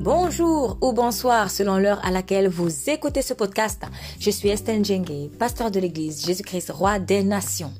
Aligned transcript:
Bonjour 0.00 0.78
ou 0.80 0.94
bonsoir 0.94 1.50
selon 1.50 1.76
l'heure 1.76 2.02
à 2.02 2.10
laquelle 2.10 2.48
vous 2.48 2.88
écoutez 2.88 3.20
ce 3.20 3.34
podcast. 3.34 3.82
Je 4.18 4.30
suis 4.30 4.48
Estelle 4.48 4.82
Djengue, 4.82 5.28
pasteur 5.38 5.70
de 5.70 5.78
l'église 5.78 6.24
Jésus-Christ, 6.24 6.70
roi 6.70 6.98
des 6.98 7.22
nations. 7.22 7.70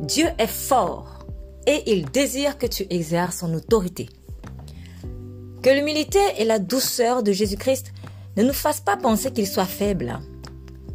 Dieu 0.00 0.26
est 0.36 0.46
fort 0.46 1.24
et 1.66 1.90
il 1.90 2.04
désire 2.04 2.58
que 2.58 2.66
tu 2.66 2.84
exerces 2.90 3.38
son 3.38 3.54
autorité. 3.54 4.10
Que 5.62 5.70
l'humilité 5.70 6.20
et 6.36 6.44
la 6.44 6.58
douceur 6.58 7.22
de 7.22 7.32
Jésus-Christ 7.32 7.94
ne 8.36 8.42
nous 8.42 8.52
fassent 8.52 8.82
pas 8.82 8.98
penser 8.98 9.30
qu'il 9.30 9.46
soit 9.46 9.64
faible. 9.64 10.20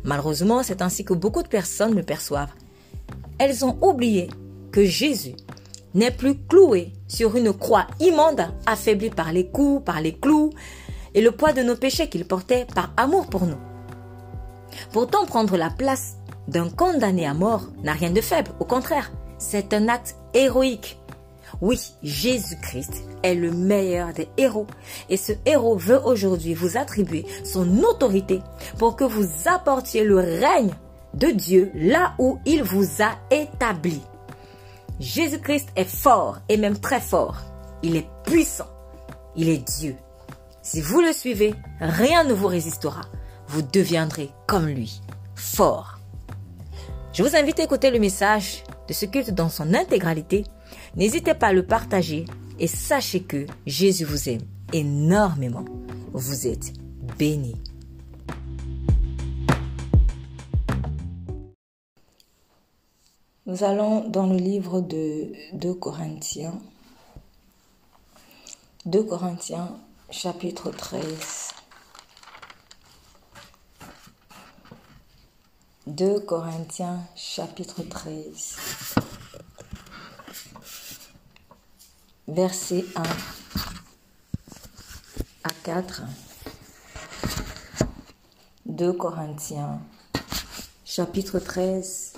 Malheureusement, 0.04 0.62
c'est 0.62 0.84
ainsi 0.84 1.04
que 1.04 1.16
beaucoup 1.16 1.42
de 1.42 1.48
personnes 1.48 1.96
le 1.96 2.04
perçoivent. 2.04 2.54
Elles 3.40 3.66
ont 3.66 3.76
oublié 3.82 4.30
que 4.72 4.86
Jésus 4.86 5.34
n'est 5.96 6.12
plus 6.12 6.38
cloué 6.38 6.94
sur 7.08 7.36
une 7.36 7.54
croix 7.54 7.88
immonde, 8.00 8.48
affaibli 8.66 9.10
par 9.10 9.32
les 9.32 9.48
coups, 9.48 9.84
par 9.84 10.02
les 10.02 10.14
clous 10.14 10.52
et 11.16 11.22
le 11.22 11.32
poids 11.32 11.54
de 11.54 11.64
nos 11.64 11.76
péchés 11.76 12.10
qu'il 12.10 12.26
portait 12.26 12.68
par 12.76 12.94
amour 12.98 13.28
pour 13.28 13.48
nous. 13.48 13.58
Pourtant, 14.92 15.26
prendre 15.26 15.58
la 15.58 15.70
place 15.70 16.18
d'un 16.48 16.70
condamné 16.70 17.26
à 17.26 17.34
mort 17.34 17.64
n'a 17.82 17.94
rien 17.94 18.12
de 18.12 18.22
faible, 18.22 18.52
au 18.60 18.66
contraire, 18.66 19.12
c'est 19.38 19.74
un 19.74 19.88
acte 19.88 20.18
héroïque. 20.34 21.00
Oui, 21.62 21.80
Jésus-Christ 22.04 23.04
est 23.24 23.36
le 23.36 23.52
meilleur 23.52 24.14
des 24.14 24.28
héros 24.38 24.68
et 25.10 25.16
ce 25.16 25.32
héros 25.46 25.78
veut 25.78 26.02
aujourd'hui 26.04 26.54
vous 26.54 26.78
attribuer 26.78 27.26
son 27.46 27.80
autorité 27.80 28.42
pour 28.78 28.98
que 28.98 29.06
vous 29.06 29.26
apportiez 29.46 30.04
le 30.04 30.18
règne 30.18 30.74
de 31.14 31.28
Dieu 31.28 31.72
là 31.74 32.14
où 32.20 32.40
il 32.46 32.62
vous 32.64 33.02
a 33.02 33.16
établi. 33.34 34.02
Jésus-Christ 35.00 35.70
est 35.76 35.90
fort 35.90 36.40
et 36.50 36.58
même 36.58 36.80
très 36.80 37.02
fort. 37.02 37.38
Il 37.84 37.96
est 37.96 38.08
puissant. 38.24 38.70
Il 39.36 39.50
est 39.50 39.58
Dieu. 39.80 39.96
Si 40.62 40.82
vous 40.82 41.02
le 41.02 41.14
suivez, 41.14 41.54
rien 41.80 42.24
ne 42.24 42.34
vous 42.34 42.48
résistera. 42.48 43.02
Vous 43.48 43.62
deviendrez 43.62 44.32
comme 44.48 44.68
lui, 44.68 45.02
fort. 45.36 46.00
Je 47.14 47.24
vous 47.24 47.36
invite 47.36 47.60
à 47.60 47.64
écouter 47.64 47.92
le 47.92 48.00
message 48.00 48.64
de 48.88 48.94
ce 48.94 49.06
culte 49.06 49.32
dans 49.32 49.50
son 49.50 49.74
intégralité. 49.74 50.44
N'hésitez 50.96 51.34
pas 51.34 51.48
à 51.48 51.54
le 51.54 51.66
partager 51.66 52.26
et 52.60 52.68
sachez 52.68 53.22
que 53.22 53.46
Jésus 53.66 54.06
vous 54.06 54.30
aime 54.30 54.42
énormément. 54.74 55.66
Vous 56.14 56.48
êtes 56.48 56.74
bénis. 57.18 57.62
Nous 63.48 63.64
allons 63.64 64.10
dans 64.10 64.26
le 64.26 64.38
livre 64.38 64.82
de 64.82 65.32
2 65.54 65.76
Corinthiens. 65.76 66.60
2 68.86 69.04
Corinthiens 69.04 69.80
chapitre 70.10 70.72
13. 70.72 71.52
2 75.86 76.22
Corinthiens 76.22 77.04
chapitre 77.16 77.84
13. 77.84 78.56
Verset 82.28 82.84
1 82.96 83.04
à 85.44 85.52
4. 85.64 86.02
2 88.66 88.92
Corinthiens 88.94 89.80
chapitre 90.84 91.38
13 91.38 92.14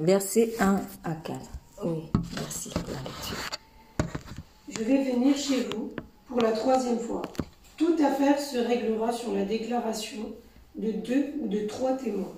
Verset 0.00 0.54
1 0.58 0.80
à 1.04 1.12
4. 1.12 1.38
Oui, 1.84 2.04
merci 2.36 2.70
pour 2.70 2.88
la 2.88 3.02
lecture. 3.02 3.50
Je 4.68 4.82
vais 4.82 5.12
venir 5.12 5.36
chez 5.36 5.64
vous 5.64 5.92
pour 6.26 6.40
la 6.40 6.52
troisième 6.52 6.98
fois. 6.98 7.20
Toute 7.76 8.00
affaire 8.00 8.40
se 8.40 8.56
réglera 8.56 9.12
sur 9.12 9.34
la 9.34 9.44
déclaration 9.44 10.32
de 10.76 10.92
deux 10.92 11.34
ou 11.42 11.48
de 11.48 11.66
trois 11.66 11.92
témoins. 11.92 12.32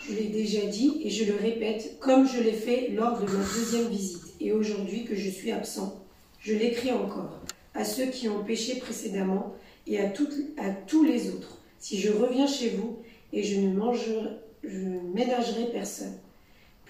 Je 0.00 0.14
l'ai 0.14 0.28
déjà 0.28 0.66
dit 0.66 1.00
et 1.04 1.10
je 1.10 1.30
le 1.30 1.38
répète, 1.38 2.00
comme 2.00 2.26
je 2.26 2.40
l'ai 2.40 2.54
fait 2.54 2.88
lors 2.88 3.20
de 3.20 3.26
ma 3.26 3.44
deuxième 3.54 3.88
visite 3.88 4.34
et 4.40 4.52
aujourd'hui 4.52 5.04
que 5.04 5.14
je 5.14 5.30
suis 5.30 5.52
absent. 5.52 6.02
Je 6.40 6.54
l'écris 6.54 6.90
encore 6.90 7.38
à 7.74 7.84
ceux 7.84 8.06
qui 8.06 8.28
ont 8.28 8.42
péché 8.42 8.80
précédemment 8.80 9.54
et 9.86 10.00
à, 10.00 10.08
toutes, 10.08 10.34
à 10.58 10.70
tous 10.70 11.04
les 11.04 11.30
autres. 11.30 11.58
Si 11.78 12.00
je 12.00 12.10
reviens 12.10 12.46
chez 12.48 12.70
vous 12.70 12.98
et 13.32 13.42
je 13.42 13.60
ne 13.60 13.72
mangerai, 13.72 14.40
je 14.62 14.78
ne 14.78 15.00
ménagerai 15.14 15.66
personne 15.72 16.18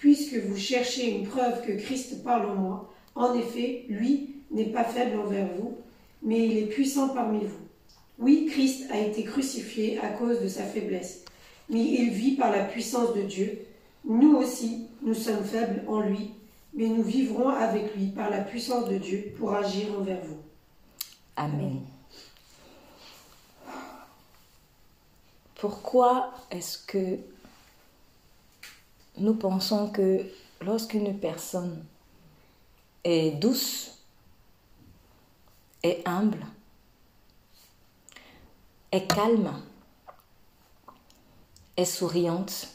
puisque 0.00 0.34
vous 0.34 0.56
cherchez 0.56 1.10
une 1.10 1.26
preuve 1.26 1.64
que 1.64 1.72
Christ 1.72 2.24
parle 2.24 2.50
en 2.50 2.54
moi. 2.54 2.94
En 3.14 3.34
effet, 3.34 3.84
lui 3.88 4.34
n'est 4.50 4.72
pas 4.72 4.84
faible 4.84 5.20
envers 5.20 5.46
vous, 5.58 5.76
mais 6.22 6.46
il 6.46 6.56
est 6.56 6.66
puissant 6.66 7.10
parmi 7.10 7.44
vous. 7.44 7.60
Oui, 8.18 8.48
Christ 8.50 8.90
a 8.90 8.98
été 8.98 9.24
crucifié 9.24 9.98
à 9.98 10.08
cause 10.08 10.40
de 10.40 10.48
sa 10.48 10.64
faiblesse, 10.64 11.24
mais 11.68 11.82
il 11.82 12.10
vit 12.10 12.36
par 12.36 12.50
la 12.50 12.64
puissance 12.64 13.14
de 13.14 13.22
Dieu. 13.22 13.58
Nous 14.06 14.36
aussi, 14.36 14.86
nous 15.02 15.14
sommes 15.14 15.44
faibles 15.44 15.84
en 15.86 16.00
lui, 16.00 16.30
mais 16.72 16.88
nous 16.88 17.02
vivrons 17.02 17.50
avec 17.50 17.94
lui 17.94 18.06
par 18.06 18.30
la 18.30 18.40
puissance 18.40 18.88
de 18.88 18.96
Dieu 18.96 19.34
pour 19.38 19.52
agir 19.54 19.86
envers 19.98 20.22
vous. 20.24 20.38
Amen. 21.36 21.80
Pourquoi 25.56 26.32
est-ce 26.50 26.78
que 26.86 27.18
nous 29.18 29.34
pensons 29.34 29.90
que 29.90 30.24
lorsqu'une 30.60 31.18
personne 31.18 31.84
est 33.04 33.32
douce, 33.32 33.98
est 35.82 36.06
humble, 36.06 36.46
est 38.92 39.06
calme, 39.06 39.62
est 41.76 41.84
souriante, 41.84 42.68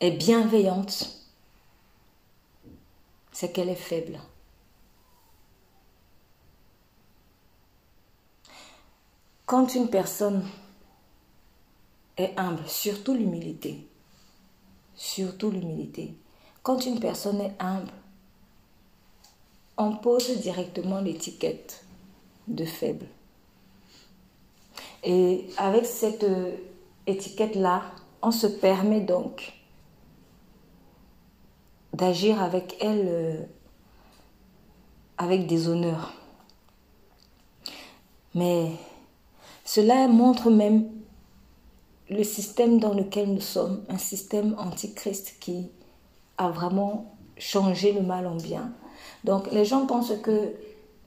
est 0.00 0.10
bienveillante, 0.10 1.24
c'est 3.32 3.52
qu'elle 3.52 3.68
est 3.68 3.74
faible. 3.74 4.20
Quand 9.46 9.74
une 9.74 9.88
personne 9.88 10.46
est 12.18 12.38
humble, 12.38 12.68
surtout 12.68 13.14
l'humilité, 13.14 13.87
surtout 14.98 15.50
l'humilité. 15.50 16.12
Quand 16.62 16.84
une 16.84 17.00
personne 17.00 17.40
est 17.40 17.54
humble, 17.60 17.92
on 19.78 19.96
pose 19.96 20.40
directement 20.40 21.00
l'étiquette 21.00 21.84
de 22.48 22.64
faible. 22.64 23.06
Et 25.04 25.46
avec 25.56 25.86
cette 25.86 26.26
étiquette-là, 27.06 27.82
on 28.20 28.32
se 28.32 28.48
permet 28.48 29.00
donc 29.00 29.54
d'agir 31.92 32.42
avec 32.42 32.76
elle 32.80 33.06
euh, 33.06 33.42
avec 35.16 35.46
des 35.46 35.68
honneurs. 35.68 36.12
Mais 38.34 38.72
cela 39.64 40.08
montre 40.08 40.50
même 40.50 40.97
le 42.10 42.24
système 42.24 42.80
dans 42.80 42.94
lequel 42.94 43.32
nous 43.32 43.40
sommes, 43.40 43.84
un 43.88 43.98
système 43.98 44.54
antichrist 44.58 45.36
qui 45.40 45.70
a 46.36 46.50
vraiment 46.50 47.16
changé 47.36 47.92
le 47.92 48.02
mal 48.02 48.26
en 48.26 48.36
bien. 48.36 48.72
Donc 49.24 49.50
les 49.52 49.64
gens 49.64 49.86
pensent 49.86 50.14
que 50.22 50.54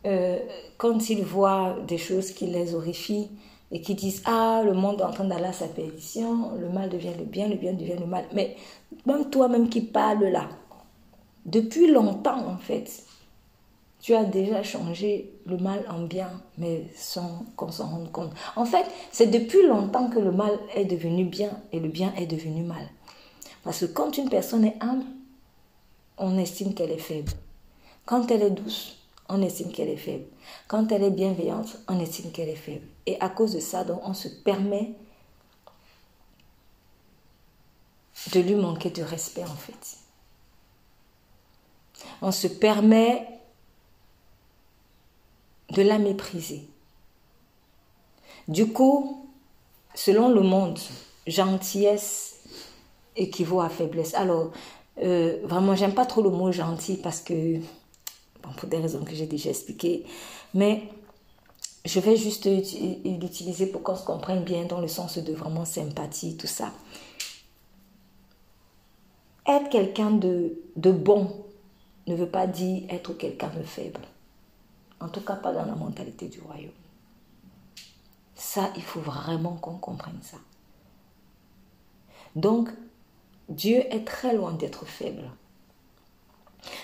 euh, 0.06 0.40
quand 0.78 1.09
ils 1.09 1.23
voient 1.23 1.78
des 1.88 1.97
choses 1.97 2.31
qui 2.31 2.47
les 2.47 2.73
horrifient 2.73 3.29
et 3.72 3.81
qui 3.81 3.95
disent 3.95 4.22
ah 4.25 4.61
le 4.63 4.73
monde 4.73 5.00
est 5.00 5.03
en 5.03 5.11
train 5.11 5.25
d'aller 5.25 5.45
à 5.45 5.53
sa 5.53 5.67
perdition, 5.67 6.51
le 6.59 6.69
mal 6.69 6.90
devient 6.90 7.14
le 7.17 7.25
bien, 7.25 7.47
le 7.47 7.55
bien 7.55 7.73
devient 7.73 7.97
le 7.99 8.05
mal. 8.05 8.25
Mais 8.34 8.55
même 9.05 9.29
toi-même 9.29 9.70
qui 9.70 9.81
parles 9.81 10.25
là, 10.25 10.49
depuis 11.46 11.91
longtemps 11.91 12.47
en 12.47 12.58
fait, 12.58 13.03
tu 14.01 14.15
as 14.15 14.23
déjà 14.23 14.63
changé 14.63 15.31
le 15.45 15.57
mal 15.57 15.85
en 15.87 16.01
bien, 16.01 16.41
mais 16.57 16.85
sans 16.95 17.45
qu'on 17.55 17.71
s'en 17.71 17.87
rende 17.87 18.11
compte. 18.11 18.33
En 18.55 18.65
fait, 18.65 18.85
c'est 19.11 19.27
depuis 19.27 19.65
longtemps 19.67 20.09
que 20.09 20.19
le 20.19 20.31
mal 20.31 20.57
est 20.73 20.85
devenu 20.85 21.23
bien 21.23 21.51
et 21.71 21.79
le 21.79 21.87
bien 21.87 22.11
est 22.15 22.25
devenu 22.25 22.63
mal. 22.63 22.89
Parce 23.63 23.81
que 23.81 23.85
quand 23.85 24.17
une 24.17 24.29
personne 24.29 24.65
est 24.65 24.77
humble, 24.81 25.05
on 26.17 26.37
estime 26.37 26.73
qu'elle 26.73 26.91
est 26.91 26.97
faible. 26.97 27.31
Quand 28.05 28.31
elle 28.31 28.41
est 28.41 28.51
douce, 28.51 28.97
on 29.29 29.41
estime 29.43 29.71
qu'elle 29.71 29.89
est 29.89 29.97
faible. 29.97 30.25
Quand 30.67 30.91
elle 30.91 31.03
est 31.03 31.11
bienveillante, 31.11 31.77
on 31.87 31.99
estime 31.99 32.31
qu'elle 32.31 32.49
est 32.49 32.55
faible. 32.55 32.85
Et 33.05 33.19
à 33.21 33.29
cause 33.29 33.53
de 33.53 33.59
ça, 33.59 33.85
on 34.03 34.15
se 34.15 34.27
permet 34.27 34.93
de 38.33 38.39
lui 38.39 38.55
manquer 38.55 38.89
de 38.89 39.03
respect, 39.03 39.43
en 39.43 39.47
fait. 39.47 39.97
On 42.23 42.31
se 42.31 42.47
permet 42.47 43.41
de 45.72 45.82
la 45.82 45.97
mépriser. 45.97 46.68
Du 48.47 48.72
coup, 48.72 49.28
selon 49.96 50.29
le 50.29 50.41
monde, 50.41 50.79
gentillesse 51.28 52.41
équivaut 53.16 53.62
à 53.62 53.70
faiblesse. 53.70 54.14
Alors, 54.14 54.52
Euh, 55.02 55.40
vraiment, 55.46 55.73
j'aime 55.73 55.94
pas 55.96 56.06
trop 56.06 56.22
le 56.22 56.29
mot 56.29 56.52
gentil 56.52 56.97
parce 56.97 57.22
que, 57.22 57.59
pour 58.41 58.70
des 58.70 58.78
raisons 58.78 59.03
que 59.06 59.16
j'ai 59.16 59.26
déjà 59.26 59.50
expliquées, 59.50 60.06
mais 60.53 60.84
je 61.85 62.00
vais 62.02 62.18
juste 62.18 62.46
l'utiliser 62.46 63.68
pour 63.68 63.82
qu'on 63.84 63.96
se 63.96 64.06
comprenne 64.06 64.44
bien 64.44 64.66
dans 64.66 64.82
le 64.82 64.90
sens 64.90 65.18
de 65.18 65.34
vraiment 65.34 65.66
sympathie, 65.66 66.35
tout 66.35 66.46
ça. 66.46 66.72
Être 69.47 69.70
quelqu'un 69.70 70.12
de 70.12 70.91
bon 70.91 71.32
ne 72.06 72.14
veut 72.16 72.29
pas 72.29 72.46
dire 72.46 72.84
être 72.90 73.14
quelqu'un 73.14 73.50
de 73.58 73.64
faible. 73.64 74.02
En 75.01 75.09
tout 75.09 75.21
cas, 75.21 75.35
pas 75.35 75.51
dans 75.51 75.65
la 75.65 75.75
mentalité 75.75 76.27
du 76.27 76.39
royaume. 76.39 76.71
Ça, 78.35 78.71
il 78.75 78.83
faut 78.83 79.01
vraiment 79.01 79.55
qu'on 79.55 79.77
comprenne 79.77 80.19
ça. 80.21 80.37
Donc, 82.35 82.69
Dieu 83.49 83.77
est 83.93 84.05
très 84.05 84.35
loin 84.35 84.53
d'être 84.53 84.85
faible. 84.85 85.29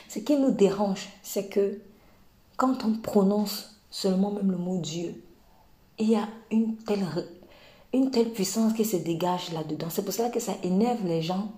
Ce 0.09 0.19
qui 0.19 0.37
nous 0.37 0.51
dérange, 0.51 1.07
c'est 1.21 1.47
que 1.47 1.79
quand 2.57 2.83
on 2.83 2.93
prononce 2.93 3.79
seulement 3.89 4.31
même 4.31 4.51
le 4.51 4.57
mot 4.57 4.77
Dieu, 4.77 5.23
il 5.99 6.09
y 6.09 6.15
a 6.15 6.27
une 6.51 6.75
telle, 6.77 7.05
une 7.93 8.11
telle 8.11 8.31
puissance 8.31 8.73
qui 8.73 8.85
se 8.85 8.97
dégage 8.97 9.51
là-dedans. 9.51 9.87
C'est 9.89 10.03
pour 10.03 10.13
cela 10.13 10.29
que 10.29 10.39
ça 10.39 10.53
énerve 10.63 11.05
les 11.05 11.21
gens 11.21 11.51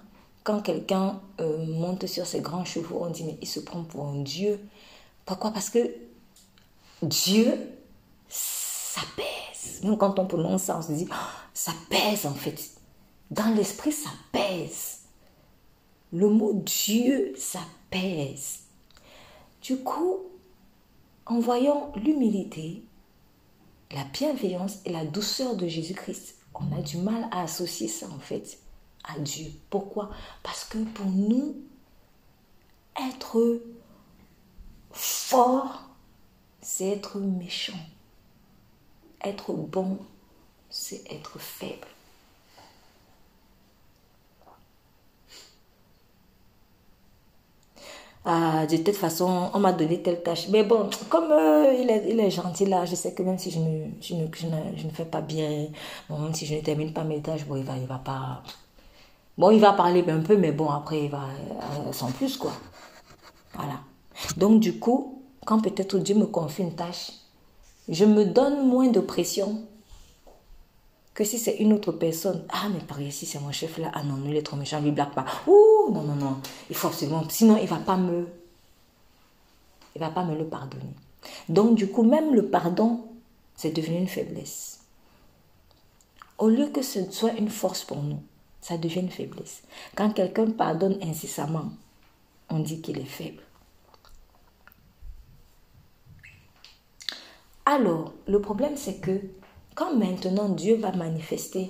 quand 0.43 0.61
quelqu'un 0.61 1.21
euh, 1.39 1.65
monte 1.65 2.05
sur 2.05 2.25
ses 2.25 2.41
grands 2.41 2.65
chevaux. 2.65 2.99
On 3.01 3.09
dit, 3.09 3.23
mais 3.23 3.37
il 3.41 3.47
se 3.47 3.59
prend 3.59 3.83
pour 3.83 4.05
un 4.05 4.21
Dieu. 4.21 4.59
Pourquoi? 5.25 5.51
Parce 5.51 5.69
que 5.69 6.08
Dieu, 7.01 7.53
ça. 8.27 9.01
Nous, 9.81 9.95
quand 9.95 10.19
on 10.19 10.25
prononce 10.25 10.63
ça, 10.63 10.77
on 10.77 10.81
se 10.81 10.91
dit, 10.91 11.07
oh, 11.09 11.15
ça 11.53 11.71
pèse 11.89 12.25
en 12.25 12.33
fait. 12.33 12.71
Dans 13.31 13.55
l'esprit, 13.55 13.93
ça 13.93 14.09
pèse. 14.33 14.99
Le 16.11 16.27
mot 16.27 16.53
Dieu, 16.53 17.33
ça. 17.37 17.59
Du 19.61 19.77
coup, 19.77 20.17
en 21.25 21.39
voyant 21.39 21.91
l'humilité, 21.95 22.83
la 23.91 24.03
bienveillance 24.05 24.79
et 24.85 24.91
la 24.91 25.05
douceur 25.05 25.55
de 25.55 25.67
Jésus-Christ, 25.67 26.35
on 26.53 26.77
a 26.77 26.81
du 26.81 26.97
mal 26.97 27.27
à 27.31 27.43
associer 27.43 27.87
ça 27.87 28.07
en 28.07 28.19
fait 28.19 28.59
à 29.03 29.17
Dieu. 29.19 29.51
Pourquoi? 29.69 30.11
Parce 30.43 30.65
que 30.65 30.77
pour 30.77 31.07
nous, 31.07 31.55
être 33.09 33.61
fort, 34.91 35.88
c'est 36.61 36.89
être 36.89 37.17
méchant. 37.19 37.79
Être 39.23 39.53
bon, 39.53 39.99
c'est 40.69 41.03
être 41.11 41.39
faible. 41.39 41.87
Ah, 48.25 48.65
de 48.67 48.77
toute 48.77 48.95
façon, 48.95 49.49
on 49.53 49.59
m'a 49.59 49.71
donné 49.71 50.01
telle 50.01 50.21
tâche. 50.21 50.49
Mais 50.49 50.63
bon, 50.63 50.89
comme 51.09 51.31
euh, 51.31 51.73
il, 51.79 51.89
est, 51.89 52.05
il, 52.09 52.19
est, 52.19 52.29
gentil 52.29 52.65
là, 52.65 52.85
je 52.85 52.93
sais 52.95 53.13
que 53.13 53.23
même 53.23 53.39
si 53.39 53.49
je 53.49 53.59
ne, 53.59 54.91
fais 54.91 55.05
pas 55.05 55.21
bien, 55.21 55.67
même 56.09 56.33
si 56.33 56.45
je 56.45 56.55
ne 56.55 56.61
termine 56.61 56.93
pas 56.93 57.03
mes 57.03 57.21
tâches, 57.21 57.45
bon, 57.45 57.55
il 57.55 57.63
va, 57.63 57.77
il 57.77 57.87
va 57.87 57.97
pas. 57.97 58.43
Bon, 59.37 59.51
il 59.51 59.59
va 59.59 59.73
parler 59.73 60.03
un 60.09 60.19
peu, 60.19 60.35
mais 60.37 60.51
bon, 60.51 60.69
après, 60.69 61.05
il 61.05 61.09
va 61.09 61.23
euh, 61.23 61.93
sans 61.93 62.11
plus, 62.11 62.37
quoi. 62.37 62.51
Voilà. 63.53 63.79
Donc, 64.37 64.59
du 64.59 64.79
coup, 64.79 65.18
quand 65.45 65.61
peut-être 65.61 65.97
Dieu 65.99 66.15
me 66.15 66.25
confie 66.25 66.61
une 66.61 66.75
tâche, 66.75 67.11
je 67.87 68.05
me 68.05 68.25
donne 68.25 68.67
moins 68.67 68.87
de 68.87 68.99
pression 68.99 69.63
que 71.13 71.23
si 71.23 71.37
c'est 71.37 71.57
une 71.57 71.73
autre 71.73 71.91
personne. 71.91 72.45
Ah, 72.49 72.69
mais 72.71 72.79
par 72.79 73.01
ici, 73.01 73.25
c'est 73.25 73.39
mon 73.39 73.51
chef 73.51 73.77
là. 73.77 73.91
Ah 73.93 74.03
non, 74.03 74.19
il 74.25 74.35
est 74.35 74.41
trop 74.41 74.55
méchant, 74.55 74.79
lui 74.79 74.91
blague 74.91 75.13
pas. 75.13 75.25
Ouh, 75.47 75.91
non, 75.91 76.03
non, 76.03 76.15
non. 76.15 76.37
Il 76.69 76.75
faut. 76.75 76.91
Sinon, 77.29 77.57
il 77.57 77.67
va 77.67 77.77
pas 77.77 77.97
me. 77.97 78.27
Il 79.95 79.99
va 79.99 80.09
pas 80.09 80.23
me 80.23 80.37
le 80.37 80.45
pardonner. 80.45 80.93
Donc, 81.49 81.75
du 81.75 81.87
coup, 81.89 82.03
même 82.03 82.33
le 82.33 82.45
pardon, 82.45 83.05
c'est 83.55 83.71
devenu 83.71 83.97
une 83.97 84.07
faiblesse. 84.07 84.79
Au 86.37 86.47
lieu 86.47 86.67
que 86.67 86.81
ce 86.81 87.11
soit 87.11 87.33
une 87.33 87.49
force 87.49 87.83
pour 87.83 88.01
nous, 88.01 88.21
ça 88.61 88.77
devient 88.77 89.01
une 89.01 89.09
faiblesse. 89.09 89.63
Quand 89.95 90.11
quelqu'un 90.11 90.51
pardonne 90.51 90.97
incessamment, 91.01 91.71
on 92.49 92.59
dit 92.59 92.79
qu'il 92.79 92.97
est 92.97 93.03
faible. 93.03 93.43
Alors, 97.71 98.13
le 98.25 98.41
problème, 98.41 98.75
c'est 98.75 98.95
que 98.95 99.21
quand 99.75 99.93
maintenant 99.93 100.49
Dieu 100.49 100.77
va 100.77 100.91
manifester 100.91 101.69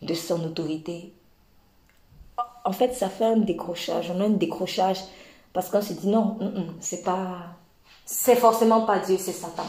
de 0.00 0.14
son 0.14 0.42
autorité, 0.44 1.12
en 2.64 2.72
fait, 2.72 2.94
ça 2.94 3.10
fait 3.10 3.26
un 3.26 3.36
décrochage. 3.36 4.10
On 4.16 4.20
a 4.22 4.24
un 4.24 4.30
décrochage 4.30 5.00
parce 5.52 5.68
qu'on 5.68 5.82
se 5.82 5.92
dit 5.92 6.08
non, 6.08 6.38
c'est 6.80 7.02
pas. 7.02 7.36
C'est 8.06 8.36
forcément 8.36 8.86
pas 8.86 8.98
Dieu, 9.00 9.18
c'est 9.18 9.32
Satan. 9.32 9.66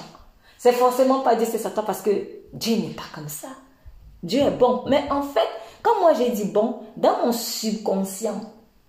C'est 0.58 0.72
forcément 0.72 1.20
pas 1.20 1.36
Dieu, 1.36 1.48
c'est 1.52 1.58
Satan 1.58 1.84
parce 1.84 2.02
que 2.02 2.26
Dieu 2.54 2.78
n'est 2.78 2.94
pas 2.94 3.04
comme 3.14 3.28
ça. 3.28 3.50
Dieu 4.24 4.40
est 4.40 4.52
bon. 4.52 4.86
Mais 4.88 5.04
en 5.12 5.24
fait, 5.24 5.50
quand 5.82 6.00
moi 6.00 6.14
j'ai 6.14 6.30
dit 6.30 6.46
bon, 6.46 6.78
dans 6.96 7.26
mon 7.26 7.34
subconscient, 7.34 8.40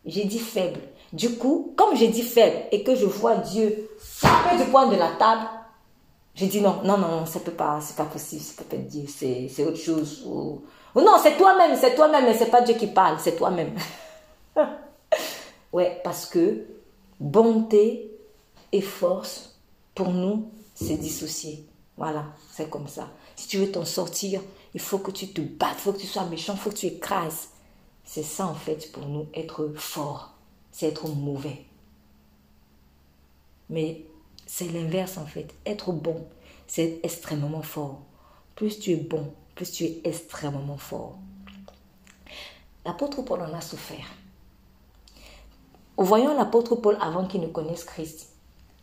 j'ai 0.06 0.26
dit 0.26 0.38
faible. 0.38 0.78
Du 1.12 1.38
coup, 1.38 1.74
comme 1.76 1.96
j'ai 1.96 2.08
dit 2.08 2.22
faible 2.22 2.68
et 2.70 2.84
que 2.84 2.94
je 2.94 3.04
vois 3.04 3.34
Dieu 3.36 3.90
frapper 3.98 4.62
du 4.62 4.70
poing 4.70 4.86
de 4.86 4.96
la 4.96 5.10
table, 5.18 5.48
j'ai 6.34 6.46
dit 6.46 6.60
non, 6.60 6.82
non, 6.82 6.98
non, 6.98 7.26
ça 7.26 7.40
peut 7.40 7.52
pas, 7.52 7.80
c'est 7.80 7.96
pas 7.96 8.04
possible, 8.04 8.42
ça 8.42 8.54
peut 8.56 8.68
pas 8.68 8.76
être 8.76 8.88
Dieu, 8.88 9.06
c'est 9.08 9.64
autre 9.64 9.76
chose. 9.78 10.24
Ou, 10.26 10.62
non, 10.96 11.16
c'est 11.22 11.36
toi-même, 11.36 11.76
c'est 11.80 11.94
toi-même, 11.94 12.24
mais 12.24 12.36
c'est 12.36 12.50
pas 12.50 12.60
Dieu 12.62 12.74
qui 12.74 12.88
parle, 12.88 13.18
c'est 13.20 13.36
toi-même. 13.36 13.74
ouais, 15.72 16.00
parce 16.02 16.26
que 16.26 16.66
bonté 17.20 18.10
et 18.72 18.80
force, 18.80 19.56
pour 19.94 20.10
nous, 20.10 20.50
c'est 20.74 20.96
dissocié. 20.96 21.64
Voilà, 21.96 22.24
c'est 22.50 22.68
comme 22.68 22.88
ça. 22.88 23.08
Si 23.36 23.46
tu 23.46 23.58
veux 23.58 23.70
t'en 23.70 23.84
sortir, 23.84 24.40
il 24.74 24.80
faut 24.80 24.98
que 24.98 25.12
tu 25.12 25.28
te 25.28 25.40
battes, 25.40 25.76
il 25.78 25.82
faut 25.82 25.92
que 25.92 25.98
tu 25.98 26.06
sois 26.08 26.24
méchant, 26.24 26.54
il 26.54 26.58
faut 26.58 26.70
que 26.70 26.76
tu 26.76 26.86
écrases. 26.86 27.50
C'est 28.04 28.24
ça 28.24 28.46
en 28.46 28.54
fait 28.54 28.90
pour 28.92 29.06
nous, 29.06 29.26
être 29.34 29.72
fort, 29.76 30.34
c'est 30.72 30.88
être 30.88 31.08
mauvais. 31.08 31.64
Mais 33.70 34.04
c'est 34.56 34.68
l'inverse 34.68 35.18
en 35.18 35.26
fait. 35.26 35.52
Être 35.66 35.90
bon, 35.90 36.24
c'est 36.68 37.00
extrêmement 37.02 37.62
fort. 37.62 38.02
Plus 38.54 38.78
tu 38.78 38.92
es 38.92 38.96
bon, 38.96 39.34
plus 39.56 39.72
tu 39.72 39.82
es 39.82 40.00
extrêmement 40.04 40.76
fort. 40.76 41.18
L'apôtre 42.86 43.22
Paul 43.22 43.42
en 43.42 43.52
a 43.52 43.60
souffert. 43.60 44.14
Voyons 45.96 46.36
l'apôtre 46.36 46.76
Paul 46.76 46.96
avant 47.00 47.26
qu'il 47.26 47.40
ne 47.40 47.48
connaisse 47.48 47.82
Christ. 47.82 48.28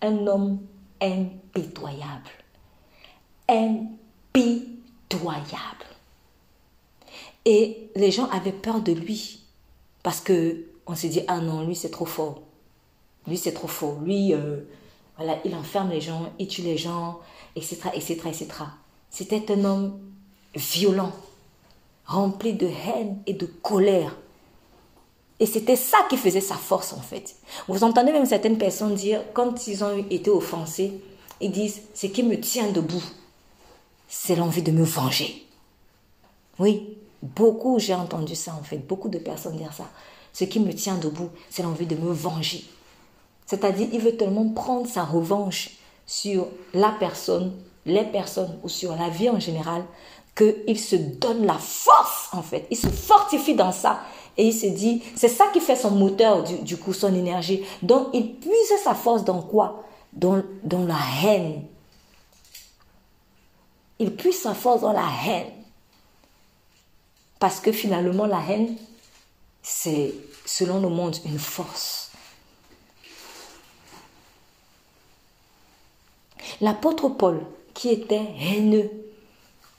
Un 0.02 0.28
homme 0.28 0.60
impitoyable. 1.00 2.32
Impitoyable. 3.48 4.66
Et 7.46 7.90
les 7.96 8.12
gens 8.12 8.28
avaient 8.32 8.52
peur 8.52 8.82
de 8.82 8.92
lui. 8.92 9.46
Parce 10.04 10.20
que 10.20 10.66
on 10.86 10.96
s'est 10.96 11.08
dit, 11.08 11.22
ah 11.30 11.40
non, 11.40 11.66
lui 11.66 11.78
c'est 11.78 11.92
trop 11.92 12.06
fort. 12.06 12.42
Lui 13.26 13.38
c'est 13.38 13.54
trop 13.54 13.70
fort. 13.70 14.02
Lui, 14.02 14.34
euh, 14.34 14.66
il 15.46 15.56
enferme 15.56 15.90
les 15.90 16.02
gens, 16.02 16.32
il 16.40 16.48
tue 16.48 16.62
les 16.62 16.78
gens, 16.78 17.20
etc., 17.56 17.90
etc., 17.94 18.20
etc. 18.28 18.48
C'était 19.10 19.52
un 19.52 19.66
homme 19.66 20.00
violent, 20.56 21.12
rempli 22.06 22.54
de 22.54 22.68
haine 22.68 23.22
et 23.26 23.34
de 23.34 23.46
colère. 23.46 24.16
Et 25.40 25.46
c'était 25.46 25.76
ça 25.76 25.98
qui 26.10 26.18
faisait 26.18 26.42
sa 26.42 26.56
force 26.56 26.94
en 26.94 27.02
fait. 27.02 27.36
Vous 27.68 27.84
entendez 27.84 28.12
même 28.12 28.26
certaines 28.26 28.58
personnes 28.58 28.96
dire, 28.96 29.22
quand 29.34 29.68
ils 29.68 29.84
ont 29.84 30.06
été 30.10 30.30
offensés, 30.30 31.02
ils 31.40 31.52
disent, 31.52 31.82
ce 31.96 32.08
qui 32.08 32.22
me 32.24 32.40
tient 32.40 32.72
debout, 32.72 33.04
c'est 34.08 34.36
l'envie 34.36 34.62
de 34.62 34.72
me 34.72 34.84
venger. 34.84 35.48
Oui, 36.60 36.96
beaucoup, 37.24 37.80
j'ai 37.80 37.96
entendu 37.96 38.36
ça 38.36 38.54
en 38.54 38.64
fait, 38.64 38.78
beaucoup 38.78 39.10
de 39.10 39.18
personnes 39.18 39.58
dire 39.58 39.74
ça. 39.74 39.90
Ce 40.34 40.44
qui 40.44 40.60
me 40.60 40.74
tient 40.74 40.96
debout, 40.98 41.30
c'est 41.50 41.64
l'envie 41.64 41.88
de 41.88 41.96
me 41.96 42.12
venger. 42.14 42.64
C'est-à-dire, 43.52 43.90
il 43.92 44.00
veut 44.00 44.16
tellement 44.16 44.48
prendre 44.48 44.88
sa 44.88 45.04
revanche 45.04 45.72
sur 46.06 46.48
la 46.74 46.90
personne, 46.98 47.52
les 47.86 48.06
personnes 48.06 48.58
ou 48.64 48.70
sur 48.70 48.96
la 48.96 49.10
vie 49.10 49.30
en 49.30 49.42
général, 49.42 49.84
qu'il 50.38 50.80
se 50.80 50.96
donne 50.96 51.46
la 51.46 51.58
force, 51.58 52.30
en 52.32 52.44
fait. 52.44 52.66
Il 52.72 52.78
se 52.78 52.88
fortifie 52.88 53.54
dans 53.54 53.74
ça. 53.74 54.04
Et 54.38 54.48
il 54.48 54.54
se 54.54 54.68
dit, 54.68 55.04
c'est 55.18 55.28
ça 55.28 55.48
qui 55.52 55.60
fait 55.60 55.76
son 55.76 55.92
moteur, 55.92 56.44
du, 56.44 56.78
coup, 56.78 56.94
son 56.94 57.14
énergie. 57.14 57.62
Donc, 57.82 58.08
il 58.14 58.36
puise 58.36 58.74
sa 58.86 58.96
force 58.96 59.26
dans 59.26 59.42
quoi? 59.42 59.84
Dans, 60.14 60.42
dans 60.64 60.86
la 60.86 61.00
haine. 61.22 61.66
Il 64.00 64.16
puise 64.16 64.40
sa 64.40 64.54
force 64.54 64.80
dans 64.80 64.94
la 64.94 65.10
haine. 65.28 65.52
Parce 67.38 67.60
que 67.60 67.74
finalement, 67.74 68.28
la 68.28 68.40
haine, 68.50 68.78
c'est, 69.62 70.14
selon 70.46 70.80
le 70.80 70.88
monde, 70.88 71.18
une 71.26 71.38
force. 71.38 72.01
L'apôtre 76.60 77.10
Paul, 77.10 77.42
qui 77.74 77.90
était 77.90 78.28
haineux, 78.40 78.90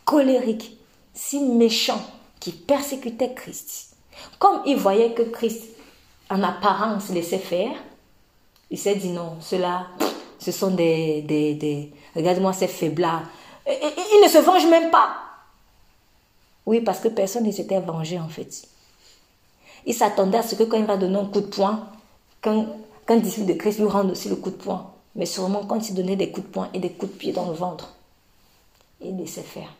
colérique, 0.04 0.78
si 1.14 1.40
méchant, 1.40 2.00
qui 2.40 2.52
persécutait 2.52 3.34
Christ, 3.34 3.96
comme 4.38 4.62
il 4.66 4.76
voyait 4.76 5.12
que 5.12 5.22
Christ 5.22 5.64
en 6.30 6.42
apparence 6.42 7.10
laissait 7.10 7.38
faire, 7.38 7.74
il 8.70 8.78
s'est 8.78 8.94
dit 8.94 9.10
non, 9.10 9.36
cela, 9.40 9.86
ce 10.38 10.50
sont 10.50 10.70
des, 10.70 11.22
des, 11.22 11.54
des 11.54 11.92
regarde-moi 12.16 12.52
ces 12.52 12.68
faiblards. 12.68 13.24
Il 13.66 14.20
ne 14.24 14.28
se 14.28 14.38
venge 14.38 14.66
même 14.66 14.90
pas. 14.90 15.16
Oui, 16.66 16.80
parce 16.80 17.00
que 17.00 17.08
personne 17.08 17.44
ne 17.44 17.52
s'était 17.52 17.80
vengé 17.80 18.18
en 18.18 18.28
fait. 18.28 18.66
Il 19.84 19.94
s'attendait 19.94 20.38
à 20.38 20.42
ce 20.42 20.54
que 20.54 20.62
quand 20.62 20.78
il 20.78 20.84
va 20.84 20.96
donner 20.96 21.18
un 21.18 21.26
coup 21.26 21.40
de 21.40 21.46
poing, 21.46 21.88
quand, 22.40 22.66
quand 23.06 23.16
disciple 23.16 23.46
de 23.46 23.54
Christ 23.54 23.78
lui 23.78 23.86
rende 23.86 24.12
aussi 24.12 24.28
le 24.28 24.36
coup 24.36 24.50
de 24.50 24.56
poing. 24.56 24.91
Mais 25.14 25.26
sûrement 25.26 25.66
quand 25.66 25.88
il 25.88 25.94
donnait 25.94 26.16
des 26.16 26.30
coups 26.30 26.46
de 26.46 26.52
poing 26.52 26.70
et 26.72 26.78
des 26.78 26.92
coups 26.92 27.12
de 27.12 27.18
pied 27.18 27.32
dans 27.32 27.48
le 27.48 27.54
ventre, 27.54 27.94
il 29.00 29.16
laissait 29.16 29.42
faire. 29.42 29.74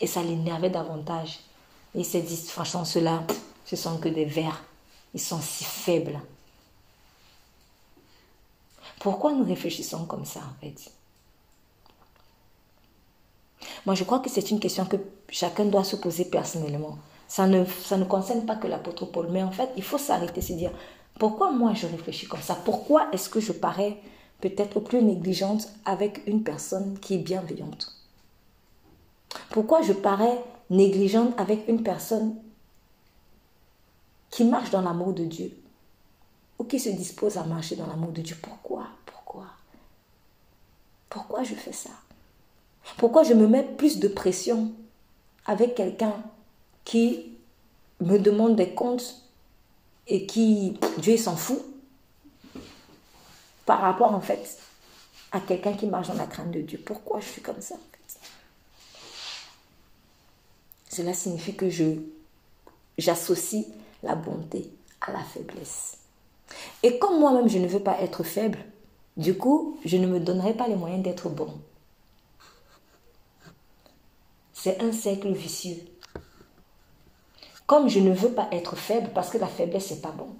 Et 0.00 0.06
ça 0.06 0.22
l'énervait 0.22 0.70
davantage. 0.70 1.40
il 1.94 2.04
s'est 2.04 2.22
dit, 2.22 2.36
franchement, 2.36 2.84
ceux-là, 2.84 3.22
ce 3.66 3.76
sont 3.76 3.98
que 3.98 4.08
des 4.08 4.24
vers. 4.24 4.62
Ils 5.14 5.20
sont 5.20 5.40
si 5.40 5.64
faibles. 5.64 6.20
Pourquoi 9.00 9.32
nous 9.32 9.44
réfléchissons 9.44 10.04
comme 10.04 10.24
ça, 10.24 10.40
en 10.40 10.60
fait? 10.60 10.90
Moi, 13.86 13.94
je 13.94 14.04
crois 14.04 14.20
que 14.20 14.30
c'est 14.30 14.50
une 14.50 14.60
question 14.60 14.84
que 14.84 14.96
chacun 15.28 15.64
doit 15.64 15.84
se 15.84 15.96
poser 15.96 16.26
personnellement. 16.26 16.98
Ça 17.28 17.46
ne, 17.46 17.64
ça 17.64 17.96
ne 17.96 18.04
concerne 18.04 18.44
pas 18.44 18.56
que 18.56 18.66
l'apôtre 18.66 19.06
Paul, 19.06 19.28
mais 19.30 19.42
en 19.42 19.50
fait, 19.50 19.70
il 19.76 19.82
faut 19.82 19.98
s'arrêter, 19.98 20.40
se 20.40 20.52
dire, 20.52 20.72
pourquoi 21.18 21.50
moi 21.50 21.74
je 21.74 21.86
réfléchis 21.86 22.26
comme 22.26 22.42
ça? 22.42 22.56
Pourquoi 22.64 23.08
est-ce 23.12 23.28
que 23.28 23.40
je 23.40 23.52
parais 23.52 23.98
peut-être 24.40 24.80
plus 24.80 25.02
négligente 25.02 25.68
avec 25.84 26.22
une 26.26 26.42
personne 26.42 26.98
qui 27.00 27.14
est 27.14 27.18
bienveillante. 27.18 27.94
Pourquoi 29.50 29.82
je 29.82 29.92
parais 29.92 30.42
négligente 30.70 31.38
avec 31.38 31.68
une 31.68 31.82
personne 31.82 32.36
qui 34.30 34.44
marche 34.44 34.70
dans 34.70 34.82
l'amour 34.82 35.12
de 35.12 35.24
Dieu 35.24 35.52
ou 36.58 36.64
qui 36.64 36.78
se 36.78 36.90
dispose 36.90 37.36
à 37.36 37.44
marcher 37.44 37.76
dans 37.76 37.86
l'amour 37.86 38.12
de 38.12 38.22
Dieu? 38.22 38.36
Pourquoi? 38.40 38.86
Pourquoi? 39.06 39.46
Pourquoi 41.08 41.42
je 41.42 41.54
fais 41.54 41.72
ça? 41.72 41.90
Pourquoi 42.96 43.22
je 43.22 43.34
me 43.34 43.46
mets 43.46 43.62
plus 43.62 43.98
de 43.98 44.08
pression 44.08 44.72
avec 45.46 45.74
quelqu'un 45.74 46.14
qui 46.84 47.36
me 48.00 48.18
demande 48.18 48.56
des 48.56 48.70
comptes 48.70 49.22
et 50.06 50.26
qui, 50.26 50.78
Dieu 50.98 51.16
s'en 51.16 51.36
fout, 51.36 51.62
par 53.70 53.82
rapport 53.82 54.12
en 54.12 54.20
fait 54.20 54.58
à 55.30 55.38
quelqu'un 55.38 55.74
qui 55.74 55.86
marche 55.86 56.08
dans 56.08 56.14
la 56.14 56.26
crainte 56.26 56.50
de 56.50 56.60
Dieu. 56.60 56.82
Pourquoi 56.84 57.20
je 57.20 57.26
suis 57.26 57.40
comme 57.40 57.60
ça 57.60 57.76
Cela 60.88 61.14
signifie 61.14 61.54
que 61.54 61.70
je 61.70 61.84
j'associe 62.98 63.66
la 64.02 64.16
bonté 64.16 64.72
à 65.00 65.12
la 65.12 65.20
faiblesse. 65.20 65.98
Et 66.82 66.98
comme 66.98 67.20
moi-même 67.20 67.48
je 67.48 67.58
ne 67.58 67.68
veux 67.68 67.78
pas 67.78 68.00
être 68.00 68.24
faible, 68.24 68.58
du 69.16 69.38
coup, 69.38 69.78
je 69.84 69.98
ne 69.98 70.08
me 70.08 70.18
donnerai 70.18 70.54
pas 70.54 70.66
les 70.66 70.74
moyens 70.74 71.04
d'être 71.04 71.28
bon. 71.28 71.60
C'est 74.52 74.82
un 74.82 74.90
cercle 74.90 75.30
vicieux. 75.32 75.78
Comme 77.68 77.88
je 77.88 78.00
ne 78.00 78.12
veux 78.12 78.32
pas 78.32 78.48
être 78.50 78.74
faible, 78.74 79.10
parce 79.14 79.30
que 79.30 79.38
la 79.38 79.46
faiblesse, 79.46 79.92
n'est 79.92 80.00
pas 80.00 80.10
bon. 80.10 80.34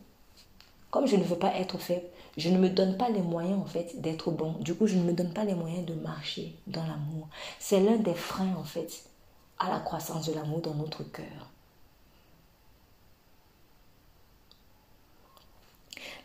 Comme 0.90 1.06
je 1.06 1.14
ne 1.14 1.22
veux 1.22 1.38
pas 1.38 1.54
être 1.54 1.78
faible, 1.78 2.06
je 2.36 2.48
ne 2.48 2.58
me 2.58 2.68
donne 2.68 2.96
pas 2.96 3.08
les 3.08 3.22
moyens, 3.22 3.60
en 3.60 3.66
fait, 3.66 4.00
d'être 4.00 4.30
bon. 4.30 4.52
Du 4.60 4.74
coup, 4.74 4.86
je 4.86 4.96
ne 4.96 5.02
me 5.02 5.12
donne 5.12 5.32
pas 5.32 5.44
les 5.44 5.54
moyens 5.54 5.84
de 5.86 5.94
marcher 5.94 6.54
dans 6.66 6.82
l'amour. 6.86 7.28
C'est 7.58 7.80
l'un 7.80 7.96
des 7.96 8.14
freins, 8.14 8.54
en 8.56 8.64
fait, 8.64 9.04
à 9.58 9.68
la 9.70 9.80
croissance 9.80 10.26
de 10.26 10.34
l'amour 10.34 10.60
dans 10.60 10.74
notre 10.74 11.02
cœur. 11.04 11.50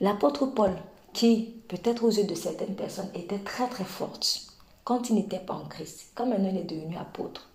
L'apôtre 0.02 0.46
Paul, 0.48 0.76
qui, 1.14 1.56
peut-être 1.68 2.04
aux 2.04 2.12
yeux 2.12 2.26
de 2.26 2.36
certaines 2.36 2.76
personnes, 2.76 3.10
était 3.14 3.40
très 3.40 3.68
très 3.70 3.86
forte 3.86 4.52
quand 4.84 5.10
il 5.10 5.16
n'était 5.16 5.40
pas 5.40 5.56
en 5.56 5.66
Christ, 5.66 6.12
quand 6.14 6.26
maintenant 6.26 6.50
il 6.50 6.58
est 6.58 6.64
devenu 6.64 6.96
apôtre, 6.98 7.50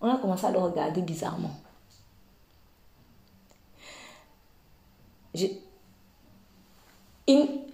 on 0.00 0.08
a 0.08 0.16
commencé 0.18 0.46
à 0.46 0.50
le 0.50 0.58
regarder 0.58 1.02
bizarrement. 1.02 1.50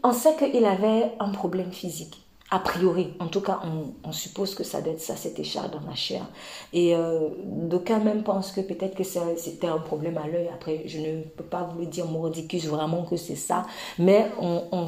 On 0.03 0.13
sait 0.13 0.37
qu'il 0.37 0.65
avait 0.65 1.13
un 1.19 1.31
problème 1.31 1.73
physique. 1.73 2.23
A 2.51 2.61
priori, 2.61 3.09
en 3.19 3.27
tout 3.27 3.41
cas, 3.41 3.61
on, 4.05 4.13
suppose 4.13 4.55
que 4.55 4.63
ça 4.63 4.81
doit 4.81 4.93
être 4.93 5.01
ça, 5.01 5.17
c'était 5.17 5.43
écharpe 5.43 5.73
dans 5.73 5.81
la 5.81 5.97
chair. 5.97 6.25
Et 6.73 6.95
euh, 6.95 7.29
d'aucuns 7.45 7.99
même 7.99 8.23
pensent 8.23 8.53
que 8.53 8.61
peut-être 8.61 8.95
que 8.95 9.03
c'était 9.03 9.67
un 9.67 9.79
problème 9.79 10.17
à 10.17 10.29
l'œil. 10.29 10.49
Après, 10.55 10.83
je 10.87 10.99
ne 11.01 11.23
peux 11.23 11.43
pas 11.43 11.65
vous 11.65 11.81
le 11.81 11.87
dire 11.87 12.07
mordicus 12.07 12.67
vraiment 12.67 13.03
que 13.03 13.17
c'est 13.17 13.35
ça, 13.35 13.67
mais 13.99 14.31
on, 14.41 14.87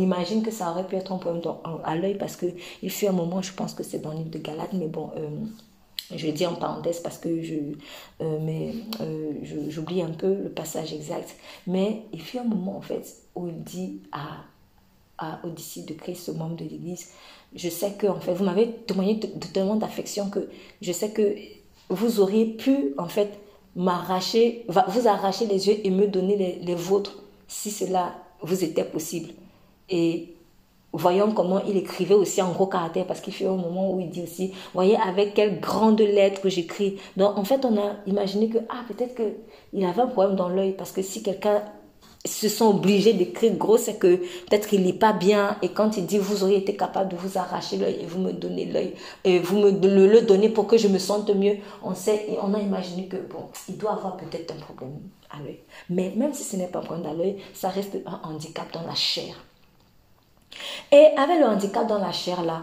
imagine 0.00 0.42
que 0.42 0.50
ça 0.50 0.72
aurait 0.72 0.88
pu 0.88 0.96
être 0.96 1.12
un 1.12 1.18
problème 1.18 1.42
à 1.84 1.94
l'œil 1.94 2.16
parce 2.16 2.34
qu'il 2.34 2.90
fut 2.90 3.06
un 3.06 3.12
moment, 3.12 3.42
je 3.42 3.52
pense 3.52 3.74
que 3.74 3.84
c'est 3.84 4.00
dans 4.00 4.10
l'île 4.10 4.30
de 4.30 4.38
Galate, 4.38 4.72
mais 4.72 4.88
bon, 4.88 5.10
euh, 5.16 5.28
je 6.14 6.28
dis 6.28 6.46
en 6.46 6.54
parenthèse 6.54 7.00
parce 7.00 7.18
que 7.18 7.42
je, 7.42 7.54
euh, 8.22 8.38
mais, 8.40 8.74
euh, 9.00 9.32
j'oublie 9.68 10.02
un 10.02 10.10
peu 10.10 10.34
le 10.34 10.48
passage 10.48 10.92
exact. 10.92 11.36
Mais 11.66 12.02
il 12.12 12.20
fait 12.20 12.38
un 12.38 12.44
moment 12.44 12.78
en 12.78 12.80
fait 12.80 13.04
où 13.38 13.48
il 13.48 13.62
dit 13.62 14.00
à, 14.12 14.44
à 15.18 15.40
aux 15.44 15.50
disciples 15.50 15.94
de 15.94 15.98
Christ, 15.98 16.28
aux 16.28 16.34
membres 16.34 16.56
de 16.56 16.64
l'Église, 16.64 17.10
je 17.54 17.68
sais 17.68 17.92
que 17.92 18.06
en 18.06 18.20
fait 18.20 18.34
vous 18.34 18.44
m'avez 18.44 18.70
témoigné 18.70 19.14
de, 19.14 19.26
tellement 19.52 19.76
d'affection 19.76 20.28
que 20.28 20.48
je 20.82 20.92
sais 20.92 21.10
que 21.10 21.34
vous 21.88 22.20
auriez 22.20 22.46
pu 22.46 22.94
en 22.98 23.08
fait 23.08 23.38
m'arracher, 23.76 24.66
vous 24.68 25.08
arracher 25.08 25.46
les 25.46 25.68
yeux 25.68 25.76
et 25.84 25.90
me 25.90 26.06
donner 26.06 26.60
les, 26.60 26.74
vôtres 26.74 27.22
si 27.46 27.70
cela 27.70 28.14
vous 28.42 28.64
était 28.64 28.84
possible. 28.84 29.30
Et 29.88 30.34
voyons 30.92 31.32
comment 31.32 31.62
il 31.64 31.76
écrivait 31.76 32.14
aussi 32.14 32.42
en 32.42 32.52
gros 32.52 32.66
caractère, 32.66 33.06
parce 33.06 33.20
qu'il 33.20 33.32
fait 33.32 33.46
un 33.46 33.56
moment 33.56 33.92
où 33.94 34.00
il 34.00 34.10
dit 34.10 34.22
aussi, 34.22 34.52
voyez 34.74 34.96
avec 34.96 35.34
quelles 35.34 35.60
grandes 35.60 36.00
lettres 36.00 36.48
j'écris. 36.48 36.98
Donc 37.16 37.38
en 37.38 37.44
fait, 37.44 37.64
on 37.64 37.78
a 37.78 37.96
imaginé 38.06 38.48
que, 38.48 38.58
ah, 38.68 38.82
peut-être 38.88 39.14
qu'il 39.14 39.84
avait 39.84 40.02
un 40.02 40.08
problème 40.08 40.36
dans 40.36 40.48
l'œil, 40.48 40.72
parce 40.72 40.92
que 40.92 41.00
si 41.00 41.22
quelqu'un 41.22 41.62
se 42.26 42.48
sent 42.48 42.64
obligé 42.64 43.12
d'écrire 43.12 43.54
gros, 43.54 43.78
c'est 43.78 43.96
que 43.96 44.16
peut-être 44.16 44.68
qu'il 44.68 44.82
lit 44.82 44.92
pas 44.92 45.12
bien, 45.12 45.56
et 45.62 45.70
quand 45.70 45.96
il 45.96 46.06
dit, 46.06 46.18
vous 46.18 46.42
auriez 46.42 46.58
été 46.58 46.76
capable 46.76 47.10
de 47.10 47.16
vous 47.16 47.38
arracher 47.38 47.76
l'œil 47.76 47.98
et 48.00 48.06
vous 48.06 48.18
me 48.20 48.32
donnez 48.32 48.66
l'œil, 48.66 48.94
et 49.24 49.38
vous 49.38 49.58
me 49.58 49.70
le, 49.70 50.06
le 50.06 50.22
donnez 50.22 50.48
pour 50.48 50.66
que 50.66 50.76
je 50.76 50.88
me 50.88 50.98
sente 50.98 51.30
mieux, 51.30 51.56
on 51.82 51.94
sait, 51.94 52.26
et 52.28 52.38
on 52.42 52.54
a 52.54 52.60
imaginé 52.60 53.06
que, 53.06 53.16
bon, 53.16 53.48
il 53.68 53.78
doit 53.78 53.92
avoir 53.92 54.16
peut-être 54.16 54.52
un 54.52 54.58
problème 54.58 54.98
à 55.30 55.38
l'œil. 55.40 55.60
Mais 55.90 56.12
même 56.16 56.34
si 56.34 56.44
ce 56.44 56.56
n'est 56.56 56.66
pas 56.66 56.80
un 56.80 56.82
problème 56.82 57.06
à 57.06 57.14
l'œil, 57.14 57.38
ça 57.54 57.68
reste 57.68 57.96
un 58.06 58.20
handicap 58.28 58.72
dans 58.72 58.86
la 58.86 58.94
chair. 58.94 59.34
Et 60.90 61.06
avec 61.16 61.38
le 61.38 61.46
handicap 61.46 61.86
dans 61.86 61.98
la 61.98 62.12
chair 62.12 62.42
là, 62.42 62.62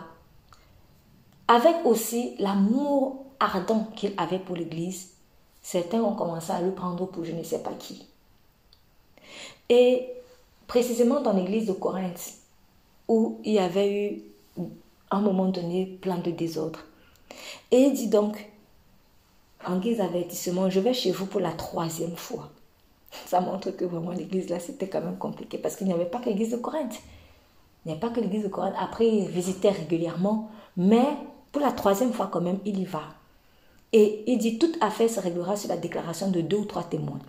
avec 1.47 1.75
aussi 1.85 2.35
l'amour 2.39 3.25
ardent 3.39 3.87
qu'il 3.95 4.13
avait 4.17 4.39
pour 4.39 4.55
l'Église, 4.55 5.11
certains 5.61 6.01
ont 6.01 6.15
commencé 6.15 6.51
à 6.51 6.61
le 6.61 6.71
prendre 6.71 7.05
pour 7.05 7.23
je 7.23 7.31
ne 7.31 7.43
sais 7.43 7.61
pas 7.61 7.73
qui. 7.77 8.05
Et 9.69 10.07
précisément 10.67 11.21
dans 11.21 11.33
l'Église 11.33 11.67
de 11.67 11.73
Corinthe, 11.73 12.33
où 13.07 13.39
il 13.43 13.53
y 13.53 13.59
avait 13.59 13.93
eu 13.93 14.21
à 15.09 15.17
un 15.17 15.21
moment 15.21 15.47
donné 15.47 15.85
plein 16.01 16.17
de 16.17 16.31
désordre. 16.31 16.79
Et 17.71 17.77
il 17.77 17.93
dit 17.93 18.07
donc, 18.07 18.49
en 19.65 19.77
guise 19.77 19.97
d'avertissement, 19.97 20.69
je 20.69 20.79
vais 20.79 20.93
chez 20.93 21.11
vous 21.11 21.25
pour 21.25 21.41
la 21.41 21.51
troisième 21.51 22.15
fois. 22.15 22.49
Ça 23.25 23.41
montre 23.41 23.71
que 23.71 23.85
vraiment 23.85 24.11
l'église 24.11 24.49
là, 24.49 24.59
c'était 24.59 24.87
quand 24.87 25.01
même 25.01 25.17
compliqué 25.17 25.57
parce 25.57 25.75
qu'il 25.75 25.87
n'y 25.87 25.93
avait 25.93 26.05
pas 26.05 26.19
que 26.19 26.29
l'église 26.29 26.51
de 26.51 26.57
Corinthe. 26.57 26.95
Il 27.85 27.91
n'y 27.91 27.97
a 27.97 27.99
pas 27.99 28.09
que 28.09 28.19
l'église 28.19 28.43
de 28.43 28.47
Corinthe. 28.47 28.75
Après, 28.79 29.07
il 29.07 29.27
visitait 29.27 29.69
régulièrement. 29.69 30.49
Mais 30.75 31.05
pour 31.51 31.61
la 31.61 31.71
troisième 31.71 32.13
fois, 32.13 32.29
quand 32.31 32.41
même, 32.41 32.59
il 32.65 32.79
y 32.79 32.85
va. 32.85 33.03
Et 33.93 34.23
il 34.27 34.37
dit 34.39 34.57
toute 34.57 34.77
affaire 34.81 35.09
se 35.09 35.19
réglera 35.19 35.55
sur 35.55 35.69
la 35.69 35.77
déclaration 35.77 36.29
de 36.29 36.41
deux 36.41 36.57
ou 36.57 36.65
trois 36.65 36.83
témoins. 36.83 37.19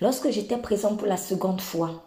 Lorsque 0.00 0.30
j'étais 0.30 0.56
présent 0.56 0.96
pour 0.96 1.06
la 1.06 1.16
seconde 1.16 1.60
fois, 1.60 2.02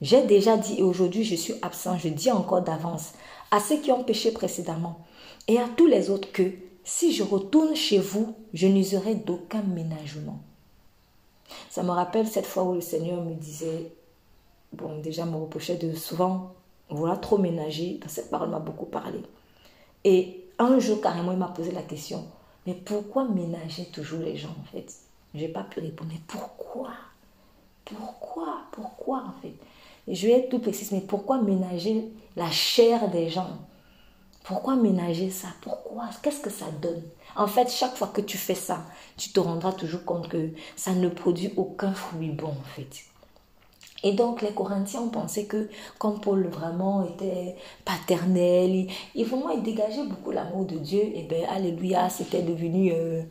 j'ai 0.00 0.22
déjà 0.22 0.56
dit 0.56 0.78
et 0.78 0.82
aujourd'hui 0.82 1.24
je 1.24 1.34
suis 1.34 1.54
absent, 1.62 1.98
je 1.98 2.08
dis 2.08 2.30
encore 2.30 2.62
d'avance 2.62 3.12
à 3.50 3.60
ceux 3.60 3.78
qui 3.78 3.92
ont 3.92 4.04
péché 4.04 4.32
précédemment 4.32 5.04
et 5.48 5.58
à 5.58 5.68
tous 5.76 5.86
les 5.86 6.10
autres 6.10 6.32
que 6.32 6.52
si 6.84 7.12
je 7.12 7.22
retourne 7.22 7.74
chez 7.74 7.98
vous, 7.98 8.34
je 8.54 8.66
n'userai 8.66 9.14
d'aucun 9.14 9.62
ménagement. 9.62 10.40
Ça 11.70 11.82
me 11.82 11.90
rappelle 11.90 12.26
cette 12.26 12.46
fois 12.46 12.64
où 12.64 12.74
le 12.74 12.80
Seigneur 12.80 13.22
me 13.22 13.34
disait, 13.34 13.92
bon 14.72 14.98
déjà 15.00 15.24
me 15.24 15.36
reprochait 15.36 15.76
de 15.76 15.94
souvent 15.94 16.52
voilà, 16.88 17.16
trop 17.16 17.38
ménager. 17.38 17.98
Dans 18.02 18.08
cette 18.08 18.30
parole 18.30 18.50
m'a 18.50 18.58
beaucoup 18.58 18.86
parlé. 18.86 19.20
Et 20.04 20.44
un 20.58 20.78
jour, 20.78 21.00
carrément, 21.00 21.32
il 21.32 21.38
m'a 21.38 21.48
posé 21.48 21.72
la 21.72 21.82
question, 21.82 22.24
mais 22.66 22.74
pourquoi 22.74 23.24
ménager 23.24 23.86
toujours 23.86 24.20
les 24.20 24.36
gens, 24.36 24.54
en 24.60 24.72
fait? 24.72 24.92
Je 25.34 25.40
n'ai 25.40 25.48
pas 25.48 25.64
pu 25.64 25.80
répondre, 25.80 26.10
mais 26.12 26.20
pourquoi? 26.26 26.90
Pourquoi? 27.86 28.58
Pourquoi, 28.72 29.24
en 29.26 29.40
fait? 29.40 29.54
Je 30.08 30.26
vais 30.26 30.34
être 30.34 30.50
tout 30.50 30.58
précise, 30.58 30.92
mais 30.92 31.00
pourquoi 31.00 31.40
ménager 31.40 32.12
la 32.36 32.50
chair 32.50 33.08
des 33.10 33.28
gens? 33.30 33.58
Pourquoi 34.44 34.76
ménager 34.76 35.30
ça? 35.30 35.48
Pourquoi? 35.62 36.04
Qu'est-ce 36.22 36.40
que 36.40 36.50
ça 36.50 36.66
donne? 36.80 37.02
En 37.34 37.46
fait, 37.46 37.70
chaque 37.70 37.96
fois 37.96 38.08
que 38.08 38.20
tu 38.20 38.38
fais 38.38 38.54
ça, 38.54 38.84
tu 39.16 39.30
te 39.30 39.40
rendras 39.40 39.72
toujours 39.72 40.04
compte 40.04 40.28
que 40.28 40.50
ça 40.76 40.92
ne 40.92 41.08
produit 41.08 41.52
aucun 41.56 41.92
fruit 41.92 42.30
bon, 42.30 42.48
en 42.48 42.74
fait. 42.74 43.04
Et 44.02 44.12
donc 44.12 44.42
les 44.42 44.52
Corinthiens 44.52 45.00
ont 45.00 45.08
pensé 45.08 45.46
que 45.46 45.68
comme 45.98 46.20
Paul 46.20 46.46
vraiment 46.46 47.04
était 47.04 47.56
paternel, 47.84 48.86
il, 49.14 49.24
vraiment 49.24 49.50
il 49.50 49.62
dégageait 49.62 50.06
beaucoup 50.06 50.30
l'amour 50.30 50.66
de 50.66 50.76
Dieu, 50.76 51.00
et 51.02 51.22
bien 51.22 51.48
alléluia, 51.48 52.08
c'était 52.08 52.42
devenu, 52.42 52.92
euh, 52.92 53.22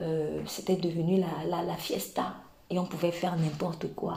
euh, 0.00 0.40
c'était 0.46 0.76
devenu 0.76 1.20
la, 1.20 1.62
la 1.62 1.76
fiesta 1.76 2.36
et 2.72 2.78
on 2.78 2.86
pouvait 2.86 3.12
faire 3.12 3.36
n'importe 3.36 3.94
quoi. 3.94 4.16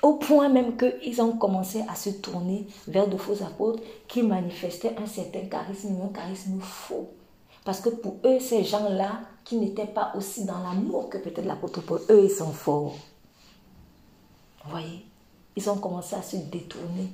Au 0.00 0.14
point 0.14 0.48
même 0.48 0.76
qu'ils 0.76 1.20
ont 1.20 1.36
commencé 1.36 1.82
à 1.88 1.96
se 1.96 2.10
tourner 2.10 2.66
vers 2.86 3.08
de 3.08 3.16
faux 3.16 3.42
apôtres 3.42 3.82
qui 4.06 4.22
manifestaient 4.22 4.96
un 4.96 5.06
certain 5.06 5.46
charisme, 5.46 5.96
un 6.04 6.12
charisme 6.12 6.60
faux. 6.60 7.10
Parce 7.64 7.80
que 7.80 7.88
pour 7.88 8.16
eux, 8.24 8.38
ces 8.38 8.64
gens-là, 8.64 9.20
qui 9.44 9.56
n'étaient 9.56 9.86
pas 9.86 10.12
aussi 10.16 10.44
dans 10.44 10.58
l'amour 10.58 11.08
que 11.08 11.18
peut-être 11.18 11.44
l'apôtre 11.44 11.80
Paul, 11.80 12.00
eux, 12.10 12.24
ils 12.24 12.30
sont 12.30 12.52
forts. 12.52 12.96
Vous 14.64 14.70
voyez? 14.70 15.04
Ils 15.56 15.68
ont 15.68 15.78
commencé 15.78 16.14
à 16.14 16.22
se 16.22 16.36
détourner 16.36 17.08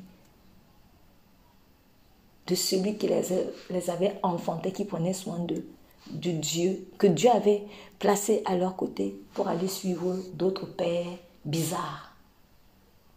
de 2.46 2.54
celui 2.54 2.98
qui 2.98 3.08
les, 3.08 3.22
les 3.70 3.90
avait 3.90 4.18
enfantés, 4.22 4.72
qui 4.72 4.84
prenait 4.84 5.14
soin 5.14 5.38
d'eux, 5.38 5.66
de 6.10 6.30
Dieu, 6.30 6.88
que 6.98 7.06
Dieu 7.06 7.30
avait 7.30 7.64
placé 7.98 8.42
à 8.46 8.56
leur 8.56 8.76
côté 8.76 9.20
pour 9.34 9.48
aller 9.48 9.68
suivre 9.68 10.16
d'autres 10.34 10.66
pères 10.66 11.18
bizarres 11.44 12.08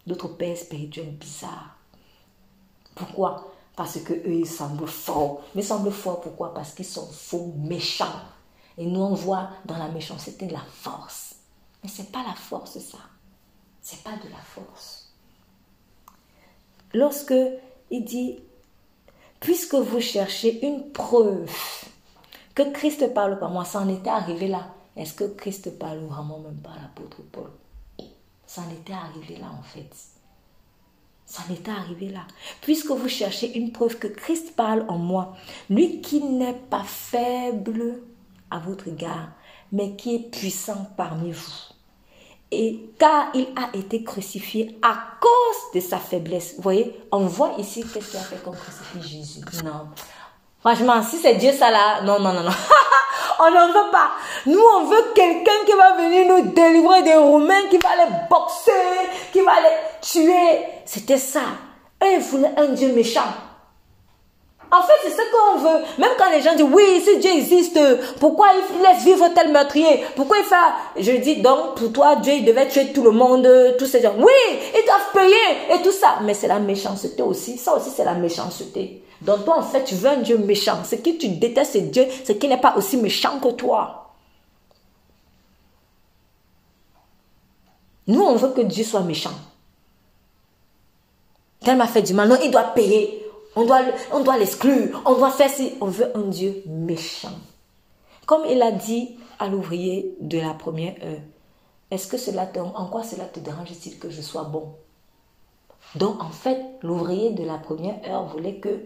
d'autres 0.06 0.30
pères 0.30 0.58
spirituels 0.58 1.12
bizarres. 1.12 1.78
Pourquoi? 2.96 3.54
Parce 3.76 4.00
que 4.00 4.14
eux, 4.14 4.34
ils 4.34 4.48
semblent 4.48 4.88
forts. 4.88 5.44
Mais 5.56 5.62
ils 5.62 5.68
semblent 5.68 5.92
forts 5.92 6.22
pourquoi? 6.22 6.54
Parce 6.54 6.74
qu'ils 6.74 6.86
sont 6.86 7.08
faux, 7.08 7.54
méchants. 7.58 8.22
Et 8.78 8.86
nous, 8.86 9.00
on 9.00 9.14
voit 9.14 9.50
dans 9.66 9.78
la 9.78 9.90
méchanceté 9.90 10.46
de 10.46 10.54
la 10.54 10.66
force. 10.72 11.36
Mais 11.84 11.90
ce 11.90 12.02
n'est 12.02 12.10
pas 12.10 12.24
la 12.24 12.36
force, 12.36 12.78
ça. 12.80 12.98
Ce 13.82 13.96
n'est 13.96 14.02
pas 14.02 14.18
de 14.24 14.30
la 14.30 14.38
force. 14.38 15.14
Lorsque 16.94 17.34
il 17.90 18.04
dit, 18.04 18.40
puisque 19.40 19.76
vous 19.76 20.02
cherchez 20.02 20.66
une 20.66 20.92
preuve 20.92 21.52
que 22.54 22.72
Christ 22.72 23.14
parle 23.14 23.40
par 23.40 23.50
moi, 23.50 23.66
ça 23.66 23.80
en 23.80 23.90
était 23.90 24.10
arrivé 24.10 24.48
là. 24.48 24.74
Est-ce 24.96 25.14
que 25.14 25.24
Christ 25.24 25.78
parle 25.80 26.00
vraiment 26.00 26.40
même 26.40 26.58
par 26.58 26.76
l'apôtre 26.76 27.22
Paul? 27.32 27.50
Ça 28.46 28.62
en 28.62 28.70
était 28.72 28.94
arrivé 28.94 29.38
là 29.38 29.48
en 29.58 29.64
fait. 29.64 29.90
Ça 31.26 31.44
en 31.50 31.54
était 31.54 31.72
arrivé 31.72 32.10
là. 32.10 32.28
Puisque 32.62 32.92
vous 32.92 33.08
cherchez 33.08 33.58
une 33.58 33.72
preuve 33.72 33.98
que 33.98 34.08
Christ 34.08 34.56
parle 34.56 34.86
en 34.90 34.98
moi, 34.98 35.38
lui 35.70 36.02
qui 36.02 36.22
n'est 36.22 36.60
pas 36.70 36.84
faible 36.84 38.02
à 38.50 38.60
votre 38.60 38.90
égard, 38.90 39.30
mais 39.72 39.96
qui 39.96 40.16
est 40.16 40.30
puissant 40.30 40.90
parmi 40.98 41.32
vous. 41.32 41.54
Et 42.52 42.90
car 43.00 43.32
il 43.34 43.48
a 43.56 43.74
été 43.78 44.04
crucifié 44.04 44.78
à 44.82 45.18
cause 45.22 45.74
de 45.74 45.80
sa 45.80 45.98
faiblesse. 45.98 46.56
Vous 46.58 46.64
voyez, 46.64 46.94
on 47.14 47.26
voit 47.26 47.54
ici 47.58 47.82
qu'est-ce 47.82 48.12
qu'il 48.12 48.20
a 48.20 48.24
fait 48.24 48.44
qu'on 48.44 48.52
crucifie 48.52 49.02
Jésus. 49.02 49.40
Non. 49.64 49.88
Franchement, 50.62 51.02
si 51.02 51.18
c'est 51.18 51.36
Dieu 51.36 51.52
ça 51.52 51.72
là, 51.72 52.02
non, 52.04 52.20
non, 52.20 52.34
non, 52.34 52.44
non. 52.44 52.52
on 53.40 53.52
n'en 53.52 53.68
veut 53.68 53.92
pas. 53.92 54.12
Nous, 54.46 54.62
on 54.76 54.84
veut 54.86 55.12
quelqu'un 55.16 55.66
qui 55.66 55.74
va 55.74 55.96
venir 55.96 56.28
nous 56.28 56.52
délivrer 56.52 57.02
des 57.02 57.16
Romains, 57.16 57.68
qui 57.70 57.78
va 57.78 57.90
les 57.96 58.12
boxer, 58.30 58.72
qui 59.34 59.42
va 59.42 59.54
les 59.60 60.00
tuer. 60.02 60.60
C'était 60.86 61.18
ça. 61.18 61.42
Ils 62.04 62.20
voulaient 62.20 62.54
un 62.58 62.68
Dieu 62.68 62.94
méchant. 62.94 63.22
En 64.72 64.84
fait, 64.84 64.94
c'est 65.04 65.10
ce 65.10 65.32
qu'on 65.32 65.58
veut. 65.58 65.84
Même 65.98 66.12
quand 66.18 66.30
les 66.30 66.42
gens 66.42 66.56
disent, 66.56 66.68
oui, 66.72 67.02
si 67.04 67.18
Dieu 67.18 67.32
existe, 67.32 67.78
pourquoi 68.20 68.48
il 68.54 68.82
laisse 68.82 69.04
vivre 69.04 69.28
tel 69.36 69.52
meurtrier? 69.52 70.06
Pourquoi 70.16 70.38
il 70.38 70.46
fait... 70.46 71.02
Je 71.02 71.12
dis, 71.18 71.42
donc, 71.42 71.76
pour 71.76 71.92
toi, 71.92 72.16
Dieu, 72.18 72.34
il 72.34 72.46
devait 72.46 72.68
tuer 72.68 72.94
tout 72.94 73.04
le 73.04 73.12
monde, 73.12 73.48
tous 73.78 73.86
ces 73.86 74.02
gens. 74.02 74.14
Oui, 74.18 74.60
ils 74.74 74.86
doivent 74.86 75.12
payer 75.14 75.76
et 75.76 75.82
tout 75.82 75.92
ça. 75.92 76.20
Mais 76.22 76.34
c'est 76.34 76.48
la 76.48 76.60
méchanceté 76.60 77.22
aussi. 77.22 77.58
Ça 77.58 77.76
aussi, 77.76 77.90
c'est 77.90 78.06
la 78.06 78.14
méchanceté. 78.14 79.04
Donc 79.22 79.46
toi, 79.46 79.60
en 79.60 79.64
fait, 79.64 79.84
tu 79.84 79.96
veux 79.96 80.10
un 80.10 80.22
Dieu 80.22 80.38
méchant. 80.38 80.84
Ce 80.84 80.96
qui 80.96 81.18
tu 81.18 81.30
détestes, 81.30 81.74
c'est 81.74 81.92
Dieu, 81.92 82.06
c'est 82.24 82.38
qu'il 82.38 82.50
n'est 82.50 82.60
pas 82.60 82.76
aussi 82.76 82.98
méchant 82.98 83.40
que 83.40 83.50
toi. 83.50 84.14
Nous, 88.08 88.22
on 88.22 88.36
veut 88.36 88.50
que 88.50 88.62
Dieu 88.62 88.84
soit 88.84 89.02
méchant. 89.02 89.34
Tel 91.60 91.78
m'a 91.78 91.88
fait 91.88 92.02
du 92.02 92.14
mal. 92.14 92.28
Non, 92.30 92.38
il 92.44 92.50
doit 92.50 92.74
payer. 92.74 93.24
On 93.56 93.66
doit, 93.66 93.82
on 94.12 94.22
doit 94.22 94.38
l'exclure. 94.38 95.02
On 95.06 95.14
doit 95.14 95.30
faire 95.30 95.50
si. 95.50 95.74
On 95.82 95.86
veut 95.86 96.12
un 96.18 96.24
Dieu 96.24 96.64
méchant. 96.66 97.38
Comme 98.26 98.46
il 98.50 98.62
a 98.62 98.72
dit 98.72 99.18
à 99.40 99.48
l'ouvrier 99.48 100.16
de 100.20 100.40
la 100.40 100.54
première 100.54 100.96
heure, 101.04 101.22
est-ce 101.92 102.08
que 102.08 102.18
cela 102.18 102.50
en 102.56 102.86
quoi 102.88 103.04
cela 103.04 103.26
te 103.26 103.40
dérange-t-il 103.40 104.00
que 104.00 104.10
je 104.10 104.22
sois 104.22 104.46
bon? 104.46 104.74
Donc 105.96 106.24
en 106.24 106.30
fait, 106.30 106.58
l'ouvrier 106.82 107.32
de 107.32 107.44
la 107.44 107.58
première 107.58 108.00
heure 108.10 108.26
voulait 108.28 108.56
que 108.56 108.82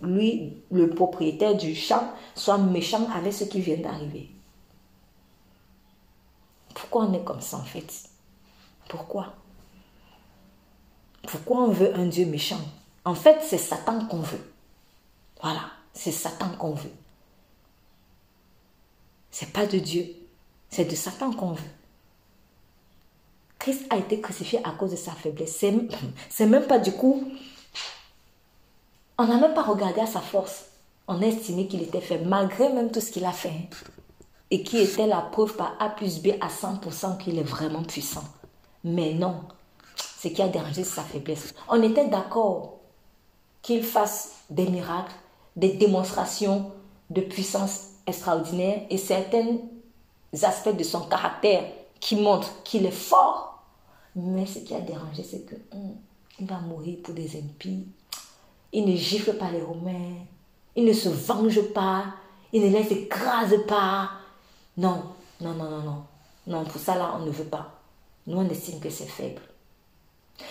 lui, 0.00 0.62
le 0.70 0.90
propriétaire 0.90 1.56
du 1.56 1.74
champ, 1.74 2.12
soit 2.34 2.58
méchant 2.58 3.08
avec 3.10 3.32
ce 3.32 3.44
qui 3.44 3.60
vient 3.60 3.78
d'arriver. 3.78 4.30
Pourquoi 6.74 7.06
on 7.06 7.12
est 7.12 7.24
comme 7.24 7.40
ça 7.40 7.56
en 7.56 7.64
fait? 7.64 8.04
Pourquoi? 8.88 9.34
Pourquoi 11.26 11.62
on 11.62 11.70
veut 11.70 11.94
un 11.96 12.06
Dieu 12.06 12.26
méchant? 12.26 12.60
En 13.04 13.14
fait, 13.14 13.40
c'est 13.42 13.58
Satan 13.58 14.06
qu'on 14.06 14.20
veut. 14.20 14.52
Voilà, 15.42 15.70
c'est 15.92 16.12
Satan 16.12 16.50
qu'on 16.58 16.72
veut. 16.72 16.92
C'est 19.30 19.52
pas 19.52 19.66
de 19.66 19.78
Dieu, 19.78 20.06
c'est 20.70 20.84
de 20.84 20.94
Satan 20.94 21.32
qu'on 21.32 21.52
veut. 21.52 21.70
Christ 23.58 23.86
a 23.90 23.96
été 23.96 24.20
crucifié 24.20 24.60
à 24.64 24.70
cause 24.70 24.92
de 24.92 24.96
sa 24.96 25.12
faiblesse. 25.12 25.62
C'est 26.30 26.46
même 26.46 26.66
pas 26.66 26.78
du 26.78 26.92
coup 26.92 27.30
on 29.18 29.26
n'a 29.26 29.36
même 29.36 29.54
pas 29.54 29.62
regardé 29.62 30.00
à 30.00 30.06
sa 30.06 30.20
force. 30.20 30.66
On 31.08 31.20
a 31.20 31.26
estimé 31.26 31.66
qu'il 31.66 31.82
était 31.82 32.00
faible, 32.00 32.28
malgré 32.28 32.72
même 32.72 32.90
tout 32.90 33.00
ce 33.00 33.10
qu'il 33.10 33.24
a 33.24 33.32
fait. 33.32 33.68
Et 34.50 34.62
qui 34.62 34.78
était 34.78 35.06
la 35.06 35.20
preuve 35.20 35.56
par 35.56 35.74
A 35.80 35.90
plus 35.90 36.22
B 36.22 36.28
à 36.40 36.48
100% 36.48 37.18
qu'il 37.18 37.38
est 37.38 37.42
vraiment 37.42 37.82
puissant. 37.82 38.24
Mais 38.84 39.12
non, 39.14 39.40
ce 39.96 40.28
qui 40.28 40.40
a 40.40 40.48
dérangé, 40.48 40.84
sa 40.84 41.02
faiblesse. 41.02 41.54
On 41.68 41.82
était 41.82 42.06
d'accord 42.06 42.78
qu'il 43.60 43.82
fasse 43.82 44.36
des 44.48 44.68
miracles, 44.68 45.14
des 45.56 45.72
démonstrations 45.74 46.70
de 47.10 47.20
puissance 47.20 47.88
extraordinaire 48.06 48.82
et 48.88 48.98
certains 48.98 49.58
aspects 50.42 50.76
de 50.76 50.84
son 50.84 51.00
caractère 51.00 51.64
qui 52.00 52.16
montrent 52.16 52.62
qu'il 52.62 52.86
est 52.86 52.90
fort. 52.90 53.64
Mais 54.14 54.46
ce 54.46 54.60
qui 54.60 54.74
a 54.74 54.80
dérangé, 54.80 55.24
c'est 55.24 55.44
qu'il 55.44 55.58
hmm, 55.72 56.46
va 56.46 56.60
mourir 56.60 56.98
pour 57.02 57.14
des 57.14 57.36
impies 57.36 57.86
il 58.72 58.84
ne 58.84 58.96
gifle 58.96 59.34
pas 59.34 59.50
les 59.50 59.62
Romains. 59.62 60.16
Il 60.76 60.84
ne 60.84 60.92
se 60.92 61.08
venge 61.08 61.60
pas. 61.72 62.04
Il 62.52 62.62
ne 62.62 62.76
les 62.76 62.92
écrase 62.92 63.56
pas. 63.66 64.10
Non, 64.76 65.02
non, 65.40 65.54
non, 65.54 65.70
non, 65.70 65.82
non. 65.82 66.02
Non, 66.46 66.64
pour 66.64 66.80
ça 66.80 66.94
là, 66.94 67.14
on 67.18 67.24
ne 67.24 67.30
veut 67.30 67.44
pas. 67.44 67.70
Nous, 68.26 68.38
on 68.38 68.48
estime 68.48 68.80
que 68.80 68.90
c'est 68.90 69.08
faible. 69.08 69.42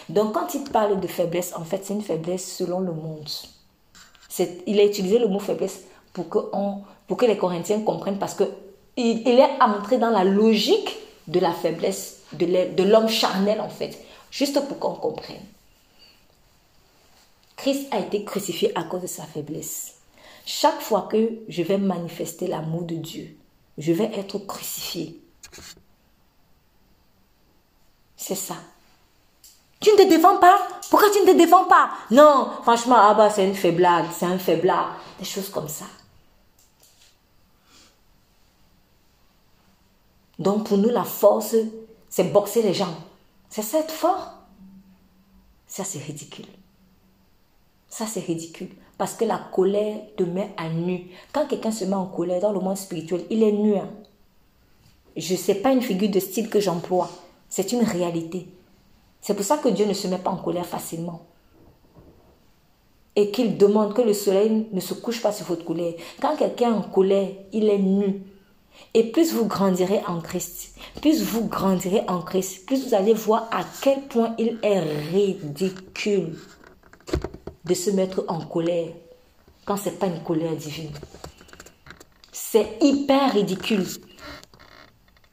Donc, 0.09 0.33
quand 0.33 0.53
il 0.53 0.63
parle 0.63 0.99
de 0.99 1.07
faiblesse, 1.07 1.53
en 1.55 1.63
fait, 1.63 1.85
c'est 1.85 1.93
une 1.93 2.01
faiblesse 2.01 2.55
selon 2.57 2.79
le 2.79 2.91
monde. 2.91 3.29
Il 4.67 4.79
a 4.79 4.85
utilisé 4.85 5.17
le 5.17 5.27
mot 5.27 5.39
faiblesse 5.39 5.85
pour 6.13 6.29
que, 6.29 7.25
les 7.25 7.37
Corinthiens 7.37 7.81
comprennent 7.81 8.19
parce 8.19 8.35
que 8.35 8.43
il, 8.95 9.27
est 9.27 9.61
entré 9.61 9.97
dans 9.97 10.09
la 10.09 10.23
logique 10.23 10.97
de 11.27 11.39
la 11.39 11.51
faiblesse 11.51 12.21
de 12.33 12.83
l'homme 12.83 13.07
charnel, 13.07 13.61
en 13.61 13.69
fait. 13.69 13.97
Juste 14.31 14.59
pour 14.67 14.79
qu'on 14.79 14.93
comprenne. 14.93 15.41
Christ 17.57 17.87
a 17.91 17.99
été 17.99 18.23
crucifié 18.23 18.71
à 18.77 18.83
cause 18.83 19.01
de 19.01 19.07
sa 19.07 19.23
faiblesse. 19.23 19.95
Chaque 20.45 20.79
fois 20.79 21.09
que 21.11 21.39
je 21.49 21.63
vais 21.63 21.77
manifester 21.77 22.47
l'amour 22.47 22.83
de 22.83 22.95
Dieu, 22.95 23.35
je 23.77 23.91
vais 23.91 24.11
être 24.15 24.37
crucifié. 24.37 25.19
C'est 28.15 28.35
ça. 28.35 28.55
Tu 29.79 29.91
ne 29.91 29.97
te 29.97 30.09
défends 30.09 30.37
pas? 30.37 30.67
Pourquoi 30.89 31.09
tu 31.11 31.19
ne 31.19 31.25
te 31.25 31.37
défends 31.37 31.65
pas? 31.65 31.91
Non, 32.11 32.49
franchement, 32.61 32.95
ah 32.97 33.13
bah, 33.13 33.29
c'est 33.29 33.45
une 33.45 33.55
faiblade, 33.55 34.05
c'est 34.17 34.25
un 34.25 34.39
faiblard. 34.39 34.95
Des 35.19 35.25
choses 35.25 35.49
comme 35.49 35.67
ça. 35.67 35.85
Donc 40.39 40.67
pour 40.67 40.77
nous, 40.77 40.89
la 40.89 41.03
force, 41.03 41.55
c'est 42.09 42.31
boxer 42.31 42.61
les 42.61 42.73
gens. 42.73 42.95
C'est 43.49 43.63
ça 43.63 43.79
être 43.79 43.91
fort 43.91 44.33
Ça, 45.67 45.83
c'est 45.83 45.99
ridicule. 45.99 46.45
Ça, 47.89 48.05
c'est 48.05 48.19
ridicule. 48.21 48.69
Parce 48.97 49.13
que 49.13 49.25
la 49.25 49.39
colère 49.53 49.99
te 50.15 50.23
met 50.23 50.51
à 50.57 50.69
nu. 50.69 51.07
Quand 51.31 51.47
quelqu'un 51.47 51.71
se 51.71 51.85
met 51.85 51.93
en 51.93 52.07
colère 52.07 52.41
dans 52.41 52.51
le 52.51 52.59
monde 52.59 52.77
spirituel, 52.77 53.25
il 53.29 53.43
est 53.43 53.51
nu. 53.51 53.75
Hein. 53.75 53.89
Je 55.15 55.33
ne 55.33 55.37
sais 55.37 55.55
pas 55.55 55.71
une 55.71 55.81
figure 55.81 56.09
de 56.09 56.19
style 56.19 56.49
que 56.49 56.59
j'emploie. 56.59 57.09
C'est 57.49 57.71
une 57.71 57.83
réalité. 57.83 58.47
C'est 59.21 59.33
pour 59.33 59.45
ça 59.45 59.57
que 59.57 59.69
Dieu 59.69 59.85
ne 59.85 59.93
se 59.93 60.07
met 60.07 60.17
pas 60.17 60.31
en 60.31 60.37
colère 60.37 60.65
facilement. 60.65 61.21
et 63.15 63.31
qu'il 63.31 63.57
demande 63.57 63.95
que 63.95 64.03
le 64.03 64.13
soleil 64.13 64.67
ne 64.71 64.79
se 64.79 64.93
couche 64.93 65.23
pas 65.23 65.31
sur 65.31 65.47
votre 65.47 65.65
colère. 65.65 65.93
Quand 66.21 66.35
quelqu'un 66.37 66.69
est 66.69 66.77
en 66.77 66.83
colère, 66.83 67.29
il 67.51 67.67
est 67.67 67.79
nu. 67.79 68.21
Et 68.93 69.11
plus 69.11 69.33
vous 69.33 69.47
grandirez 69.47 70.01
en 70.07 70.21
Christ, 70.21 70.77
plus 71.01 71.23
vous 71.23 71.47
grandirez 71.47 72.03
en 72.07 72.21
Christ, 72.21 72.67
plus 72.67 72.87
vous 72.87 72.93
allez 72.93 73.13
voir 73.13 73.49
à 73.51 73.65
quel 73.81 74.01
point 74.03 74.35
il 74.37 74.59
est 74.61 74.79
ridicule 74.79 76.37
de 77.67 77.73
se 77.73 77.89
mettre 77.91 78.23
en 78.27 78.39
colère 78.39 78.89
quand 79.65 79.77
ce 79.77 79.89
n'est 79.89 79.95
pas 79.95 80.07
une 80.07 80.23
colère 80.23 80.55
divine. 80.55 80.91
C'est 82.31 82.77
hyper 82.81 83.33
ridicule. 83.33 83.85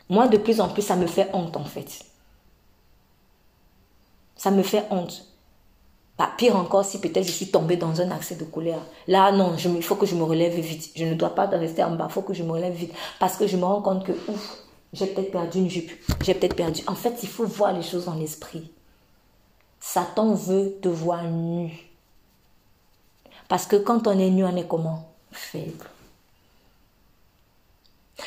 Moi, 0.08 0.28
de 0.28 0.36
plus 0.36 0.60
en 0.60 0.68
plus, 0.68 0.82
ça 0.82 0.96
me 0.96 1.06
fait 1.06 1.30
honte 1.32 1.56
en 1.56 1.64
fait. 1.64 2.04
Ça 4.36 4.50
me 4.50 4.62
fait 4.62 4.84
honte. 4.90 5.26
Pas 6.16 6.30
pire 6.36 6.56
encore 6.56 6.84
si 6.84 7.00
peut-être 7.00 7.26
je 7.26 7.32
suis 7.32 7.50
tombée 7.50 7.76
dans 7.76 8.00
un 8.00 8.10
accès 8.10 8.36
de 8.36 8.44
colère. 8.44 8.80
Là, 9.08 9.32
non, 9.32 9.56
il 9.56 9.82
faut 9.82 9.96
que 9.96 10.06
je 10.06 10.14
me 10.14 10.22
relève 10.22 10.58
vite. 10.58 10.90
Je 10.94 11.04
ne 11.04 11.14
dois 11.14 11.34
pas 11.34 11.46
rester 11.46 11.82
en 11.82 11.96
bas, 11.96 12.06
il 12.08 12.12
faut 12.12 12.22
que 12.22 12.34
je 12.34 12.42
me 12.42 12.52
relève 12.52 12.74
vite. 12.74 12.92
Parce 13.18 13.36
que 13.36 13.46
je 13.46 13.56
me 13.56 13.64
rends 13.64 13.82
compte 13.82 14.04
que, 14.04 14.12
ouf, 14.28 14.58
j'ai 14.92 15.06
peut-être 15.06 15.32
perdu 15.32 15.58
une 15.58 15.70
jupe. 15.70 15.90
J'ai 16.22 16.34
peut-être 16.34 16.54
perdu. 16.54 16.82
En 16.86 16.94
fait, 16.94 17.22
il 17.22 17.28
faut 17.28 17.46
voir 17.46 17.72
les 17.72 17.82
choses 17.82 18.04
dans 18.04 18.14
l'esprit. 18.14 18.70
Satan 19.80 20.34
veut 20.34 20.78
te 20.80 20.88
voir 20.88 21.24
nu. 21.24 21.93
Parce 23.54 23.66
que 23.66 23.76
quand 23.76 24.08
on 24.08 24.18
est 24.18 24.30
nu, 24.30 24.44
on 24.44 24.56
est 24.56 24.66
comment 24.66 25.14
Faible. 25.30 25.86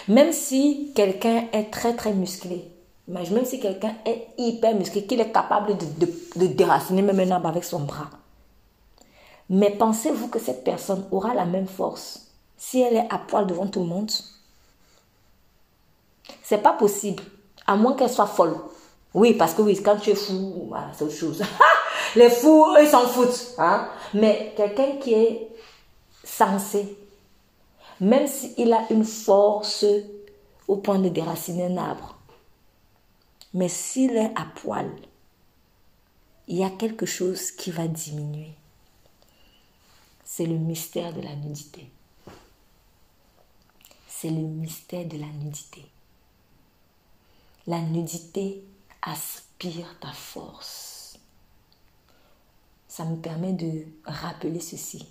Même 0.08 0.32
si 0.32 0.94
quelqu'un 0.96 1.50
est 1.52 1.70
très 1.70 1.98
très 1.98 2.14
musclé, 2.14 2.72
même 3.10 3.44
si 3.44 3.60
quelqu'un 3.60 3.94
est 4.06 4.30
hyper 4.38 4.74
musclé, 4.74 5.06
qu'il 5.06 5.20
est 5.20 5.34
capable 5.34 5.76
de, 5.78 6.08
de, 6.38 6.48
déraciner 6.48 7.02
même 7.02 7.20
un 7.20 7.32
arbre 7.32 7.50
avec 7.50 7.66
son 7.66 7.82
bras. 7.82 8.10
Mais 9.50 9.72
pensez-vous 9.72 10.30
que 10.30 10.40
cette 10.40 10.64
personne 10.64 11.06
aura 11.12 11.34
la 11.34 11.44
même 11.44 11.68
force 11.68 12.32
si 12.56 12.80
elle 12.80 12.96
est 12.96 13.14
à 13.14 13.18
poil 13.18 13.48
devant 13.48 13.68
tout 13.68 13.82
le 13.82 13.88
monde? 13.88 14.10
C'est 16.42 16.64
pas 16.64 16.72
possible, 16.72 17.22
à 17.66 17.76
moins 17.76 17.96
qu'elle 17.96 18.10
soit 18.10 18.28
folle. 18.28 18.56
Oui, 19.18 19.34
parce 19.34 19.56
que 19.56 19.64
oui, 19.64 19.82
quand 19.82 19.98
tu 19.98 20.12
es 20.12 20.16
fou, 20.16 20.72
c'est 20.94 21.04
autre 21.04 21.16
chose. 21.16 21.44
Les 22.16 22.30
fous, 22.30 22.68
eux, 22.78 22.84
ils 22.84 22.88
s'en 22.88 23.08
foutent. 23.08 23.56
Hein? 23.58 23.90
Mais 24.14 24.54
quelqu'un 24.56 24.98
qui 24.98 25.12
est 25.12 25.48
sensé, 26.24 26.96
même 28.00 28.28
s'il 28.28 28.72
a 28.72 28.86
une 28.92 29.04
force 29.04 29.86
au 30.68 30.76
point 30.76 31.00
de 31.00 31.10
déraciner 31.10 31.66
un 31.66 31.78
arbre, 31.78 32.16
mais 33.56 33.70
s'il 33.70 34.16
est 34.16 34.32
à 34.36 34.46
poil, 34.54 34.88
il 36.48 36.58
y 36.58 36.64
a 36.64 36.70
quelque 36.70 37.08
chose 37.08 37.50
qui 37.50 37.72
va 37.72 37.88
diminuer. 37.88 38.54
C'est 40.24 40.46
le 40.46 40.60
mystère 40.60 41.12
de 41.12 41.22
la 41.22 41.34
nudité. 41.34 41.90
C'est 44.08 44.30
le 44.30 44.44
mystère 44.44 45.08
de 45.08 45.18
la 45.18 45.26
nudité. 45.26 45.88
La 47.66 47.80
nudité 47.80 48.64
aspire 49.02 49.98
ta 50.00 50.12
force. 50.12 51.18
Ça 52.88 53.06
me 53.06 53.18
permet 53.18 53.54
de 53.54 53.86
rappeler 54.06 54.60
ceci. 54.60 55.08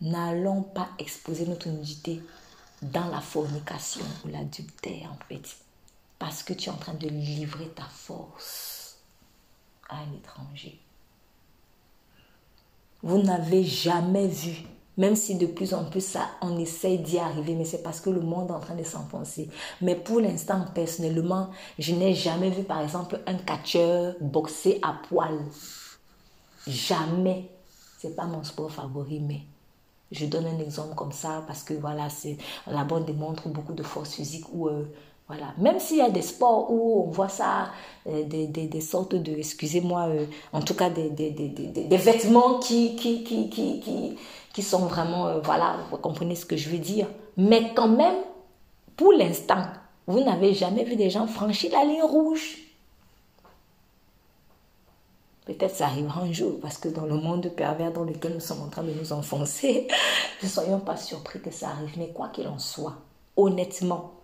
N'allons 0.00 0.62
pas 0.62 0.88
exposer 0.98 1.46
notre 1.46 1.68
nudité 1.68 2.22
dans 2.82 3.08
la 3.08 3.20
fornication 3.20 4.04
ou 4.24 4.28
l'adultère 4.28 5.12
en 5.12 5.24
fait 5.28 5.56
parce 6.20 6.42
que 6.42 6.52
tu 6.52 6.68
es 6.68 6.72
en 6.72 6.76
train 6.76 6.94
de 6.94 7.08
livrer 7.08 7.68
ta 7.68 7.84
force 7.84 8.98
à 9.88 9.98
un 9.98 10.12
étranger. 10.12 10.78
Vous 13.02 13.22
n'avez 13.22 13.64
jamais 13.64 14.28
vu, 14.28 14.56
même 14.96 15.16
si 15.16 15.36
de 15.36 15.46
plus 15.46 15.72
en 15.74 15.84
plus 15.84 16.04
ça, 16.04 16.26
on 16.42 16.58
essaye 16.58 16.98
d'y 16.98 17.18
arriver, 17.18 17.54
mais 17.54 17.64
c'est 17.64 17.82
parce 17.82 18.00
que 18.00 18.10
le 18.10 18.20
monde 18.20 18.50
est 18.50 18.54
en 18.54 18.60
train 18.60 18.74
de 18.74 18.84
s'enfoncer. 18.84 19.48
Mais 19.80 19.94
pour 19.94 20.20
l'instant, 20.20 20.64
personnellement, 20.74 21.50
je 21.78 21.94
n'ai 21.94 22.14
jamais 22.14 22.50
vu, 22.50 22.64
par 22.64 22.80
exemple, 22.82 23.20
un 23.26 23.34
catcheur 23.34 24.14
boxer 24.20 24.78
à 24.82 24.94
poil. 25.08 25.38
Jamais. 26.66 27.50
C'est 27.98 28.16
pas 28.16 28.26
mon 28.26 28.42
sport 28.42 28.70
favori, 28.70 29.20
mais 29.20 29.42
je 30.12 30.26
donne 30.26 30.46
un 30.46 30.58
exemple 30.58 30.94
comme 30.94 31.12
ça 31.12 31.44
parce 31.46 31.62
que 31.62 31.74
voilà, 31.74 32.08
c'est 32.08 32.36
là-bas 32.66 33.00
démontre 33.00 33.48
beaucoup 33.48 33.74
de 33.74 33.82
force 33.82 34.14
physique 34.14 34.46
ou 34.52 34.68
euh, 34.68 34.90
voilà. 35.30 35.54
Même 35.58 35.78
s'il 35.78 35.98
y 35.98 36.00
a 36.00 36.10
des 36.10 36.22
sports 36.22 36.72
où 36.72 37.04
on 37.06 37.10
voit 37.12 37.28
ça, 37.28 37.70
euh, 38.08 38.24
des, 38.24 38.48
des, 38.48 38.80
sortes 38.80 39.14
de, 39.14 39.30
excusez-moi, 39.38 40.08
euh, 40.08 40.26
en 40.52 40.60
tout 40.60 40.74
cas 40.74 40.90
des, 40.90 41.08
des 41.08 41.96
vêtements 41.96 42.58
qui, 42.58 42.96
qui, 42.96 43.22
qui, 43.22 43.48
qui, 43.48 44.18
qui, 44.52 44.62
sont 44.62 44.86
vraiment, 44.86 45.28
euh, 45.28 45.40
voilà, 45.40 45.76
vous 45.88 45.98
comprenez 45.98 46.34
ce 46.34 46.44
que 46.44 46.56
je 46.56 46.68
veux 46.68 46.78
dire. 46.78 47.06
Mais 47.36 47.72
quand 47.76 47.86
même, 47.86 48.16
pour 48.96 49.12
l'instant, 49.12 49.62
vous 50.08 50.18
n'avez 50.18 50.52
jamais 50.52 50.82
vu 50.82 50.96
des 50.96 51.10
gens 51.10 51.28
franchir 51.28 51.70
la 51.70 51.84
ligne 51.84 52.02
rouge. 52.02 52.58
Peut-être 55.46 55.76
ça 55.76 55.86
arrivera 55.86 56.22
un 56.22 56.32
jour, 56.32 56.58
parce 56.60 56.76
que 56.76 56.88
dans 56.88 57.06
le 57.06 57.14
monde 57.14 57.52
pervers 57.54 57.92
dans 57.92 58.02
lequel 58.02 58.34
nous 58.34 58.40
sommes 58.40 58.62
en 58.62 58.68
train 58.68 58.82
de 58.82 58.92
nous 58.92 59.12
enfoncer, 59.12 59.86
ne 60.42 60.48
soyons 60.48 60.80
pas 60.80 60.96
surpris 60.96 61.40
que 61.40 61.52
ça 61.52 61.68
arrive. 61.68 61.92
Mais 61.98 62.08
quoi 62.08 62.30
qu'il 62.30 62.48
en 62.48 62.58
soit, 62.58 62.96
honnêtement, 63.36 64.14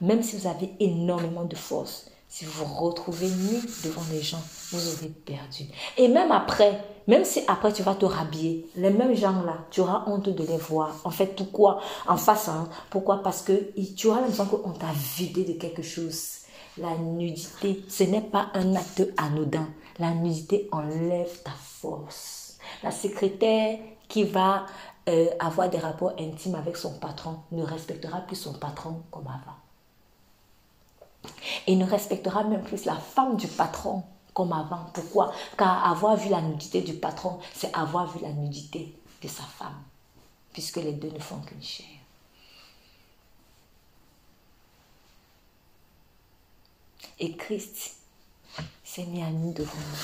même 0.00 0.22
si 0.22 0.36
vous 0.36 0.46
avez 0.46 0.70
énormément 0.80 1.44
de 1.44 1.56
force, 1.56 2.10
si 2.28 2.44
vous 2.44 2.64
vous 2.64 2.74
retrouvez 2.74 3.28
nu 3.28 3.60
devant 3.84 4.02
les 4.10 4.20
gens, 4.20 4.42
vous 4.72 4.88
aurez 4.94 5.08
perdu. 5.08 5.66
Et 5.96 6.08
même 6.08 6.32
après, 6.32 6.84
même 7.06 7.24
si 7.24 7.42
après 7.46 7.72
tu 7.72 7.82
vas 7.82 7.94
te 7.94 8.06
rhabiller, 8.06 8.66
les 8.74 8.90
mêmes 8.90 9.14
gens-là, 9.14 9.58
tu 9.70 9.80
auras 9.80 10.02
honte 10.08 10.28
de 10.28 10.44
les 10.44 10.56
voir. 10.56 10.96
En 11.04 11.10
fait, 11.10 11.36
pourquoi? 11.36 11.80
En 12.08 12.16
face, 12.16 12.48
hein? 12.48 12.68
pourquoi? 12.90 13.22
Parce 13.22 13.42
que 13.42 13.52
tu 13.94 14.08
auras 14.08 14.20
l'impression 14.20 14.46
qu'on 14.46 14.72
t'a 14.72 14.92
vidé 15.16 15.44
de 15.44 15.52
quelque 15.52 15.82
chose. 15.82 16.38
La 16.76 16.96
nudité, 16.96 17.84
ce 17.88 18.02
n'est 18.02 18.20
pas 18.20 18.48
un 18.54 18.74
acte 18.74 19.04
anodin. 19.16 19.68
La 20.00 20.10
nudité 20.10 20.68
enlève 20.72 21.42
ta 21.44 21.52
force. 21.52 22.58
La 22.82 22.90
secrétaire 22.90 23.78
qui 24.08 24.24
va 24.24 24.66
euh, 25.08 25.28
avoir 25.38 25.68
des 25.70 25.78
rapports 25.78 26.14
intimes 26.18 26.56
avec 26.56 26.76
son 26.76 26.94
patron 26.98 27.36
ne 27.52 27.62
respectera 27.62 28.22
plus 28.22 28.36
son 28.36 28.54
patron 28.54 29.02
comme 29.12 29.28
avant. 29.28 29.56
Et 31.66 31.76
ne 31.76 31.84
respectera 31.84 32.44
même 32.44 32.62
plus 32.62 32.84
la 32.84 32.96
femme 32.96 33.36
du 33.36 33.46
patron 33.48 34.02
comme 34.32 34.52
avant. 34.52 34.86
Pourquoi? 34.92 35.32
Car 35.56 35.90
avoir 35.90 36.16
vu 36.16 36.28
la 36.28 36.42
nudité 36.42 36.82
du 36.82 36.94
patron, 36.94 37.38
c'est 37.54 37.74
avoir 37.74 38.06
vu 38.12 38.20
la 38.20 38.32
nudité 38.32 38.94
de 39.22 39.28
sa 39.28 39.44
femme, 39.44 39.82
puisque 40.52 40.76
les 40.76 40.92
deux 40.92 41.10
ne 41.10 41.18
font 41.18 41.38
qu'une 41.38 41.62
chair. 41.62 41.86
Et 47.20 47.36
Christ 47.36 47.94
s'est 48.82 49.06
mis 49.06 49.22
à 49.22 49.30
nous 49.30 49.52
devant 49.52 49.72
nous. 49.72 49.96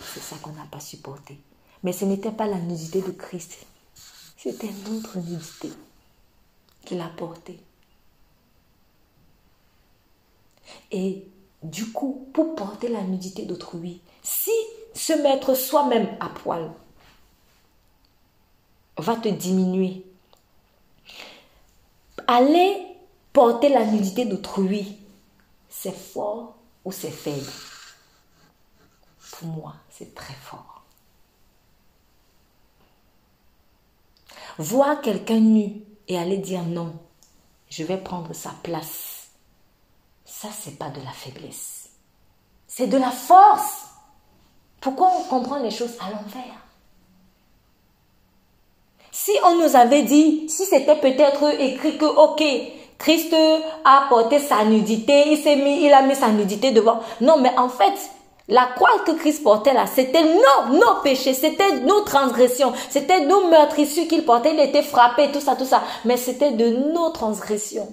C'est 0.00 0.20
ça 0.20 0.36
qu'on 0.42 0.52
n'a 0.52 0.64
pas 0.64 0.80
supporté. 0.80 1.38
Mais 1.82 1.92
ce 1.92 2.04
n'était 2.04 2.32
pas 2.32 2.46
la 2.46 2.58
nudité 2.58 3.02
de 3.02 3.12
Christ, 3.12 3.66
c'était 4.36 4.72
notre 4.88 5.18
nudité 5.18 5.70
qu'il 6.84 7.00
a 7.00 7.08
portée. 7.08 7.60
Et 10.90 11.26
du 11.62 11.92
coup, 11.92 12.28
pour 12.32 12.54
porter 12.54 12.88
la 12.88 13.02
nudité 13.02 13.44
d'autrui, 13.44 14.00
si 14.22 14.50
se 14.94 15.12
mettre 15.12 15.54
soi-même 15.54 16.16
à 16.20 16.28
poil 16.28 16.70
va 18.98 19.16
te 19.16 19.28
diminuer, 19.28 20.04
aller 22.26 22.86
porter 23.32 23.68
la 23.68 23.84
nudité 23.84 24.24
d'autrui, 24.24 24.98
c'est 25.68 25.94
fort 25.94 26.56
ou 26.84 26.92
c'est 26.92 27.10
faible? 27.10 27.50
Pour 29.32 29.48
moi, 29.48 29.74
c'est 29.90 30.14
très 30.14 30.34
fort. 30.34 30.82
Voir 34.58 35.02
quelqu'un 35.02 35.40
nu 35.40 35.82
et 36.08 36.16
aller 36.18 36.38
dire 36.38 36.62
non, 36.62 36.94
je 37.68 37.84
vais 37.84 37.98
prendre 37.98 38.32
sa 38.32 38.50
place 38.62 39.15
ça, 40.40 40.48
c'est 40.52 40.78
pas 40.78 40.90
de 40.90 41.00
la 41.02 41.12
faiblesse. 41.12 41.88
C'est 42.66 42.88
de 42.88 42.98
la 42.98 43.10
force. 43.10 43.86
Pourquoi 44.82 45.10
on 45.18 45.22
comprend 45.22 45.56
les 45.56 45.70
choses 45.70 45.96
à 45.98 46.10
l'envers? 46.10 46.60
Si 49.10 49.30
on 49.46 49.56
nous 49.56 49.76
avait 49.76 50.02
dit, 50.02 50.46
si 50.50 50.66
c'était 50.66 50.96
peut-être 50.96 51.58
écrit 51.58 51.96
que, 51.96 52.04
ok, 52.04 52.42
Christ 52.98 53.34
a 53.86 54.06
porté 54.10 54.38
sa 54.38 54.62
nudité, 54.66 55.32
il 55.32 55.42
s'est 55.42 55.56
mis, 55.56 55.86
il 55.86 55.92
a 55.94 56.02
mis 56.02 56.14
sa 56.14 56.28
nudité 56.28 56.70
devant. 56.70 57.00
Non, 57.22 57.38
mais 57.38 57.56
en 57.56 57.70
fait, 57.70 57.94
la 58.48 58.66
croix 58.66 58.98
que 59.06 59.12
Christ 59.12 59.42
portait 59.42 59.72
là, 59.72 59.86
c'était 59.86 60.22
nos, 60.22 60.76
nos 60.76 61.00
péchés, 61.02 61.32
c'était 61.32 61.80
nos 61.80 62.02
transgressions, 62.02 62.74
c'était 62.90 63.24
nos 63.24 63.48
meurtrissures 63.48 64.06
qu'il 64.06 64.26
portait, 64.26 64.52
il 64.52 64.60
était 64.60 64.82
frappé, 64.82 65.32
tout 65.32 65.40
ça, 65.40 65.56
tout 65.56 65.64
ça. 65.64 65.82
Mais 66.04 66.18
c'était 66.18 66.52
de 66.52 66.92
nos 66.92 67.08
transgressions 67.08 67.90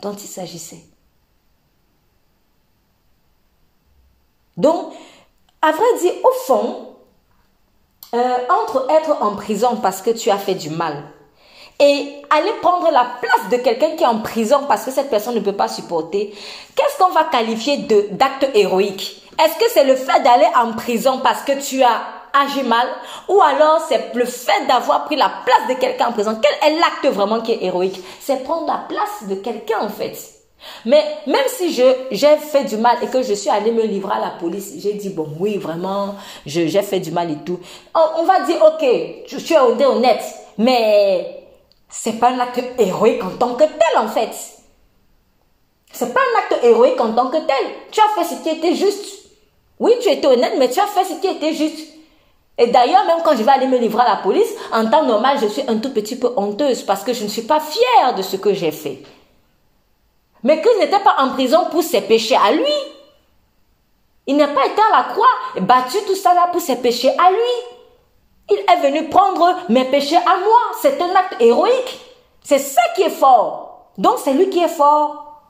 dont 0.00 0.14
il 0.14 0.28
s'agissait. 0.28 0.93
Donc, 4.56 4.92
à 5.62 5.72
vrai 5.72 5.98
dire, 6.00 6.12
au 6.22 6.32
fond, 6.46 6.94
euh, 8.14 8.36
entre 8.48 8.86
être 8.90 9.22
en 9.22 9.34
prison 9.34 9.76
parce 9.82 10.00
que 10.00 10.10
tu 10.10 10.30
as 10.30 10.38
fait 10.38 10.54
du 10.54 10.70
mal 10.70 11.02
et 11.80 12.22
aller 12.30 12.52
prendre 12.62 12.88
la 12.92 13.06
place 13.20 13.50
de 13.50 13.56
quelqu'un 13.56 13.96
qui 13.96 14.04
est 14.04 14.06
en 14.06 14.20
prison 14.20 14.60
parce 14.68 14.84
que 14.84 14.92
cette 14.92 15.10
personne 15.10 15.34
ne 15.34 15.40
peut 15.40 15.56
pas 15.56 15.66
supporter, 15.66 16.32
qu'est-ce 16.76 16.98
qu'on 16.98 17.10
va 17.10 17.24
qualifier 17.24 17.78
d'acte 18.12 18.48
héroïque? 18.54 19.22
Est-ce 19.42 19.58
que 19.58 19.68
c'est 19.72 19.84
le 19.84 19.96
fait 19.96 20.22
d'aller 20.22 20.46
en 20.56 20.72
prison 20.74 21.18
parce 21.24 21.42
que 21.42 21.60
tu 21.60 21.82
as 21.82 22.02
agi 22.32 22.62
mal 22.62 22.86
ou 23.28 23.40
alors 23.40 23.80
c'est 23.88 24.14
le 24.14 24.24
fait 24.24 24.66
d'avoir 24.68 25.06
pris 25.06 25.16
la 25.16 25.30
place 25.44 25.68
de 25.68 25.74
quelqu'un 25.74 26.08
en 26.08 26.12
prison? 26.12 26.38
Quel 26.40 26.72
est 26.72 26.78
l'acte 26.78 27.06
vraiment 27.06 27.40
qui 27.40 27.52
est 27.52 27.64
héroïque? 27.64 28.00
C'est 28.20 28.44
prendre 28.44 28.68
la 28.68 28.84
place 28.88 29.28
de 29.28 29.34
quelqu'un 29.34 29.80
en 29.80 29.88
fait. 29.88 30.33
Mais 30.84 31.02
même 31.26 31.46
si 31.48 31.72
j'ai 31.72 32.36
fait 32.36 32.64
du 32.64 32.76
mal 32.76 32.98
et 33.02 33.06
que 33.06 33.22
je 33.22 33.34
suis 33.34 33.50
allé 33.50 33.72
me 33.72 33.82
livrer 33.82 34.14
à 34.14 34.20
la 34.20 34.30
police, 34.30 34.74
j'ai 34.78 34.94
dit 34.94 35.10
bon 35.10 35.28
oui 35.38 35.56
vraiment 35.56 36.16
j'ai 36.46 36.68
fait 36.82 37.00
du 37.00 37.10
mal 37.10 37.30
et 37.30 37.38
tout. 37.44 37.58
On, 37.94 38.24
va 38.24 38.40
dire 38.40 38.56
ok 38.62 38.86
je 39.26 39.38
suis 39.38 39.56
honnête, 39.56 40.24
mais 40.58 41.46
c'est 41.88 42.18
pas 42.18 42.30
un 42.30 42.38
acte 42.40 42.62
héroïque 42.78 43.22
en 43.24 43.30
tant 43.30 43.54
que 43.54 43.64
tel 43.64 43.98
en 43.98 44.08
fait. 44.08 44.30
C'est 45.92 46.12
pas 46.12 46.20
un 46.20 46.38
acte 46.40 46.64
héroïque 46.64 47.00
en 47.00 47.12
tant 47.12 47.28
que 47.28 47.36
tel. 47.36 47.66
Tu 47.92 48.00
as 48.00 48.22
fait 48.22 48.34
ce 48.34 48.42
qui 48.42 48.48
était 48.48 48.74
juste. 48.74 49.24
Oui, 49.78 49.92
tu 50.02 50.08
étais 50.08 50.26
honnête, 50.26 50.54
mais 50.58 50.68
tu 50.68 50.80
as 50.80 50.86
fait 50.86 51.04
ce 51.04 51.20
qui 51.20 51.28
était 51.28 51.52
juste. 51.52 51.94
Et 52.56 52.68
d'ailleurs, 52.68 53.04
même 53.06 53.18
quand 53.24 53.36
je 53.36 53.42
vais 53.42 53.50
aller 53.50 53.66
me 53.66 53.78
livrer 53.78 54.02
à 54.02 54.10
la 54.10 54.16
police, 54.16 54.52
en 54.72 54.88
temps 54.88 55.04
normal, 55.04 55.38
je 55.40 55.46
suis 55.46 55.62
un 55.66 55.78
tout 55.78 55.92
petit 55.92 56.16
peu 56.16 56.30
honteuse 56.36 56.82
parce 56.82 57.02
que 57.02 57.12
je 57.12 57.24
ne 57.24 57.28
suis 57.28 57.42
pas 57.42 57.60
fière 57.60 58.14
de 58.14 58.22
ce 58.22 58.36
que 58.36 58.54
j'ai 58.54 58.70
fait. 58.70 59.02
Mais 60.44 60.60
Christ 60.60 60.78
n'était 60.78 61.00
pas 61.00 61.16
en 61.18 61.30
prison 61.30 61.66
pour 61.70 61.82
ses 61.82 62.02
péchés 62.02 62.36
à 62.36 62.52
lui. 62.52 62.64
Il 64.26 64.36
n'a 64.36 64.48
pas 64.48 64.66
été 64.66 64.80
à 64.80 64.98
la 64.98 65.04
croix 65.04 65.26
et 65.56 65.60
battu 65.60 65.96
tout 66.06 66.14
ça 66.14 66.34
là 66.34 66.48
pour 66.52 66.60
ses 66.60 66.76
péchés 66.76 67.10
à 67.18 67.30
lui. 67.30 67.74
Il 68.50 68.58
est 68.58 68.90
venu 68.90 69.08
prendre 69.08 69.56
mes 69.70 69.86
péchés 69.86 70.16
à 70.16 70.36
moi. 70.36 70.60
C'est 70.82 71.00
un 71.00 71.14
acte 71.14 71.36
héroïque. 71.40 72.00
C'est 72.42 72.58
ça 72.58 72.82
qui 72.94 73.02
est 73.02 73.10
fort. 73.10 73.90
Donc 73.96 74.18
c'est 74.22 74.34
lui 74.34 74.50
qui 74.50 74.60
est 74.60 74.68
fort. 74.68 75.40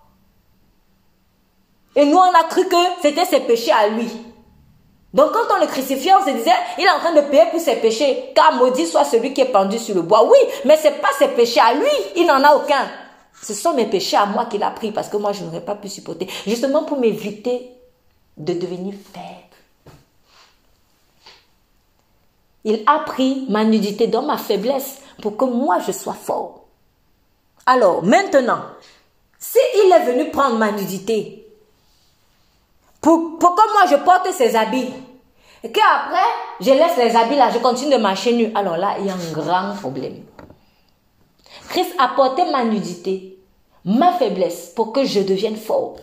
Et 1.96 2.04
nous, 2.04 2.16
on 2.16 2.22
a 2.22 2.44
cru 2.44 2.66
que 2.68 2.76
c'était 3.02 3.24
ses 3.24 3.40
péchés 3.40 3.72
à 3.72 3.88
lui. 3.88 4.10
Donc 5.12 5.32
quand 5.32 5.56
on 5.56 5.60
le 5.60 5.66
crucifiait, 5.66 6.12
on 6.14 6.24
se 6.24 6.30
disait, 6.30 6.50
il 6.78 6.84
est 6.84 6.90
en 6.90 6.98
train 6.98 7.14
de 7.14 7.20
payer 7.22 7.46
pour 7.50 7.60
ses 7.60 7.76
péchés. 7.76 8.32
Car 8.34 8.54
maudit 8.54 8.86
soit 8.86 9.04
celui 9.04 9.32
qui 9.32 9.40
est 9.40 9.52
pendu 9.52 9.78
sur 9.78 9.94
le 9.94 10.02
bois. 10.02 10.24
Oui, 10.24 10.38
mais 10.64 10.76
ce 10.76 10.84
n'est 10.84 10.94
pas 10.94 11.08
ses 11.18 11.28
péchés 11.28 11.60
à 11.60 11.74
lui. 11.74 11.90
Il 12.16 12.26
n'en 12.26 12.42
a 12.42 12.54
aucun. 12.54 12.88
Ce 13.42 13.54
sont 13.54 13.74
mes 13.74 13.86
péchés 13.86 14.16
à 14.16 14.26
moi 14.26 14.46
qu'il 14.46 14.62
a 14.62 14.70
pris 14.70 14.92
parce 14.92 15.08
que 15.08 15.16
moi, 15.16 15.32
je 15.32 15.44
n'aurais 15.44 15.64
pas 15.64 15.74
pu 15.74 15.88
supporter. 15.88 16.28
Justement 16.46 16.84
pour 16.84 16.98
m'éviter 16.98 17.70
de 18.36 18.52
devenir 18.54 18.94
faible. 19.12 19.94
Il 22.64 22.82
a 22.86 23.00
pris 23.00 23.44
ma 23.48 23.64
nudité 23.64 24.06
dans 24.06 24.22
ma 24.22 24.38
faiblesse 24.38 25.00
pour 25.20 25.36
que 25.36 25.44
moi, 25.44 25.78
je 25.86 25.92
sois 25.92 26.14
fort. 26.14 26.64
Alors, 27.66 28.02
maintenant, 28.02 28.62
s'il 29.38 29.92
est 29.92 30.06
venu 30.06 30.30
prendre 30.30 30.56
ma 30.56 30.72
nudité 30.72 31.46
pour, 33.00 33.38
pour 33.38 33.54
que 33.54 33.72
moi, 33.74 33.84
je 33.90 34.02
porte 34.02 34.32
ses 34.32 34.56
habits, 34.56 34.90
et 35.62 35.70
qu'après, 35.70 36.26
je 36.60 36.70
laisse 36.70 36.96
les 36.96 37.14
habits 37.16 37.36
là, 37.36 37.50
je 37.50 37.58
continue 37.58 37.94
de 37.94 38.00
marcher 38.00 38.32
nu, 38.32 38.50
alors 38.54 38.78
là, 38.78 38.96
il 38.98 39.06
y 39.06 39.10
a 39.10 39.14
un 39.14 39.32
grand 39.32 39.74
problème. 39.74 40.22
Christ 41.74 41.94
a 41.98 42.08
porté 42.08 42.44
ma 42.52 42.64
nudité 42.64 43.34
ma 43.84 44.12
faiblesse 44.12 44.72
pour 44.74 44.92
que 44.92 45.04
je 45.04 45.20
devienne 45.20 45.56
fort. 45.56 45.96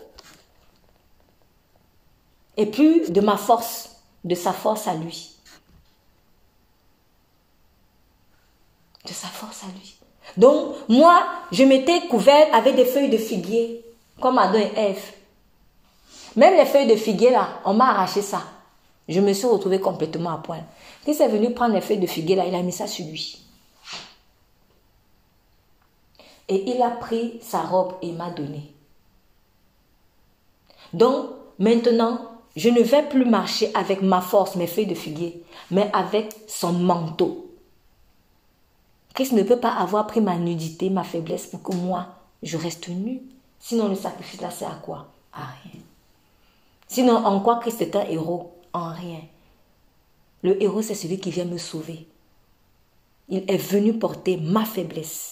Et 2.58 2.66
plus 2.66 3.10
de 3.10 3.22
ma 3.22 3.38
force, 3.38 3.96
de 4.26 4.36
sa 4.36 4.52
force 4.52 4.86
à 4.86 4.94
lui. 4.94 5.32
De 9.08 9.14
sa 9.14 9.28
force 9.28 9.64
à 9.64 9.68
lui. 9.68 9.96
Donc, 10.36 10.76
moi, 10.90 11.24
je 11.54 11.64
m'étais 11.64 12.08
couvert 12.08 12.54
avec 12.54 12.76
des 12.76 12.86
feuilles 12.86 13.10
de 13.10 13.18
figuier, 13.18 13.86
comme 14.20 14.38
Adam 14.38 14.60
et 14.60 14.74
Ève. 14.76 15.14
Même 16.36 16.56
les 16.56 16.66
feuilles 16.66 16.88
de 16.88 16.98
figuier, 16.98 17.32
là, 17.32 17.62
on 17.64 17.74
m'a 17.74 17.92
arraché 17.92 18.22
ça. 18.22 18.44
Je 19.08 19.22
me 19.22 19.32
suis 19.32 19.48
retrouvée 19.48 19.80
complètement 19.80 20.32
à 20.32 20.38
poil. 20.38 20.64
Quand 21.06 21.12
est 21.12 21.28
venu 21.30 21.54
prendre 21.54 21.74
les 21.74 21.82
feuilles 21.82 21.98
de 21.98 22.08
figuier, 22.08 22.36
là, 22.36 22.46
il 22.46 22.56
a 22.56 22.62
mis 22.62 22.74
ça 22.74 22.88
sur 22.88 23.06
lui. 23.06 23.41
Et 26.48 26.70
il 26.70 26.82
a 26.82 26.92
pris 26.92 27.40
sa 27.42 27.62
robe 27.62 27.96
et 28.02 28.12
m'a 28.12 28.30
donné. 28.30 28.74
Donc, 30.94 31.30
maintenant, 31.60 32.32
je 32.56 32.70
ne 32.70 32.82
vais 32.82 33.08
plus 33.08 33.26
marcher 33.26 33.72
avec 33.74 34.02
ma 34.02 34.22
force, 34.22 34.56
mes 34.56 34.68
feuilles 34.68 34.88
de 34.88 34.96
figuier, 34.96 35.44
mais 35.70 35.90
avec 35.94 36.36
son 36.48 36.74
manteau. 36.74 37.48
Christ 39.14 39.34
ne 39.34 39.44
peut 39.44 39.60
pas 39.60 39.74
avoir 39.74 40.08
pris 40.08 40.22
ma 40.22 40.38
nudité, 40.38 40.90
ma 40.90 41.04
faiblesse 41.04 41.48
pour 41.48 41.62
que 41.64 41.74
moi, 41.74 42.08
je 42.44 42.58
reste 42.58 42.90
nu. 42.90 43.22
Sinon, 43.60 43.88
le 43.88 43.96
sacrifice 43.96 44.42
là, 44.42 44.50
c'est 44.52 44.66
à 44.66 44.80
quoi? 44.82 45.08
À 45.32 45.46
rien. 45.46 45.82
Sinon, 46.88 47.16
en 47.16 47.40
quoi 47.40 47.60
Christ 47.60 47.82
est 47.82 47.96
un 47.96 48.06
héros? 48.06 48.54
En 48.74 48.92
rien. 48.92 49.22
Le 50.44 50.62
héros, 50.62 50.82
c'est 50.82 50.96
celui 50.96 51.20
qui 51.20 51.32
vient 51.32 51.46
me 51.46 51.58
sauver. 51.58 52.08
Il 53.30 53.50
est 53.50 53.58
venu 53.58 53.98
porter 53.98 54.36
ma 54.36 54.66
faiblesse. 54.66 55.31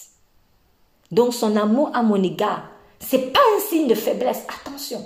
Donc 1.10 1.34
son 1.34 1.56
amour 1.56 1.90
à 1.94 2.02
mon 2.02 2.22
égard, 2.22 2.64
c'est 2.98 3.32
pas 3.32 3.40
un 3.56 3.60
signe 3.60 3.88
de 3.88 3.94
faiblesse. 3.94 4.44
Attention. 4.48 5.04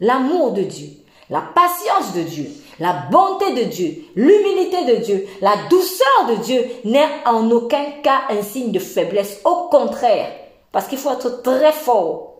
L'amour 0.00 0.52
de 0.52 0.62
Dieu, 0.62 0.88
la 1.30 1.40
patience 1.40 2.12
de 2.14 2.22
Dieu, 2.22 2.50
la 2.78 3.06
bonté 3.10 3.54
de 3.54 3.70
Dieu, 3.70 4.04
l'humilité 4.14 4.84
de 4.84 5.04
Dieu, 5.04 5.26
la 5.40 5.54
douceur 5.68 6.26
de 6.28 6.36
Dieu 6.42 6.64
n'est 6.84 7.08
en 7.24 7.50
aucun 7.50 7.84
cas 8.02 8.22
un 8.30 8.42
signe 8.42 8.72
de 8.72 8.78
faiblesse. 8.78 9.40
Au 9.44 9.68
contraire, 9.68 10.32
parce 10.72 10.88
qu'il 10.88 10.98
faut 10.98 11.12
être 11.12 11.42
très 11.42 11.72
fort 11.72 12.34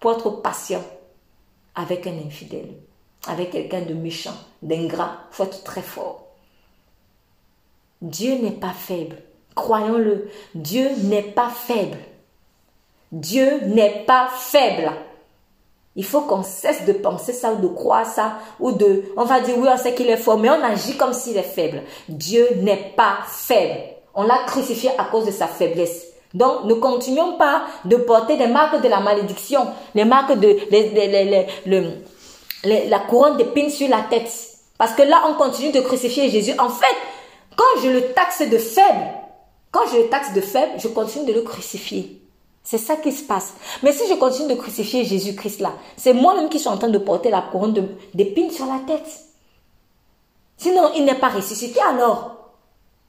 pour 0.00 0.12
être 0.12 0.30
patient 0.30 0.82
avec 1.74 2.06
un 2.06 2.16
infidèle, 2.26 2.74
avec 3.26 3.50
quelqu'un 3.50 3.82
de 3.82 3.94
méchant, 3.94 4.34
d'ingrat. 4.62 5.18
Il 5.30 5.34
faut 5.34 5.44
être 5.44 5.64
très 5.64 5.82
fort. 5.82 6.26
Dieu 8.00 8.34
n'est 8.36 8.52
pas 8.52 8.72
faible. 8.72 9.16
Croyons-le, 9.54 10.28
Dieu 10.54 10.88
n'est 11.04 11.22
pas 11.22 11.48
faible. 11.48 11.98
Dieu 13.12 13.60
n'est 13.66 14.04
pas 14.06 14.28
faible. 14.36 14.90
Il 15.96 16.04
faut 16.04 16.22
qu'on 16.22 16.42
cesse 16.42 16.84
de 16.86 16.92
penser 16.92 17.32
ça 17.32 17.52
ou 17.52 17.60
de 17.60 17.68
croire 17.68 18.04
ça 18.04 18.38
ou 18.58 18.72
de, 18.72 19.04
on 19.16 19.24
va 19.24 19.40
dire 19.40 19.56
oui, 19.56 19.68
on 19.70 19.76
sait 19.76 19.94
qu'il 19.94 20.10
est 20.10 20.16
fort, 20.16 20.38
mais 20.38 20.50
on 20.50 20.64
agit 20.64 20.96
comme 20.96 21.12
s'il 21.12 21.36
est 21.36 21.42
faible. 21.42 21.82
Dieu 22.08 22.48
n'est 22.62 22.92
pas 22.96 23.18
faible. 23.28 23.78
On 24.14 24.24
l'a 24.24 24.38
crucifié 24.46 24.90
à 24.98 25.04
cause 25.04 25.26
de 25.26 25.30
sa 25.30 25.46
faiblesse. 25.46 26.06
Donc, 26.34 26.64
ne 26.64 26.74
continuons 26.74 27.36
pas 27.36 27.62
de 27.84 27.96
porter 27.96 28.36
des 28.36 28.48
marques 28.48 28.82
de 28.82 28.88
la 28.88 28.98
malédiction, 28.98 29.68
les 29.94 30.04
marques 30.04 30.36
de 30.36 30.58
la 32.64 32.98
couronne 32.98 33.36
d'épines 33.36 33.70
sur 33.70 33.88
la 33.88 34.00
tête. 34.10 34.32
Parce 34.76 34.94
que 34.94 35.02
là, 35.02 35.22
on 35.28 35.34
continue 35.34 35.70
de 35.70 35.80
crucifier 35.80 36.28
Jésus. 36.28 36.54
En 36.58 36.70
fait, 36.70 36.96
quand 37.56 37.82
je 37.84 37.88
le 37.88 38.12
taxe 38.12 38.42
de 38.48 38.58
faible, 38.58 39.10
quand 39.74 39.88
je 39.88 39.96
le 39.96 40.08
taxe 40.08 40.32
de 40.32 40.40
faible, 40.40 40.78
je 40.78 40.86
continue 40.86 41.26
de 41.26 41.32
le 41.32 41.42
crucifier. 41.42 42.22
C'est 42.62 42.78
ça 42.78 42.94
qui 42.94 43.10
se 43.10 43.24
passe. 43.24 43.54
Mais 43.82 43.92
si 43.92 44.08
je 44.08 44.14
continue 44.14 44.54
de 44.54 44.54
crucifier 44.54 45.04
Jésus-Christ 45.04 45.60
là, 45.60 45.74
c'est 45.96 46.14
moi-même 46.14 46.48
qui 46.48 46.60
suis 46.60 46.68
en 46.68 46.78
train 46.78 46.88
de 46.88 46.98
porter 46.98 47.28
la 47.28 47.42
couronne 47.42 47.88
d'épines 48.14 48.52
sur 48.52 48.66
la 48.66 48.78
tête. 48.86 49.08
Sinon, 50.58 50.92
il 50.94 51.04
n'est 51.04 51.18
pas 51.18 51.28
ressuscité 51.28 51.80
alors. 51.80 52.52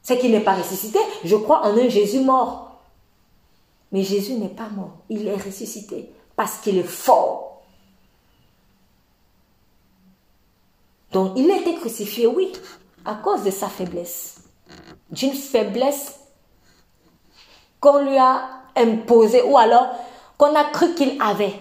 C'est 0.01 0.17
qu'il 0.17 0.31
n'est 0.31 0.43
pas 0.43 0.55
ressuscité. 0.55 0.97
Je 1.23 1.35
crois 1.35 1.67
en 1.67 1.77
un 1.77 1.87
Jésus 1.87 2.21
mort. 2.21 2.81
Mais 3.91 4.01
Jésus 4.01 4.33
n'est 4.33 4.49
pas 4.49 4.69
mort. 4.69 4.97
Il 5.09 5.27
est 5.27 5.35
ressuscité 5.35 6.09
parce 6.35 6.57
qu'il 6.57 6.79
est 6.79 6.83
fort. 6.83 7.61
Donc, 11.11 11.33
il 11.35 11.49
a 11.51 11.57
été 11.57 11.75
crucifié, 11.75 12.25
oui, 12.25 12.51
à 13.05 13.13
cause 13.13 13.43
de 13.43 13.51
sa 13.51 13.69
faiblesse. 13.69 14.37
D'une 15.11 15.33
faiblesse 15.33 16.24
qu'on 17.85 17.99
lui 17.99 18.17
a 18.17 18.41
imposé 18.75 19.43
ou 19.43 19.57
alors 19.57 19.89
qu'on 20.37 20.55
a 20.55 20.63
cru 20.65 20.95
qu'il 20.95 21.21
avait. 21.21 21.53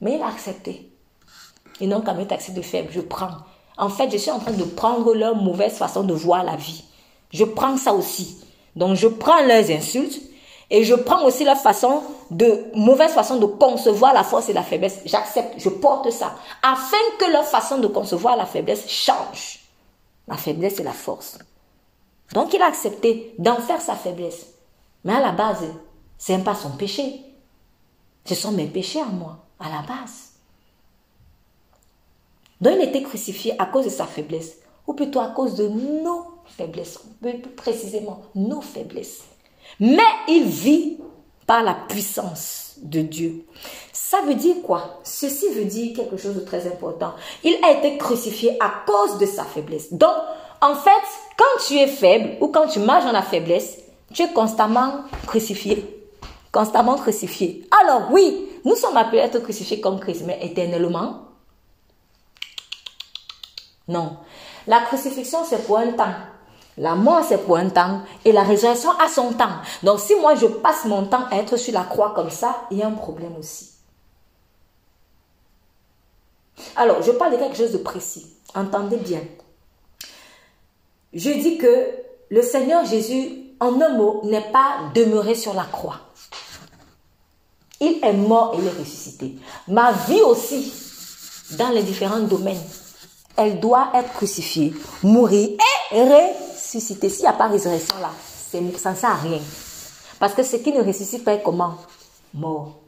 Mais 0.00 0.16
il 0.16 0.22
a 0.22 0.26
accepté. 0.26 0.90
Ils 1.80 1.88
n'ont 1.88 2.00
qu'à 2.00 2.14
me 2.14 2.24
taxer 2.24 2.52
de 2.52 2.62
faible. 2.62 2.88
Je 2.90 3.00
prends. 3.00 3.30
En 3.76 3.88
fait, 3.88 4.10
je 4.10 4.16
suis 4.16 4.30
en 4.32 4.40
train 4.40 4.52
de 4.52 4.64
prendre 4.64 5.14
leur 5.14 5.36
mauvaise 5.36 5.74
façon 5.74 6.02
de 6.02 6.12
voir 6.12 6.42
la 6.42 6.56
vie. 6.56 6.84
Je 7.30 7.44
prends 7.44 7.76
ça 7.76 7.94
aussi. 7.94 8.44
Donc, 8.74 8.96
je 8.96 9.06
prends 9.06 9.40
leurs 9.44 9.70
insultes 9.70 10.20
et 10.70 10.82
je 10.82 10.94
prends 10.94 11.24
aussi 11.24 11.44
leur 11.44 11.56
façon 11.56 12.02
de, 12.30 12.64
mauvaise 12.74 13.12
façon 13.12 13.36
de 13.36 13.46
concevoir 13.46 14.12
la 14.12 14.24
force 14.24 14.48
et 14.48 14.52
la 14.52 14.64
faiblesse. 14.64 14.98
J'accepte, 15.04 15.54
je 15.58 15.68
porte 15.68 16.10
ça. 16.10 16.34
Afin 16.62 16.96
que 17.20 17.30
leur 17.30 17.44
façon 17.44 17.78
de 17.78 17.86
concevoir 17.86 18.36
la 18.36 18.46
faiblesse 18.46 18.88
change. 18.88 19.60
La 20.26 20.36
faiblesse 20.36 20.80
et 20.80 20.82
la 20.82 20.92
force. 20.92 21.38
Donc, 22.34 22.52
il 22.52 22.60
a 22.60 22.66
accepté 22.66 23.34
d'en 23.38 23.56
faire 23.56 23.80
sa 23.80 23.94
faiblesse. 23.94 24.57
Mais 25.04 25.14
à 25.14 25.20
la 25.20 25.32
base, 25.32 25.64
ce 26.18 26.32
n'est 26.32 26.44
pas 26.44 26.54
son 26.54 26.70
péché. 26.70 27.20
Ce 28.24 28.34
sont 28.34 28.52
mes 28.52 28.66
péchés 28.66 29.00
à 29.00 29.06
moi, 29.06 29.38
à 29.58 29.68
la 29.68 29.82
base. 29.82 30.32
Donc 32.60 32.74
il 32.76 32.88
était 32.88 33.02
crucifié 33.02 33.54
à 33.60 33.66
cause 33.66 33.84
de 33.84 33.90
sa 33.90 34.04
faiblesse, 34.04 34.58
ou 34.86 34.94
plutôt 34.94 35.20
à 35.20 35.28
cause 35.28 35.54
de 35.54 35.68
nos 35.68 36.24
faiblesses, 36.44 36.98
plus 37.20 37.40
précisément 37.40 38.22
nos 38.34 38.60
faiblesses. 38.60 39.22
Mais 39.80 40.02
il 40.26 40.44
vit 40.44 40.98
par 41.46 41.62
la 41.62 41.74
puissance 41.74 42.74
de 42.82 43.00
Dieu. 43.00 43.46
Ça 43.92 44.20
veut 44.22 44.34
dire 44.34 44.56
quoi? 44.62 45.00
Ceci 45.04 45.48
veut 45.50 45.64
dire 45.64 45.94
quelque 45.94 46.16
chose 46.16 46.34
de 46.34 46.40
très 46.40 46.66
important. 46.66 47.14
Il 47.44 47.56
a 47.64 47.72
été 47.72 47.96
crucifié 47.98 48.56
à 48.60 48.72
cause 48.86 49.18
de 49.18 49.26
sa 49.26 49.44
faiblesse. 49.44 49.92
Donc, 49.92 50.14
en 50.60 50.74
fait, 50.74 50.90
quand 51.36 51.64
tu 51.66 51.74
es 51.76 51.86
faible 51.86 52.36
ou 52.40 52.48
quand 52.48 52.66
tu 52.68 52.80
marches 52.80 53.04
dans 53.04 53.12
la 53.12 53.22
faiblesse, 53.22 53.78
tu 54.12 54.22
es 54.22 54.32
constamment 54.32 55.04
crucifié. 55.26 56.06
Constamment 56.52 56.96
crucifié. 56.96 57.68
Alors 57.82 58.10
oui, 58.10 58.48
nous 58.64 58.74
sommes 58.74 58.96
appelés 58.96 59.20
à 59.20 59.24
être 59.24 59.38
crucifiés 59.40 59.80
comme 59.80 60.00
Christ, 60.00 60.22
mais 60.26 60.38
éternellement 60.42 61.28
Non. 63.86 64.16
La 64.66 64.80
crucifixion, 64.80 65.44
c'est 65.44 65.66
pour 65.66 65.78
un 65.78 65.92
temps. 65.92 66.14
La 66.76 66.94
mort, 66.94 67.24
c'est 67.28 67.44
pour 67.44 67.56
un 67.56 67.68
temps. 67.68 68.02
Et 68.24 68.32
la 68.32 68.42
résurrection 68.42 68.90
a 68.98 69.08
son 69.08 69.32
temps. 69.32 69.56
Donc 69.82 70.00
si 70.00 70.14
moi, 70.16 70.34
je 70.34 70.46
passe 70.46 70.84
mon 70.84 71.06
temps 71.06 71.24
à 71.30 71.36
être 71.36 71.56
sur 71.56 71.74
la 71.74 71.84
croix 71.84 72.12
comme 72.14 72.30
ça, 72.30 72.66
il 72.70 72.78
y 72.78 72.82
a 72.82 72.86
un 72.86 72.92
problème 72.92 73.36
aussi. 73.36 73.72
Alors, 76.76 77.02
je 77.02 77.12
parle 77.12 77.32
de 77.32 77.38
quelque 77.38 77.56
chose 77.56 77.72
de 77.72 77.78
précis. 77.78 78.26
Entendez 78.54 78.96
bien. 78.96 79.20
Je 81.12 81.30
dis 81.30 81.58
que 81.58 81.90
le 82.30 82.42
Seigneur 82.42 82.84
Jésus, 82.84 83.47
en 83.60 83.80
un 83.80 83.96
mot, 83.96 84.20
n'est 84.24 84.50
pas 84.52 84.90
demeuré 84.94 85.34
sur 85.34 85.54
la 85.54 85.64
croix. 85.64 86.00
Il 87.80 88.00
est 88.02 88.12
mort 88.12 88.54
et 88.54 88.58
il 88.58 88.66
est 88.66 88.78
ressuscité. 88.78 89.36
Ma 89.68 89.92
vie 89.92 90.20
aussi, 90.22 90.72
dans 91.52 91.70
les 91.70 91.82
différents 91.82 92.20
domaines, 92.20 92.62
elle 93.36 93.60
doit 93.60 93.90
être 93.94 94.12
crucifiée, 94.14 94.74
mourir 95.02 95.50
et 95.92 96.02
ressusciter. 96.02 97.08
S'il 97.08 97.22
n'y 97.22 97.28
a 97.28 97.32
pas 97.32 97.46
résurrection 97.46 97.96
là, 98.00 98.10
ça 98.50 98.90
ne 98.90 98.96
sert 98.96 99.10
à 99.10 99.14
rien. 99.14 99.40
Parce 100.18 100.34
que 100.34 100.42
ce 100.42 100.56
qui 100.56 100.72
ne 100.72 100.82
ressuscite 100.82 101.24
pas 101.24 101.34
est 101.34 101.42
comment? 101.42 101.76
Mort. 102.34 102.78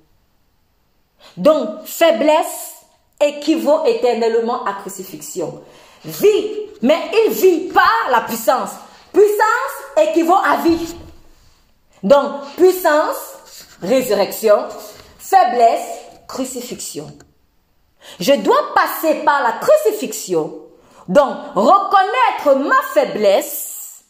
Donc, 1.36 1.84
faiblesse 1.84 2.74
équivaut 3.20 3.84
éternellement 3.86 4.64
à 4.64 4.74
crucifixion. 4.74 5.60
Vie, 6.04 6.56
mais 6.82 6.98
il 7.26 7.32
vit 7.32 7.68
par 7.68 8.10
la 8.10 8.22
puissance. 8.22 8.70
Puissance 9.12 10.08
équivaut 10.08 10.34
à 10.34 10.56
vie. 10.58 10.94
Donc, 12.02 12.46
puissance, 12.56 13.34
résurrection, 13.82 14.68
faiblesse, 15.18 15.88
crucifixion. 16.26 17.06
Je 18.18 18.32
dois 18.32 18.74
passer 18.74 19.16
par 19.24 19.42
la 19.42 19.52
crucifixion, 19.52 20.54
donc 21.08 21.36
reconnaître 21.54 22.54
ma 22.56 22.80
faiblesse, 22.94 24.04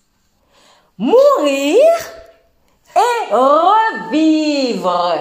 mourir 0.96 1.78
et 2.94 3.34
revivre. 3.34 5.14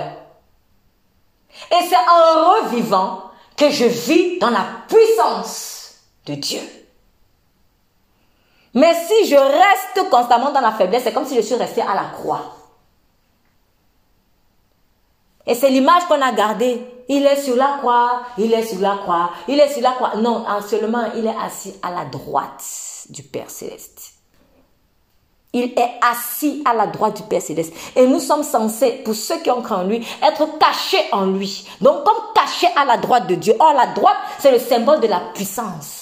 Et 1.72 1.84
c'est 1.88 1.96
en 1.96 2.54
revivant 2.54 3.24
que 3.58 3.70
je 3.70 3.86
vis 3.86 4.40
dans 4.40 4.50
la 4.50 4.66
puissance 4.88 5.96
de 6.26 6.36
Dieu. 6.36 6.62
Mais 8.74 8.94
si 8.94 9.28
je 9.28 9.36
reste 9.36 10.10
constamment 10.10 10.52
dans 10.52 10.62
la 10.62 10.72
faiblesse, 10.72 11.04
c'est 11.04 11.14
comme 11.14 11.26
si 11.26 11.36
je 11.36 11.42
suis 11.42 11.56
resté 11.56 11.82
à 11.82 11.96
la 11.96 12.10
croix. 12.14 12.56
Et 15.46 15.56
c'est 15.56 15.70
l'image 15.70 16.04
qu'on 16.06 16.22
a 16.22 16.32
gardée. 16.32 16.80
Il 17.08 17.26
est 17.26 17.42
sur 17.42 17.56
la 17.56 17.78
croix, 17.80 18.22
il 18.38 18.54
est 18.54 18.64
sur 18.64 18.80
la 18.80 18.98
croix, 18.98 19.32
il 19.48 19.60
est 19.60 19.74
sur 19.74 19.82
la 19.82 19.94
croix. 19.94 20.16
Non, 20.18 20.46
seulement 20.68 21.06
il 21.16 21.26
est 21.26 21.36
assis 21.44 21.74
à 21.82 21.90
la 21.90 22.06
droite 22.06 22.64
du 23.10 23.24
Père 23.24 23.50
céleste. 23.50 24.14
Il 25.52 25.74
est 25.76 26.00
assis 26.08 26.62
à 26.64 26.76
la 26.76 26.86
droite 26.86 27.18
du 27.18 27.24
Père 27.24 27.42
céleste. 27.42 27.74
Et 27.96 28.06
nous 28.06 28.20
sommes 28.20 28.44
censés, 28.44 29.02
pour 29.04 29.16
ceux 29.16 29.40
qui 29.40 29.50
ont 29.50 29.64
cru 29.64 29.74
en 29.74 29.84
lui, 29.86 30.06
être 30.22 30.60
cachés 30.60 31.04
en 31.12 31.26
lui. 31.26 31.68
Donc 31.82 32.04
comme 32.04 32.34
cachés 32.36 32.70
à 32.76 32.86
la 32.86 32.98
droite 32.98 33.26
de 33.26 33.34
Dieu. 33.34 33.56
Or, 33.60 33.74
la 33.74 33.88
droite, 33.88 34.18
c'est 34.38 34.52
le 34.52 34.60
symbole 34.60 35.00
de 35.00 35.08
la 35.08 35.22
puissance. 35.34 35.99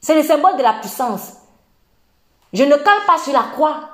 C'est 0.00 0.14
le 0.14 0.22
symbole 0.22 0.56
de 0.56 0.62
la 0.62 0.74
puissance. 0.74 1.32
Je 2.52 2.64
ne 2.64 2.76
cale 2.76 3.06
pas 3.06 3.18
sur 3.18 3.32
la 3.32 3.44
croix. 3.52 3.90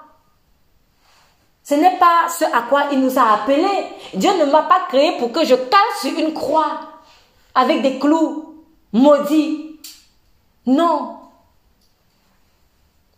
Ce 1.62 1.74
n'est 1.74 1.98
pas 1.98 2.28
ce 2.28 2.44
à 2.44 2.62
quoi 2.68 2.84
il 2.92 3.00
nous 3.00 3.18
a 3.18 3.34
appelés. 3.34 3.86
Dieu 4.14 4.30
ne 4.38 4.44
m'a 4.44 4.62
pas 4.62 4.86
créé 4.88 5.18
pour 5.18 5.32
que 5.32 5.44
je 5.44 5.54
cale 5.54 5.80
sur 6.00 6.16
une 6.18 6.32
croix 6.32 6.80
avec 7.54 7.82
des 7.82 7.98
clous 7.98 8.64
maudits. 8.92 9.80
Non. 10.64 11.18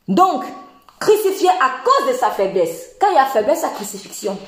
Donc, 0.07 0.45
crucifié 0.99 1.51
à 1.51 1.83
cause 1.85 2.09
de 2.09 2.19
sa 2.19 2.31
faiblesse. 2.31 2.97
Quand 2.99 3.11
il 3.11 3.15
y 3.15 3.19
a 3.19 3.27
faiblesse, 3.27 3.61
il 3.61 3.63
y 3.63 3.67
a 3.67 3.75
crucifixion. 3.75 4.39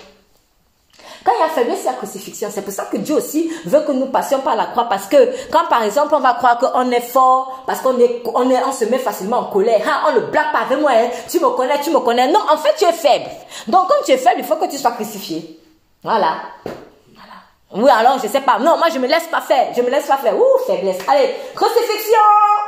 Quand 1.25 1.33
il 1.37 1.41
y 1.41 1.45
a 1.45 1.49
faiblesse, 1.49 1.81
il 1.83 1.87
y 1.87 1.89
a 1.89 1.93
crucifixion. 1.95 2.49
C'est 2.51 2.63
pour 2.63 2.73
ça 2.73 2.85
que 2.85 2.97
Dieu 2.97 3.15
aussi 3.15 3.51
veut 3.67 3.81
que 3.81 3.93
nous 3.93 4.07
passions 4.07 4.41
par 4.41 4.57
la 4.57 4.67
croix. 4.67 4.89
Parce 4.89 5.07
que 5.07 5.17
quand 5.51 5.67
par 5.69 5.83
exemple 5.83 6.15
on 6.15 6.21
va 6.21 6.35
croire 6.35 6.59
qu'on 6.59 6.91
est 6.91 7.01
fort, 7.01 7.65
parce 7.67 7.81
qu'on 7.81 7.99
est, 7.99 8.23
on 8.35 8.51
est, 8.51 8.63
on 8.65 8.73
se 8.73 8.85
met 8.87 8.99
facilement 8.99 9.39
en 9.39 9.45
colère, 9.45 9.83
hein, 9.87 10.09
on 10.09 10.15
ne 10.15 10.21
blague 10.21 10.53
pas 10.53 10.61
avec 10.61 10.81
moi, 10.81 10.93
hein, 10.95 11.09
tu 11.29 11.39
me 11.41 11.51
connais, 11.51 11.81
tu 11.81 11.91
me 11.91 12.01
connais. 12.01 12.31
Non, 12.31 12.41
en 12.51 12.57
fait 12.57 12.75
tu 12.79 12.85
es 12.85 12.93
faible. 12.93 13.27
Donc 13.67 13.89
comme 13.89 13.99
tu 14.05 14.13
es 14.13 14.19
faible, 14.19 14.37
il 14.39 14.45
faut 14.45 14.57
que 14.57 14.71
tu 14.71 14.79
sois 14.79 14.93
crucifié. 14.93 15.61
Voilà. 16.03 16.37
Oui, 17.73 17.89
alors, 17.89 18.19
je 18.21 18.27
sais 18.27 18.41
pas. 18.41 18.59
Non, 18.59 18.77
moi, 18.79 18.89
je 18.93 18.99
me 18.99 19.07
laisse 19.07 19.29
pas 19.29 19.41
faire. 19.41 19.73
Je 19.77 19.81
me 19.81 19.91
laisse 19.91 20.07
pas 20.07 20.17
faire. 20.17 20.37
Ouh, 20.37 20.59
faiblesse. 20.67 20.99
Allez, 21.07 21.31
crucifixion. 21.55 22.19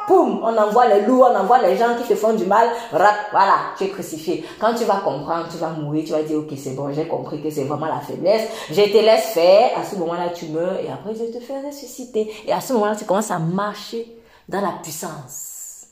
Poum. 0.07 0.41
On 0.45 0.57
envoie 0.57 0.87
les 0.87 1.01
loups, 1.01 1.25
on 1.25 1.35
envoie 1.35 1.59
les 1.59 1.77
gens 1.77 1.97
qui 1.97 2.05
te 2.05 2.15
font 2.15 2.35
du 2.35 2.45
mal. 2.45 2.71
Voilà, 2.91 3.57
tu 3.77 3.85
es 3.85 3.89
crucifié. 3.89 4.45
Quand 4.61 4.75
tu 4.75 4.85
vas 4.85 5.01
comprendre, 5.05 5.49
tu 5.51 5.57
vas 5.57 5.71
mourir, 5.71 6.05
tu 6.05 6.13
vas 6.13 6.23
dire, 6.23 6.39
ok, 6.39 6.53
c'est 6.57 6.77
bon, 6.77 6.93
j'ai 6.93 7.09
compris 7.09 7.43
que 7.43 7.51
c'est 7.51 7.65
vraiment 7.65 7.87
la 7.87 8.01
faiblesse. 8.01 8.49
Je 8.71 8.83
te 8.83 8.99
laisse 8.99 9.27
faire. 9.35 9.71
À 9.77 9.85
ce 9.85 9.97
moment-là, 9.97 10.29
tu 10.33 10.47
meurs 10.47 10.79
et 10.79 10.89
après, 10.89 11.15
je 11.15 11.37
te 11.37 11.43
fais 11.45 11.61
ressusciter. 11.67 12.33
Et 12.47 12.53
à 12.53 12.61
ce 12.61 12.73
moment-là, 12.75 12.95
tu 12.95 13.05
commences 13.05 13.33
à 13.33 13.41
marcher 13.41 14.07
dans 14.49 14.61
la 14.61 14.75
puissance. 14.83 15.87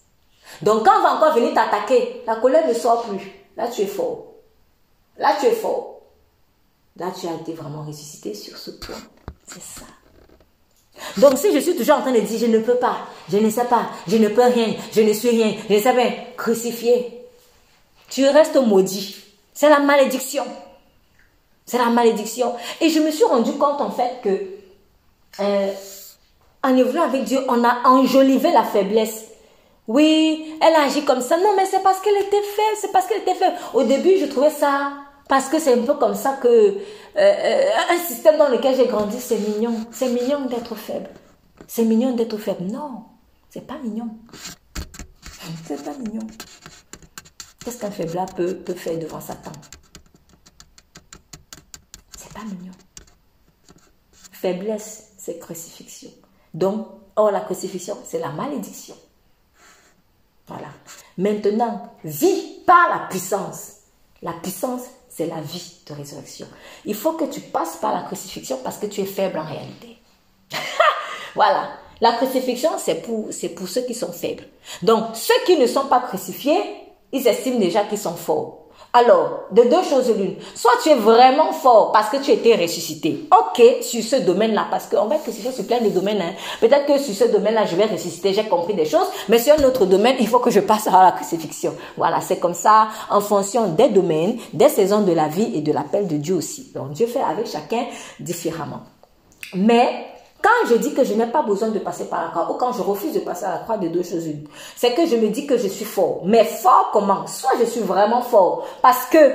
Donc, 0.62 0.85
quand 0.85 0.92
on 1.01 1.03
va 1.03 1.14
encore 1.14 1.35
venir 1.35 1.53
t'attaquer, 1.53 2.23
la 2.27 2.37
colère 2.37 2.66
ne 2.66 2.75
sort 2.75 3.03
plus. 3.03 3.33
Là, 3.57 3.66
tu 3.66 3.83
es 3.83 3.87
fort. 3.87 4.27
Là, 5.18 5.35
tu 5.40 5.46
es 5.46 5.53
fort. 5.53 6.00
Là, 7.01 7.07
tu 7.19 7.27
as 7.27 7.33
été 7.33 7.55
vraiment 7.55 7.83
ressuscité 7.83 8.35
sur 8.35 8.59
ce 8.59 8.73
point. 8.73 9.01
C'est 9.47 9.63
ça. 9.63 9.87
Donc, 11.17 11.39
si 11.39 11.51
je 11.51 11.59
suis 11.59 11.75
toujours 11.75 11.97
en 11.97 12.03
train 12.03 12.13
de 12.13 12.21
dire, 12.21 12.39
je 12.39 12.45
ne 12.45 12.59
peux 12.59 12.75
pas, 12.75 12.99
je 13.33 13.39
ne 13.39 13.49
sais 13.49 13.65
pas, 13.65 13.87
je 14.07 14.19
ne 14.19 14.29
peux 14.29 14.43
rien, 14.43 14.75
je 14.93 15.01
ne 15.01 15.15
suis 15.15 15.31
rien, 15.31 15.55
je 15.67 15.75
ne 15.77 15.81
sais 15.81 15.95
pas, 15.95 16.11
crucifié, 16.37 17.25
tu 18.11 18.29
restes 18.29 18.57
maudit. 18.57 19.17
C'est 19.55 19.71
la 19.71 19.79
malédiction. 19.81 20.45
C'est 21.65 21.79
la 21.79 21.87
malédiction. 21.87 22.55
Et 22.83 22.91
je 22.91 23.01
me 23.01 23.11
suis 23.11 23.25
rendu 23.25 23.53
compte, 23.53 23.81
en 23.81 23.91
fait, 23.91 24.21
que 24.23 25.43
euh, 25.43 25.73
en 26.63 26.77
évoluant 26.77 27.05
avec 27.05 27.25
Dieu, 27.25 27.39
on 27.49 27.65
a 27.65 27.89
enjolivé 27.89 28.53
la 28.53 28.65
faiblesse. 28.65 29.25
Oui, 29.89 30.55
elle 30.61 30.75
a 30.75 30.83
agi 30.83 31.03
comme 31.07 31.23
ça. 31.23 31.39
Non, 31.39 31.55
mais 31.57 31.65
c'est 31.65 31.83
parce 31.83 31.99
qu'elle 32.01 32.19
était 32.19 32.43
faible, 32.43 32.77
c'est 32.79 32.93
parce 32.93 33.07
qu'elle 33.07 33.23
était 33.23 33.35
faible. 33.35 33.57
Au 33.73 33.85
début, 33.85 34.19
je 34.19 34.27
trouvais 34.27 34.51
ça 34.51 34.93
parce 35.31 35.49
que 35.49 35.61
c'est 35.61 35.81
un 35.81 35.87
peu 35.87 35.95
comme 35.95 36.16
ça 36.16 36.38
que 36.43 36.49
euh, 36.49 36.77
euh, 37.16 37.71
un 37.88 37.99
système 37.99 38.37
dans 38.37 38.49
lequel 38.49 38.75
j'ai 38.75 38.88
grandi, 38.88 39.21
c'est 39.21 39.38
mignon. 39.38 39.87
C'est 39.93 40.09
mignon 40.09 40.47
d'être 40.47 40.75
faible. 40.75 41.09
C'est 41.69 41.85
mignon 41.85 42.16
d'être 42.16 42.37
faible. 42.37 42.64
Non, 42.64 43.05
c'est 43.49 43.64
pas 43.64 43.79
mignon. 43.79 44.09
C'est 45.69 45.85
pas 45.85 45.93
mignon. 45.93 46.27
Qu'est-ce 47.64 47.79
qu'un 47.79 47.93
faible 47.93 48.19
peut, 48.35 48.57
peut 48.57 48.75
faire 48.75 48.99
devant 48.99 49.21
Satan? 49.21 49.53
C'est 52.19 52.33
pas 52.33 52.43
mignon. 52.43 52.73
Faiblesse, 54.33 55.12
c'est 55.16 55.38
crucifixion. 55.38 56.11
Donc, 56.53 56.88
or 57.14 57.31
la 57.31 57.43
crucifixion, 57.43 57.97
c'est 58.05 58.19
la 58.19 58.31
malédiction. 58.31 58.97
Voilà. 60.49 60.70
Maintenant, 61.16 61.95
vis 62.03 62.64
par 62.66 62.89
la 62.89 63.07
puissance. 63.07 63.74
La 64.22 64.33
puissance, 64.33 64.83
c'est 65.21 65.27
la 65.27 65.43
vie 65.43 65.73
de 65.87 65.93
résurrection. 65.93 66.47
Il 66.87 66.95
faut 66.95 67.12
que 67.12 67.27
tu 67.27 67.43
passes 67.43 67.77
par 67.77 67.95
la 67.95 68.01
crucifixion 68.05 68.59
parce 68.64 68.79
que 68.79 68.87
tu 68.87 69.03
es 69.03 69.05
faible 69.05 69.39
en 69.39 69.45
réalité. 69.45 69.99
voilà. 71.35 71.73
La 72.01 72.12
crucifixion, 72.12 72.71
c'est 72.79 73.03
pour, 73.03 73.29
pour 73.55 73.68
ceux 73.68 73.83
qui 73.83 73.93
sont 73.93 74.12
faibles. 74.12 74.45
Donc, 74.83 75.14
ceux 75.14 75.35
qui 75.45 75.59
ne 75.59 75.66
sont 75.66 75.89
pas 75.89 76.01
crucifiés, 76.01 76.62
ils 77.12 77.27
estiment 77.27 77.59
déjà 77.59 77.85
qu'ils 77.85 77.99
sont 77.99 78.14
forts. 78.14 78.60
Alors, 78.93 79.45
de 79.53 79.62
deux 79.62 79.82
choses 79.84 80.11
l'une. 80.16 80.34
Soit 80.55 80.72
tu 80.82 80.88
es 80.88 80.97
vraiment 80.97 81.53
fort 81.53 81.93
parce 81.93 82.09
que 82.09 82.16
tu 82.16 82.32
étais 82.32 82.57
ressuscité. 82.57 83.28
Ok, 83.30 83.62
sur 83.82 84.03
ce 84.03 84.16
domaine-là, 84.16 84.66
parce 84.68 84.86
qu'on 84.86 85.07
va 85.07 85.14
être 85.14 85.22
crucifié 85.22 85.53
sur 85.53 85.64
plein 85.64 85.80
de 85.80 85.91
domaines. 85.91 86.20
Hein. 86.20 86.32
Peut-être 86.61 86.86
que 86.86 86.99
sur 86.99 87.14
ce 87.14 87.30
domaine-là, 87.30 87.66
je 87.66 87.76
vais 87.76 87.84
ressusciter, 87.84 88.32
j'ai 88.32 88.45
compris 88.45 88.74
des 88.74 88.86
choses. 88.86 89.07
Mais 89.28 89.38
sur 89.38 89.55
un 89.59 89.62
autre 89.62 89.86
domaine, 89.86 90.16
il 90.18 90.26
faut 90.26 90.41
que 90.41 90.51
je 90.51 90.61
passe 90.61 90.88
à 90.88 91.05
la 91.05 91.12
crucifixion. 91.12 91.74
Voilà, 91.97 92.20
c'est 92.20 92.41
comme 92.41 92.55
ça, 92.55 92.88
en 93.11 93.20
fonction 93.20 93.68
des 93.68 93.91
domaines, 93.91 94.36
des 94.53 94.68
saisons 94.68 95.03
de 95.03 95.12
la 95.12 95.28
vie 95.28 95.53
et 95.55 95.61
de 95.61 95.72
l'appel 95.72 96.09
de 96.09 96.16
Dieu 96.16 96.34
aussi. 96.34 96.72
Donc, 96.74 96.91
Dieu 96.91 97.07
fait 97.07 97.22
avec 97.22 97.47
chacun 97.47 97.84
différemment. 98.18 98.80
Mais, 99.55 100.07
Quand 100.43 100.68
je 100.68 100.76
dis 100.76 100.95
que 100.95 101.05
je 101.05 101.14
n'ai 101.14 101.26
pas 101.26 101.43
besoin 101.43 101.68
de 101.68 101.78
passer 101.78 102.05
par 102.07 102.22
la 102.22 102.28
croix, 102.30 102.51
ou 102.51 102.55
quand 102.55 102.72
je 102.72 102.82
refuse 102.82 103.12
de 103.12 103.20
passer 103.20 103.45
à 103.45 103.53
la 103.53 103.59
croix, 103.59 103.76
de 103.76 103.88
deux 103.88 104.03
choses 104.03 104.26
une, 104.26 104.47
c'est 104.76 104.95
que 104.95 105.07
je 105.07 105.16
me 105.16 105.28
dis 105.28 105.47
que 105.47 105.59
je 105.59 105.68
suis 105.68 105.84
fort. 105.84 106.22
Mais 106.24 106.45
fort 106.45 106.91
comment? 106.93 107.26
Soit 107.26 107.53
je 107.61 107.64
suis 107.64 107.80
vraiment 107.80 108.22
fort, 108.22 108.66
parce 108.80 109.07
que 109.07 109.32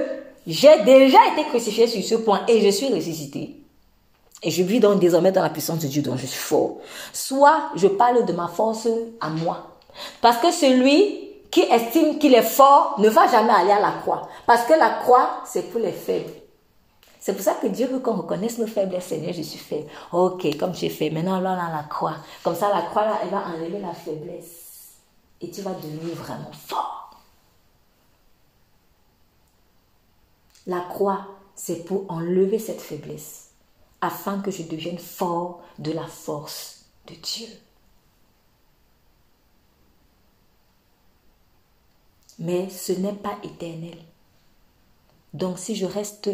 j'ai 0.48 0.84
déjà 0.84 1.20
été 1.34 1.44
crucifié 1.50 1.88
sur 1.88 2.04
ce 2.04 2.16
point 2.16 2.42
et 2.48 2.62
je 2.62 2.70
suis 2.70 2.94
ressuscité. 2.94 3.56
Et 4.44 4.52
je 4.52 4.64
vis 4.64 4.80
donc 4.80 5.00
désormais 5.00 5.32
dans 5.32 5.42
la 5.42 5.50
puissance 5.50 5.80
de 5.80 5.88
Dieu, 5.88 6.02
dont 6.02 6.18
je 6.18 6.26
suis 6.26 6.40
fort. 6.40 6.78
Soit 7.14 7.70
je 7.76 7.88
parle 7.88 8.26
de 8.26 8.34
ma 8.34 8.48
force 8.48 8.88
à 9.20 9.30
moi. 9.30 9.80
Parce 10.22 10.38
que 10.38 10.52
celui 10.52 11.30
qui 11.50 11.62
estime 11.62 12.20
qu'il 12.20 12.36
est 12.36 12.44
fort 12.44 12.96
ne 13.00 13.10
va 13.10 13.28
jamais 13.28 13.54
aller 13.54 13.72
à 13.72 13.80
la 13.80 13.94
croix. 14.02 14.28
Parce 14.46 14.64
que 14.64 14.74
la 14.74 14.90
croix, 14.90 15.42
c'est 15.46 15.72
pour 15.72 15.80
les 15.80 15.92
faibles. 15.92 16.32
C'est 17.26 17.34
pour 17.34 17.42
ça 17.42 17.56
que 17.56 17.66
Dieu 17.66 17.88
veut 17.88 18.02
qu'on 18.02 18.18
reconnaisse 18.18 18.60
nos 18.60 18.68
faiblesses. 18.68 19.06
Seigneur, 19.06 19.34
je 19.34 19.42
suis 19.42 19.58
faible. 19.58 19.90
Ok, 20.12 20.46
comme 20.60 20.76
j'ai 20.76 20.90
fait, 20.90 21.10
maintenant 21.10 21.40
là, 21.40 21.54
à 21.54 21.76
la 21.76 21.82
croix. 21.82 22.18
Comme 22.44 22.54
ça, 22.54 22.70
la 22.70 22.84
croix, 22.84 23.04
là, 23.04 23.20
elle 23.24 23.30
va 23.30 23.48
enlever 23.48 23.80
la 23.80 23.96
faiblesse. 23.96 25.00
Et 25.42 25.50
tu 25.50 25.64
vas 25.64 25.74
devenir 25.74 26.14
vraiment 26.14 26.52
fort. 26.52 27.20
La 30.68 30.82
croix, 30.82 31.26
c'est 31.56 31.84
pour 31.84 32.06
enlever 32.10 32.60
cette 32.60 32.80
faiblesse, 32.80 33.50
afin 34.02 34.40
que 34.40 34.52
je 34.52 34.62
devienne 34.62 35.00
fort 35.00 35.64
de 35.80 35.92
la 35.94 36.06
force 36.06 36.86
de 37.08 37.16
Dieu. 37.16 37.48
Mais 42.38 42.70
ce 42.70 42.92
n'est 42.92 43.14
pas 43.14 43.40
éternel. 43.44 43.98
Donc 45.34 45.58
si 45.58 45.76
je 45.76 45.88
reste 45.88 46.30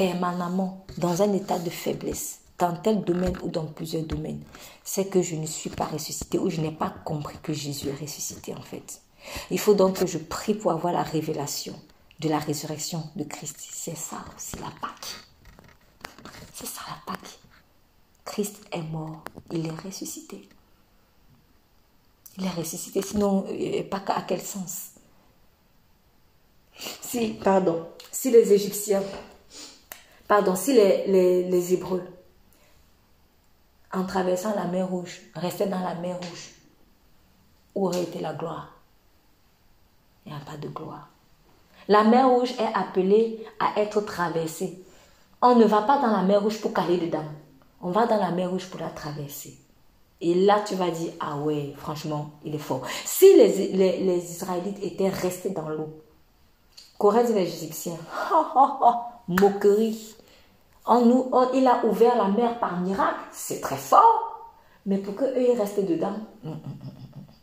permanemment 0.00 0.86
dans 0.96 1.20
un 1.20 1.30
état 1.34 1.58
de 1.58 1.68
faiblesse, 1.68 2.38
dans 2.58 2.74
tel 2.74 3.04
domaine 3.04 3.36
ou 3.42 3.48
dans 3.50 3.66
plusieurs 3.66 4.04
domaines, 4.04 4.42
c'est 4.82 5.10
que 5.10 5.20
je 5.20 5.36
ne 5.36 5.44
suis 5.44 5.68
pas 5.68 5.84
ressuscité 5.84 6.38
ou 6.38 6.48
je 6.48 6.62
n'ai 6.62 6.70
pas 6.70 6.88
compris 7.04 7.36
que 7.42 7.52
Jésus 7.52 7.88
est 7.88 8.00
ressuscité 8.00 8.54
en 8.54 8.62
fait. 8.62 9.02
Il 9.50 9.58
faut 9.58 9.74
donc 9.74 9.98
que 9.98 10.06
je 10.06 10.16
prie 10.16 10.54
pour 10.54 10.72
avoir 10.72 10.94
la 10.94 11.02
révélation 11.02 11.78
de 12.18 12.30
la 12.30 12.38
résurrection 12.38 13.10
de 13.14 13.24
Christ. 13.24 13.56
C'est 13.58 13.94
ça 13.94 14.24
aussi 14.34 14.56
la 14.56 14.72
Pâque. 14.80 15.16
C'est 16.54 16.66
ça 16.66 16.80
la 16.88 17.12
Pâque. 17.12 17.38
Christ 18.24 18.56
est 18.72 18.80
mort, 18.80 19.22
il 19.52 19.66
est 19.66 19.80
ressuscité. 19.84 20.48
Il 22.38 22.46
est 22.46 22.56
ressuscité, 22.56 23.02
sinon, 23.02 23.44
euh, 23.50 23.82
pas 23.82 24.02
à 24.06 24.22
quel 24.22 24.40
sens? 24.40 24.92
Si, 27.02 27.34
pardon, 27.44 27.86
si 28.10 28.30
les 28.30 28.50
Égyptiens 28.50 29.02
pardon, 30.30 30.54
si 30.54 30.72
les, 30.74 31.08
les, 31.48 31.74
Hébreux, 31.74 32.04
en 33.92 34.04
traversant 34.04 34.54
la 34.54 34.66
mer 34.66 34.88
Rouge, 34.88 35.22
restaient 35.34 35.66
dans 35.66 35.80
la 35.80 35.96
mer 35.96 36.18
Rouge, 36.18 36.52
où 37.74 37.88
aurait 37.88 38.04
été 38.04 38.20
la 38.20 38.32
gloire? 38.34 38.70
Il 40.24 40.32
n'y 40.32 40.38
a 40.38 40.44
pas 40.44 40.56
de 40.56 40.68
gloire. 40.68 41.08
La 41.88 42.04
mer 42.04 42.28
Rouge 42.28 42.52
est 42.60 42.78
appelée 42.78 43.44
à 43.58 43.80
être 43.80 44.02
traversée. 44.02 44.80
On 45.42 45.56
ne 45.56 45.64
va 45.64 45.82
pas 45.82 45.98
dans 45.98 46.12
la 46.12 46.22
mer 46.22 46.40
Rouge 46.40 46.60
pour 46.60 46.72
caler 46.72 46.98
dedans. 46.98 47.24
On 47.82 47.90
va 47.90 48.06
dans 48.06 48.18
la 48.18 48.30
mer 48.30 48.50
Rouge 48.50 48.70
pour 48.70 48.78
la 48.78 48.90
traverser. 48.90 49.58
Et 50.20 50.34
là, 50.34 50.62
tu 50.64 50.76
vas 50.76 50.92
dire, 50.92 51.12
ah 51.18 51.38
ouais, 51.38 51.74
franchement, 51.76 52.30
il 52.44 52.54
est 52.54 52.58
fort. 52.58 52.86
Si 53.04 53.34
les, 53.34 53.72
les, 53.72 54.30
Israélites 54.30 54.78
étaient 54.80 55.08
restés 55.08 55.50
dans 55.50 55.70
l'eau, 55.70 55.88
qu'auraient 56.98 57.24
dit 57.24 57.32
les 57.32 57.48
Égyptiens? 57.52 57.98
Moquerie 59.28 60.16
il 60.90 61.66
a 61.66 61.84
ouvert 61.84 62.16
la 62.16 62.28
mer 62.28 62.58
par 62.58 62.80
miracle, 62.80 63.20
c'est 63.32 63.60
très 63.60 63.76
fort. 63.76 64.30
Mais 64.86 64.98
pour 64.98 65.14
qu'eux, 65.14 65.34
ils 65.36 65.58
restent 65.58 65.84
dedans, 65.84 66.16
mm, 66.42 66.50
mm, 66.50 66.54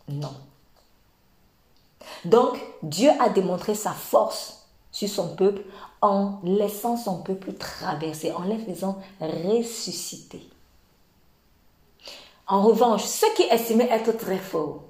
mm, 0.09 0.19
non. 0.19 0.33
Donc, 2.25 2.59
Dieu 2.81 3.11
a 3.19 3.29
démontré 3.29 3.75
sa 3.75 3.91
force 3.91 4.67
sur 4.91 5.07
son 5.07 5.35
peuple 5.35 5.61
en 6.01 6.39
laissant 6.43 6.97
son 6.97 7.21
peuple 7.21 7.53
traverser, 7.53 8.31
en 8.31 8.43
les 8.43 8.57
faisant 8.57 8.99
ressusciter. 9.19 10.49
En 12.47 12.63
revanche, 12.63 13.03
ceux 13.03 13.33
qui 13.35 13.43
estimaient 13.43 13.89
être 13.89 14.15
très 14.17 14.37
forts, 14.37 14.83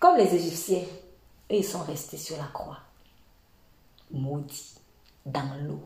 comme 0.00 0.16
les 0.16 0.34
Égyptiens, 0.34 0.82
ils 1.48 1.64
sont 1.64 1.82
restés 1.82 2.16
sur 2.16 2.36
la 2.36 2.48
croix, 2.52 2.78
maudits, 4.10 4.74
dans 5.26 5.54
l'eau. 5.62 5.80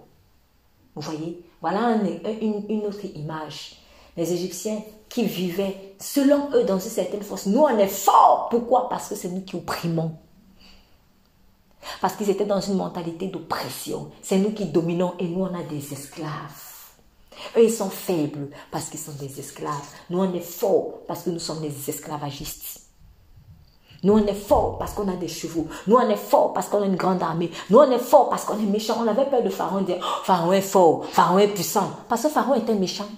Vous 0.95 1.03
voyez 1.03 1.45
Voilà 1.65 1.97
une, 2.43 2.83
autre 2.85 3.07
image. 3.15 3.77
Les 4.19 4.31
Égyptiens 4.35 4.83
qui 5.09 5.25
vivaient 5.25 5.95
selon 5.99 6.51
eux 6.53 6.65
dans 6.65 6.79
une 6.79 6.91
certaine 6.91 7.23
force. 7.23 7.47
Nous, 7.47 7.59
on 7.59 7.79
est 7.79 7.87
forts. 7.87 8.49
Pourquoi? 8.51 8.87
Parce 8.91 9.09
que 9.09 9.15
c'est 9.15 9.31
nous 9.31 9.41
qui 9.41 9.57
opprimons. 9.57 10.15
Parce 12.03 12.17
qu'ils 12.17 12.29
étaient 12.29 12.45
dans 12.45 12.61
une 12.61 12.77
mentalité 12.77 13.29
d'oppression. 13.29 14.11
C'est 14.21 14.37
nous 14.37 14.51
qui 14.51 14.67
dominons 14.67 15.15
et 15.19 15.27
nous, 15.27 15.41
on 15.41 15.55
a 15.55 15.63
des 15.63 15.91
esclaves. 15.91 16.29
Eux, 17.57 17.65
ils 17.65 17.73
sont 17.73 17.89
faibles 17.89 18.51
parce 18.71 18.91
qu'ils 18.91 19.01
sont 19.01 19.15
des 19.19 19.41
esclaves. 19.41 19.89
Nous, 20.11 20.19
on 20.19 20.35
est 20.35 20.41
forts 20.41 20.99
parce 21.09 21.23
que 21.23 21.31
nous 21.31 21.39
sommes 21.39 21.63
des 21.63 21.89
esclavagistes. 21.89 22.84
Nous, 24.05 24.13
on 24.13 24.27
est 24.27 24.35
fort 24.35 24.79
parce 24.79 24.93
qu'on 24.93 25.09
a 25.09 25.17
des 25.17 25.29
chevaux. 25.29 25.67
Nous, 25.87 25.97
on 25.97 26.09
est 26.09 26.17
fort 26.17 26.53
parce 26.53 26.69
qu'on 26.69 26.83
a 26.83 26.87
une 26.87 26.95
grande 26.95 27.23
armée. 27.23 27.51
Nous, 27.71 27.79
on 27.79 27.91
est 27.91 27.99
fort 27.99 28.29
parce 28.29 28.45
qu'on 28.45 28.59
est 28.59 28.67
méchant. 28.67 28.99
On 29.01 29.09
avait 29.09 29.25
peur 29.25 29.43
de 29.43 29.49
Pharaon. 29.49 29.81
dire, 29.81 29.97
oh, 30.01 30.23
Pharaon 30.25 30.53
est 30.53 30.61
fort, 30.61 31.07
Pharaon 31.07 31.39
est 31.39 31.49
puissant. 31.49 31.91
Parce 32.09 32.23
que 32.23 32.29
Pharaon 32.29 32.55
était 32.55 32.75
méchant. 32.75 33.09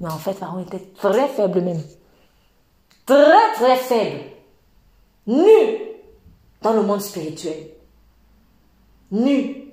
Mais 0.00 0.08
en 0.08 0.16
fait, 0.16 0.32
Pharaon 0.32 0.60
était 0.60 0.80
très 0.98 1.28
faible 1.28 1.60
même. 1.60 1.82
Très, 3.04 3.52
très 3.54 3.76
faible. 3.76 4.20
Nu 5.26 5.42
dans 6.62 6.72
le 6.72 6.82
monde 6.82 7.02
spirituel. 7.02 7.68
Nu. 9.10 9.70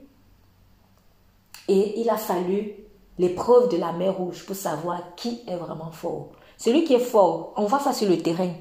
Et 1.69 2.01
il 2.01 2.09
a 2.09 2.17
fallu 2.17 2.73
l'épreuve 3.17 3.69
de 3.69 3.77
la 3.77 3.93
mer 3.93 4.17
rouge 4.17 4.45
pour 4.45 4.57
savoir 4.57 5.15
qui 5.15 5.41
est 5.47 5.55
vraiment 5.55 5.91
fort. 5.91 6.31
Celui 6.57 6.83
qui 6.83 6.95
est 6.95 6.99
fort, 6.99 7.53
on 7.55 7.65
voit 7.65 7.79
ça 7.79 7.93
sur 7.93 8.09
le 8.09 8.17
terrain 8.17 8.51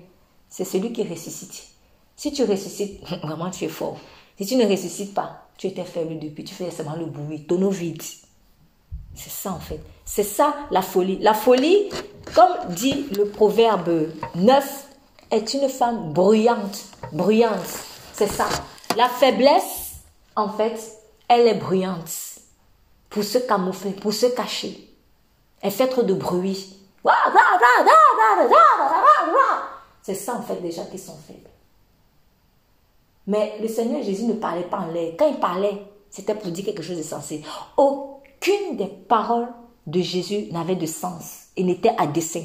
c'est 0.51 0.65
celui 0.65 0.93
qui 0.93 1.05
ressuscite. 1.05 1.69
Si 2.17 2.33
tu 2.33 2.45
ressuscites, 2.45 3.01
vraiment 3.23 3.51
tu 3.51 3.65
es 3.65 3.69
fort. 3.69 3.97
Si 4.39 4.47
tu 4.47 4.57
ne 4.57 4.67
ressuscites 4.67 5.15
pas, 5.15 5.47
tu 5.57 5.69
étais 5.69 5.85
faible 5.85 6.19
depuis, 6.19 6.45
tu 6.45 6.55
fais 6.55 6.71
seulement 6.71 6.97
le 6.97 7.07
bruit, 7.07 7.47
tonneau 7.47 7.71
vide. 7.71 8.03
C'est 9.15 9.31
ça 9.31 9.53
en 9.53 9.61
fait. 9.61 9.81
C'est 10.05 10.25
ça 10.25 10.55
la 10.71 10.83
folie. 10.83 11.19
La 11.21 11.35
folie, 11.35 11.89
comme 12.35 12.75
dit 12.75 13.07
le 13.17 13.27
proverbe 13.27 14.09
9, 14.35 14.87
est 15.31 15.55
une 15.55 15.69
femme 15.69 16.13
bruyante. 16.13 16.85
Bruyante. 17.13 17.79
C'est 18.13 18.27
ça. 18.27 18.49
La 18.97 19.09
faiblesse, 19.09 20.01
en 20.37 20.49
fait, 20.49 20.81
elle 21.29 21.47
est 21.47 21.55
bruyante. 21.55 22.11
Pour 23.09 23.25
se 23.25 23.39
camoufler, 23.39 23.93
pour 23.93 24.13
se 24.13 24.27
cacher. 24.27 24.89
Elle 25.61 25.71
fait 25.71 25.89
trop 25.89 26.03
de 26.03 26.15
bruit. 26.15 26.77
C'est 30.11 30.17
ça 30.17 30.35
en 30.35 30.43
fait 30.43 30.73
gens 30.73 30.87
qui 30.91 30.99
sont 30.99 31.17
faibles. 31.25 31.49
Mais 33.29 33.55
le 33.61 33.69
Seigneur 33.69 34.03
Jésus 34.03 34.25
ne 34.25 34.33
parlait 34.33 34.65
pas 34.65 34.79
en 34.79 34.91
l'air. 34.91 35.13
Quand 35.17 35.29
il 35.29 35.37
parlait, 35.37 35.85
c'était 36.11 36.35
pour 36.35 36.51
dire 36.51 36.65
quelque 36.65 36.83
chose 36.83 36.99
de 36.99 37.05
sensé. 37.05 37.43
Aucune 37.77 38.77
des 38.77 38.89
paroles 38.89 39.47
de 39.87 40.01
Jésus 40.01 40.49
n'avait 40.51 40.75
de 40.75 40.87
sens 40.87 41.43
et 41.57 41.63
n'était 41.63 41.95
à 41.97 42.09
dessein. 42.09 42.43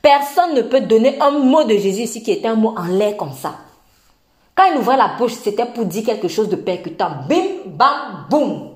Personne 0.00 0.54
ne 0.54 0.62
peut 0.62 0.80
donner 0.80 1.20
un 1.20 1.32
mot 1.32 1.64
de 1.64 1.76
Jésus 1.76 2.04
ici 2.04 2.22
qui 2.22 2.30
était 2.30 2.48
un 2.48 2.54
mot 2.54 2.72
en 2.78 2.86
l'air 2.86 3.18
comme 3.18 3.34
ça. 3.34 3.56
Quand 4.54 4.72
il 4.72 4.78
ouvrait 4.78 4.96
la 4.96 5.16
bouche, 5.18 5.34
c'était 5.34 5.66
pour 5.66 5.84
dire 5.84 6.04
quelque 6.04 6.28
chose 6.28 6.48
de 6.48 6.56
percutant. 6.56 7.10
Bim, 7.28 7.44
bam, 7.66 8.26
boum. 8.30 8.69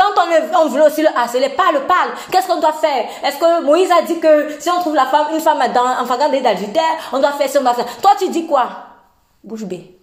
Quand 0.00 0.62
on, 0.64 0.68
veut 0.68 0.82
aussi 0.82 1.02
le 1.02 1.08
harceler, 1.14 1.50
parle, 1.50 1.86
parle. 1.86 2.12
Qu'est-ce 2.30 2.46
qu'on 2.46 2.58
doit 2.58 2.72
faire? 2.72 3.06
Est-ce 3.22 3.36
que 3.36 3.62
Moïse 3.62 3.90
a 3.90 4.00
dit 4.00 4.18
que 4.18 4.58
si 4.58 4.70
on 4.70 4.80
trouve 4.80 4.94
la 4.94 5.04
femme, 5.06 5.26
une 5.34 5.40
femme 5.40 5.60
dans, 5.74 5.84
en 5.84 6.06
flagrant 6.06 6.30
on 7.12 7.18
doit 7.18 7.32
faire 7.32 7.48
ça, 7.50 7.60
on 7.60 7.62
doit 7.62 7.74
faire. 7.74 7.98
Toi, 8.00 8.12
tu 8.18 8.30
dis 8.30 8.46
quoi? 8.46 8.68
Bouche 9.44 9.64
bée. 9.64 9.98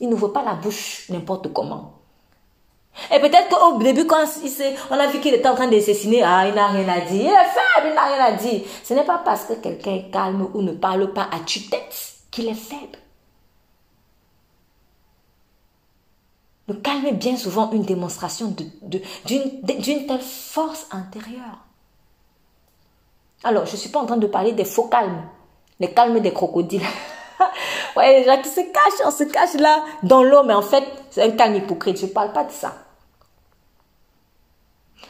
Il 0.00 0.14
veut 0.14 0.32
pas 0.32 0.42
la 0.42 0.54
bouche 0.54 1.06
n'importe 1.10 1.52
comment. 1.52 1.94
Et 3.14 3.20
peut-être 3.20 3.48
qu'au 3.50 3.78
début, 3.78 4.06
quand 4.06 4.24
on 4.90 4.98
a 4.98 5.06
vu 5.08 5.20
qu'il 5.20 5.34
était 5.34 5.48
en 5.48 5.54
train 5.54 5.68
d'assassiner, 5.68 6.22
ah, 6.22 6.48
il 6.48 6.54
n'a 6.54 6.68
rien 6.68 6.88
à 6.88 7.00
dire. 7.00 7.10
Il 7.20 7.26
est 7.26 7.30
faible, 7.30 7.88
il 7.88 7.94
n'a 7.94 8.04
rien 8.04 8.24
à 8.24 8.32
dire. 8.32 8.62
Ce 8.82 8.94
n'est 8.94 9.04
pas 9.04 9.20
parce 9.22 9.44
que 9.44 9.54
quelqu'un 9.54 9.94
est 9.94 10.10
calme 10.10 10.48
ou 10.54 10.62
ne 10.62 10.72
parle 10.72 11.12
pas 11.12 11.28
à 11.32 11.40
tue-tête 11.44 12.14
qu'il 12.30 12.48
est 12.48 12.54
faible. 12.54 12.98
Le 16.68 16.74
calme 16.74 17.06
est 17.06 17.12
bien 17.12 17.36
souvent 17.36 17.70
une 17.70 17.82
démonstration 17.82 18.54
d'une 18.54 20.06
telle 20.06 20.20
force 20.20 20.86
intérieure. 20.90 21.64
Alors, 23.42 23.64
je 23.64 23.72
ne 23.72 23.76
suis 23.78 23.88
pas 23.88 24.00
en 24.00 24.06
train 24.06 24.18
de 24.18 24.26
parler 24.26 24.52
des 24.52 24.66
faux 24.66 24.88
calmes, 24.88 25.22
les 25.80 25.90
calmes 25.90 26.20
des 26.20 26.32
crocodiles. 26.32 26.82
ouais, 27.96 28.20
les 28.20 28.24
gens 28.26 28.42
qui 28.42 28.50
se 28.50 28.60
cachent, 28.60 29.06
on 29.06 29.10
se 29.10 29.24
cache 29.24 29.54
là 29.54 29.82
dans 30.02 30.22
l'eau, 30.22 30.42
mais 30.44 30.52
en 30.52 30.62
fait, 30.62 30.84
c'est 31.10 31.22
un 31.22 31.30
calme 31.30 31.54
hypocrite. 31.54 31.98
Je 31.98 32.06
ne 32.06 32.10
parle 32.10 32.32
pas 32.32 32.44
de 32.44 32.52
ça. 32.52 32.74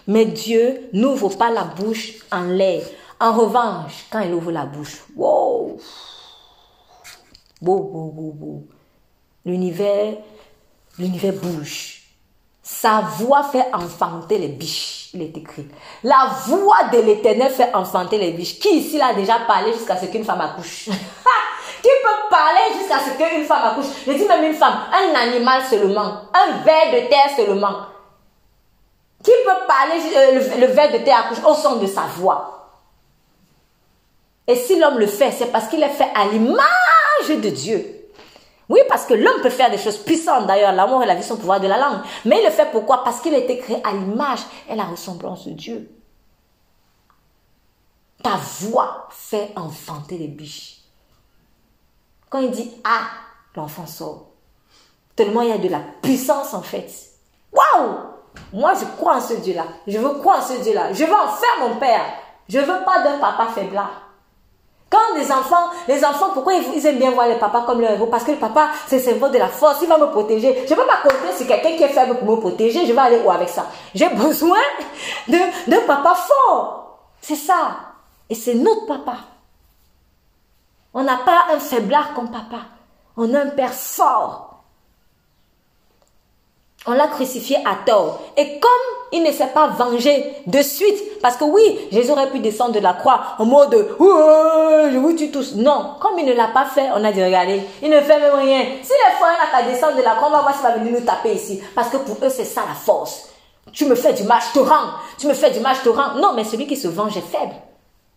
Mais 0.06 0.26
Dieu 0.26 0.88
n'ouvre 0.92 1.36
pas 1.36 1.50
la 1.50 1.64
bouche 1.64 2.24
en 2.30 2.44
l'air. 2.44 2.84
En 3.18 3.32
revanche, 3.32 4.06
quand 4.10 4.20
il 4.20 4.32
ouvre 4.32 4.52
la 4.52 4.64
bouche, 4.64 5.02
wow! 5.16 5.76
Beau, 7.60 7.78
beau, 7.80 8.10
beau, 8.12 8.32
beau. 8.32 8.62
L'univers, 9.44 10.14
l'univers 10.98 11.34
bouge. 11.34 12.02
Sa 12.62 13.00
voix 13.00 13.44
fait 13.44 13.64
enfanter 13.72 14.38
les 14.38 14.48
biches. 14.48 15.10
Il 15.14 15.22
est 15.22 15.36
écrit. 15.36 15.66
La 16.02 16.30
voix 16.46 16.84
de 16.92 16.98
l'éternel 16.98 17.50
fait 17.50 17.74
enfanter 17.74 18.18
les 18.18 18.32
biches. 18.32 18.58
Qui 18.58 18.80
ici 18.80 18.98
l'a 18.98 19.14
déjà 19.14 19.38
parlé 19.46 19.72
jusqu'à 19.72 19.96
ce 19.96 20.06
qu'une 20.06 20.24
femme 20.24 20.40
accouche? 20.40 20.84
Qui 21.82 21.88
peut 22.02 22.28
parler 22.30 22.78
jusqu'à 22.78 22.98
ce 22.98 23.16
qu'une 23.16 23.44
femme 23.44 23.72
accouche? 23.72 23.86
Je 24.06 24.12
dis 24.12 24.26
même 24.26 24.44
une 24.44 24.54
femme, 24.54 24.80
un 24.92 25.14
animal 25.14 25.62
seulement, 25.64 26.22
un 26.34 26.58
ver 26.64 26.92
de 26.92 27.08
terre 27.08 27.30
seulement. 27.36 27.86
Qui 29.22 29.30
peut 29.44 29.66
parler, 29.66 30.00
euh, 30.14 30.58
le, 30.60 30.66
ver 30.66 30.92
de 30.92 30.98
terre 30.98 31.24
accouche 31.24 31.44
au 31.44 31.54
son 31.54 31.76
de 31.76 31.86
sa 31.86 32.02
voix? 32.02 32.70
Et 34.46 34.56
si 34.56 34.78
l'homme 34.78 34.98
le 34.98 35.06
fait, 35.06 35.30
c'est 35.30 35.50
parce 35.50 35.68
qu'il 35.68 35.82
est 35.82 35.88
fait 35.88 36.10
à 36.14 36.26
l'image 36.26 36.58
de 37.28 37.48
Dieu. 37.48 37.97
Oui, 38.68 38.80
parce 38.88 39.06
que 39.06 39.14
l'homme 39.14 39.40
peut 39.42 39.50
faire 39.50 39.70
des 39.70 39.78
choses 39.78 39.98
puissantes. 39.98 40.46
D'ailleurs, 40.46 40.72
l'amour 40.72 41.02
et 41.02 41.06
la 41.06 41.14
vie 41.14 41.22
sont 41.22 41.36
pouvoir 41.36 41.60
de 41.60 41.66
la 41.66 41.78
langue. 41.78 42.00
Mais 42.26 42.40
il 42.40 42.44
le 42.44 42.50
fait 42.50 42.70
pourquoi? 42.70 43.02
Parce 43.02 43.20
qu'il 43.20 43.34
a 43.34 43.38
été 43.38 43.58
créé 43.58 43.80
à 43.82 43.92
l'image 43.92 44.40
et 44.68 44.74
la 44.74 44.84
ressemblance 44.84 45.46
de 45.46 45.52
Dieu. 45.52 45.90
Ta 48.22 48.36
voix 48.60 49.08
fait 49.10 49.52
enfanter 49.56 50.18
les 50.18 50.28
biches. 50.28 50.82
Quand 52.28 52.40
il 52.40 52.50
dit 52.50 52.70
Ah, 52.84 53.08
l'enfant 53.54 53.86
sort. 53.86 54.26
Tellement 55.16 55.42
il 55.42 55.48
y 55.48 55.52
a 55.52 55.58
de 55.58 55.68
la 55.68 55.80
puissance 56.02 56.52
en 56.52 56.62
fait. 56.62 56.92
Waouh 57.52 57.96
Moi, 58.52 58.74
je 58.74 58.84
crois 58.96 59.16
en 59.16 59.20
ce 59.20 59.34
Dieu-là. 59.34 59.64
Je 59.86 59.98
veux 59.98 60.18
croire 60.18 60.40
en 60.40 60.46
ce 60.46 60.60
Dieu-là. 60.62 60.92
Je 60.92 61.04
veux 61.04 61.14
en 61.14 61.28
faire 61.28 61.68
mon 61.68 61.76
père. 61.76 62.04
Je 62.48 62.58
veux 62.58 62.84
pas 62.84 63.02
d'un 63.02 63.18
papa 63.18 63.46
faiblard. 63.54 64.07
Quand 64.90 65.16
les 65.16 65.30
enfants, 65.30 65.70
les 65.86 66.02
enfants, 66.02 66.30
pourquoi 66.32 66.54
ils, 66.54 66.86
aiment 66.86 66.98
bien 66.98 67.10
voir 67.10 67.28
les 67.28 67.36
papas 67.36 67.62
comme 67.66 67.80
leur 67.80 67.90
héros? 67.90 68.06
Parce 68.06 68.24
que 68.24 68.30
le 68.30 68.38
papa, 68.38 68.70
c'est 68.86 68.96
le 68.96 69.02
symbole 69.02 69.32
de 69.32 69.38
la 69.38 69.48
force, 69.48 69.78
il 69.82 69.88
va 69.88 69.98
me 69.98 70.06
protéger. 70.06 70.64
Je 70.66 70.72
ne 70.72 70.78
peux 70.78 70.86
pas 70.86 71.02
compter 71.02 71.36
sur 71.36 71.46
quelqu'un 71.46 71.76
qui 71.76 71.82
est 71.82 71.88
faible 71.88 72.16
pour 72.16 72.36
me 72.36 72.40
protéger, 72.40 72.86
je 72.86 72.92
vais 72.92 72.98
aller 72.98 73.20
où 73.24 73.30
avec 73.30 73.50
ça? 73.50 73.66
J'ai 73.94 74.08
besoin 74.14 74.58
d'un 75.28 75.80
papa 75.86 76.14
fort. 76.14 76.98
C'est 77.20 77.36
ça. 77.36 77.70
Et 78.30 78.34
c'est 78.34 78.54
notre 78.54 78.86
papa. 78.86 79.16
On 80.94 81.02
n'a 81.02 81.18
pas 81.18 81.46
un 81.52 81.58
faiblard 81.58 82.14
comme 82.14 82.30
papa. 82.30 82.62
On 83.16 83.34
a 83.34 83.40
un 83.40 83.50
père 83.50 83.74
fort. 83.74 84.47
On 86.88 86.92
l'a 86.92 87.06
crucifié 87.06 87.58
à 87.66 87.76
tort. 87.84 88.22
Et 88.38 88.58
comme 88.58 88.70
il 89.12 89.22
ne 89.22 89.30
s'est 89.30 89.48
pas 89.48 89.68
vengé 89.68 90.24
de 90.46 90.62
suite, 90.62 91.20
parce 91.20 91.36
que 91.36 91.44
oui, 91.44 91.78
Jésus 91.92 92.10
aurait 92.10 92.30
pu 92.30 92.40
descendre 92.40 92.72
de 92.72 92.78
la 92.78 92.94
croix 92.94 93.20
en 93.38 93.44
mode 93.44 93.74
je 94.00 94.96
vous 94.96 95.12
tue 95.12 95.30
tous. 95.30 95.54
Non, 95.56 95.96
comme 96.00 96.18
il 96.18 96.24
ne 96.24 96.32
l'a 96.32 96.48
pas 96.48 96.64
fait, 96.64 96.88
on 96.94 97.04
a 97.04 97.12
dit 97.12 97.22
regardez, 97.22 97.62
il 97.82 97.90
ne 97.90 98.00
fait 98.00 98.18
même 98.18 98.34
rien. 98.34 98.64
Si 98.82 98.92
les 98.92 99.14
frères 99.16 99.36
n'a 99.38 99.50
qu'à 99.50 99.70
descendre 99.70 99.98
de 99.98 100.02
la 100.02 100.14
croix, 100.14 100.28
on 100.28 100.32
va 100.32 100.40
voir 100.40 100.54
s'il 100.54 100.62
va 100.62 100.76
venir 100.78 100.98
nous 100.98 101.06
taper 101.06 101.34
ici. 101.34 101.62
Parce 101.74 101.90
que 101.90 101.98
pour 101.98 102.16
eux, 102.24 102.30
c'est 102.30 102.44
ça 102.44 102.62
la 102.66 102.74
force. 102.74 103.28
Tu 103.72 103.84
me 103.84 103.94
fais 103.94 104.14
du 104.14 104.22
mal, 104.22 104.40
je 104.48 104.58
te 104.58 104.64
rends. 104.64 104.92
Tu 105.18 105.26
me 105.26 105.34
fais 105.34 105.50
du 105.50 105.60
mal, 105.60 105.76
je 105.76 105.82
te 105.82 105.88
rends. 105.90 106.14
Non, 106.14 106.32
mais 106.34 106.44
celui 106.44 106.66
qui 106.66 106.76
se 106.76 106.88
venge 106.88 107.16
est 107.18 107.20
faible. 107.20 107.54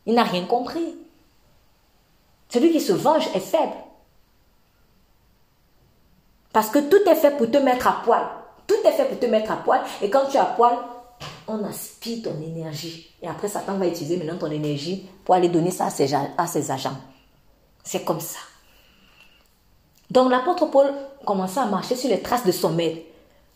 Il 0.06 0.14
n'a 0.14 0.24
rien 0.24 0.46
compris. 0.46 0.96
Celui 2.48 2.72
qui 2.72 2.80
se 2.80 2.94
venge 2.94 3.28
est 3.36 3.40
faible. 3.40 3.74
Parce 6.54 6.70
que 6.70 6.80
tout 6.80 7.10
est 7.10 7.16
fait 7.16 7.32
pour 7.32 7.50
te 7.50 7.58
mettre 7.58 7.88
à 7.88 8.02
poil. 8.04 8.28
Tout 8.72 8.88
est 8.88 8.92
fait 8.94 9.04
pour 9.04 9.20
te 9.20 9.26
mettre 9.26 9.52
à 9.52 9.58
poil. 9.58 9.82
Et 10.02 10.10
quand 10.10 10.28
tu 10.30 10.38
es 10.38 10.40
à 10.40 10.46
poil, 10.46 10.78
on 11.46 11.62
aspire 11.66 12.24
ton 12.24 12.42
énergie. 12.42 13.14
Et 13.22 13.28
après, 13.28 13.50
Satan 13.50 13.74
va 13.74 13.86
utiliser 13.86 14.16
maintenant 14.16 14.38
ton 14.38 14.50
énergie 14.50 15.10
pour 15.26 15.36
aller 15.36 15.50
donner 15.50 15.72
ça 15.72 15.88
à 15.88 15.90
ses, 15.90 16.14
à 16.14 16.48
ses 16.48 16.72
agents. 16.72 16.96
C'est 17.84 18.06
comme 18.06 18.22
ça. 18.22 18.40
Donc 20.10 20.32
l'apôtre 20.32 20.68
Paul 20.68 20.94
commençait 21.26 21.60
à 21.60 21.66
marcher 21.66 21.98
sur 21.98 22.10
les 22.10 22.22
traces 22.22 22.46
de 22.46 22.52
son 22.54 22.70
maître. 22.70 23.02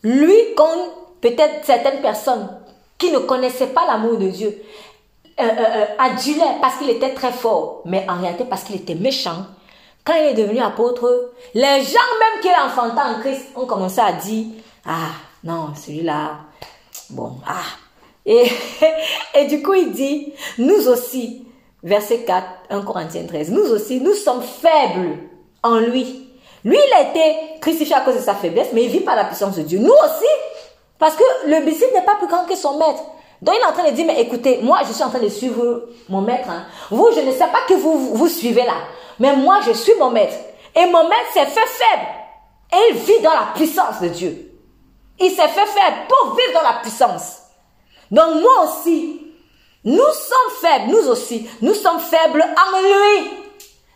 Lui, 0.02 0.36
comme 0.54 0.80
peut-être 1.22 1.64
certaines 1.64 2.02
personnes 2.02 2.48
qui 2.98 3.10
ne 3.10 3.18
connaissaient 3.20 3.68
pas 3.68 3.86
l'amour 3.86 4.18
de 4.18 4.28
Dieu, 4.28 4.62
euh, 5.38 5.42
euh, 5.42 5.48
euh 5.48 5.86
adulaient 5.98 6.58
parce 6.60 6.76
qu'il 6.76 6.90
était 6.90 7.14
très 7.14 7.32
fort, 7.32 7.80
mais 7.86 8.06
en 8.08 8.20
réalité 8.20 8.44
parce 8.44 8.64
qu'il 8.64 8.76
était 8.76 8.94
méchant. 8.94 9.46
Quand 10.04 10.14
il 10.14 10.26
est 10.26 10.34
devenu 10.34 10.60
apôtre, 10.60 11.32
les 11.54 11.82
gens 11.82 12.12
même 12.20 12.42
qui 12.42 12.48
enfanté 12.48 13.00
en 13.00 13.20
Christ 13.20 13.46
ont 13.56 13.66
commencé 13.66 14.00
à 14.00 14.12
dire, 14.12 14.46
ah, 14.86 15.12
non, 15.44 15.74
celui-là, 15.74 16.38
bon, 17.10 17.36
ah. 17.46 17.62
Et, 18.24 18.46
et 19.34 19.46
du 19.46 19.62
coup, 19.62 19.74
il 19.74 19.92
dit, 19.92 20.32
nous 20.58 20.88
aussi, 20.88 21.46
verset 21.82 22.20
4, 22.20 22.46
1 22.70 22.80
Corinthiens 22.82 23.26
13, 23.26 23.50
nous 23.50 23.70
aussi, 23.72 24.00
nous 24.00 24.14
sommes 24.14 24.42
faibles 24.42 25.18
en 25.62 25.78
lui. 25.78 26.28
Lui, 26.64 26.76
il 26.76 26.92
a 26.94 27.10
été 27.10 27.60
crucifié 27.60 27.94
à 27.94 28.00
cause 28.00 28.16
de 28.16 28.20
sa 28.20 28.34
faiblesse, 28.34 28.68
mais 28.72 28.84
il 28.84 28.90
vit 28.90 29.00
par 29.00 29.14
la 29.14 29.24
puissance 29.24 29.56
de 29.56 29.62
Dieu. 29.62 29.78
Nous 29.78 29.86
aussi, 29.86 30.30
parce 30.98 31.14
que 31.14 31.22
le 31.46 31.64
disciple 31.64 31.94
n'est 31.94 32.04
pas 32.04 32.16
plus 32.16 32.26
grand 32.26 32.44
que 32.44 32.56
son 32.56 32.78
maître. 32.78 33.02
Donc 33.42 33.54
il 33.56 33.62
est 33.62 33.66
en 33.66 33.72
train 33.72 33.88
de 33.88 33.94
dire, 33.94 34.06
mais 34.06 34.20
écoutez, 34.20 34.60
moi 34.62 34.80
je 34.86 34.92
suis 34.92 35.04
en 35.04 35.10
train 35.10 35.20
de 35.20 35.28
suivre 35.28 35.88
mon 36.08 36.22
maître. 36.22 36.48
Hein. 36.48 36.64
Vous, 36.90 37.10
je 37.14 37.20
ne 37.20 37.32
sais 37.32 37.38
pas 37.38 37.60
que 37.68 37.74
vous 37.74 38.14
vous 38.14 38.28
suivez 38.28 38.64
là, 38.64 38.76
mais 39.18 39.36
moi 39.36 39.60
je 39.66 39.72
suis 39.72 39.92
mon 39.98 40.10
maître. 40.10 40.34
Et 40.74 40.86
mon 40.86 41.04
maître 41.04 41.32
s'est 41.32 41.46
fait 41.46 41.60
faible. 41.66 42.06
Et 42.72 42.90
il 42.90 42.96
vit 42.96 43.22
dans 43.22 43.32
la 43.32 43.48
puissance 43.54 44.00
de 44.00 44.08
Dieu. 44.08 44.45
Il 45.18 45.30
s'est 45.30 45.48
fait 45.48 45.66
faire 45.66 46.06
pour 46.08 46.34
vivre 46.34 46.52
dans 46.54 46.68
la 46.68 46.80
puissance. 46.80 47.38
Donc 48.10 48.40
moi 48.40 48.64
aussi, 48.64 49.20
nous 49.84 49.96
sommes 49.98 50.52
faibles, 50.60 50.90
nous 50.90 51.08
aussi, 51.08 51.48
nous 51.62 51.74
sommes 51.74 52.00
faibles 52.00 52.42
en 52.42 52.80
lui. 52.80 53.30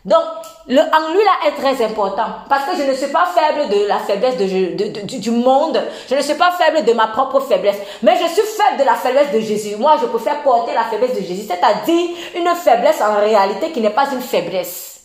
Donc, 0.03 0.23
le 0.67 0.79
en 0.79 1.13
lui 1.13 1.23
là 1.23 1.47
est 1.47 1.61
très 1.61 1.83
important 1.85 2.25
parce 2.49 2.65
que 2.65 2.75
je 2.75 2.83
ne 2.89 2.93
suis 2.93 3.11
pas 3.11 3.27
faible 3.27 3.69
de 3.69 3.87
la 3.87 3.99
faiblesse 3.99 4.35
du 4.37 5.31
monde, 5.31 5.79
je 6.09 6.15
ne 6.15 6.21
suis 6.21 6.33
pas 6.33 6.51
faible 6.51 6.85
de 6.85 6.93
ma 6.93 7.07
propre 7.07 7.39
faiblesse, 7.41 7.77
mais 8.01 8.15
je 8.15 8.27
suis 8.27 8.41
faible 8.41 8.79
de 8.79 8.83
la 8.83 8.95
faiblesse 8.95 9.31
de 9.31 9.39
Jésus. 9.39 9.75
Moi, 9.75 9.97
je 10.01 10.07
préfère 10.07 10.41
porter 10.41 10.73
la 10.73 10.85
faiblesse 10.85 11.15
de 11.15 11.21
Jésus, 11.21 11.45
c'est-à-dire 11.47 12.09
une 12.35 12.55
faiblesse 12.55 12.99
en 13.01 13.19
réalité 13.19 13.71
qui 13.71 13.81
n'est 13.81 13.91
pas 13.91 14.07
une 14.11 14.21
faiblesse. 14.21 15.01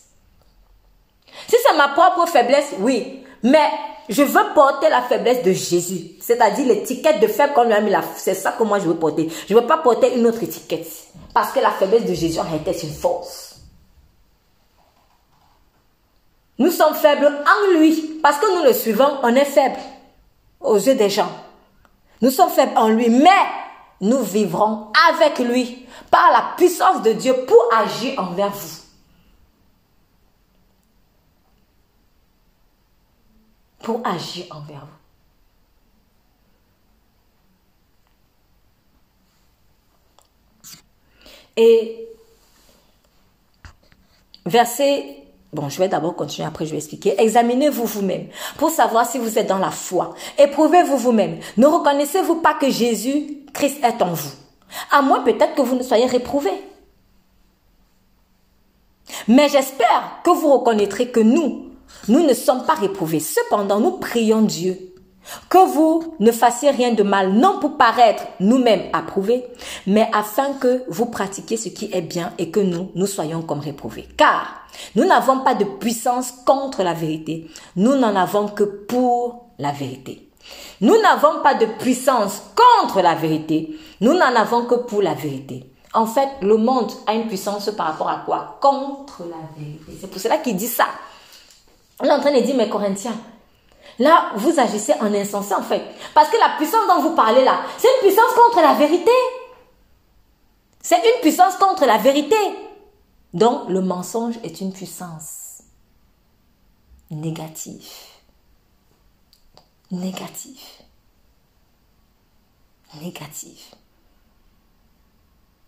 Si 1.47 1.55
c'est 1.63 1.77
ma 1.77 1.89
propre 1.89 2.25
faiblesse, 2.27 2.73
oui, 2.79 3.23
mais 3.43 3.69
je 4.09 4.23
veux 4.23 4.53
porter 4.53 4.89
la 4.89 5.01
faiblesse 5.01 5.43
de 5.43 5.51
Jésus. 5.51 6.11
C'est-à-dire 6.21 6.65
l'étiquette 6.65 7.19
de 7.19 7.27
faible 7.27 7.53
qu'on 7.53 7.63
lui 7.63 7.73
a 7.73 7.81
mis 7.81 7.91
là. 7.91 8.01
C'est 8.15 8.33
ça 8.33 8.53
que 8.53 8.63
moi 8.63 8.79
je 8.79 8.85
veux 8.85 8.95
porter. 8.95 9.29
Je 9.47 9.53
ne 9.53 9.59
veux 9.59 9.67
pas 9.67 9.77
porter 9.77 10.17
une 10.17 10.25
autre 10.25 10.43
étiquette. 10.43 10.87
Parce 11.33 11.51
que 11.51 11.59
la 11.59 11.71
faiblesse 11.71 12.05
de 12.05 12.13
Jésus 12.13 12.39
en 12.39 12.45
c'est 12.65 12.83
une 12.83 12.93
force. 12.93 13.55
Nous 16.59 16.71
sommes 16.71 16.95
faibles 16.95 17.27
en 17.27 17.77
lui. 17.77 18.19
Parce 18.23 18.37
que 18.39 18.57
nous 18.57 18.63
le 18.63 18.73
suivons, 18.73 19.19
on 19.23 19.35
est 19.35 19.45
faible 19.45 19.77
aux 20.61 20.77
yeux 20.77 20.95
des 20.95 21.09
gens. 21.09 21.29
Nous 22.21 22.31
sommes 22.31 22.49
faibles 22.49 22.77
en 22.77 22.89
lui, 22.89 23.09
mais 23.09 23.29
nous 24.01 24.21
vivrons 24.21 24.87
avec 25.09 25.37
lui 25.39 25.85
par 26.09 26.31
la 26.31 26.55
puissance 26.55 27.03
de 27.03 27.11
Dieu 27.11 27.33
pour 27.45 27.69
agir 27.75 28.19
envers 28.19 28.49
vous. 28.49 28.86
Pour 33.87 34.01
agir 34.05 34.45
envers 34.51 34.85
vous. 34.85 34.97
Et 41.55 42.09
verset, 44.45 45.23
bon, 45.53 45.69
je 45.69 45.79
vais 45.79 45.87
d'abord 45.87 46.17
continuer, 46.17 46.45
après 46.45 46.65
je 46.65 46.71
vais 46.71 46.77
expliquer. 46.79 47.15
Examinez-vous 47.17 47.85
vous-même 47.85 48.27
pour 48.57 48.71
savoir 48.71 49.09
si 49.09 49.19
vous 49.19 49.39
êtes 49.39 49.47
dans 49.47 49.57
la 49.57 49.71
foi. 49.71 50.15
Éprouvez-vous 50.37 50.97
vous-même. 50.97 51.39
Ne 51.55 51.67
reconnaissez-vous 51.67 52.41
pas 52.41 52.55
que 52.55 52.69
Jésus, 52.69 53.45
Christ 53.53 53.81
est 53.85 54.01
en 54.01 54.11
vous. 54.11 54.33
À 54.91 55.01
moins 55.01 55.23
peut-être 55.23 55.55
que 55.55 55.61
vous 55.61 55.77
ne 55.77 55.83
soyez 55.83 56.07
réprouvés. 56.07 56.61
Mais 59.29 59.47
j'espère 59.47 60.19
que 60.25 60.31
vous 60.31 60.51
reconnaîtrez 60.51 61.09
que 61.09 61.21
nous, 61.21 61.66
nous 62.07 62.25
ne 62.25 62.33
sommes 62.33 62.63
pas 62.65 62.75
réprouvés. 62.75 63.19
Cependant, 63.19 63.79
nous 63.79 63.97
prions 63.97 64.41
Dieu 64.41 64.93
que 65.49 65.57
vous 65.57 66.15
ne 66.19 66.31
fassiez 66.31 66.71
rien 66.71 66.93
de 66.93 67.03
mal, 67.03 67.33
non 67.33 67.59
pour 67.59 67.77
paraître 67.77 68.23
nous-mêmes 68.39 68.89
approuvés, 68.93 69.45
mais 69.85 70.09
afin 70.13 70.53
que 70.53 70.83
vous 70.87 71.07
pratiquiez 71.07 71.57
ce 71.57 71.69
qui 71.69 71.89
est 71.91 72.01
bien 72.01 72.33
et 72.37 72.49
que 72.49 72.59
nous, 72.59 72.91
nous 72.95 73.07
soyons 73.07 73.41
comme 73.41 73.59
réprouvés. 73.59 74.07
Car 74.15 74.67
nous 74.95 75.05
n'avons 75.05 75.39
pas 75.39 75.55
de 75.55 75.65
puissance 75.65 76.33
contre 76.45 76.83
la 76.83 76.93
vérité, 76.93 77.49
nous 77.75 77.95
n'en 77.95 78.15
avons 78.15 78.47
que 78.47 78.63
pour 78.63 79.47
la 79.59 79.71
vérité. 79.71 80.29
Nous 80.79 80.95
n'avons 81.01 81.41
pas 81.43 81.55
de 81.55 81.65
puissance 81.65 82.41
contre 82.55 83.01
la 83.01 83.15
vérité, 83.15 83.77
nous 83.99 84.13
n'en 84.13 84.35
avons 84.35 84.63
que 84.65 84.75
pour 84.75 85.01
la 85.01 85.13
vérité. 85.13 85.71
En 85.93 86.05
fait, 86.05 86.29
le 86.41 86.57
monde 86.57 86.91
a 87.07 87.15
une 87.15 87.27
puissance 87.27 87.69
par 87.75 87.87
rapport 87.87 88.09
à 88.09 88.23
quoi? 88.25 88.59
Contre 88.61 89.23
la 89.23 89.59
vérité. 89.59 89.97
C'est 89.99 90.09
pour 90.09 90.21
cela 90.21 90.37
qu'il 90.37 90.55
dit 90.55 90.67
ça. 90.67 90.85
On 91.99 92.05
est 92.05 92.11
en 92.11 92.19
train 92.19 92.33
de 92.33 92.41
dire, 92.41 92.55
mes 92.55 92.69
Corinthiens, 92.69 93.17
là, 93.99 94.31
vous 94.35 94.59
agissez 94.59 94.93
en 94.93 95.13
insensé 95.13 95.53
en 95.53 95.63
fait. 95.63 95.83
Parce 96.13 96.29
que 96.29 96.37
la 96.37 96.55
puissance 96.57 96.87
dont 96.87 97.01
vous 97.01 97.15
parlez 97.15 97.43
là, 97.43 97.61
c'est 97.77 97.87
une 97.87 98.07
puissance 98.07 98.33
contre 98.35 98.61
la 98.61 98.73
vérité. 98.73 99.11
C'est 100.81 100.97
une 100.97 101.21
puissance 101.21 101.55
contre 101.55 101.85
la 101.85 101.97
vérité. 101.97 102.35
Donc, 103.33 103.69
le 103.69 103.81
mensonge 103.81 104.35
est 104.43 104.61
une 104.61 104.71
puissance 104.71 105.63
négative. 107.11 107.89
Négative. 109.91 110.59
Négative. 113.01 113.76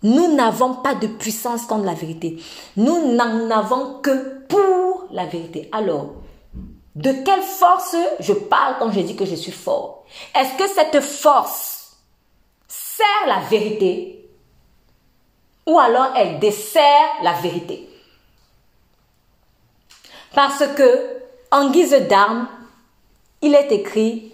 Nous 0.01 0.35
n'avons 0.35 0.75
pas 0.75 0.95
de 0.95 1.07
puissance 1.07 1.65
contre 1.65 1.85
la 1.85 1.93
vérité. 1.93 2.41
Nous 2.77 3.13
n'en 3.13 3.49
avons 3.51 3.99
que 4.01 4.45
pour 4.47 5.05
la 5.11 5.25
vérité. 5.25 5.69
Alors, 5.71 6.13
de 6.95 7.11
quelle 7.11 7.41
force 7.41 7.95
je 8.19 8.33
parle 8.33 8.75
quand 8.79 8.91
je 8.91 9.01
dis 9.01 9.15
que 9.15 9.25
je 9.25 9.35
suis 9.35 9.51
fort? 9.51 10.05
Est-ce 10.35 10.57
que 10.57 10.67
cette 10.67 11.01
force 11.01 11.97
sert 12.67 13.27
la 13.27 13.39
vérité? 13.49 14.29
Ou 15.67 15.77
alors 15.77 16.13
elle 16.15 16.39
dessert 16.39 17.09
la 17.21 17.33
vérité? 17.33 17.89
Parce 20.33 20.65
que, 20.75 21.21
en 21.51 21.69
guise 21.71 22.07
d'arme, 22.07 22.47
il 23.41 23.53
est 23.55 23.71
écrit 23.71 24.33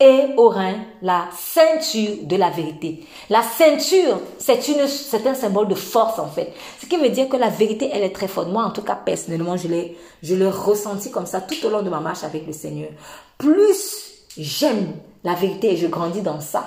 et 0.00 0.34
au 0.36 0.48
rein 0.48 0.76
la 1.02 1.28
ceinture 1.36 2.18
de 2.22 2.36
la 2.36 2.50
vérité. 2.50 3.04
La 3.30 3.42
ceinture, 3.42 4.20
c'est 4.38 4.68
une, 4.68 4.86
c'est 4.86 5.26
un 5.26 5.34
symbole 5.34 5.68
de 5.68 5.74
force 5.74 6.18
en 6.18 6.28
fait. 6.28 6.52
Ce 6.80 6.86
qui 6.86 6.96
veut 6.96 7.08
dire 7.08 7.28
que 7.28 7.36
la 7.36 7.48
vérité, 7.48 7.90
elle 7.92 8.04
est 8.04 8.14
très 8.14 8.28
forte. 8.28 8.48
Moi, 8.48 8.64
en 8.64 8.70
tout 8.70 8.82
cas, 8.82 8.94
personnellement, 8.94 9.56
je 9.56 9.66
l'ai, 9.68 9.96
je 10.22 10.34
l'ai 10.34 10.48
ressenti 10.48 11.10
comme 11.10 11.26
ça 11.26 11.40
tout 11.40 11.66
au 11.66 11.70
long 11.70 11.82
de 11.82 11.90
ma 11.90 12.00
marche 12.00 12.22
avec 12.22 12.46
le 12.46 12.52
Seigneur. 12.52 12.90
Plus 13.38 14.26
j'aime 14.36 14.92
la 15.24 15.34
vérité 15.34 15.72
et 15.72 15.76
je 15.76 15.88
grandis 15.88 16.22
dans 16.22 16.40
ça, 16.40 16.64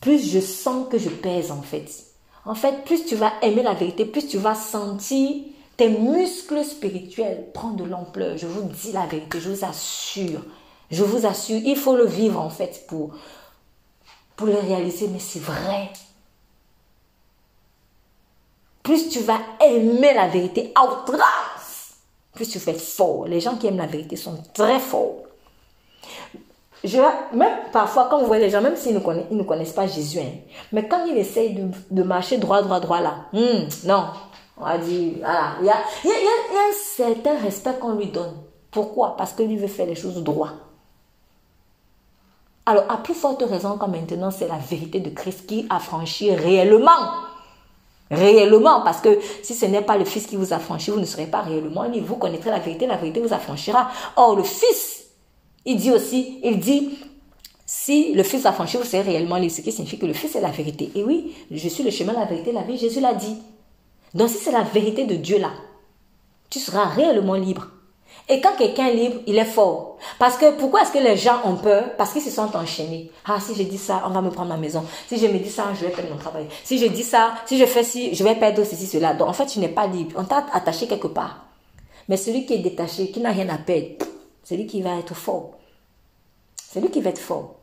plus 0.00 0.30
je 0.30 0.40
sens 0.40 0.86
que 0.88 0.98
je 0.98 1.08
pèse 1.08 1.50
en 1.50 1.62
fait. 1.62 1.86
En 2.44 2.54
fait, 2.54 2.84
plus 2.84 3.04
tu 3.06 3.16
vas 3.16 3.32
aimer 3.42 3.62
la 3.62 3.74
vérité, 3.74 4.04
plus 4.04 4.26
tu 4.26 4.38
vas 4.38 4.54
sentir 4.54 5.42
tes 5.76 5.88
muscles 5.88 6.64
spirituels 6.64 7.46
prendre 7.52 7.76
de 7.76 7.84
l'ampleur. 7.84 8.36
Je 8.36 8.46
vous 8.46 8.62
dis 8.62 8.92
la 8.92 9.06
vérité, 9.06 9.40
je 9.40 9.50
vous 9.50 9.64
assure. 9.64 10.40
Je 10.92 11.04
vous 11.04 11.26
assure, 11.26 11.58
il 11.64 11.76
faut 11.76 11.96
le 11.96 12.04
vivre 12.04 12.38
en 12.38 12.50
fait 12.50 12.86
pour, 12.86 13.12
le 14.44 14.54
réaliser, 14.54 15.08
mais 15.08 15.20
c'est 15.20 15.38
vrai. 15.38 15.90
Plus 18.82 19.08
tu 19.08 19.20
vas 19.20 19.38
aimer 19.64 20.12
la 20.12 20.28
vérité 20.28 20.70
à 20.74 20.84
outrance, 20.84 21.94
plus 22.34 22.48
tu 22.48 22.58
fais 22.58 22.74
fort. 22.74 23.26
Les 23.26 23.40
gens 23.40 23.56
qui 23.56 23.68
aiment 23.68 23.78
la 23.78 23.86
vérité 23.86 24.16
sont 24.16 24.36
très 24.52 24.80
forts. 24.80 25.22
Je, 26.84 26.98
même 27.32 27.70
parfois, 27.72 28.08
quand 28.10 28.18
vous 28.18 28.26
voyez 28.26 28.44
les 28.44 28.50
gens, 28.50 28.60
même 28.60 28.76
s'ils 28.76 28.94
ne 28.94 28.98
connaissent, 28.98 29.30
ne 29.30 29.44
connaissent 29.44 29.72
pas 29.72 29.86
Jésus, 29.86 30.18
hein, 30.18 30.32
mais 30.72 30.88
quand 30.88 31.06
ils 31.06 31.16
essayent 31.16 31.70
de, 31.90 32.02
marcher 32.02 32.38
droit, 32.38 32.60
droit, 32.60 32.80
droit 32.80 33.00
là, 33.00 33.26
hmm, 33.32 33.68
non, 33.86 34.08
on 34.58 34.64
va 34.64 34.76
dire, 34.78 35.12
voilà, 35.20 35.54
il 35.60 35.66
y 35.66 35.70
a, 35.70 35.76
y 36.04 36.56
a 36.56 36.68
un 36.68 36.74
certain 36.74 37.38
respect 37.38 37.78
qu'on 37.80 37.94
lui 37.94 38.08
donne. 38.08 38.34
Pourquoi? 38.72 39.16
Parce 39.16 39.32
que 39.32 39.44
lui 39.44 39.56
veut 39.56 39.68
faire 39.68 39.86
les 39.86 39.94
choses 39.94 40.22
droit. 40.24 40.50
Alors, 42.64 42.84
à 42.88 42.98
plus 42.98 43.14
forte 43.14 43.42
raison 43.42 43.76
quand 43.78 43.88
maintenant 43.88 44.30
c'est 44.30 44.46
la 44.46 44.58
vérité 44.58 45.00
de 45.00 45.10
Christ 45.10 45.46
qui 45.46 45.66
affranchit 45.68 46.34
réellement. 46.34 46.90
Réellement, 48.10 48.82
parce 48.82 49.00
que 49.00 49.18
si 49.42 49.54
ce 49.54 49.64
n'est 49.64 49.80
pas 49.80 49.96
le 49.96 50.04
Fils 50.04 50.26
qui 50.26 50.36
vous 50.36 50.52
affranchit, 50.52 50.90
vous 50.90 51.00
ne 51.00 51.06
serez 51.06 51.26
pas 51.26 51.40
réellement 51.40 51.84
libre. 51.84 52.06
Vous 52.06 52.16
connaîtrez 52.16 52.50
la 52.50 52.58
vérité, 52.58 52.86
la 52.86 52.98
vérité 52.98 53.20
vous 53.20 53.32
affranchira. 53.32 53.90
Or, 54.16 54.36
le 54.36 54.42
Fils, 54.42 55.06
il 55.64 55.76
dit 55.76 55.90
aussi, 55.90 56.38
il 56.44 56.60
dit, 56.60 56.98
si 57.64 58.12
le 58.12 58.22
Fils 58.22 58.44
affranchit, 58.44 58.76
vous 58.76 58.84
serez 58.84 59.00
réellement 59.00 59.36
libre, 59.36 59.52
ce 59.52 59.62
qui 59.62 59.72
signifie 59.72 59.98
que 59.98 60.04
le 60.04 60.12
Fils 60.12 60.36
est 60.36 60.42
la 60.42 60.50
vérité. 60.50 60.92
Et 60.94 61.02
oui, 61.02 61.34
je 61.50 61.68
suis 61.68 61.82
le 61.82 61.90
chemin, 61.90 62.12
la 62.12 62.26
vérité, 62.26 62.52
la 62.52 62.62
vie, 62.62 62.76
Jésus 62.76 63.00
l'a 63.00 63.14
dit. 63.14 63.38
Donc, 64.12 64.28
si 64.28 64.36
c'est 64.36 64.52
la 64.52 64.62
vérité 64.62 65.06
de 65.06 65.16
Dieu 65.16 65.38
là, 65.38 65.50
tu 66.50 66.58
seras 66.58 66.84
réellement 66.84 67.34
libre. 67.34 67.68
Et 68.28 68.40
quand 68.40 68.56
quelqu'un 68.56 68.86
est 68.86 68.94
libre, 68.94 69.20
il 69.26 69.36
est 69.36 69.44
fort. 69.44 69.96
Parce 70.18 70.36
que 70.36 70.56
pourquoi 70.56 70.82
est-ce 70.82 70.92
que 70.92 70.98
les 70.98 71.16
gens 71.16 71.40
ont 71.44 71.56
peur? 71.56 71.96
Parce 71.96 72.12
qu'ils 72.12 72.22
se 72.22 72.30
sont 72.30 72.54
enchaînés. 72.56 73.10
Ah, 73.24 73.38
si 73.40 73.54
je 73.54 73.62
dis 73.64 73.78
ça, 73.78 74.02
on 74.06 74.10
va 74.10 74.20
me 74.20 74.30
prendre 74.30 74.48
ma 74.48 74.56
maison. 74.56 74.84
Si 75.08 75.18
je 75.18 75.26
me 75.26 75.38
dis 75.38 75.50
ça, 75.50 75.66
je 75.74 75.84
vais 75.84 75.92
perdre 75.92 76.10
mon 76.10 76.18
travail. 76.18 76.46
Si 76.64 76.78
je 76.78 76.86
dis 76.86 77.02
ça, 77.02 77.34
si 77.46 77.58
je 77.58 77.66
fais 77.66 77.82
ci, 77.82 78.14
je 78.14 78.22
vais 78.24 78.36
perdre 78.36 78.64
ceci, 78.64 78.86
cela. 78.86 79.14
Donc 79.14 79.28
en 79.28 79.32
fait, 79.32 79.46
tu 79.46 79.58
n'es 79.58 79.68
pas 79.68 79.86
libre. 79.86 80.12
On 80.16 80.24
t'a 80.24 80.46
attaché 80.52 80.86
quelque 80.86 81.08
part. 81.08 81.46
Mais 82.08 82.16
celui 82.16 82.46
qui 82.46 82.54
est 82.54 82.58
détaché, 82.58 83.10
qui 83.10 83.20
n'a 83.20 83.30
rien 83.30 83.48
à 83.48 83.58
perdre, 83.58 84.06
c'est 84.42 84.56
lui 84.56 84.66
qui 84.66 84.82
va 84.82 84.98
être 84.98 85.14
fort. 85.14 85.52
C'est 86.56 86.80
lui 86.80 86.90
qui 86.90 87.00
va 87.00 87.10
être 87.10 87.18
fort. 87.18 87.56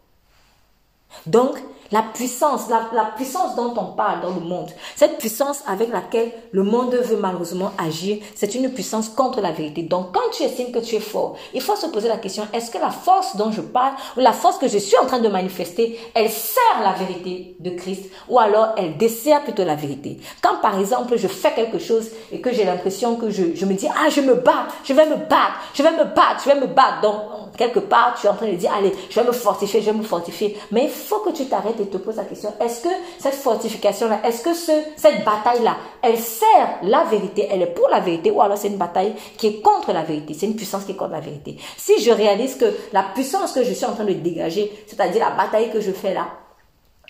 Donc, 1.26 1.58
la 1.92 2.02
puissance, 2.02 2.70
la, 2.70 3.12
puissance 3.16 3.56
dont 3.56 3.74
on 3.78 3.86
parle 3.96 4.22
dans 4.22 4.32
le 4.32 4.42
monde, 4.42 4.70
cette 4.96 5.18
puissance 5.18 5.64
avec 5.68 5.92
laquelle 5.92 6.32
le 6.52 6.64
monde 6.64 6.94
veut 6.94 7.18
malheureusement 7.18 7.72
agir, 7.78 8.18
c'est 8.36 8.56
une 8.56 8.72
puissance 8.72 9.10
contre 9.10 9.42
la 9.42 9.52
vérité. 9.52 9.84
Donc, 9.84 10.12
quand 10.14 10.30
tu 10.32 10.44
estimes 10.44 10.72
que 10.72 10.80
tu 10.80 10.96
es 10.96 11.00
fort, 11.00 11.36
il 11.54 11.62
faut 11.62 11.76
se 11.76 11.88
poser 11.88 12.08
la 12.08 12.18
question, 12.18 12.48
est-ce 12.54 12.72
que 12.72 12.78
la 12.78 12.92
force 12.92 13.36
dont 13.36 13.52
je 13.52 13.62
parle, 13.62 13.94
ou 14.18 14.20
la 14.20 14.34
force 14.34 14.58
que 14.58 14.68
je 14.68 14.78
suis 14.78 14.98
en 14.98 15.06
train 15.06 15.20
de 15.20 15.30
manifester, 15.30 16.00
elle 16.14 16.30
sert 16.30 16.84
la 16.84 16.94
vérité 16.94 17.56
de 17.60 17.72
Christ, 17.72 18.10
ou 18.28 18.40
alors 18.40 18.70
elle 18.78 18.98
dessert 18.98 19.44
plutôt 19.44 19.64
la 19.64 19.76
vérité? 19.76 20.20
Quand 20.42 20.58
par 20.62 20.80
exemple, 20.80 21.18
je 21.18 21.28
fais 21.28 21.54
quelque 21.54 21.80
chose 21.80 22.10
et 22.32 22.42
que 22.42 22.52
j'ai 22.54 22.66
l'impression 22.66 23.16
que 23.16 23.30
je, 23.30 23.56
je 23.56 23.66
me 23.66 23.74
dis, 23.74 23.88
ah, 23.88 24.10
je 24.10 24.22
me 24.22 24.36
bats, 24.36 24.68
je 24.84 24.94
vais 24.94 25.06
me 25.06 25.16
battre, 25.16 25.60
je 25.74 25.84
vais 25.84 25.92
me 25.92 26.04
battre, 26.04 26.44
je 26.44 26.50
vais 26.50 26.60
me 26.60 26.68
battre. 26.68 27.02
Donc, 27.02 27.16
quelque 27.58 27.80
part, 27.80 28.16
tu 28.20 28.28
es 28.28 28.30
en 28.30 28.36
train 28.36 28.48
de 28.48 28.56
dire, 28.56 28.72
allez, 28.74 28.94
je 29.10 29.20
vais 29.20 29.26
me 29.26 29.32
fortifier, 29.32 29.82
je 29.82 29.88
vais 29.88 29.98
me 29.98 30.04
fortifier. 30.04 30.58
Mais 30.72 30.86
il 30.86 30.90
faut 30.90 31.20
que 31.20 31.32
tu 31.32 31.46
t'arrêtes 31.46 31.79
et 31.80 31.88
te 31.88 31.98
poses 31.98 32.18
la 32.18 32.26
question, 32.26 32.54
est-ce 32.60 32.82
que 32.82 32.90
cette 33.20 33.36
fortification-là, 33.36 34.22
est-ce 34.26 34.42
que 34.42 34.54
ce, 34.54 34.72
cette 34.98 35.24
bataille-là, 35.24 35.78
elle 36.02 36.18
sert 36.18 36.80
la 36.84 37.04
vérité, 37.06 37.48
elle 37.50 37.62
est 37.62 37.74
pour 37.74 37.90
la 37.90 38.00
vérité, 38.00 38.32
ou 38.32 38.42
alors 38.42 38.58
c'est 38.58 38.68
une 38.68 38.78
bataille 38.78 39.14
qui 39.38 39.48
est 39.48 39.62
contre 39.62 39.94
la 39.94 40.04
vérité, 40.04 40.34
c'est 40.34 40.46
une 40.46 40.56
puissance 40.56 40.86
qui 40.86 40.92
est 40.92 40.96
contre 40.96 41.12
la 41.12 41.20
vérité. 41.20 41.58
Si 41.78 42.02
je 42.02 42.12
réalise 42.12 42.56
que 42.56 42.66
la 42.94 43.04
puissance 43.04 43.54
que 43.54 43.64
je 43.64 43.74
suis 43.74 43.86
en 43.86 43.94
train 43.94 44.06
de 44.06 44.14
dégager, 44.14 44.72
c'est-à-dire 44.88 45.28
la 45.28 45.36
bataille 45.36 45.72
que 45.72 45.82
je 45.82 45.92
fais 45.92 46.14
là, 46.14 46.28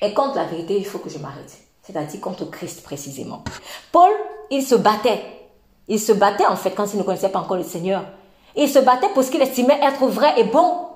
est 0.02 0.14
contre 0.14 0.36
la 0.36 0.46
vérité, 0.46 0.78
il 0.78 0.86
faut 0.86 1.00
que 1.00 1.10
je 1.10 1.18
m'arrête. 1.18 1.58
C'est-à-dire 1.82 2.22
contre 2.22 2.50
Christ 2.50 2.84
précisément. 2.84 3.44
Paul, 3.92 4.12
il 4.52 4.64
se 4.64 4.76
battait. 4.76 5.22
Il 5.88 6.00
se 6.00 6.12
battait 6.12 6.46
en 6.46 6.56
fait 6.56 6.72
quand 6.72 6.94
il 6.94 7.00
ne 7.00 7.04
connaissait 7.04 7.30
pas 7.30 7.40
encore 7.40 7.58
le 7.58 7.64
Seigneur. 7.64 8.04
Il 8.56 8.70
se 8.70 8.80
battait 8.80 9.10
pour 9.10 9.24
ce 9.24 9.32
qu'il 9.32 9.42
estimait 9.42 9.80
être 9.82 10.06
vrai 10.06 10.34
et 10.38 10.44
bon. 10.44 10.89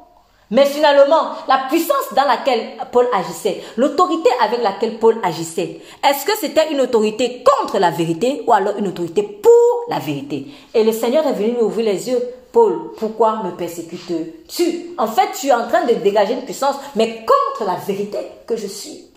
Mais 0.54 0.66
finalement, 0.66 1.30
la 1.48 1.64
puissance 1.68 2.14
dans 2.16 2.26
laquelle 2.26 2.78
Paul 2.92 3.08
agissait, 3.12 3.64
l'autorité 3.76 4.30
avec 4.40 4.62
laquelle 4.62 5.00
Paul 5.00 5.18
agissait, 5.24 5.82
est-ce 6.08 6.26
que 6.28 6.38
c'était 6.40 6.72
une 6.72 6.80
autorité 6.80 7.44
contre 7.44 7.80
la 7.80 7.90
vérité 7.90 8.44
ou 8.46 8.54
alors 8.54 8.78
une 8.78 8.88
autorité 8.88 9.24
pour 9.24 9.52
la 9.90 9.98
vérité? 9.98 10.46
Et 10.76 10.84
le 10.84 10.92
Seigneur 10.92 11.26
est 11.26 11.34
venu 11.34 11.54
lui 11.54 11.62
ouvrir 11.64 11.88
les 11.88 12.08
yeux. 12.08 12.22
Paul, 12.52 12.92
pourquoi 12.98 13.42
me 13.44 13.50
persécutes-tu? 13.58 14.92
En 15.00 15.08
fait, 15.08 15.30
tu 15.40 15.48
es 15.48 15.54
en 15.54 15.68
train 15.68 15.86
de 15.86 15.96
dégager 15.96 16.34
une 16.34 16.46
puissance, 16.46 16.76
mais 16.96 17.26
contre 17.26 17.66
la 17.66 17.78
vérité 17.78 18.20
que 18.46 18.56
je 18.56 18.68
suis. 18.68 19.08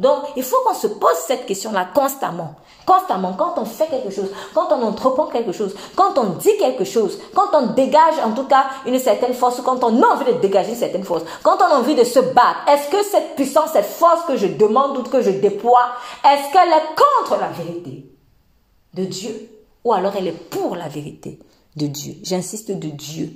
Donc, 0.00 0.22
il 0.34 0.42
faut 0.42 0.56
qu'on 0.64 0.74
se 0.74 0.86
pose 0.86 1.16
cette 1.26 1.44
question-là 1.44 1.88
constamment. 1.94 2.54
Constamment, 2.86 3.34
quand 3.34 3.52
on 3.58 3.66
fait 3.66 3.86
quelque 3.86 4.08
chose, 4.08 4.30
quand 4.54 4.72
on 4.72 4.82
entreprend 4.82 5.26
quelque 5.26 5.52
chose, 5.52 5.76
quand 5.94 6.16
on 6.16 6.30
dit 6.38 6.56
quelque 6.58 6.84
chose, 6.84 7.18
quand 7.34 7.48
on 7.52 7.74
dégage 7.74 8.14
en 8.24 8.32
tout 8.32 8.44
cas 8.44 8.64
une 8.86 8.98
certaine 8.98 9.34
force, 9.34 9.60
quand 9.60 9.84
on 9.84 10.02
a 10.02 10.06
envie 10.06 10.24
de 10.24 10.38
dégager 10.40 10.70
une 10.70 10.76
certaine 10.78 11.04
force, 11.04 11.22
quand 11.42 11.58
on 11.58 11.74
a 11.74 11.78
envie 11.78 11.94
de 11.94 12.04
se 12.04 12.18
battre, 12.18 12.64
est-ce 12.66 12.88
que 12.88 13.04
cette 13.04 13.36
puissance, 13.36 13.72
cette 13.74 13.84
force 13.84 14.24
que 14.24 14.38
je 14.38 14.46
demande 14.46 14.96
ou 14.96 15.02
que 15.02 15.20
je 15.20 15.30
déploie, 15.30 15.90
est-ce 16.24 16.50
qu'elle 16.50 16.70
est 16.70 16.96
contre 16.96 17.38
la 17.38 17.48
vérité 17.48 18.06
de 18.94 19.04
Dieu? 19.04 19.50
Ou 19.84 19.92
alors 19.92 20.14
elle 20.16 20.28
est 20.28 20.48
pour 20.48 20.76
la 20.76 20.88
vérité 20.88 21.38
de 21.76 21.86
Dieu? 21.86 22.14
J'insiste 22.22 22.70
de 22.70 22.88
Dieu. 22.88 23.32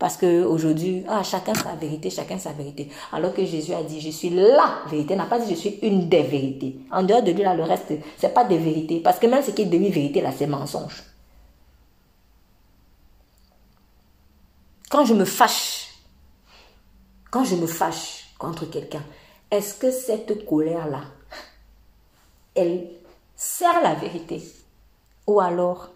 Parce 0.00 0.16
qu'aujourd'hui, 0.16 1.04
ah, 1.08 1.22
chacun 1.22 1.52
sa 1.52 1.74
vérité, 1.74 2.08
chacun 2.08 2.38
sa 2.38 2.52
vérité. 2.52 2.88
Alors 3.12 3.34
que 3.34 3.44
Jésus 3.44 3.74
a 3.74 3.82
dit, 3.82 4.00
je 4.00 4.08
suis 4.08 4.30
la 4.30 4.78
vérité. 4.88 5.12
Il 5.12 5.18
n'a 5.18 5.26
pas 5.26 5.38
dit, 5.38 5.50
je 5.54 5.60
suis 5.60 5.78
une 5.82 6.08
des 6.08 6.22
vérités. 6.22 6.78
En 6.90 7.02
dehors 7.02 7.22
de 7.22 7.32
lui, 7.32 7.42
là, 7.42 7.54
le 7.54 7.64
reste, 7.64 7.92
c'est 8.16 8.32
pas 8.32 8.44
des 8.44 8.56
vérités. 8.56 9.00
Parce 9.00 9.18
que 9.18 9.26
même 9.26 9.42
ce 9.42 9.50
qui 9.50 9.60
est 9.60 9.66
demi-vérité, 9.66 10.22
là, 10.22 10.32
c'est 10.34 10.46
mensonge. 10.46 11.04
Quand 14.88 15.04
je 15.04 15.12
me 15.12 15.26
fâche, 15.26 15.88
quand 17.30 17.44
je 17.44 17.56
me 17.56 17.66
fâche 17.66 18.30
contre 18.38 18.64
quelqu'un, 18.70 19.04
est-ce 19.50 19.74
que 19.74 19.90
cette 19.90 20.46
colère-là, 20.46 21.02
elle 22.54 22.88
sert 23.36 23.82
la 23.82 23.94
vérité? 23.96 24.42
Ou 25.26 25.40
alors 25.40 25.90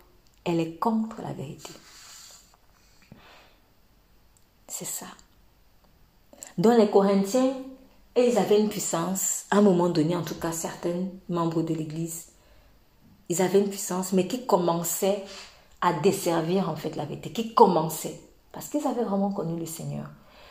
elle 0.44 0.61
est 0.61 0.74
contre 0.74 1.22
la 1.22 1.32
vérité? 1.32 1.70
C'est 4.77 4.85
ça. 4.85 5.07
Dans 6.59 6.77
les 6.77 6.91
Corinthiens, 6.91 7.55
ils 8.16 8.37
avaient 8.39 8.61
une 8.61 8.68
puissance, 8.68 9.45
à 9.53 9.59
un 9.59 9.62
moment 9.62 9.89
donné, 9.89 10.16
en 10.16 10.22
tout 10.22 10.35
cas 10.35 10.51
certains 10.51 11.05
membres 11.29 11.62
de 11.62 11.75
l'Église, 11.75 12.27
ils 13.29 13.41
avaient 13.41 13.61
une 13.61 13.68
puissance, 13.68 14.12
mais 14.12 14.27
qui 14.27 14.47
commençait 14.47 15.22
à 15.81 15.93
desservir 15.93 16.68
en 16.68 16.75
fait 16.75 16.97
la 16.97 17.05
vérité, 17.05 17.31
qui 17.31 17.55
commençait. 17.55 18.20
Parce 18.51 18.68
qu'ils 18.68 18.85
avaient 18.85 19.05
vraiment 19.05 19.31
connu 19.31 19.59
le 19.59 19.66
Seigneur. 19.66 20.11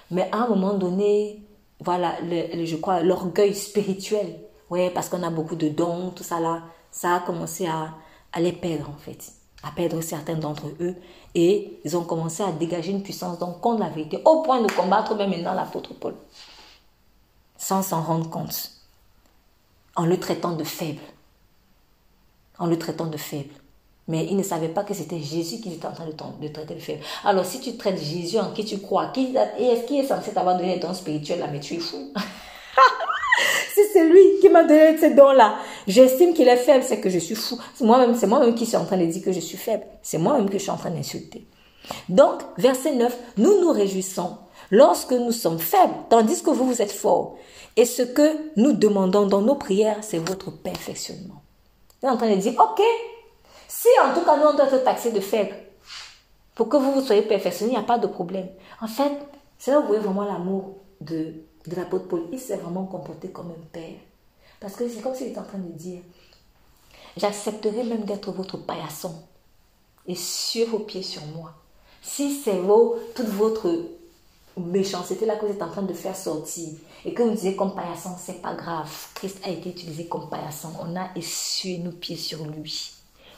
Mais 0.09 0.29
à 0.31 0.43
un 0.43 0.47
moment 0.47 0.73
donné, 0.73 1.41
voilà, 1.81 2.15
je 2.21 2.75
crois, 2.77 3.01
l'orgueil 3.01 3.53
spirituel, 3.53 4.39
ouais, 4.69 4.89
parce 4.89 5.09
qu'on 5.09 5.23
a 5.23 5.29
beaucoup 5.31 5.57
de 5.57 5.67
dons, 5.67 6.11
tout 6.11 6.23
ça 6.23 6.39
là, 6.39 6.63
ça 6.91 7.15
a 7.15 7.19
commencé 7.19 7.67
à, 7.67 7.93
à 8.31 8.39
les 8.39 8.53
perdre 8.53 8.89
en 8.89 8.97
fait, 8.97 9.33
à 9.63 9.71
perdre 9.71 10.01
certains 10.01 10.35
d'entre 10.35 10.67
eux. 10.81 10.95
Et 11.35 11.79
ils 11.83 11.97
ont 11.97 12.03
commencé 12.03 12.43
à 12.43 12.51
dégager 12.51 12.91
une 12.91 13.01
puissance 13.01 13.39
donc 13.39 13.61
contre 13.61 13.79
la 13.79 13.89
vérité, 13.89 14.21
au 14.25 14.41
point 14.41 14.61
de 14.61 14.71
combattre 14.71 15.15
même 15.15 15.31
maintenant 15.31 15.53
l'apôtre 15.53 15.93
Paul, 15.93 16.15
sans 17.57 17.81
s'en 17.81 18.01
rendre 18.01 18.29
compte, 18.29 18.71
en 19.95 20.05
le 20.05 20.19
traitant 20.19 20.51
de 20.51 20.63
faible, 20.63 21.01
en 22.59 22.67
le 22.67 22.77
traitant 22.77 23.07
de 23.07 23.17
faible. 23.17 23.53
Mais 24.09 24.25
ils 24.25 24.35
ne 24.35 24.43
savaient 24.43 24.67
pas 24.67 24.83
que 24.83 24.93
c'était 24.93 25.21
Jésus 25.21 25.61
qui 25.61 25.73
était 25.73 25.87
en 25.87 25.93
train 25.93 26.05
de, 26.05 26.47
traiter 26.49 26.75
de 26.75 26.79
faible. 26.79 27.01
Alors 27.23 27.45
si 27.45 27.61
tu 27.61 27.77
traites 27.77 27.97
Jésus 27.97 28.37
en 28.37 28.51
qui 28.51 28.65
tu 28.65 28.79
crois, 28.79 29.07
qui, 29.07 29.33
est-ce 29.57 29.87
qui 29.87 29.99
est 29.99 30.07
censé 30.07 30.33
t'avoir 30.33 30.57
donné 30.57 30.75
les 30.75 30.79
dons 30.81 30.93
spirituels 30.93 31.39
là, 31.39 31.47
mais 31.49 31.61
tu 31.61 31.75
es 31.75 31.79
fou. 31.79 32.11
si 33.73 33.79
c'est 33.93 34.07
lui 34.09 34.39
qui 34.41 34.49
m'a 34.49 34.63
donné 34.63 34.97
ces 34.97 35.13
dons-là, 35.13 35.57
j'estime 35.87 36.33
qu'il 36.33 36.47
est 36.47 36.57
faible, 36.57 36.83
c'est 36.83 36.99
que 36.99 37.09
je 37.09 37.19
suis 37.19 37.35
fou. 37.35 37.59
Moi-même, 37.81 38.15
c'est 38.15 38.27
moi-même 38.27 38.55
qui 38.55 38.65
suis 38.65 38.77
en 38.77 38.85
train 38.85 38.97
de 38.97 39.05
dire 39.05 39.23
que 39.23 39.31
je 39.31 39.39
suis 39.39 39.57
faible. 39.57 39.85
C'est 40.01 40.17
moi-même 40.17 40.49
que 40.49 40.57
je 40.57 40.63
suis 40.63 40.71
en 40.71 40.77
train 40.77 40.91
d'insulter. 40.91 41.47
Donc, 42.09 42.41
verset 42.57 42.95
9, 42.95 43.17
nous 43.37 43.61
nous 43.61 43.71
réjouissons 43.71 44.37
lorsque 44.71 45.11
nous 45.11 45.31
sommes 45.31 45.59
faibles, 45.59 45.93
tandis 46.09 46.41
que 46.41 46.49
vous, 46.49 46.65
vous 46.65 46.81
êtes 46.81 46.91
forts. 46.91 47.37
Et 47.75 47.85
ce 47.85 48.01
que 48.03 48.51
nous 48.55 48.73
demandons 48.73 49.25
dans 49.25 49.41
nos 49.41 49.55
prières, 49.55 49.97
c'est 50.01 50.19
votre 50.19 50.51
perfectionnement. 50.51 51.41
Il 52.01 52.07
est 52.07 52.09
en 52.09 52.17
train 52.17 52.29
de 52.29 52.39
dire, 52.39 52.53
ok, 52.59 52.81
si 53.67 53.87
en 54.03 54.13
tout 54.13 54.25
cas 54.25 54.37
nous 54.37 54.47
on 54.47 54.53
doit 54.53 54.67
être 54.67 54.83
taxés 54.83 55.11
de 55.11 55.19
faible, 55.19 55.55
pour 56.55 56.69
que 56.69 56.77
vous, 56.77 56.91
vous 56.93 57.01
soyez 57.01 57.23
perfectionnés, 57.23 57.73
il 57.73 57.75
n'y 57.75 57.83
a 57.83 57.85
pas 57.85 57.97
de 57.97 58.07
problème. 58.07 58.47
En 58.79 58.87
fait, 58.87 59.11
c'est 59.57 59.71
là 59.71 59.79
où 59.79 59.81
vous 59.81 59.87
voyez 59.87 60.03
vraiment 60.03 60.25
l'amour 60.25 60.75
de, 61.01 61.33
de 61.67 61.75
l'apôtre 61.75 62.07
Paul. 62.07 62.23
Il 62.31 62.39
s'est 62.39 62.57
vraiment 62.57 62.85
comporté 62.85 63.29
comme 63.29 63.49
un 63.51 63.65
père. 63.71 63.99
Parce 64.63 64.75
que 64.77 64.87
c'est 64.87 65.01
comme 65.01 65.13
s'il 65.13 65.27
était 65.27 65.39
en 65.39 65.43
train 65.43 65.57
de 65.57 65.73
dire, 65.73 65.99
j'accepterai 67.17 67.83
même 67.83 68.05
d'être 68.05 68.31
votre 68.31 68.55
paillasson 68.55 69.13
et 70.07 70.15
sur 70.15 70.69
vos 70.69 70.79
pieds 70.79 71.03
sur 71.03 71.21
moi. 71.35 71.51
Si 72.01 72.33
c'est 72.33 72.59
vos, 72.59 72.95
toute 73.13 73.27
votre 73.27 73.69
méchanceté 74.55 75.25
là 75.25 75.35
que 75.35 75.45
vous 75.45 75.51
êtes 75.51 75.61
en 75.61 75.69
train 75.69 75.81
de 75.81 75.93
faire 75.93 76.15
sortir 76.15 76.69
et 77.03 77.13
que 77.13 77.23
vous 77.23 77.31
disiez 77.31 77.57
comme 77.57 77.75
paillasson, 77.75 78.11
c'est 78.17 78.41
pas 78.41 78.53
grave. 78.55 78.89
Christ 79.15 79.41
a 79.43 79.49
été 79.49 79.71
utilisé 79.71 80.07
comme 80.07 80.29
paillasson. 80.29 80.69
On 80.79 80.95
a 80.95 81.09
essuyé 81.13 81.79
nos 81.79 81.91
pieds 81.91 82.15
sur 82.15 82.45
lui. 82.45 82.93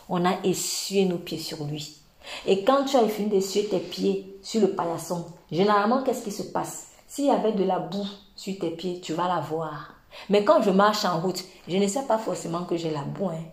On 0.07 0.25
a 0.25 0.35
essuyé 0.43 1.05
nos 1.05 1.17
pieds 1.17 1.39
sur 1.39 1.63
lui. 1.63 1.97
Et 2.45 2.63
quand 2.63 2.85
tu 2.85 2.97
as 2.97 3.07
fini 3.09 3.29
d'essuyer 3.29 3.67
tes 3.67 3.79
pieds 3.79 4.37
sur 4.43 4.61
le 4.61 4.75
paillasson, 4.75 5.25
généralement, 5.51 6.03
qu'est-ce 6.03 6.23
qui 6.23 6.31
se 6.31 6.43
passe? 6.43 6.89
S'il 7.07 7.25
y 7.25 7.31
avait 7.31 7.53
de 7.53 7.63
la 7.63 7.79
boue 7.79 8.07
sur 8.35 8.55
tes 8.59 8.69
pieds, 8.69 8.99
tu 9.01 9.13
vas 9.13 9.27
la 9.27 9.39
voir. 9.39 9.94
Mais 10.29 10.43
quand 10.43 10.61
je 10.61 10.71
marche 10.71 11.05
en 11.05 11.19
route, 11.19 11.43
je 11.67 11.77
ne 11.77 11.87
sais 11.87 12.03
pas 12.03 12.17
forcément 12.17 12.63
que 12.63 12.77
j'ai 12.77 12.91
la 12.91 13.01
boue. 13.01 13.29
Hein. 13.29 13.43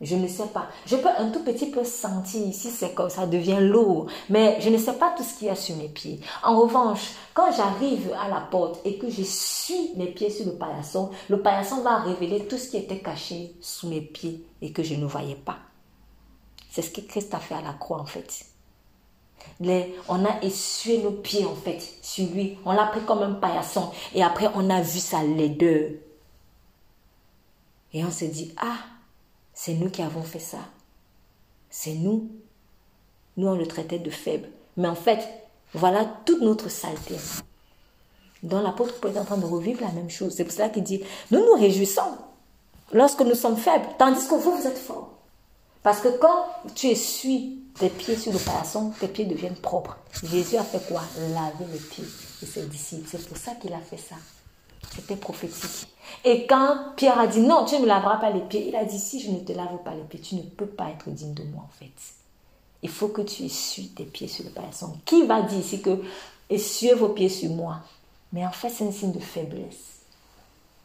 Je 0.00 0.14
ne 0.14 0.28
sais 0.28 0.46
pas. 0.46 0.68
Je 0.86 0.96
peux 0.96 1.08
un 1.08 1.30
tout 1.30 1.42
petit 1.42 1.70
peu 1.70 1.82
sentir 1.82 2.54
si 2.54 2.70
c'est 2.70 2.94
comme 2.94 3.10
ça 3.10 3.26
devient 3.26 3.58
lourd, 3.60 4.06
mais 4.28 4.60
je 4.60 4.68
ne 4.68 4.78
sais 4.78 4.92
pas 4.92 5.12
tout 5.16 5.24
ce 5.24 5.34
qu'il 5.36 5.48
y 5.48 5.50
a 5.50 5.56
sur 5.56 5.74
mes 5.76 5.88
pieds. 5.88 6.20
En 6.44 6.60
revanche, 6.60 7.14
quand 7.34 7.50
j'arrive 7.56 8.12
à 8.24 8.28
la 8.28 8.40
porte 8.40 8.80
et 8.84 8.96
que 8.96 9.10
je 9.10 9.22
suis 9.22 9.92
mes 9.96 10.06
pieds 10.06 10.30
sur 10.30 10.46
le 10.46 10.52
paillasson, 10.52 11.10
le 11.28 11.42
paillasson 11.42 11.82
va 11.82 11.96
révéler 11.96 12.46
tout 12.46 12.58
ce 12.58 12.70
qui 12.70 12.76
était 12.76 13.00
caché 13.00 13.56
sous 13.60 13.88
mes 13.88 14.00
pieds 14.00 14.46
et 14.62 14.70
que 14.70 14.84
je 14.84 14.94
ne 14.94 15.04
voyais 15.04 15.34
pas. 15.34 15.58
C'est 16.70 16.82
ce 16.82 16.90
que 16.90 17.00
Christ 17.00 17.34
a 17.34 17.40
fait 17.40 17.54
à 17.54 17.62
la 17.62 17.72
croix 17.72 18.00
en 18.00 18.06
fait. 18.06 18.47
On 20.08 20.24
a 20.24 20.42
essuyé 20.42 21.02
nos 21.02 21.10
pieds 21.10 21.44
en 21.44 21.54
fait 21.54 21.80
sur 22.02 22.28
lui. 22.30 22.58
On 22.64 22.72
l'a 22.72 22.86
pris 22.86 23.00
comme 23.02 23.22
un 23.22 23.32
paillasson. 23.32 23.90
Et 24.14 24.22
après, 24.22 24.48
on 24.54 24.70
a 24.70 24.80
vu 24.80 24.98
sa 24.98 25.22
laideur. 25.22 25.90
Et 27.92 28.04
on 28.04 28.10
s'est 28.10 28.28
dit, 28.28 28.54
ah, 28.58 28.78
c'est 29.54 29.74
nous 29.74 29.90
qui 29.90 30.02
avons 30.02 30.22
fait 30.22 30.38
ça. 30.38 30.58
C'est 31.70 31.94
nous. 31.94 32.28
Nous, 33.36 33.48
on 33.48 33.56
le 33.56 33.66
traitait 33.66 33.98
de 33.98 34.10
faible. 34.10 34.48
Mais 34.76 34.88
en 34.88 34.94
fait, 34.94 35.26
voilà 35.74 36.04
toute 36.24 36.40
notre 36.40 36.68
saleté. 36.70 37.16
Donc 38.42 38.62
l'apôtre 38.62 38.94
Paul 39.00 39.14
est 39.14 39.18
en 39.18 39.24
train 39.24 39.36
de 39.36 39.44
revivre 39.44 39.80
la 39.80 39.92
même 39.92 40.10
chose. 40.10 40.34
C'est 40.34 40.44
pour 40.44 40.52
cela 40.52 40.68
qu'il 40.68 40.84
dit, 40.84 41.02
nous 41.30 41.40
nous 41.40 41.60
réjouissons 41.60 42.16
lorsque 42.92 43.20
nous 43.20 43.34
sommes 43.34 43.56
faibles, 43.56 43.86
tandis 43.98 44.26
que 44.28 44.34
vous, 44.34 44.56
vous 44.56 44.66
êtes 44.66 44.78
forts. 44.78 45.10
Parce 45.82 46.00
que 46.00 46.08
quand 46.08 46.46
tu 46.74 46.88
essuies 46.88 47.57
tes 47.78 47.88
pieds 47.88 48.16
sur 48.16 48.32
le 48.32 48.38
paillasson, 48.38 48.92
tes 48.98 49.08
pieds 49.08 49.24
deviennent 49.24 49.56
propres. 49.56 49.96
Jésus 50.24 50.56
a 50.56 50.64
fait 50.64 50.86
quoi? 50.86 51.02
Laver 51.34 51.72
les 51.72 51.78
pieds 51.78 52.04
de 52.04 52.46
ses 52.46 52.66
disciples. 52.66 53.08
C'est 53.10 53.26
pour 53.28 53.36
ça 53.36 53.52
qu'il 53.52 53.72
a 53.72 53.80
fait 53.80 53.98
ça. 53.98 54.16
C'était 54.94 55.16
prophétique. 55.16 55.88
Et 56.24 56.46
quand 56.46 56.94
Pierre 56.96 57.18
a 57.18 57.26
dit 57.26 57.40
non, 57.40 57.64
tu 57.64 57.76
ne 57.76 57.80
me 57.80 57.86
laveras 57.86 58.16
pas 58.16 58.30
les 58.30 58.40
pieds, 58.40 58.68
il 58.68 58.76
a 58.76 58.84
dit 58.84 58.98
si 58.98 59.20
je 59.20 59.30
ne 59.30 59.40
te 59.40 59.52
lave 59.52 59.82
pas 59.84 59.94
les 59.94 60.02
pieds, 60.02 60.20
tu 60.20 60.34
ne 60.36 60.42
peux 60.42 60.66
pas 60.66 60.90
être 60.90 61.08
digne 61.10 61.34
de 61.34 61.44
moi 61.44 61.64
en 61.64 61.78
fait. 61.78 61.92
Il 62.82 62.88
faut 62.88 63.08
que 63.08 63.22
tu 63.22 63.44
essuies 63.44 63.88
tes 63.88 64.04
pieds 64.04 64.28
sur 64.28 64.44
le 64.44 64.50
paillasson. 64.50 64.96
Qui 65.04 65.26
va 65.26 65.42
dire 65.42 65.58
ici 65.58 65.82
que 65.82 66.00
essuyez 66.48 66.94
vos 66.94 67.08
pieds 67.10 67.28
sur 67.28 67.50
moi? 67.50 67.80
Mais 68.32 68.46
en 68.46 68.52
fait, 68.52 68.70
c'est 68.70 68.86
un 68.86 68.92
signe 68.92 69.12
de 69.12 69.20
faiblesse. 69.20 70.02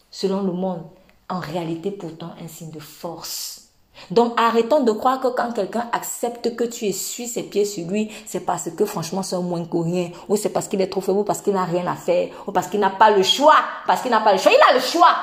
Selon 0.10 0.42
le 0.44 0.54
monde, 0.54 0.84
en 1.30 1.40
réalité, 1.40 1.92
pourtant, 1.92 2.34
un 2.42 2.48
signe 2.48 2.72
de 2.72 2.80
force. 2.80 3.63
Donc 4.12 4.34
arrêtons 4.40 4.82
de 4.82 4.92
croire 4.92 5.20
que 5.20 5.28
quand 5.28 5.52
quelqu'un 5.54 5.88
accepte 5.92 6.56
que 6.56 6.64
tu 6.64 6.86
essuies 6.86 7.28
ses 7.28 7.44
pieds 7.44 7.66
sur 7.66 7.88
lui, 7.88 8.12
c'est 8.26 8.42
parce 8.42 8.70
que 8.72 8.86
franchement 8.86 9.24
c'est 9.24 9.36
un 9.36 9.42
moins 9.42 9.66
rien, 9.72 10.10
ou 10.28 10.36
c'est 10.36 10.50
parce 10.50 10.68
qu'il 10.68 10.82
est 10.82 10.88
trop 10.88 11.02
faible, 11.02 11.20
ou 11.20 11.24
parce 11.24 11.42
qu'il 11.42 11.54
n'a 11.54 11.64
rien 11.64 11.86
à 11.88 11.96
faire, 11.96 12.30
ou 12.48 12.52
parce 12.52 12.68
qu'il 12.68 12.80
n'a 12.80 12.90
pas 12.90 13.12
le 13.12 13.24
choix, 13.24 13.56
parce 13.88 14.02
qu'il 14.02 14.12
n'a 14.12 14.22
pas 14.22 14.34
le 14.34 14.40
choix. 14.40 14.52
Il 14.52 14.72
a 14.72 14.74
le 14.76 14.82
choix. 14.82 15.16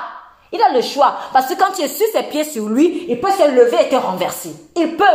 Il 0.53 0.61
a 0.61 0.73
le 0.73 0.81
choix. 0.81 1.15
Parce 1.31 1.47
que 1.47 1.57
quand 1.57 1.73
tu 1.73 1.81
essuies 1.81 2.11
ses 2.11 2.23
pieds 2.23 2.43
sur 2.43 2.67
lui, 2.67 3.05
il 3.09 3.19
peut 3.19 3.31
se 3.31 3.49
lever 3.49 3.85
et 3.85 3.89
te 3.89 3.95
renverser. 3.95 4.53
Il 4.75 4.97
peut. 4.97 5.05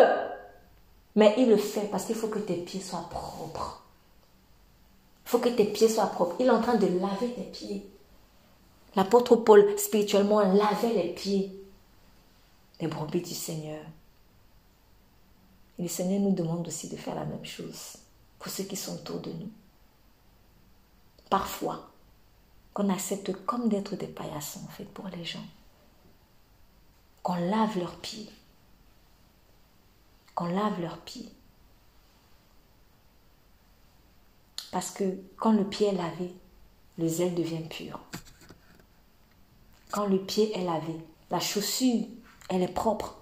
Mais 1.15 1.35
il 1.39 1.49
le 1.49 1.57
fait 1.57 1.89
parce 1.91 2.05
qu'il 2.05 2.15
faut 2.15 2.29
que 2.29 2.39
tes 2.39 2.55
pieds 2.55 2.81
soient 2.81 3.07
propres. 3.11 3.83
Il 5.27 5.31
faut 5.31 5.39
que 5.39 5.49
tes 5.49 5.65
pieds 5.65 5.89
soient 5.89 6.07
propres. 6.07 6.37
Il 6.39 6.47
est 6.47 6.51
en 6.51 6.61
train 6.61 6.77
de 6.77 6.87
laver 6.87 7.33
tes 7.35 7.43
pieds. 7.53 7.87
L'apôtre 8.95 9.37
Paul, 9.37 9.67
spirituellement, 9.77 10.41
lavait 10.41 10.95
les 10.95 11.09
pieds 11.15 11.66
les 12.81 12.89
brebis 12.89 13.23
du 13.23 13.35
Seigneur. 13.35 13.83
Et 15.79 15.83
le 15.83 15.89
Seigneur 15.89 16.21
nous 16.21 16.35
demande 16.35 16.67
aussi 16.67 16.89
de 16.89 16.97
faire 16.97 17.15
la 17.15 17.25
même 17.25 17.45
chose 17.45 17.97
pour 18.39 18.51
ceux 18.51 18.65
qui 18.65 18.77
sont 18.77 18.95
autour 18.95 19.21
de 19.21 19.33
nous. 19.33 19.51
Parfois, 21.31 21.91
qu'on 22.73 22.89
accepte 22.91 23.33
comme 23.45 23.69
d'être 23.69 23.97
des 23.97 24.07
paillassons 24.07 24.61
en 24.65 24.69
fait 24.69 24.85
pour 24.85 25.09
les 25.09 25.25
gens. 25.25 25.45
Qu'on 27.23 27.35
lave 27.35 27.79
leurs 27.79 27.97
pieds. 27.97 28.31
Qu'on 30.35 30.47
lave 30.47 30.81
leurs 30.81 30.99
pieds. 30.99 31.33
Parce 34.71 34.91
que 34.91 35.19
quand 35.39 35.53
le 35.53 35.65
pied 35.65 35.89
est 35.89 35.93
lavé, 35.93 36.35
le 36.99 37.09
zèle 37.09 37.35
devient 37.35 37.67
pur. 37.69 37.99
Quand 39.91 40.07
le 40.07 40.19
pied 40.19 40.57
est 40.57 40.65
lavé, 40.65 40.95
la 41.31 41.41
chaussure 41.41 42.05
elle 42.49 42.63
est 42.63 42.69
propre. 42.69 43.17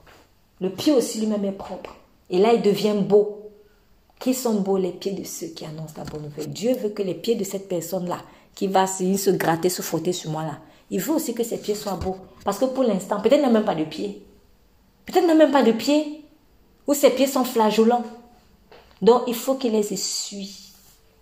Le 0.60 0.70
pied 0.70 0.92
aussi 0.92 1.20
lui-même 1.20 1.44
est 1.44 1.52
propre. 1.52 1.96
Et 2.30 2.38
là, 2.38 2.52
il 2.52 2.62
devient 2.62 2.94
beau. 2.96 3.40
Qui 4.20 4.32
sont 4.32 4.60
beaux 4.60 4.78
les 4.78 4.92
pieds 4.92 5.12
de 5.12 5.24
ceux 5.24 5.48
qui 5.48 5.64
annoncent 5.66 5.94
la 5.96 6.04
bonne 6.04 6.22
nouvelle? 6.22 6.50
Dieu 6.50 6.74
veut 6.74 6.90
que 6.90 7.02
les 7.02 7.14
pieds 7.14 7.34
de 7.34 7.44
cette 7.44 7.68
personne-là, 7.68 8.18
qui 8.54 8.68
va 8.68 8.86
se, 8.86 9.30
gratter, 9.30 9.68
se 9.68 9.82
frotter 9.82 10.12
sur 10.12 10.30
moi 10.30 10.42
là, 10.42 10.58
il 10.90 11.00
veut 11.00 11.14
aussi 11.14 11.34
que 11.34 11.42
ses 11.42 11.58
pieds 11.58 11.74
soient 11.74 11.96
beaux. 11.96 12.16
Parce 12.44 12.58
que 12.58 12.66
pour 12.66 12.84
l'instant, 12.84 13.20
peut-être 13.20 13.42
n'a 13.42 13.50
même 13.50 13.64
pas 13.64 13.74
de 13.74 13.84
pieds. 13.84 14.24
Peut-être 15.06 15.26
n'a 15.26 15.34
même 15.34 15.50
pas 15.50 15.62
de 15.62 15.72
pieds. 15.72 16.24
Ou 16.86 16.94
ses 16.94 17.10
pieds 17.10 17.26
sont 17.26 17.44
flageolants. 17.44 18.04
Donc, 19.02 19.22
il 19.26 19.34
faut 19.34 19.54
qu'il 19.54 19.72
les 19.72 19.92
essuie. 19.92 20.56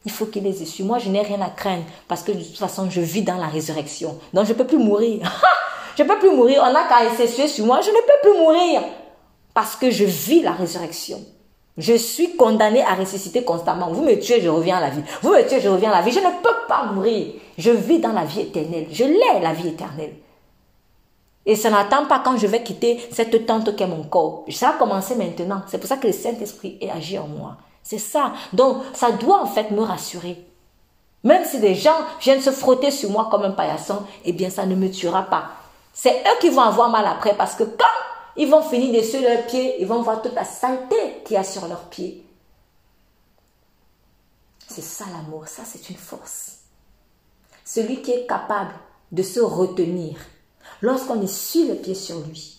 Il 0.04 0.10
faut 0.10 0.26
qu'il 0.26 0.42
les 0.42 0.62
essuie. 0.62 0.84
Moi, 0.84 0.98
je 0.98 1.08
n'ai 1.08 1.22
rien 1.22 1.40
à 1.40 1.48
craindre 1.50 1.84
parce 2.08 2.22
que 2.22 2.32
de 2.32 2.42
toute 2.42 2.58
façon, 2.58 2.90
je 2.90 3.00
vis 3.00 3.22
dans 3.22 3.38
la 3.38 3.46
résurrection. 3.46 4.18
Donc, 4.34 4.46
je 4.46 4.52
ne 4.52 4.58
peux 4.58 4.66
plus 4.66 4.78
mourir. 4.78 5.20
Je 5.96 6.02
ne 6.02 6.08
peux 6.08 6.18
plus 6.18 6.30
mourir. 6.30 6.62
On 6.66 6.72
n'a 6.72 6.84
qu'à 6.84 7.04
essayer 7.04 7.48
sur 7.48 7.66
moi. 7.66 7.80
Je 7.80 7.90
ne 7.90 7.96
peux 7.96 8.30
plus 8.30 8.38
mourir. 8.38 8.82
Parce 9.54 9.76
que 9.76 9.90
je 9.90 10.04
vis 10.04 10.42
la 10.42 10.52
résurrection. 10.52 11.20
Je 11.78 11.94
suis 11.94 12.36
condamné 12.36 12.82
à 12.82 12.94
ressusciter 12.94 13.44
constamment. 13.44 13.90
Vous 13.90 14.02
me 14.02 14.18
tuez, 14.18 14.40
je 14.40 14.48
reviens 14.48 14.76
à 14.76 14.80
la 14.80 14.90
vie. 14.90 15.02
Vous 15.22 15.30
me 15.30 15.46
tuez, 15.48 15.60
je 15.60 15.68
reviens 15.68 15.90
à 15.90 15.96
la 15.96 16.02
vie. 16.02 16.12
Je 16.12 16.20
ne 16.20 16.42
peux 16.42 16.66
pas 16.68 16.84
mourir. 16.86 17.34
Je 17.56 17.70
vis 17.70 17.98
dans 17.98 18.12
la 18.12 18.24
vie 18.24 18.40
éternelle. 18.40 18.86
Je 18.90 19.04
l'ai, 19.04 19.40
la 19.40 19.52
vie 19.52 19.68
éternelle. 19.68 20.14
Et 21.44 21.56
ça 21.56 21.70
n'attend 21.70 22.06
pas 22.06 22.20
quand 22.20 22.36
je 22.36 22.46
vais 22.46 22.62
quitter 22.62 23.00
cette 23.10 23.46
tente 23.46 23.74
qu'est 23.74 23.86
mon 23.86 24.04
corps. 24.04 24.44
Ça 24.50 24.70
a 24.70 24.72
commencé 24.74 25.14
maintenant. 25.14 25.62
C'est 25.66 25.78
pour 25.78 25.88
ça 25.88 25.96
que 25.96 26.06
le 26.06 26.12
Saint-Esprit 26.12 26.78
est 26.80 26.90
agi 26.90 27.18
en 27.18 27.26
moi. 27.26 27.56
C'est 27.82 27.98
ça. 27.98 28.32
Donc, 28.52 28.78
ça 28.92 29.10
doit 29.10 29.42
en 29.42 29.46
fait 29.46 29.70
me 29.70 29.80
rassurer. 29.80 30.44
Même 31.24 31.44
si 31.44 31.58
des 31.58 31.74
gens 31.74 31.96
viennent 32.20 32.40
se 32.40 32.50
frotter 32.50 32.90
sur 32.90 33.10
moi 33.10 33.28
comme 33.30 33.42
un 33.42 33.50
paillasson, 33.50 34.02
eh 34.24 34.32
bien, 34.32 34.50
ça 34.50 34.66
ne 34.66 34.74
me 34.74 34.90
tuera 34.90 35.22
pas. 35.22 35.50
C'est 35.92 36.20
eux 36.20 36.38
qui 36.40 36.50
vont 36.50 36.62
avoir 36.62 36.88
mal 36.88 37.06
après 37.06 37.36
parce 37.36 37.54
que 37.54 37.64
quand 37.64 37.84
ils 38.36 38.48
vont 38.48 38.62
finir 38.62 39.00
de 39.00 39.06
sur 39.06 39.20
leurs 39.20 39.46
pieds, 39.46 39.80
ils 39.80 39.86
vont 39.86 40.02
voir 40.02 40.22
toute 40.22 40.34
la 40.34 40.44
saleté 40.44 41.22
qu'il 41.24 41.34
y 41.34 41.38
a 41.38 41.44
sur 41.44 41.66
leurs 41.68 41.88
pieds. 41.88 42.26
C'est 44.68 44.82
ça 44.82 45.04
l'amour, 45.12 45.48
ça 45.48 45.64
c'est 45.66 45.90
une 45.90 45.96
force. 45.96 46.60
Celui 47.64 48.00
qui 48.00 48.12
est 48.12 48.26
capable 48.26 48.74
de 49.12 49.22
se 49.22 49.40
retenir 49.40 50.18
lorsqu'on 50.80 51.20
est 51.20 51.26
sur 51.26 51.68
le 51.68 51.74
pied 51.76 51.94
sur 51.94 52.20
lui, 52.20 52.58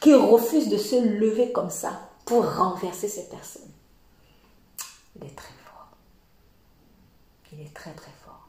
qui 0.00 0.14
refuse 0.14 0.68
de 0.68 0.76
se 0.76 0.96
lever 0.96 1.52
comme 1.52 1.70
ça 1.70 2.10
pour 2.24 2.44
renverser 2.56 3.08
ces 3.08 3.28
personnes. 3.28 3.70
Il 5.16 5.24
est 5.24 5.36
très 5.36 5.54
fort. 5.64 5.88
Il 7.52 7.60
est 7.60 7.74
très 7.74 7.92
très 7.92 8.12
fort. 8.24 8.48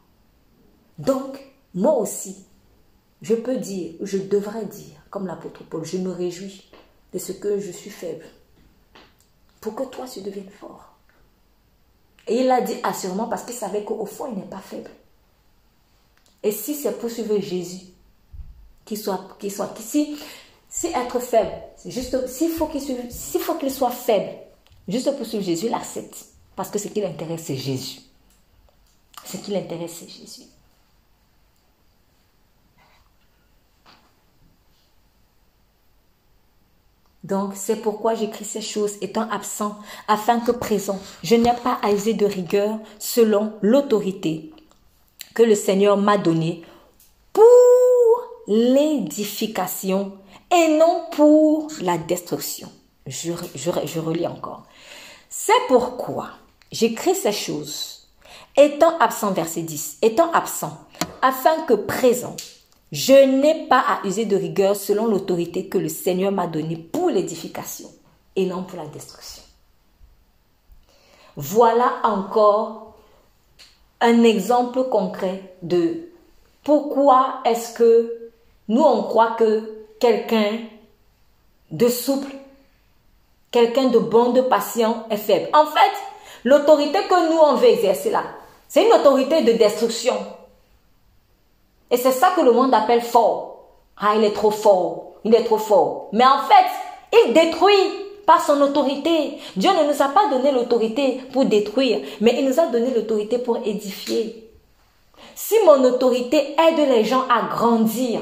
Donc, 0.98 1.40
moi 1.74 1.94
aussi, 1.94 2.46
je 3.22 3.36
peux 3.36 3.58
dire, 3.58 3.94
je 4.02 4.18
devrais 4.18 4.66
dire, 4.66 4.96
comme 5.10 5.28
l'apôtre 5.28 5.64
Paul, 5.64 5.84
je 5.84 5.98
me 5.98 6.12
réjouis 6.12 6.70
de 7.14 7.20
ce 7.20 7.32
que 7.32 7.60
je 7.60 7.72
suis 7.72 7.90
faible, 7.90 8.26
pour 9.62 9.76
que 9.76 9.84
toi 9.84 10.06
tu 10.08 10.22
deviennes 10.22 10.50
fort. 10.50 10.94
Et 12.28 12.42
il 12.42 12.48
l'a 12.48 12.62
dit 12.62 12.76
assurément 12.84 13.28
parce 13.28 13.44
qu'il 13.44 13.56
savait 13.56 13.84
qu'au 13.84 14.06
fond, 14.06 14.32
il 14.32 14.38
n'est 14.38 14.46
pas 14.46 14.60
faible. 14.60 14.92
Et 16.44 16.52
si 16.52 16.76
c'est 16.76 16.98
pour 16.98 17.10
suivre 17.10 17.40
Jésus, 17.40 17.88
qu'il 18.86 18.98
soit, 18.98 19.36
qu'il 19.40 19.52
soit, 19.52 19.74
si, 19.80 20.18
être 20.88 21.20
faible, 21.20 21.52
c'est 21.76 21.92
juste, 21.92 22.28
s'il 22.28 22.52
faut 22.52 22.68
qu'il 22.68 22.82
s'il 23.12 23.42
faut 23.42 23.56
qu'il 23.56 23.72
soit 23.72 23.92
faible, 23.92 24.32
juste 24.88 25.16
pour 25.18 25.26
suivre 25.26 25.44
Jésus, 25.44 25.66
il 25.66 25.74
accepte. 25.74 26.26
Parce 26.56 26.70
que 26.70 26.80
ce 26.80 26.88
qui 26.88 27.02
l'intéresse, 27.02 27.44
c'est 27.46 27.56
Jésus. 27.56 28.00
Ce 29.26 29.38
qui 29.38 29.52
l'intéresse, 29.52 29.98
c'est 30.00 30.10
Jésus. 30.10 30.48
Donc, 37.30 37.52
c'est 37.54 37.76
pourquoi 37.76 38.16
j'écris 38.16 38.44
ces 38.44 38.62
choses 38.62 38.96
étant 39.02 39.30
absent, 39.30 39.78
afin 40.08 40.40
que 40.40 40.52
présent, 40.52 41.00
je 41.24 41.36
n'ai 41.36 41.54
pas 41.64 41.80
à 41.84 41.94
de 41.94 42.26
rigueur 42.26 42.80
selon 42.98 43.54
l'autorité 43.62 44.52
que 45.36 45.44
le 45.44 45.54
Seigneur 45.54 45.96
m'a 45.98 46.18
donnée 46.18 46.64
pour 47.32 47.46
l'édification 48.48 50.14
et 50.52 50.78
non 50.80 51.04
pour 51.12 51.68
la 51.82 52.00
destruction. 52.00 52.72
Je, 53.06 53.32
je 53.56 54.00
relis 54.00 54.28
encore. 54.28 54.64
C'est 55.30 55.54
pourquoi 55.68 56.32
j'écris 56.72 57.16
ces 57.16 57.32
choses 57.32 58.08
étant 58.58 58.98
absent, 58.98 59.32
verset 59.32 59.62
10, 59.62 60.00
étant 60.02 60.32
absent, 60.32 60.78
afin 61.22 61.62
que 61.68 61.76
présent, 61.76 62.36
je 62.92 63.14
n'ai 63.14 63.68
pas 63.68 63.84
à 63.88 64.08
user 64.08 64.26
de 64.26 64.36
rigueur 64.36 64.76
selon 64.76 65.06
l'autorité 65.06 65.68
que 65.68 65.78
le 65.78 65.90
Seigneur 65.90 66.32
m'a 66.32 66.48
donnée 66.48 66.78
pour 66.78 67.10
l'édification 67.10 67.90
et 68.36 68.46
non 68.46 68.64
pour 68.64 68.80
la 68.80 68.88
destruction. 68.88 69.44
Voilà 71.36 72.00
encore 72.04 72.96
un 74.02 74.24
exemple 74.24 74.86
concret 74.86 75.56
de 75.62 76.10
pourquoi 76.64 77.42
est-ce 77.46 77.74
que 77.74 78.32
nous 78.68 78.82
on 78.82 79.04
croit 79.04 79.36
que 79.38 79.86
quelqu'un 80.00 80.60
de 81.72 81.88
souple, 81.88 82.32
quelqu'un 83.52 83.90
de 83.90 84.00
bon, 84.00 84.32
de 84.32 84.42
patient 84.42 85.06
est 85.10 85.18
faible. 85.18 85.50
En 85.54 85.66
fait, 85.66 85.92
l'autorité 86.44 87.00
que 87.08 87.30
nous 87.32 87.38
on 87.40 87.56
veut 87.56 87.70
exercer 87.70 88.10
là, 88.10 88.24
c'est 88.68 88.86
une 88.86 88.94
autorité 88.94 89.44
de 89.44 89.54
destruction. 89.54 90.16
Et 91.92 91.98
c'est 91.98 92.12
ça 92.12 92.32
que 92.36 92.42
le 92.42 92.52
monde 92.52 92.74
appelle 92.74 93.02
fort. 93.02 93.66
Ah, 93.98 94.14
il 94.16 94.24
est 94.24 94.34
trop 94.34 94.52
fort. 94.52 95.14
Il 95.24 95.34
est 95.36 95.44
trop 95.44 95.58
fort. 95.58 96.10
Mais 96.14 96.26
en 96.26 96.40
fait, 96.44 97.18
il 97.26 97.34
détruit 97.34 98.10
par 98.26 98.46
son 98.46 98.62
autorité. 98.62 99.40
Dieu 99.56 99.72
ne 99.72 99.92
nous 99.92 100.02
a 100.02 100.10
pas 100.10 100.30
donné 100.30 100.52
l'autorité 100.52 101.22
pour 101.34 101.46
détruire, 101.46 102.00
mais 102.22 102.36
il 102.38 102.46
nous 102.46 102.60
a 102.60 102.68
donné 102.68 102.94
l'autorité 102.94 103.40
pour 103.40 103.58
édifier. 103.66 104.50
Si 105.36 105.56
mon 105.66 105.84
autorité 105.84 106.56
aide 106.60 106.88
les 106.88 107.04
gens 107.04 107.26
à 107.28 107.42
grandir 107.44 108.22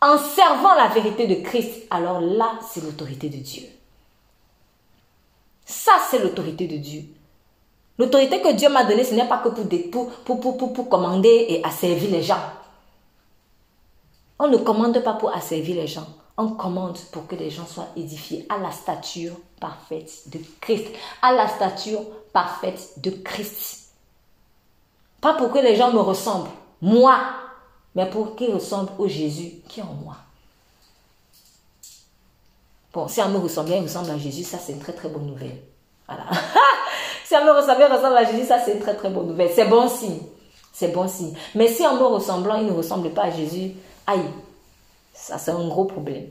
en 0.00 0.16
servant 0.16 0.74
la 0.74 0.88
vérité 0.88 1.26
de 1.26 1.34
Christ, 1.42 1.86
alors 1.90 2.20
là, 2.20 2.52
c'est 2.66 2.82
l'autorité 2.82 3.28
de 3.28 3.36
Dieu. 3.36 3.64
Ça, 5.66 5.92
c'est 6.10 6.18
l'autorité 6.18 6.66
de 6.66 6.78
Dieu. 6.78 7.02
L'autorité 8.00 8.40
que 8.40 8.54
Dieu 8.54 8.70
m'a 8.70 8.84
donnée, 8.84 9.04
ce 9.04 9.12
n'est 9.12 9.28
pas 9.28 9.36
que 9.36 9.50
pour, 9.50 10.88
commander 10.88 11.44
et 11.50 11.62
asservir 11.62 12.10
les 12.10 12.22
gens. 12.22 12.40
On 14.38 14.48
ne 14.48 14.56
commande 14.56 14.98
pas 15.00 15.12
pour 15.12 15.36
asservir 15.36 15.76
les 15.76 15.86
gens. 15.86 16.06
On 16.38 16.48
commande 16.48 16.96
pour 17.12 17.26
que 17.26 17.34
les 17.34 17.50
gens 17.50 17.66
soient 17.66 17.88
édifiés 17.94 18.46
à 18.48 18.56
la 18.56 18.70
stature 18.70 19.34
parfaite 19.60 20.30
de 20.30 20.38
Christ. 20.62 20.86
À 21.20 21.34
la 21.34 21.46
stature 21.46 22.00
parfaite 22.32 22.94
de 22.96 23.10
Christ. 23.10 23.90
Pas 25.20 25.34
pour 25.34 25.52
que 25.52 25.58
les 25.58 25.76
gens 25.76 25.92
me 25.92 26.00
ressemblent, 26.00 26.48
moi, 26.80 27.20
mais 27.94 28.08
pour 28.08 28.34
qu'ils 28.34 28.54
ressemblent 28.54 28.92
au 28.96 29.08
Jésus 29.08 29.56
qui 29.68 29.80
est 29.80 29.82
en 29.82 29.92
moi. 30.02 30.16
Bon, 32.94 33.08
si 33.08 33.20
on 33.20 33.28
me 33.28 33.36
ressemble, 33.36 33.72
il 33.72 33.82
ressemble 33.82 34.10
à 34.10 34.16
Jésus, 34.16 34.44
ça 34.44 34.56
c'est 34.56 34.72
une 34.72 34.80
très 34.80 34.94
très 34.94 35.10
bonne 35.10 35.26
nouvelle. 35.26 35.60
Voilà. 36.08 36.24
Si 37.30 37.36
on 37.36 37.44
me 37.44 37.52
ressemble, 37.52 37.84
ressemble 37.84 38.16
à 38.16 38.24
Jésus, 38.24 38.44
ça 38.44 38.58
c'est 38.58 38.72
une 38.72 38.80
très 38.80 38.96
très 38.96 39.08
bonne 39.08 39.28
nouvelle. 39.28 39.52
C'est 39.54 39.66
bon 39.66 39.88
signe. 39.88 40.18
C'est 40.72 40.88
bon 40.88 41.06
signe. 41.06 41.32
Mais 41.54 41.68
si 41.68 41.86
en 41.86 41.94
me 41.94 42.02
ressemblant, 42.02 42.56
il 42.56 42.66
ne 42.66 42.72
ressemble 42.72 43.10
pas 43.10 43.26
à 43.26 43.30
Jésus, 43.30 43.70
aïe, 44.04 44.18
ça 45.14 45.38
c'est 45.38 45.52
un 45.52 45.68
gros 45.68 45.84
problème. 45.84 46.26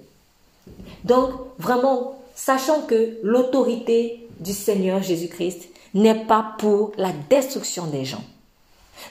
Donc, 1.06 1.30
vraiment, 1.58 2.20
sachant 2.36 2.82
que 2.82 3.18
l'autorité 3.24 4.28
du 4.41 4.52
Seigneur 4.52 5.02
Jésus-Christ 5.02 5.70
n'est 5.93 6.26
pas 6.26 6.56
pour 6.58 6.91
la 6.97 7.14
destruction 7.30 7.86
des 7.86 8.04
gens, 8.04 8.24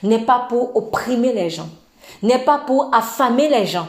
n'est 0.03 0.27
pas 0.27 0.45
pour 0.51 0.77
opprimer 0.77 1.33
les 1.33 1.49
gens, 1.49 1.71
n'est 2.23 2.45
pas 2.45 2.59
pour 2.59 2.95
affamer 2.95 3.49
les 3.49 3.65
gens, 3.65 3.89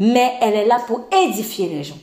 mais 0.00 0.32
elle 0.40 0.54
est 0.54 0.66
là 0.66 0.80
pour 0.84 1.02
édifier 1.12 1.68
les 1.68 1.84
gens. 1.84 1.98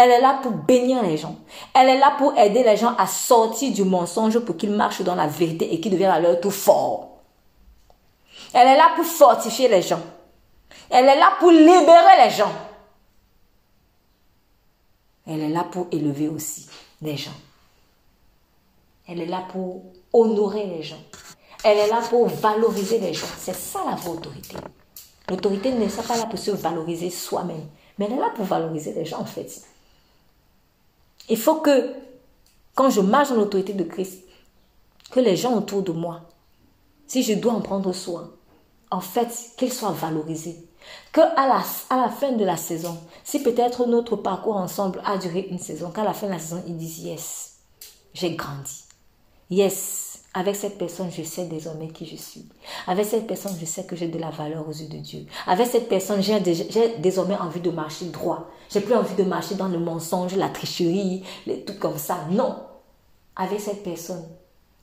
Elle 0.00 0.12
est 0.12 0.20
là 0.20 0.38
pour 0.40 0.52
bénir 0.52 1.02
les 1.02 1.16
gens. 1.16 1.34
Elle 1.74 1.88
est 1.88 1.98
là 1.98 2.14
pour 2.16 2.38
aider 2.38 2.62
les 2.62 2.76
gens 2.76 2.94
à 2.98 3.08
sortir 3.08 3.72
du 3.72 3.82
mensonge 3.82 4.38
pour 4.38 4.56
qu'ils 4.56 4.70
marchent 4.70 5.02
dans 5.02 5.16
la 5.16 5.26
vérité 5.26 5.74
et 5.74 5.80
qu'ils 5.80 5.90
deviennent 5.90 6.12
à 6.12 6.20
leur 6.20 6.40
tout 6.40 6.52
fort. 6.52 7.18
Elle 8.54 8.68
est 8.68 8.76
là 8.76 8.92
pour 8.94 9.04
fortifier 9.04 9.66
les 9.66 9.82
gens. 9.82 10.00
Elle 10.88 11.04
est 11.06 11.18
là 11.18 11.32
pour 11.40 11.50
libérer 11.50 12.24
les 12.24 12.30
gens. 12.30 12.52
Elle 15.26 15.40
est 15.40 15.48
là 15.48 15.64
pour 15.64 15.88
élever 15.90 16.28
aussi 16.28 16.68
les 17.02 17.16
gens. 17.16 17.34
Elle 19.08 19.22
est 19.22 19.26
là 19.26 19.42
pour 19.50 19.82
honorer 20.12 20.66
les 20.66 20.84
gens. 20.84 21.02
Elle 21.64 21.76
est 21.76 21.88
là 21.88 22.02
pour 22.08 22.28
valoriser 22.28 23.00
les 23.00 23.14
gens. 23.14 23.26
C'est 23.36 23.56
ça 23.56 23.80
la 23.84 23.96
vraie 23.96 24.10
autorité. 24.10 24.58
L'autorité 25.28 25.72
n'est 25.72 25.88
pas 25.88 26.16
là 26.16 26.26
pour 26.26 26.38
se 26.38 26.52
valoriser 26.52 27.10
soi-même, 27.10 27.66
mais 27.98 28.04
elle 28.04 28.12
est 28.12 28.20
là 28.20 28.30
pour 28.36 28.44
valoriser 28.44 28.92
les 28.92 29.04
gens 29.04 29.18
en 29.18 29.24
fait. 29.24 29.60
Il 31.28 31.36
faut 31.36 31.56
que, 31.56 31.94
quand 32.74 32.90
je 32.90 33.00
marche 33.00 33.30
dans 33.30 33.36
l'autorité 33.36 33.72
de 33.72 33.84
Christ, 33.84 34.24
que 35.10 35.20
les 35.20 35.36
gens 35.36 35.56
autour 35.56 35.82
de 35.82 35.92
moi, 35.92 36.22
si 37.06 37.22
je 37.22 37.34
dois 37.34 37.52
en 37.52 37.60
prendre 37.60 37.92
soin, 37.92 38.30
en 38.90 39.00
fait, 39.00 39.28
qu'ils 39.56 39.72
soient 39.72 39.92
valorisés. 39.92 40.56
Que 41.12 41.20
à 41.20 41.46
la, 41.46 41.62
à 41.90 42.00
la 42.00 42.08
fin 42.08 42.32
de 42.32 42.44
la 42.44 42.56
saison, 42.56 42.96
si 43.24 43.42
peut-être 43.42 43.86
notre 43.86 44.16
parcours 44.16 44.56
ensemble 44.56 45.02
a 45.04 45.18
duré 45.18 45.48
une 45.50 45.58
saison, 45.58 45.90
qu'à 45.90 46.04
la 46.04 46.14
fin 46.14 46.26
de 46.26 46.32
la 46.32 46.38
saison, 46.38 46.62
ils 46.66 46.76
disent 46.76 47.00
Yes, 47.00 47.56
j'ai 48.14 48.34
grandi. 48.34 48.84
Yes, 49.50 50.22
avec 50.34 50.56
cette 50.56 50.78
personne, 50.78 51.10
je 51.10 51.22
sais 51.22 51.46
désormais 51.46 51.88
qui 51.88 52.06
je 52.06 52.16
suis. 52.16 52.46
Avec 52.86 53.06
cette 53.06 53.26
personne, 53.26 53.56
je 53.58 53.64
sais 53.64 53.84
que 53.84 53.96
j'ai 53.96 54.08
de 54.08 54.18
la 54.18 54.30
valeur 54.30 54.68
aux 54.68 54.72
yeux 54.72 54.88
de 54.88 54.98
Dieu. 54.98 55.26
Avec 55.46 55.66
cette 55.66 55.88
personne, 55.88 56.22
j'ai 56.22 56.38
désormais 56.98 57.36
envie 57.36 57.60
de 57.60 57.70
marcher 57.70 58.06
droit. 58.06 58.50
J'ai 58.70 58.80
plus 58.80 58.94
envie 58.94 59.14
de 59.14 59.24
marcher 59.24 59.54
dans 59.54 59.68
le 59.68 59.78
mensonge, 59.78 60.36
la 60.36 60.48
tricherie, 60.48 61.24
les 61.46 61.64
trucs 61.64 61.78
comme 61.78 61.98
ça. 61.98 62.26
Non. 62.30 62.62
Avec 63.36 63.60
cette 63.60 63.82
personne, 63.82 64.26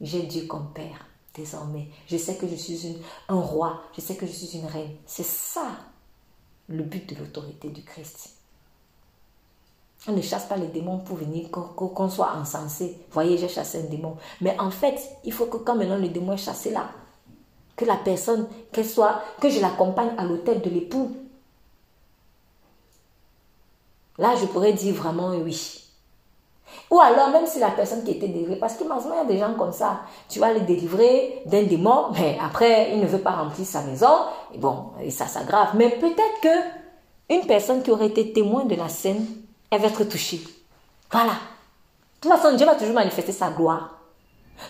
j'ai 0.02 0.24
Dieu 0.24 0.46
comme 0.48 0.72
Père 0.74 1.06
désormais. 1.36 1.88
Je 2.08 2.18
sais 2.18 2.36
que 2.36 2.48
je 2.48 2.56
suis 2.56 2.98
un 3.28 3.40
roi. 3.40 3.82
Je 3.96 4.02
sais 4.02 4.16
que 4.16 4.26
je 4.26 4.32
suis 4.32 4.58
une 4.58 4.68
reine. 4.68 4.96
C'est 5.06 5.26
ça 5.26 5.68
le 6.68 6.84
but 6.84 7.14
de 7.14 7.20
l'autorité 7.20 7.70
du 7.70 7.84
Christ. 7.84 8.32
On 10.08 10.14
ne 10.14 10.22
chasse 10.22 10.46
pas 10.46 10.58
les 10.58 10.68
démons 10.68 11.00
pour 11.00 11.18
venir, 11.18 11.50
qu'on 11.52 12.10
soit 12.10 12.36
encensé. 12.36 12.98
Voyez, 13.12 13.38
j'ai 13.38 13.48
chassé 13.48 13.80
un 13.80 13.90
démon. 13.90 14.18
Mais 14.42 14.56
en 14.60 14.70
fait, 14.70 15.00
il 15.24 15.34
faut 15.34 15.48
que 15.48 15.58
quand 15.58 15.76
maintenant 15.76 15.98
le 15.98 16.10
démon 16.10 16.34
est 16.34 16.38
chassé 16.38 16.70
là, 16.72 16.90
que 17.76 17.86
la 17.86 17.98
personne, 17.98 18.48
qu'elle 18.72 18.86
soit, 18.86 19.22
que 19.42 19.50
je 19.50 19.60
l'accompagne 19.60 20.12
à 20.18 20.24
l'hôtel 20.24 20.62
de 20.62 20.70
l'époux. 20.70 21.16
Là, 24.18 24.36
je 24.40 24.46
pourrais 24.46 24.74
dire 24.74 24.94
vraiment 24.94 25.30
oui. 25.30 25.82
Ou 26.92 27.00
alors, 27.00 27.30
même 27.30 27.46
si 27.46 27.60
la 27.60 27.72
personne 27.72 28.04
qui 28.04 28.12
était 28.12 28.28
délivrée, 28.28 28.58
parce 28.58 28.76
que 28.76 28.84
maintenant, 28.84 29.14
il 29.14 29.18
y 29.18 29.22
a 29.22 29.26
des 29.26 29.38
gens 29.40 29.54
comme 29.56 29.72
ça, 29.72 30.02
tu 30.30 30.40
vas 30.40 30.54
les 30.54 30.62
délivrer 30.62 31.42
d'un 31.46 31.64
démon, 31.64 32.08
mais 32.14 32.38
après, 32.42 32.92
il 32.94 33.00
ne 33.00 33.08
veut 33.08 33.20
pas 33.20 33.32
remplir 33.32 33.66
sa 33.66 33.82
maison, 33.82 34.14
et 34.54 34.58
bon, 34.58 34.92
et 35.02 35.12
ça 35.12 35.28
s'aggrave. 35.28 35.70
Mais 35.76 35.90
peut-être 35.90 36.42
que 36.42 37.34
une 37.34 37.46
personne 37.48 37.82
qui 37.82 37.92
aurait 37.92 38.08
été 38.08 38.34
témoin 38.34 38.66
de 38.66 38.76
la 38.76 38.88
scène 38.88 39.26
elle 39.72 39.82
va 39.82 39.88
être 39.88 40.04
touchée. 40.06 40.42
Voilà. 41.12 41.34
De 41.34 42.30
toute 42.30 42.32
façon, 42.32 42.56
Dieu 42.56 42.66
va 42.66 42.76
toujours 42.76 42.94
manifester 42.94 43.32
sa 43.32 43.50
gloire. 43.50 44.00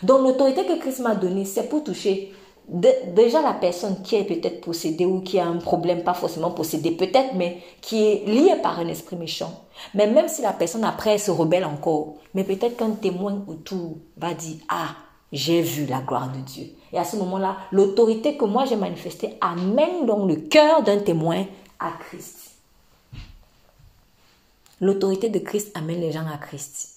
Donc 0.02 0.22
l'autorité 0.22 0.66
que 0.66 0.80
Christ 0.80 1.00
m'a 1.00 1.16
donnée, 1.16 1.46
c'est 1.46 1.70
pour 1.70 1.84
toucher 1.84 2.34
déjà 2.68 3.42
la 3.42 3.54
personne 3.54 4.02
qui 4.02 4.16
est 4.16 4.24
peut-être 4.24 4.62
possédée 4.62 5.06
ou 5.06 5.22
qui 5.22 5.40
a 5.40 5.46
un 5.46 5.58
problème, 5.58 6.04
pas 6.04 6.14
forcément 6.14 6.52
possédée 6.52 6.92
peut-être, 6.92 7.34
mais 7.36 7.62
qui 7.82 8.04
est 8.04 8.26
liée 8.26 8.56
par 8.62 8.80
un 8.80 8.88
esprit 8.88 9.16
méchant. 9.16 9.66
Mais 9.94 10.08
même 10.08 10.28
si 10.28 10.42
la 10.42 10.54
personne 10.54 10.84
après 10.84 11.18
se 11.18 11.32
rebelle 11.32 11.66
encore, 11.66 12.16
mais 12.34 12.44
peut-être 12.44 12.78
qu'un 12.78 12.92
témoin 12.92 13.44
autour 13.48 13.98
va 14.18 14.34
dire, 14.34 14.58
ah, 14.70 14.96
j'ai 15.32 15.62
vu 15.62 15.86
la 15.86 16.00
gloire 16.00 16.32
de 16.32 16.40
Dieu. 16.40 16.66
Et 16.94 16.98
à 16.98 17.04
ce 17.04 17.18
moment-là, 17.18 17.58
l'autorité 17.72 18.38
que 18.38 18.46
moi 18.46 18.66
j'ai 18.66 18.78
manifestée 18.78 19.36
amène 19.42 20.06
donc 20.06 20.30
le 20.30 20.38
cœur 20.38 20.82
d'un 20.82 21.00
témoin 21.00 21.46
à 21.80 21.92
Christ. 22.00 22.52
L'autorité 24.82 25.30
de 25.30 25.40
Christ 25.40 25.72
amène 25.76 26.02
les 26.02 26.12
gens 26.12 26.26
à 26.28 26.38
Christ. 26.38 26.95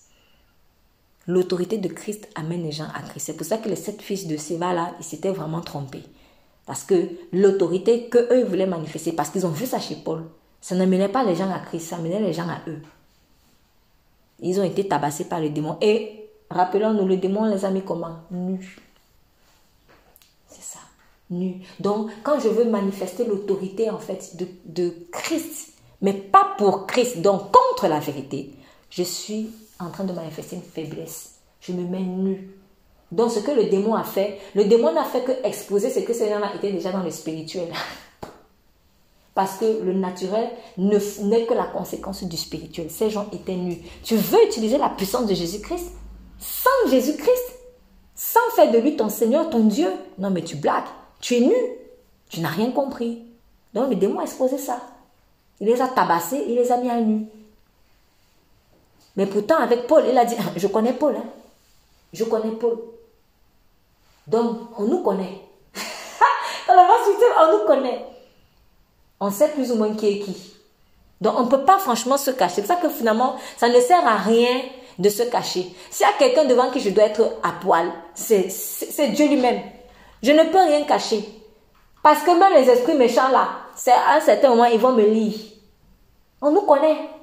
L'autorité 1.29 1.77
de 1.77 1.89
Christ 1.89 2.27
amène 2.35 2.63
les 2.63 2.73
gens 2.73 2.89
à 2.95 3.03
Christ. 3.03 3.27
C'est 3.27 3.37
pour 3.37 3.47
ça 3.47 3.59
que 3.59 3.69
les 3.69 3.77
sept 3.77 4.01
fils 4.01 4.27
de 4.27 4.39
Séva, 4.39 4.73
là, 4.73 4.95
ils 4.99 5.05
s'étaient 5.05 5.31
vraiment 5.31 5.61
trompés. 5.61 6.03
Parce 6.65 6.85
que 6.85 7.11
l'autorité 7.33 8.09
que 8.09 8.33
eux 8.33 8.45
voulaient 8.45 8.67
manifester, 8.67 9.13
parce 9.13 9.29
qu'ils 9.29 9.47
ont 9.47 9.51
vu 9.51 9.67
ça 9.67 9.79
chez 9.79 9.97
Paul, 9.97 10.25
ça 10.63 10.75
n'amenait 10.75 11.11
pas 11.11 11.25
les 11.25 11.37
gens 11.37 11.51
à 11.51 11.59
Christ, 11.59 11.89
ça 11.89 11.97
amenait 11.97 12.21
les 12.21 12.33
gens 12.33 12.49
à 12.49 12.61
eux. 12.67 12.81
Ils 14.41 14.59
ont 14.59 14.65
été 14.65 14.89
tabassés 14.89 15.27
par 15.27 15.41
les 15.41 15.51
démons. 15.51 15.77
Et 15.83 16.31
rappelons-nous, 16.51 17.07
le 17.07 17.19
démon 17.19 17.45
les 17.45 17.63
a 17.67 17.71
mis 17.71 17.83
comment? 17.83 18.21
Nus. 18.31 18.79
C'est 20.47 20.63
ça, 20.63 20.81
nus. 21.29 21.57
Donc, 21.79 22.11
quand 22.23 22.41
je 22.41 22.49
veux 22.49 22.65
manifester 22.65 23.27
l'autorité, 23.27 23.91
en 23.91 23.99
fait, 23.99 24.35
de, 24.37 24.47
de 24.65 24.95
Christ, 25.13 25.75
mais 26.01 26.15
pas 26.15 26.55
pour 26.57 26.87
Christ, 26.87 27.21
donc 27.21 27.53
contre 27.53 27.87
la 27.87 28.01
vérité, 28.01 28.55
je 28.89 29.03
suis 29.03 29.51
en 29.81 29.91
train 29.91 30.05
de 30.05 30.13
manifester 30.13 30.57
une 30.57 30.63
faiblesse. 30.63 31.37
Je 31.61 31.73
me 31.73 31.83
mets 31.83 32.01
nu. 32.01 32.51
Donc 33.11 33.31
ce 33.31 33.41
que 33.41 33.51
le 33.51 33.65
démon 33.65 33.95
a 33.95 34.05
fait, 34.05 34.39
le 34.55 34.65
démon 34.65 34.93
n'a 34.93 35.05
fait 35.05 35.23
que 35.23 35.33
exposer 35.45 35.91
ce 35.91 36.01
que 36.01 36.13
ces 36.13 36.29
gens-là 36.29 36.53
étaient 36.55 36.73
déjà 36.73 36.93
dans 36.93 37.03
le 37.03 37.11
spirituel. 37.11 37.69
Parce 39.35 39.57
que 39.57 39.83
le 39.83 39.95
naturel 39.95 40.51
n'est 40.77 41.47
que 41.47 41.55
la 41.55 41.67
conséquence 41.67 42.25
du 42.25 42.37
spirituel. 42.37 42.91
Ces 42.91 43.09
gens 43.09 43.27
étaient 43.33 43.55
nus. 43.55 43.79
Tu 44.03 44.17
veux 44.17 44.45
utiliser 44.45 44.79
la 44.79 44.89
puissance 44.89 45.27
de 45.27 45.35
Jésus-Christ? 45.35 45.93
Sans 46.39 46.91
Jésus-Christ, 46.91 47.59
sans 48.15 48.41
faire 48.57 48.71
de 48.71 48.79
lui 48.79 48.97
ton 48.97 49.09
Seigneur, 49.09 49.49
ton 49.49 49.65
Dieu? 49.65 49.91
Non 50.19 50.31
mais 50.31 50.43
tu 50.43 50.57
blagues. 50.57 50.85
Tu 51.21 51.37
es 51.37 51.41
nu. 51.41 51.55
Tu 52.29 52.41
n'as 52.41 52.49
rien 52.49 52.73
compris. 52.73 53.23
Donc 53.75 53.91
le 53.91 53.97
démon 53.97 54.19
a 54.19 54.25
exposé 54.25 54.59
ça. 54.59 54.81
Il 55.61 55.67
les 55.67 55.81
a 55.81 55.89
tabassés, 55.89 56.45
il 56.49 56.57
les 56.57 56.71
a 56.71 56.77
mis 56.79 56.91
à 56.91 57.01
nu. 57.01 57.27
Mais 59.19 59.27
pourtant, 59.27 59.57
avec 59.57 59.89
Paul, 59.89 60.05
il 60.09 60.17
a 60.17 60.25
dit, 60.25 60.37
je 60.57 60.69
connais 60.69 60.93
Paul. 60.93 61.17
Hein. 61.17 61.25
Je 62.13 62.25
connais 62.25 62.53
Paul. 62.53 62.79
Donc, 64.29 64.61
on 64.79 64.85
nous 64.85 65.03
connaît. 65.03 65.43
Dans 66.69 66.75
la 66.75 66.89
on 67.41 67.59
nous 67.59 67.67
connaît. 67.67 68.07
On 69.19 69.31
sait 69.33 69.49
plus 69.49 69.73
ou 69.73 69.75
moins 69.75 69.93
qui 69.95 70.07
est 70.07 70.19
qui. 70.21 70.55
Donc, 71.21 71.35
on 71.37 71.45
ne 71.47 71.51
peut 71.51 71.65
pas 71.65 71.79
franchement 71.79 72.17
se 72.17 72.31
cacher. 72.31 72.57
C'est 72.57 72.63
pour 72.63 72.77
ça 72.77 72.81
que 72.81 72.89
finalement, 72.89 73.35
ça 73.57 73.69
ne 73.69 73.81
sert 73.81 74.07
à 74.07 74.19
rien 74.19 74.63
de 74.97 75.09
se 75.09 75.25
cacher. 75.25 75.67
S'il 75.91 76.07
y 76.07 76.09
a 76.09 76.13
quelqu'un 76.13 76.45
devant 76.45 76.71
qui 76.71 76.79
je 76.79 76.91
dois 76.91 77.05
être 77.05 77.39
à 77.43 77.53
poil, 77.61 77.91
c'est 78.15 79.09
Dieu 79.15 79.27
lui-même. 79.27 79.63
Je 80.23 80.31
ne 80.31 80.45
peux 80.45 80.59
rien 80.59 80.85
cacher. 80.85 81.29
Parce 82.05 82.23
que 82.23 82.31
même 82.31 82.53
les 82.55 82.71
esprits 82.71 82.95
méchants 82.95 83.29
là, 83.33 83.49
à 83.89 84.17
un 84.17 84.21
certain 84.21 84.51
moment, 84.51 84.67
ils 84.67 84.79
vont 84.79 84.93
me 84.93 85.05
lire. 85.05 85.39
On 86.41 86.53
nous 86.53 86.63
connaît. 86.63 87.18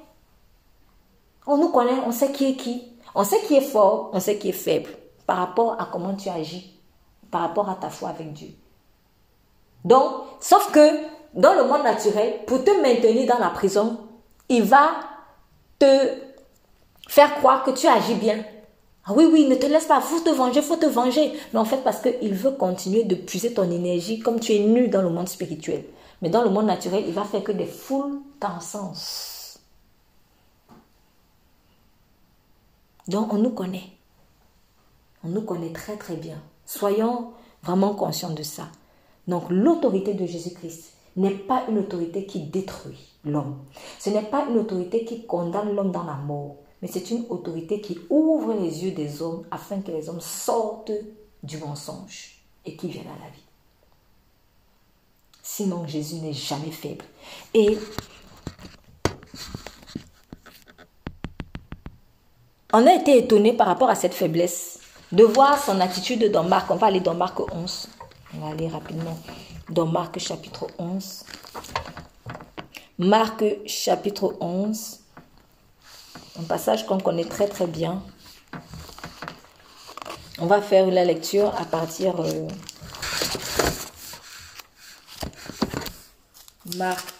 On 1.46 1.56
nous 1.56 1.68
connaît, 1.68 2.00
on 2.06 2.12
sait 2.12 2.32
qui 2.32 2.50
est 2.50 2.56
qui. 2.56 2.82
On 3.14 3.24
sait 3.24 3.40
qui 3.46 3.56
est 3.56 3.62
fort, 3.62 4.10
on 4.12 4.20
sait 4.20 4.38
qui 4.38 4.50
est 4.50 4.52
faible 4.52 4.90
par 5.26 5.38
rapport 5.38 5.80
à 5.80 5.88
comment 5.90 6.14
tu 6.14 6.28
agis, 6.28 6.78
par 7.30 7.40
rapport 7.40 7.68
à 7.68 7.74
ta 7.74 7.88
foi 7.88 8.10
avec 8.10 8.32
Dieu. 8.32 8.48
Donc, 9.84 10.12
sauf 10.40 10.70
que 10.72 10.80
dans 11.34 11.54
le 11.54 11.64
monde 11.64 11.82
naturel, 11.82 12.40
pour 12.46 12.64
te 12.64 12.70
maintenir 12.82 13.26
dans 13.26 13.38
la 13.38 13.50
prison, 13.50 13.98
il 14.48 14.62
va 14.62 14.90
te 15.78 15.86
faire 17.08 17.34
croire 17.36 17.62
que 17.64 17.70
tu 17.70 17.86
agis 17.86 18.14
bien. 18.14 18.44
Ah 19.06 19.12
oui, 19.14 19.28
oui, 19.30 19.46
ne 19.46 19.54
te 19.54 19.66
laisse 19.66 19.86
pas, 19.86 20.00
faut 20.00 20.20
te 20.20 20.30
venger, 20.30 20.62
faut 20.62 20.76
te 20.76 20.86
venger. 20.86 21.32
Mais 21.52 21.60
en 21.60 21.64
fait, 21.64 21.84
parce 21.84 22.00
qu'il 22.00 22.34
veut 22.34 22.52
continuer 22.52 23.04
de 23.04 23.14
puiser 23.14 23.54
ton 23.54 23.70
énergie 23.70 24.18
comme 24.18 24.40
tu 24.40 24.52
es 24.52 24.58
nu 24.58 24.88
dans 24.88 25.02
le 25.02 25.10
monde 25.10 25.28
spirituel. 25.28 25.84
Mais 26.22 26.28
dans 26.28 26.42
le 26.42 26.50
monde 26.50 26.66
naturel, 26.66 27.04
il 27.06 27.12
va 27.12 27.24
faire 27.24 27.44
que 27.44 27.52
des 27.52 27.66
foules 27.66 28.20
t'encensent. 28.40 29.35
Donc 33.08 33.32
on 33.32 33.38
nous 33.38 33.50
connaît. 33.50 33.90
On 35.24 35.28
nous 35.28 35.42
connaît 35.42 35.72
très 35.72 35.96
très 35.96 36.16
bien. 36.16 36.40
Soyons 36.64 37.32
vraiment 37.62 37.94
conscients 37.94 38.32
de 38.32 38.42
ça. 38.42 38.68
Donc 39.28 39.44
l'autorité 39.50 40.14
de 40.14 40.26
Jésus-Christ 40.26 40.92
n'est 41.16 41.30
pas 41.30 41.64
une 41.68 41.78
autorité 41.78 42.26
qui 42.26 42.40
détruit 42.40 43.12
l'homme. 43.24 43.58
Ce 43.98 44.10
n'est 44.10 44.22
pas 44.22 44.46
une 44.48 44.58
autorité 44.58 45.04
qui 45.04 45.24
condamne 45.26 45.74
l'homme 45.74 45.92
dans 45.92 46.04
la 46.04 46.14
mort, 46.14 46.56
mais 46.82 46.88
c'est 46.88 47.10
une 47.10 47.24
autorité 47.30 47.80
qui 47.80 47.98
ouvre 48.10 48.54
les 48.54 48.84
yeux 48.84 48.92
des 48.92 49.22
hommes 49.22 49.44
afin 49.50 49.80
que 49.80 49.90
les 49.90 50.08
hommes 50.08 50.20
sortent 50.20 50.92
du 51.42 51.58
mensonge 51.58 52.42
et 52.64 52.76
qui 52.76 52.88
viennent 52.88 53.06
à 53.06 53.24
la 53.24 53.30
vie. 53.30 53.42
Sinon, 55.42 55.86
Jésus 55.86 56.16
n'est 56.16 56.32
jamais 56.32 56.72
faible. 56.72 57.04
Et 57.54 57.78
On 62.78 62.86
a 62.86 62.92
été 62.92 63.16
étonné 63.16 63.54
par 63.54 63.68
rapport 63.68 63.88
à 63.88 63.94
cette 63.94 64.12
faiblesse 64.12 64.80
de 65.10 65.24
voir 65.24 65.58
son 65.58 65.80
attitude 65.80 66.30
dans 66.30 66.44
Marc. 66.44 66.70
On 66.70 66.74
va 66.74 66.88
aller 66.88 67.00
dans 67.00 67.14
Marc 67.14 67.40
11. 67.40 67.88
On 68.34 68.44
va 68.44 68.52
aller 68.52 68.68
rapidement 68.68 69.18
dans 69.70 69.86
Marc 69.86 70.18
chapitre 70.18 70.66
11. 70.78 71.24
Marc 72.98 73.42
chapitre 73.64 74.36
11. 74.42 75.00
Un 76.38 76.42
passage 76.42 76.84
qu'on 76.84 77.00
connaît 77.00 77.24
très 77.24 77.48
très 77.48 77.66
bien. 77.66 78.02
On 80.38 80.44
va 80.44 80.60
faire 80.60 80.86
la 80.88 81.06
lecture 81.06 81.54
à 81.58 81.64
partir... 81.64 82.20
Euh, 82.20 82.46
Marc 86.76 87.15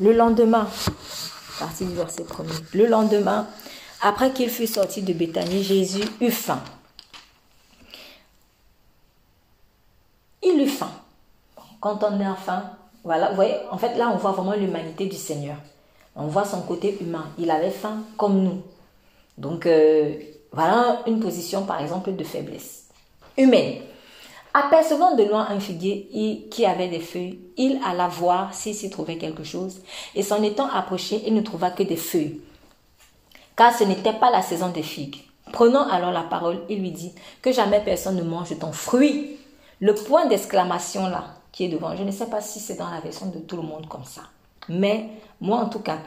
Le 0.00 0.12
lendemain, 0.12 0.68
partie 1.58 1.84
du 1.84 1.94
verset 1.94 2.24
premier. 2.24 2.50
Le 2.72 2.86
lendemain, 2.86 3.46
après 4.02 4.32
qu'il 4.32 4.50
fut 4.50 4.66
sorti 4.66 5.02
de 5.02 5.12
Béthanie, 5.12 5.62
Jésus 5.62 6.02
eut 6.20 6.30
faim. 6.30 6.60
Il 10.42 10.60
eut 10.60 10.68
faim. 10.68 10.90
Quand 11.80 12.02
on 12.02 12.20
a 12.20 12.34
faim, 12.34 12.70
voilà, 13.04 13.30
vous 13.30 13.36
voyez, 13.36 13.54
en 13.70 13.78
fait 13.78 13.96
là 13.96 14.10
on 14.12 14.16
voit 14.16 14.32
vraiment 14.32 14.54
l'humanité 14.54 15.06
du 15.06 15.16
Seigneur. 15.16 15.56
On 16.16 16.26
voit 16.26 16.44
son 16.44 16.62
côté 16.62 16.96
humain. 17.00 17.26
Il 17.38 17.50
avait 17.50 17.70
faim 17.70 17.98
comme 18.16 18.42
nous. 18.42 18.62
Donc 19.38 19.66
euh, 19.66 20.14
voilà 20.52 21.02
une 21.06 21.20
position 21.20 21.64
par 21.64 21.80
exemple 21.80 22.14
de 22.14 22.24
faiblesse 22.24 22.84
humaine. 23.36 23.82
Apercevant 24.56 25.16
de 25.16 25.24
loin 25.24 25.48
un 25.50 25.58
figuier 25.58 26.46
qui 26.48 26.64
avait 26.64 26.86
des 26.86 27.00
feuilles, 27.00 27.40
il 27.56 27.80
alla 27.84 28.06
voir 28.06 28.54
s'il 28.54 28.76
s'y 28.76 28.88
trouvait 28.88 29.18
quelque 29.18 29.42
chose, 29.42 29.80
et 30.14 30.22
s'en 30.22 30.44
étant 30.44 30.70
approché, 30.70 31.24
il 31.26 31.34
ne 31.34 31.40
trouva 31.40 31.72
que 31.72 31.82
des 31.82 31.96
feuilles, 31.96 32.40
car 33.56 33.76
ce 33.76 33.82
n'était 33.82 34.12
pas 34.12 34.30
la 34.30 34.42
saison 34.42 34.68
des 34.68 34.84
figues. 34.84 35.16
Prenant 35.52 35.88
alors 35.88 36.12
la 36.12 36.22
parole, 36.22 36.62
il 36.68 36.78
lui 36.78 36.92
dit, 36.92 37.12
que 37.42 37.50
jamais 37.50 37.80
personne 37.80 38.14
ne 38.14 38.22
mange 38.22 38.56
ton 38.58 38.70
fruit. 38.70 39.38
Le 39.80 39.92
point 39.92 40.26
d'exclamation 40.26 41.08
là, 41.08 41.24
qui 41.50 41.64
est 41.64 41.68
devant, 41.68 41.96
je 41.96 42.04
ne 42.04 42.12
sais 42.12 42.26
pas 42.26 42.40
si 42.40 42.60
c'est 42.60 42.76
dans 42.76 42.90
la 42.90 43.00
version 43.00 43.26
de 43.26 43.40
tout 43.40 43.56
le 43.56 43.62
monde 43.62 43.88
comme 43.88 44.04
ça, 44.04 44.22
mais 44.68 45.08
moi 45.40 45.58
en 45.58 45.68
tout 45.68 45.80
cas, 45.80 45.98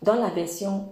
dans 0.00 0.14
la 0.14 0.30
version 0.30 0.88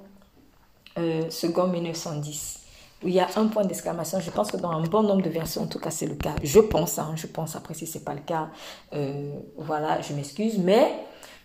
euh, 0.98 1.30
second 1.30 1.68
1910, 1.68 2.65
il 3.06 3.14
y 3.14 3.20
a 3.20 3.28
un 3.36 3.46
point 3.46 3.64
d'exclamation. 3.64 4.20
Je 4.20 4.30
pense 4.30 4.50
que 4.50 4.56
dans 4.56 4.70
un 4.70 4.82
bon 4.82 5.02
nombre 5.02 5.22
de 5.22 5.30
versions, 5.30 5.62
en 5.62 5.66
tout 5.66 5.78
cas, 5.78 5.90
c'est 5.90 6.06
le 6.06 6.14
cas. 6.14 6.34
Je 6.42 6.60
pense, 6.60 6.98
hein, 6.98 7.12
je 7.16 7.26
pense. 7.26 7.56
Après, 7.56 7.74
si 7.74 7.86
ce 7.86 7.98
n'est 7.98 8.04
pas 8.04 8.14
le 8.14 8.20
cas, 8.20 8.48
euh, 8.94 9.32
voilà, 9.56 10.00
je 10.00 10.12
m'excuse. 10.12 10.58
Mais 10.58 10.92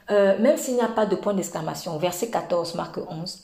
euh, 0.10 0.38
même 0.40 0.58
s'il 0.58 0.76
n'y 0.76 0.82
a 0.82 0.88
pas 0.88 1.06
de 1.06 1.16
point 1.16 1.34
d'exclamation, 1.34 1.98
verset 1.98 2.30
14, 2.30 2.76
Marc 2.76 2.98
11, 2.98 3.44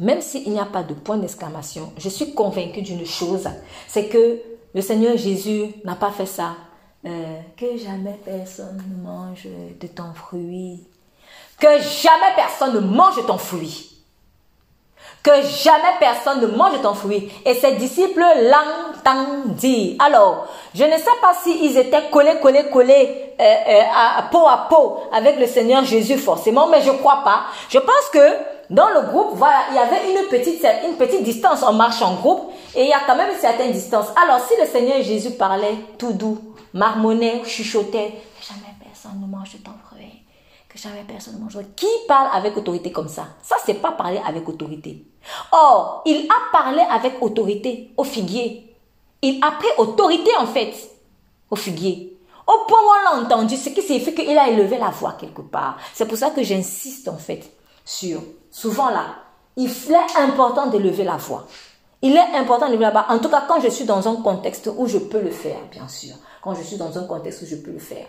même 0.00 0.20
s'il 0.20 0.50
n'y 0.50 0.58
a 0.58 0.64
pas 0.64 0.82
de 0.82 0.94
point 0.94 1.16
d'exclamation, 1.16 1.92
je 1.98 2.08
suis 2.08 2.34
convaincue 2.34 2.82
d'une 2.82 3.06
chose, 3.06 3.48
c'est 3.88 4.08
que 4.08 4.40
le 4.74 4.80
Seigneur 4.80 5.16
Jésus 5.16 5.66
n'a 5.84 5.94
pas 5.94 6.10
fait 6.10 6.26
ça. 6.26 6.56
Euh, 7.06 7.40
que 7.56 7.76
jamais 7.76 8.18
personne 8.24 8.82
ne 8.88 9.02
mange 9.02 9.46
de 9.78 9.86
ton 9.88 10.14
fruit. 10.14 10.88
Que 11.60 11.78
jamais 11.78 12.34
personne 12.34 12.74
ne 12.74 12.80
mange 12.80 13.24
ton 13.26 13.36
fruit 13.36 13.93
que 15.24 15.30
jamais 15.42 15.96
personne 15.98 16.42
ne 16.42 16.46
mange 16.46 16.80
ton 16.82 16.92
fruit. 16.92 17.32
Et 17.46 17.54
ses 17.54 17.72
disciples 17.72 18.22
l'entendirent. 18.42 19.96
Alors, 19.98 20.46
je 20.74 20.84
ne 20.84 20.92
sais 20.98 21.16
pas 21.20 21.32
s'ils 21.42 21.78
étaient 21.78 22.10
collés, 22.12 22.38
collés, 22.42 22.66
collés 22.70 23.32
euh, 23.40 23.42
euh, 23.42 23.80
à, 24.18 24.22
peau 24.30 24.46
à 24.46 24.66
peau 24.68 24.98
avec 25.12 25.38
le 25.40 25.46
Seigneur 25.46 25.82
Jésus 25.82 26.18
forcément, 26.18 26.68
mais 26.68 26.82
je 26.82 26.90
crois 26.90 27.22
pas. 27.24 27.44
Je 27.70 27.78
pense 27.78 28.10
que 28.12 28.18
dans 28.68 28.90
le 28.90 29.00
groupe, 29.08 29.30
voilà, 29.32 29.60
il 29.70 29.76
y 29.76 29.78
avait 29.78 30.10
une 30.10 30.28
petite, 30.28 30.64
une 30.86 30.96
petite 30.96 31.22
distance. 31.22 31.64
On 31.66 31.72
marche 31.72 32.02
en 32.02 32.14
groupe 32.16 32.52
et 32.76 32.82
il 32.82 32.88
y 32.88 32.92
a 32.92 33.00
quand 33.06 33.16
même 33.16 33.30
une 33.30 33.40
certaine 33.40 33.72
distance. 33.72 34.08
Alors, 34.22 34.40
si 34.46 34.60
le 34.60 34.66
Seigneur 34.66 35.02
Jésus 35.02 35.30
parlait 35.30 35.76
tout 35.96 36.12
doux, 36.12 36.38
marmonnait, 36.74 37.42
chuchotait, 37.46 38.12
jamais 38.46 38.74
personne 38.78 39.22
ne 39.22 39.26
mange 39.26 39.56
ton 39.64 39.70
fruit, 39.70 39.83
personne. 41.06 41.48
Qui 41.76 41.86
parle 42.06 42.28
avec 42.32 42.56
autorité 42.56 42.92
comme 42.92 43.08
ça? 43.08 43.28
Ça, 43.42 43.56
c'est 43.64 43.74
pas 43.74 43.92
parler 43.92 44.20
avec 44.24 44.48
autorité. 44.48 45.04
Or, 45.52 46.02
il 46.06 46.28
a 46.28 46.56
parlé 46.56 46.82
avec 46.90 47.20
autorité 47.22 47.92
au 47.96 48.04
figuier. 48.04 48.76
Il 49.22 49.42
a 49.42 49.52
pris 49.52 49.68
autorité 49.78 50.30
en 50.38 50.46
fait 50.46 50.74
au 51.50 51.56
figuier. 51.56 52.18
Au 52.46 52.66
point 52.68 52.78
où 52.78 52.90
on 52.90 53.16
l'a 53.16 53.24
entendu, 53.24 53.56
ce 53.56 53.70
qui 53.70 53.80
signifie 53.80 54.14
qu'il 54.14 54.36
a 54.36 54.48
élevé 54.48 54.76
la 54.76 54.90
voix 54.90 55.12
quelque 55.18 55.40
part. 55.40 55.78
C'est 55.94 56.06
pour 56.06 56.18
ça 56.18 56.30
que 56.30 56.42
j'insiste 56.42 57.08
en 57.08 57.16
fait 57.16 57.50
sur, 57.84 58.20
souvent 58.50 58.90
là, 58.90 59.06
il 59.56 59.70
est 59.70 60.18
important 60.18 60.66
d'élever 60.66 61.04
la 61.04 61.16
voix. 61.16 61.46
Il 62.02 62.14
est 62.14 62.36
important 62.36 62.66
d'élever 62.66 62.84
la 62.84 62.90
voix. 62.90 63.06
En 63.08 63.18
tout 63.18 63.30
cas, 63.30 63.44
quand 63.48 63.60
je 63.60 63.68
suis 63.68 63.86
dans 63.86 64.06
un 64.06 64.16
contexte 64.16 64.68
où 64.76 64.86
je 64.86 64.98
peux 64.98 65.22
le 65.22 65.30
faire, 65.30 65.60
bien 65.70 65.88
sûr. 65.88 66.14
Quand 66.42 66.54
je 66.54 66.62
suis 66.62 66.76
dans 66.76 66.98
un 66.98 67.04
contexte 67.04 67.42
où 67.42 67.46
je 67.46 67.56
peux 67.56 67.70
le 67.70 67.78
faire. 67.78 68.06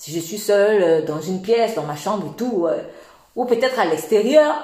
Si 0.00 0.12
je 0.12 0.18
suis 0.18 0.38
seule 0.38 0.82
euh, 0.82 1.02
dans 1.02 1.20
une 1.20 1.42
pièce, 1.42 1.74
dans 1.74 1.82
ma 1.82 1.94
chambre 1.94 2.28
et 2.28 2.36
tout, 2.38 2.64
euh, 2.66 2.78
ou 3.36 3.44
peut-être 3.44 3.78
à 3.78 3.84
l'extérieur, 3.84 4.54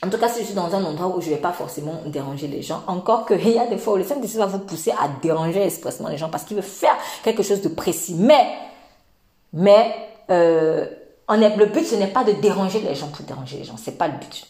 en 0.00 0.08
tout 0.08 0.16
cas, 0.16 0.28
si 0.28 0.42
je 0.42 0.44
suis 0.44 0.54
dans 0.54 0.72
un 0.72 0.84
endroit 0.84 1.08
où 1.08 1.20
je 1.20 1.28
ne 1.28 1.34
vais 1.34 1.40
pas 1.40 1.50
forcément 1.50 2.00
déranger 2.06 2.46
les 2.46 2.62
gens, 2.62 2.84
encore 2.86 3.26
qu'il 3.26 3.48
y 3.50 3.58
a 3.58 3.66
des 3.66 3.78
fois 3.78 3.94
où 3.94 3.96
le 3.96 4.04
Saint-Esprit 4.04 4.38
va 4.38 4.46
vous 4.46 4.60
pousser 4.60 4.92
à 4.92 5.08
déranger 5.20 5.64
expressement 5.64 6.08
les 6.08 6.18
gens 6.18 6.28
parce 6.28 6.44
qu'il 6.44 6.54
veut 6.54 6.62
faire 6.62 6.96
quelque 7.24 7.42
chose 7.42 7.62
de 7.62 7.68
précis. 7.68 8.14
Mais, 8.16 8.46
mais, 9.52 9.92
euh, 10.30 10.86
le 11.28 11.64
but, 11.66 11.84
ce 11.84 11.96
n'est 11.96 12.06
pas 12.06 12.22
de 12.22 12.30
déranger 12.34 12.78
les 12.78 12.94
gens 12.94 13.08
pour 13.08 13.24
déranger 13.24 13.56
les 13.56 13.64
gens. 13.64 13.76
C'est 13.76 13.98
pas 13.98 14.06
le 14.06 14.18
but. 14.18 14.46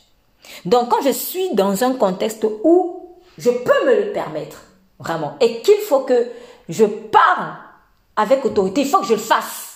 Donc, 0.67 0.91
quand 0.91 1.01
je 1.03 1.13
suis 1.13 1.55
dans 1.55 1.83
un 1.83 1.95
contexte 1.95 2.47
où 2.63 3.07
je 3.39 3.49
peux 3.49 3.87
me 3.87 4.05
le 4.05 4.13
permettre, 4.13 4.65
vraiment, 4.99 5.39
et 5.41 5.63
qu'il 5.63 5.79
faut 5.79 6.01
que 6.01 6.29
je 6.69 6.85
parle 6.85 7.55
avec 8.17 8.45
autorité, 8.45 8.83
il 8.83 8.87
faut 8.87 9.01
que 9.01 9.07
je 9.07 9.15
le 9.15 9.19
fasse. 9.19 9.70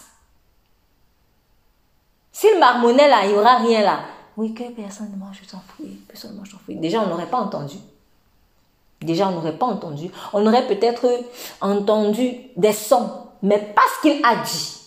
S'il 2.34 2.58
marmonnait 2.58 3.08
là, 3.08 3.24
il 3.24 3.30
n'y 3.30 3.38
aura 3.38 3.58
rien 3.58 3.82
là. 3.82 4.00
Oui, 4.36 4.52
que 4.52 4.64
personne 4.72 5.12
ne 5.12 5.16
mange 5.16 5.40
mange 5.40 5.48
son 6.50 6.58
fruit. 6.58 6.74
Déjà, 6.74 7.00
on 7.00 7.06
n'aurait 7.06 7.26
pas 7.30 7.38
entendu. 7.38 7.76
Déjà, 9.00 9.28
on 9.28 9.30
n'aurait 9.30 9.56
pas 9.56 9.66
entendu. 9.66 10.10
On 10.32 10.44
aurait 10.44 10.66
peut-être 10.66 11.06
entendu 11.60 12.34
des 12.56 12.72
sons, 12.72 13.08
mais 13.40 13.58
pas 13.58 13.82
ce 13.96 14.02
qu'il 14.02 14.24
a 14.24 14.34
dit. 14.44 14.80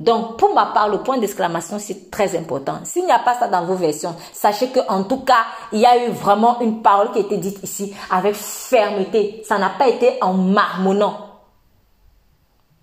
Donc, 0.00 0.38
pour 0.38 0.54
ma 0.54 0.66
part, 0.66 0.88
le 0.88 1.02
point 1.02 1.18
d'exclamation, 1.18 1.78
c'est 1.78 2.10
très 2.10 2.34
important. 2.34 2.78
S'il 2.84 3.04
n'y 3.04 3.12
a 3.12 3.18
pas 3.18 3.38
ça 3.38 3.48
dans 3.48 3.66
vos 3.66 3.74
versions, 3.74 4.16
sachez 4.32 4.70
que 4.70 4.80
en 4.88 5.04
tout 5.04 5.20
cas, 5.20 5.44
il 5.72 5.80
y 5.80 5.86
a 5.86 6.06
eu 6.06 6.10
vraiment 6.12 6.60
une 6.60 6.80
parole 6.80 7.12
qui 7.12 7.18
a 7.18 7.20
été 7.20 7.36
dite 7.36 7.62
ici 7.62 7.94
avec 8.10 8.34
fermeté. 8.34 9.42
Ça 9.46 9.58
n'a 9.58 9.68
pas 9.68 9.88
été 9.88 10.16
en 10.22 10.32
marmonnant. 10.32 11.29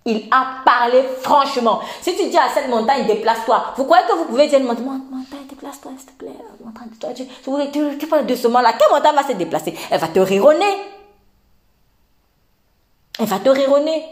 Il 0.08 0.26
a 0.30 0.62
parlé 0.64 1.02
franchement. 1.20 1.82
Si 2.00 2.16
tu 2.16 2.30
dis 2.30 2.38
à 2.38 2.48
cette 2.48 2.70
montagne, 2.70 3.06
déplace-toi, 3.06 3.74
vous 3.76 3.84
croyez 3.84 4.06
que 4.06 4.14
vous 4.14 4.24
pouvez 4.24 4.48
dire, 4.48 4.58
montagne, 4.60 5.02
déplace-toi, 5.50 5.92
s'il 5.98 6.06
te 6.06 6.12
plaît. 6.12 6.32
Montagne, 6.64 6.88
toi, 6.98 7.10
tu, 7.12 7.26
tu, 7.26 7.98
tu 7.98 8.06
parles 8.06 8.24
doucement-là. 8.24 8.72
Quelle 8.78 8.90
montagne 8.90 9.14
va 9.14 9.22
se 9.22 9.34
déplacer? 9.34 9.76
Elle 9.90 10.00
va 10.00 10.08
te 10.08 10.18
rironner. 10.18 10.64
Elle 13.20 13.26
va 13.26 13.38
te 13.38 13.50
rironner. 13.50 14.02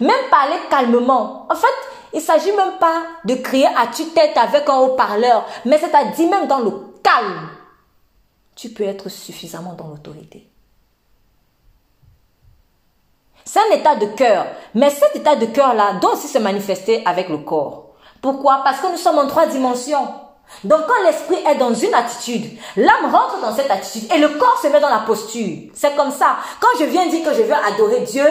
Même 0.00 0.28
parler 0.30 0.56
calmement. 0.68 1.46
En 1.50 1.54
fait, 1.54 1.66
il 2.12 2.18
ne 2.18 2.22
s'agit 2.22 2.52
même 2.52 2.76
pas 2.78 3.02
de 3.24 3.36
crier 3.36 3.68
à 3.68 3.86
tue-tête 3.86 4.36
avec 4.36 4.68
un 4.68 4.80
haut-parleur, 4.80 5.46
mais 5.64 5.78
c'est-à-dire 5.78 6.28
même 6.28 6.46
dans 6.46 6.58
le 6.58 6.72
calme. 7.02 7.48
Tu 8.54 8.68
peux 8.68 8.84
être 8.84 9.08
suffisamment 9.08 9.72
dans 9.72 9.88
l'autorité. 9.88 10.46
C'est 13.44 13.60
un 13.60 13.76
état 13.76 13.96
de 13.96 14.06
cœur. 14.06 14.46
Mais 14.74 14.90
cet 14.90 15.16
état 15.16 15.36
de 15.36 15.46
cœur-là 15.46 15.94
doit 16.00 16.14
aussi 16.14 16.28
se 16.28 16.38
manifester 16.38 17.02
avec 17.04 17.28
le 17.28 17.38
corps. 17.38 17.90
Pourquoi? 18.20 18.60
Parce 18.64 18.80
que 18.80 18.90
nous 18.90 18.98
sommes 18.98 19.18
en 19.18 19.26
trois 19.26 19.46
dimensions. 19.46 20.06
Donc 20.64 20.80
quand 20.86 21.02
l'esprit 21.04 21.38
est 21.48 21.56
dans 21.56 21.74
une 21.74 21.94
attitude, 21.94 22.58
l'âme 22.76 23.10
rentre 23.10 23.40
dans 23.40 23.54
cette 23.54 23.70
attitude 23.70 24.12
et 24.12 24.18
le 24.18 24.28
corps 24.28 24.60
se 24.62 24.68
met 24.68 24.80
dans 24.80 24.90
la 24.90 25.00
posture. 25.00 25.70
C'est 25.74 25.96
comme 25.96 26.10
ça. 26.10 26.36
Quand 26.60 26.78
je 26.78 26.84
viens 26.84 27.06
dire 27.06 27.24
que 27.24 27.34
je 27.34 27.42
veux 27.42 27.54
adorer 27.54 28.00
Dieu, 28.00 28.26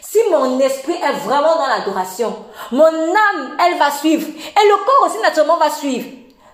si 0.00 0.18
mon 0.30 0.58
esprit 0.58 0.94
est 0.94 1.18
vraiment 1.24 1.56
dans 1.56 1.66
l'adoration, 1.66 2.34
mon 2.72 2.86
âme, 2.86 3.56
elle 3.64 3.78
va 3.78 3.90
suivre. 3.90 4.26
Et 4.26 4.68
le 4.68 4.84
corps 4.84 5.06
aussi 5.06 5.20
naturellement 5.20 5.58
va 5.58 5.70
suivre. 5.70 6.06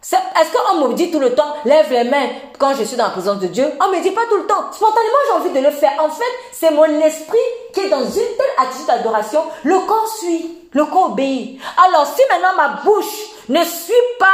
Est-ce 0.02 0.52
qu'on 0.52 0.88
me 0.88 0.94
dit 0.94 1.12
tout 1.12 1.20
le 1.20 1.32
temps, 1.32 1.54
lève 1.64 1.92
les 1.92 2.02
mains 2.02 2.28
quand 2.58 2.74
je 2.74 2.82
suis 2.82 2.96
dans 2.96 3.04
la 3.04 3.10
présence 3.10 3.38
de 3.38 3.46
Dieu? 3.46 3.64
On 3.80 3.88
me 3.88 4.02
dit 4.02 4.10
pas 4.10 4.26
tout 4.28 4.36
le 4.36 4.46
temps. 4.46 4.72
Spontanément, 4.72 5.16
j'ai 5.28 5.32
envie 5.34 5.60
de 5.60 5.64
le 5.64 5.70
faire. 5.70 5.92
En 6.02 6.10
fait, 6.10 6.24
c'est 6.50 6.72
mon 6.72 6.84
esprit 7.00 7.38
qui 7.72 7.80
est 7.80 7.88
dans 7.88 8.04
une 8.04 8.10
telle 8.10 8.56
attitude 8.58 8.86
d'adoration. 8.88 9.44
Le 9.62 9.78
corps 9.86 10.08
suit, 10.08 10.58
le 10.72 10.84
corps 10.86 11.12
obéit. 11.12 11.60
Alors, 11.86 12.06
si 12.06 12.20
maintenant 12.28 12.56
ma 12.56 12.68
bouche 12.82 13.30
ne 13.48 13.62
suit 13.62 13.94
pas 14.18 14.26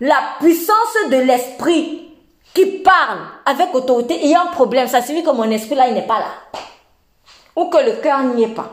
la 0.00 0.20
puissance 0.38 0.96
de 1.10 1.16
l'esprit 1.16 2.14
qui 2.54 2.66
parle 2.66 3.18
avec 3.44 3.74
autorité, 3.74 4.20
il 4.22 4.30
y 4.30 4.34
a 4.36 4.42
un 4.42 4.46
problème. 4.46 4.86
Ça 4.86 5.02
signifie 5.02 5.26
que 5.26 5.32
mon 5.32 5.50
esprit 5.50 5.74
là, 5.74 5.88
il 5.88 5.94
n'est 5.94 6.06
pas 6.06 6.20
là. 6.20 6.60
Ou 7.56 7.66
que 7.66 7.78
le 7.78 7.96
cœur 7.96 8.22
n'y 8.22 8.44
est 8.44 8.54
pas. 8.54 8.70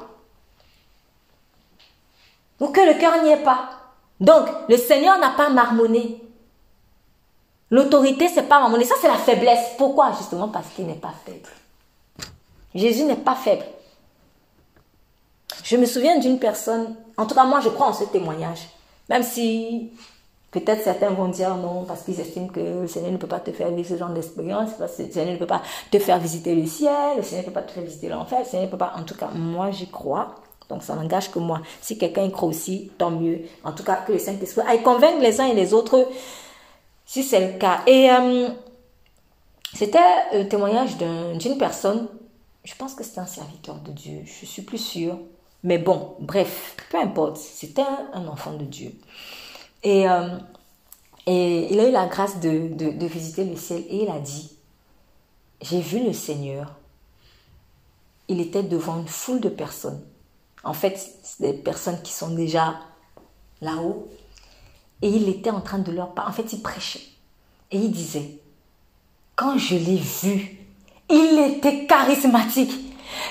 Ou 2.60 2.68
que 2.68 2.82
le 2.82 3.00
cœur 3.00 3.24
n'y 3.24 3.32
est 3.32 3.44
pas. 3.44 3.79
Donc, 4.20 4.48
le 4.68 4.78
Seigneur 4.78 5.18
n'a 5.20 5.30
pas 5.30 5.50
marmonné. 5.50 6.22
L'autorité, 7.72 8.28
c'est 8.28 8.44
pas 8.44 8.60
marmonner. 8.60 8.84
Ça, 8.84 8.96
c'est 9.02 9.08
la 9.08 9.16
faiblesse. 9.16 9.76
Pourquoi? 9.78 10.12
Justement 10.18 10.48
parce 10.50 10.68
qu'il 10.70 10.88
n'est 10.88 10.94
pas 10.94 11.14
faible. 11.26 11.50
Jésus 12.76 13.04
n'est 13.04 13.16
pas 13.16 13.36
faible. 13.36 13.66
Je 15.64 15.78
me 15.78 15.86
souviens 15.86 16.18
d'une 16.20 16.40
personne, 16.40 16.96
en 17.18 17.26
tout 17.26 17.36
cas 17.36 17.44
moi 17.44 17.60
je 17.60 17.70
crois 17.70 17.88
en 17.88 17.94
ce 17.94 18.04
témoignage, 18.06 18.70
même 19.10 19.24
si 19.24 19.92
peut-être 20.52 20.84
certains 20.84 21.10
vont 21.10 21.28
dire 21.28 21.56
non 21.56 21.84
parce 21.84 22.04
qu'ils 22.04 22.20
estiment 22.20 22.48
que 22.48 22.82
le 22.82 22.88
Seigneur 22.88 23.12
ne 23.12 23.18
peut 23.18 23.28
pas 23.28 23.40
te 23.40 23.52
faire 23.52 23.70
vivre 23.70 23.88
ce 23.88 23.98
genre 23.98 24.10
d'expérience, 24.10 24.72
parce 24.78 24.96
que 24.96 25.04
le 25.04 25.12
Seigneur 25.12 25.34
ne 25.34 25.38
peut 25.38 25.48
pas 25.48 25.62
te 25.92 26.00
faire 26.00 26.20
visiter 26.20 26.56
le 26.56 26.66
ciel, 26.66 27.18
le 27.18 27.24
Seigneur 27.24 27.44
ne 27.44 27.48
peut 27.48 27.54
pas 27.54 27.64
te 27.64 27.72
faire 27.72 27.84
visiter 27.84 28.10
l'enfer, 28.10 28.40
le 28.40 28.46
Seigneur 28.46 28.68
ne 28.68 28.72
peut 28.72 28.78
pas, 28.78 28.94
en 28.96 29.04
tout 29.04 29.16
cas 29.16 29.30
moi 29.34 29.72
j'y 29.72 29.88
crois. 29.90 30.36
Donc 30.70 30.84
ça 30.84 30.96
n'engage 30.96 31.32
que 31.32 31.40
moi. 31.40 31.62
Si 31.82 31.98
quelqu'un 31.98 32.24
y 32.24 32.32
croit 32.32 32.50
aussi, 32.50 32.92
tant 32.98 33.10
mieux. 33.10 33.42
En 33.64 33.72
tout 33.72 33.84
cas, 33.84 33.98
que 33.98 34.14
le 34.14 34.20
Saint-Esprit 34.20 34.62
aille 34.68 34.84
convaincre 34.84 35.20
les 35.20 35.42
uns 35.42 35.48
et 35.48 35.56
les 35.56 35.74
autres, 35.74 36.08
si 37.06 37.24
c'est 37.24 37.54
le 37.54 37.58
cas. 37.58 37.82
Et 37.88 38.10
euh, 38.12 38.50
c'était 39.74 40.00
un 40.32 40.46
témoignage 40.46 40.98
d'une 40.98 41.58
personne, 41.58 42.08
je 42.64 42.76
pense 42.76 42.94
que 42.94 43.04
c'était 43.04 43.20
un 43.20 43.26
serviteur 43.26 43.76
de 43.76 43.92
Dieu, 43.92 44.22
je 44.26 44.46
suis 44.46 44.62
plus 44.62 44.78
sûre. 44.78 45.18
Mais 45.64 45.78
bon, 45.78 46.16
bref, 46.20 46.76
peu 46.90 46.98
importe, 46.98 47.38
c'était 47.38 47.84
un, 48.14 48.28
enfant 48.28 48.54
de 48.54 48.64
Dieu. 48.64 48.94
Et, 49.84 50.08
euh, 50.08 50.38
et 51.26 51.74
il 51.74 51.80
a 51.80 51.90
eu 51.90 51.92
la 51.92 52.06
grâce 52.06 52.40
de, 52.40 52.70
de, 52.74 52.92
de 52.92 53.06
visiter 53.08 53.44
le 53.44 53.56
ciel 53.56 53.84
et 53.90 54.04
il 54.04 54.10
a 54.10 54.20
dit, 54.20 54.52
j'ai 55.62 55.82
vu 55.82 56.04
le 56.06 56.14
Seigneur. 56.14 56.76
Il 58.28 58.40
était 58.40 58.64
devant 58.64 59.00
une 59.00 59.08
foule 59.08 59.40
de 59.42 59.50
personnes. 59.50 60.02
En 60.64 60.74
fait, 60.74 61.00
c'est 61.24 61.42
des 61.42 61.54
personnes 61.54 62.02
qui 62.02 62.12
sont 62.12 62.30
déjà 62.30 62.76
là-haut. 63.62 64.08
Et 65.02 65.08
il 65.08 65.30
était 65.30 65.52
en 65.52 65.62
train 65.62 65.80
de 65.80 65.92
leur 65.92 66.14
parler. 66.14 66.32
En 66.32 66.34
fait, 66.34 66.52
il 66.54 66.62
prêchait. 66.62 67.02
Et 67.72 67.78
il 67.78 67.92
disait, 67.92 68.40
quand 69.36 69.58
je 69.58 69.76
l'ai 69.76 69.98
vu, 69.98 70.58
il 71.10 71.40
était 71.56 71.86
charismatique. 71.86 72.72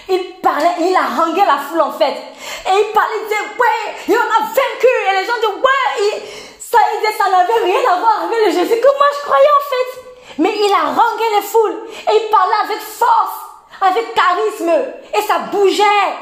Il 0.08 0.40
parlait, 0.42 0.74
il 0.80 0.96
a 0.96 1.22
rangé 1.22 1.44
la 1.44 1.58
foule 1.58 1.80
en 1.80 1.92
fait. 1.92 2.12
Et 2.12 2.72
il 2.72 2.92
parlait, 2.94 3.14
il 3.20 3.24
disait, 3.24 3.56
ouais, 3.58 3.94
il 4.08 4.14
en 4.14 4.20
a 4.20 4.40
vaincu. 4.46 4.94
Et 5.08 5.20
les 5.20 5.26
gens 5.26 5.34
disaient, 5.36 5.60
ouais, 5.60 6.22
ça, 6.58 6.78
il 6.94 7.00
disait, 7.00 7.18
ça 7.18 7.30
n'avait 7.30 7.64
rien 7.64 7.92
à 7.92 8.00
voir 8.00 8.24
avec 8.24 8.38
le 8.46 8.52
Jésus 8.52 8.80
que 8.80 8.96
moi 8.96 9.06
je 9.18 9.24
croyais 9.24 9.54
en 9.58 9.64
fait. 9.68 10.00
Mais 10.38 10.54
il 10.56 10.72
a 10.72 10.90
rangé 10.92 11.24
les 11.36 11.42
foules. 11.42 11.78
Et 12.10 12.24
il 12.24 12.30
parlait 12.30 12.62
avec 12.64 12.80
force, 12.80 13.38
avec 13.80 14.14
charisme. 14.14 14.72
Et 15.16 15.22
ça 15.22 15.38
bougeait. 15.50 16.14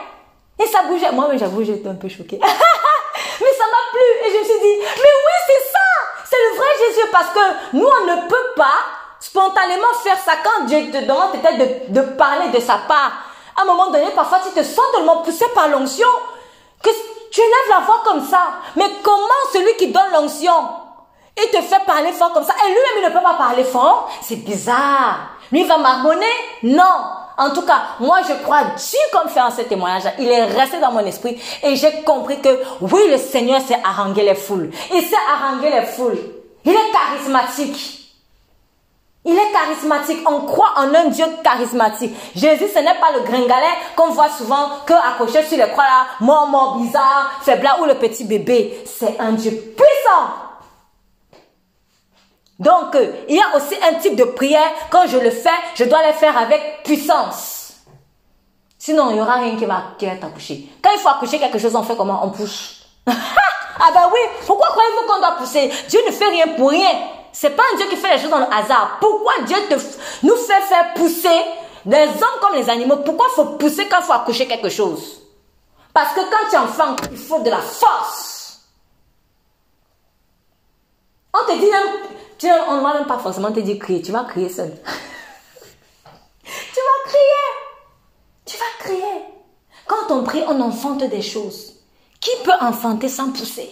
Et 0.58 0.66
ça 0.66 0.82
bougeait. 0.82 1.12
Moi, 1.12 1.28
j'avoue, 1.36 1.62
j'étais 1.64 1.88
un 1.88 1.94
peu 1.94 2.08
choquée. 2.08 2.38
mais 2.40 2.48
ça 2.48 3.64
m'a 3.64 3.82
plu. 3.92 4.26
Et 4.26 4.32
je 4.32 4.38
me 4.38 4.44
suis 4.44 4.60
dit, 4.60 4.78
mais 4.80 5.14
oui, 5.26 5.36
c'est 5.46 5.72
ça. 5.72 5.78
C'est 6.24 6.36
le 6.50 6.56
vrai 6.56 6.68
Jésus. 6.88 7.08
Parce 7.12 7.30
que 7.30 7.76
nous, 7.76 7.86
on 7.86 8.06
ne 8.06 8.28
peut 8.28 8.54
pas 8.56 8.78
spontanément 9.20 9.92
faire 10.02 10.18
ça 10.18 10.32
quand 10.42 10.64
Dieu 10.64 10.90
te 10.90 11.04
demande 11.04 11.32
peut-être 11.32 11.92
de, 11.92 12.00
parler 12.16 12.48
de 12.48 12.60
sa 12.60 12.78
part. 12.88 13.12
À 13.56 13.62
un 13.62 13.64
moment 13.64 13.90
donné, 13.90 14.10
parfois, 14.14 14.40
tu 14.40 14.52
te 14.52 14.64
sens 14.64 14.84
tellement 14.94 15.18
poussé 15.18 15.44
par 15.54 15.68
l'onction 15.68 16.08
que 16.82 16.90
tu 17.30 17.40
lèves 17.40 17.70
la 17.70 17.80
voix 17.80 18.02
comme 18.04 18.26
ça. 18.26 18.40
Mais 18.76 18.86
comment 19.02 19.50
celui 19.52 19.74
qui 19.76 19.88
donne 19.88 20.12
l'onction 20.12 20.52
Il 21.36 21.50
te 21.50 21.60
fait 21.62 21.84
parler 21.84 22.12
fort 22.12 22.32
comme 22.32 22.44
ça? 22.44 22.54
Et 22.64 22.68
lui-même, 22.68 22.98
il 22.98 23.04
ne 23.04 23.08
peut 23.10 23.22
pas 23.22 23.34
parler 23.34 23.64
fort. 23.64 24.10
C'est 24.22 24.36
bizarre. 24.36 25.30
Lui, 25.52 25.62
il 25.62 25.66
va 25.66 25.78
marmonner? 25.78 26.26
Non. 26.62 27.25
En 27.38 27.50
tout 27.50 27.62
cas, 27.62 27.82
moi, 28.00 28.20
je 28.26 28.32
crois 28.42 28.62
Dieu 28.76 28.98
comme 29.12 29.28
fait 29.28 29.40
en 29.40 29.50
ce 29.50 29.62
témoignage. 29.62 30.04
Il 30.18 30.28
est 30.28 30.44
resté 30.44 30.78
dans 30.78 30.92
mon 30.92 31.00
esprit 31.00 31.38
et 31.62 31.76
j'ai 31.76 32.02
compris 32.02 32.40
que 32.40 32.48
oui, 32.80 33.00
le 33.10 33.18
Seigneur 33.18 33.60
sait 33.60 33.78
haranguer 33.84 34.22
les 34.22 34.34
foules. 34.34 34.70
Il 34.94 35.02
sait 35.02 35.16
haranguer 35.30 35.70
les 35.70 35.86
foules. 35.86 36.18
Il 36.64 36.72
est 36.72 36.92
charismatique. 36.92 37.96
Il 39.26 39.34
est 39.34 39.52
charismatique. 39.52 40.18
On 40.26 40.42
croit 40.42 40.72
en 40.76 40.94
un 40.94 41.06
Dieu 41.06 41.26
charismatique. 41.42 42.14
Jésus, 42.34 42.68
ce 42.72 42.78
n'est 42.78 42.94
pas 42.94 43.12
le 43.12 43.20
gringalet 43.24 43.66
qu'on 43.96 44.10
voit 44.10 44.30
souvent 44.30 44.68
que 44.86 44.94
accroché 44.94 45.42
sur 45.42 45.58
les 45.58 45.70
croix 45.70 45.84
là, 45.84 46.06
mort, 46.20 46.46
mort, 46.46 46.78
bizarre, 46.78 47.32
faible 47.42 47.68
ou 47.82 47.84
le 47.84 47.94
petit 47.96 48.24
bébé. 48.24 48.82
C'est 48.86 49.18
un 49.18 49.32
Dieu 49.32 49.50
puissant. 49.50 50.45
Donc, 52.58 52.94
euh, 52.94 53.12
il 53.28 53.36
y 53.36 53.40
a 53.40 53.56
aussi 53.56 53.74
un 53.90 53.94
type 53.94 54.16
de 54.16 54.24
prière, 54.24 54.70
quand 54.90 55.06
je 55.06 55.18
le 55.18 55.30
fais, 55.30 55.50
je 55.74 55.84
dois 55.84 56.06
le 56.06 56.12
faire 56.14 56.36
avec 56.36 56.82
puissance. 56.84 57.74
Sinon, 58.78 59.10
il 59.10 59.14
n'y 59.14 59.20
aura 59.20 59.34
rien 59.34 59.56
qui 59.56 59.66
va, 59.66 59.94
t'accoucher. 59.98 60.68
Quand 60.82 60.90
il 60.94 61.00
faut 61.00 61.08
accoucher 61.08 61.38
quelque 61.38 61.58
chose, 61.58 61.74
on 61.74 61.82
fait 61.82 61.96
comment? 61.96 62.20
On 62.24 62.30
pousse. 62.30 62.86
ah 63.06 63.90
ben 63.92 64.10
oui, 64.12 64.20
pourquoi 64.46 64.68
croyez-vous 64.68 65.06
qu'on 65.06 65.18
doit 65.18 65.36
pousser? 65.36 65.70
Dieu 65.88 66.00
ne 66.06 66.12
fait 66.12 66.28
rien 66.28 66.48
pour 66.56 66.70
rien. 66.70 66.92
C'est 67.32 67.50
pas 67.50 67.64
un 67.72 67.76
Dieu 67.76 67.86
qui 67.90 67.96
fait 67.96 68.14
les 68.14 68.22
choses 68.22 68.30
dans 68.30 68.38
le 68.38 68.52
hasard. 68.52 68.96
Pourquoi 69.00 69.34
Dieu 69.44 69.56
nous 70.22 70.36
fait 70.36 70.60
faire 70.62 70.94
pousser 70.94 71.42
des 71.84 72.04
hommes 72.04 72.40
comme 72.40 72.54
les 72.54 72.70
animaux? 72.70 72.96
Pourquoi 72.98 73.28
faut 73.34 73.44
pousser 73.56 73.86
quand 73.88 73.98
il 74.00 74.04
faut 74.04 74.12
accoucher 74.12 74.46
quelque 74.46 74.70
chose? 74.70 75.20
Parce 75.92 76.14
que 76.14 76.20
quand 76.20 76.48
tu 76.48 76.54
es 76.54 76.58
enfant, 76.58 76.96
il 77.10 77.18
faut 77.18 77.40
de 77.40 77.50
la 77.50 77.60
force. 77.60 78.60
On 81.34 81.46
te 81.46 81.58
dit 81.58 81.70
même, 81.70 82.15
tu, 82.38 82.46
on 82.68 82.76
ne 82.76 82.82
va 82.82 82.94
même 82.94 83.06
pas 83.06 83.18
forcément 83.18 83.52
te 83.52 83.60
dire 83.60 83.78
crier, 83.78 84.02
tu 84.02 84.12
vas 84.12 84.24
crier 84.24 84.48
seul. 84.48 84.72
tu 86.44 86.50
vas 86.50 87.10
crier. 87.10 87.46
Tu 88.44 88.56
vas 88.56 88.84
crier. 88.84 89.24
Quand 89.86 90.10
on 90.10 90.24
prie, 90.24 90.42
on 90.46 90.60
enfante 90.60 91.04
des 91.04 91.22
choses. 91.22 91.74
Qui 92.20 92.30
peut 92.44 92.52
enfanter 92.60 93.08
sans 93.08 93.30
pousser? 93.30 93.70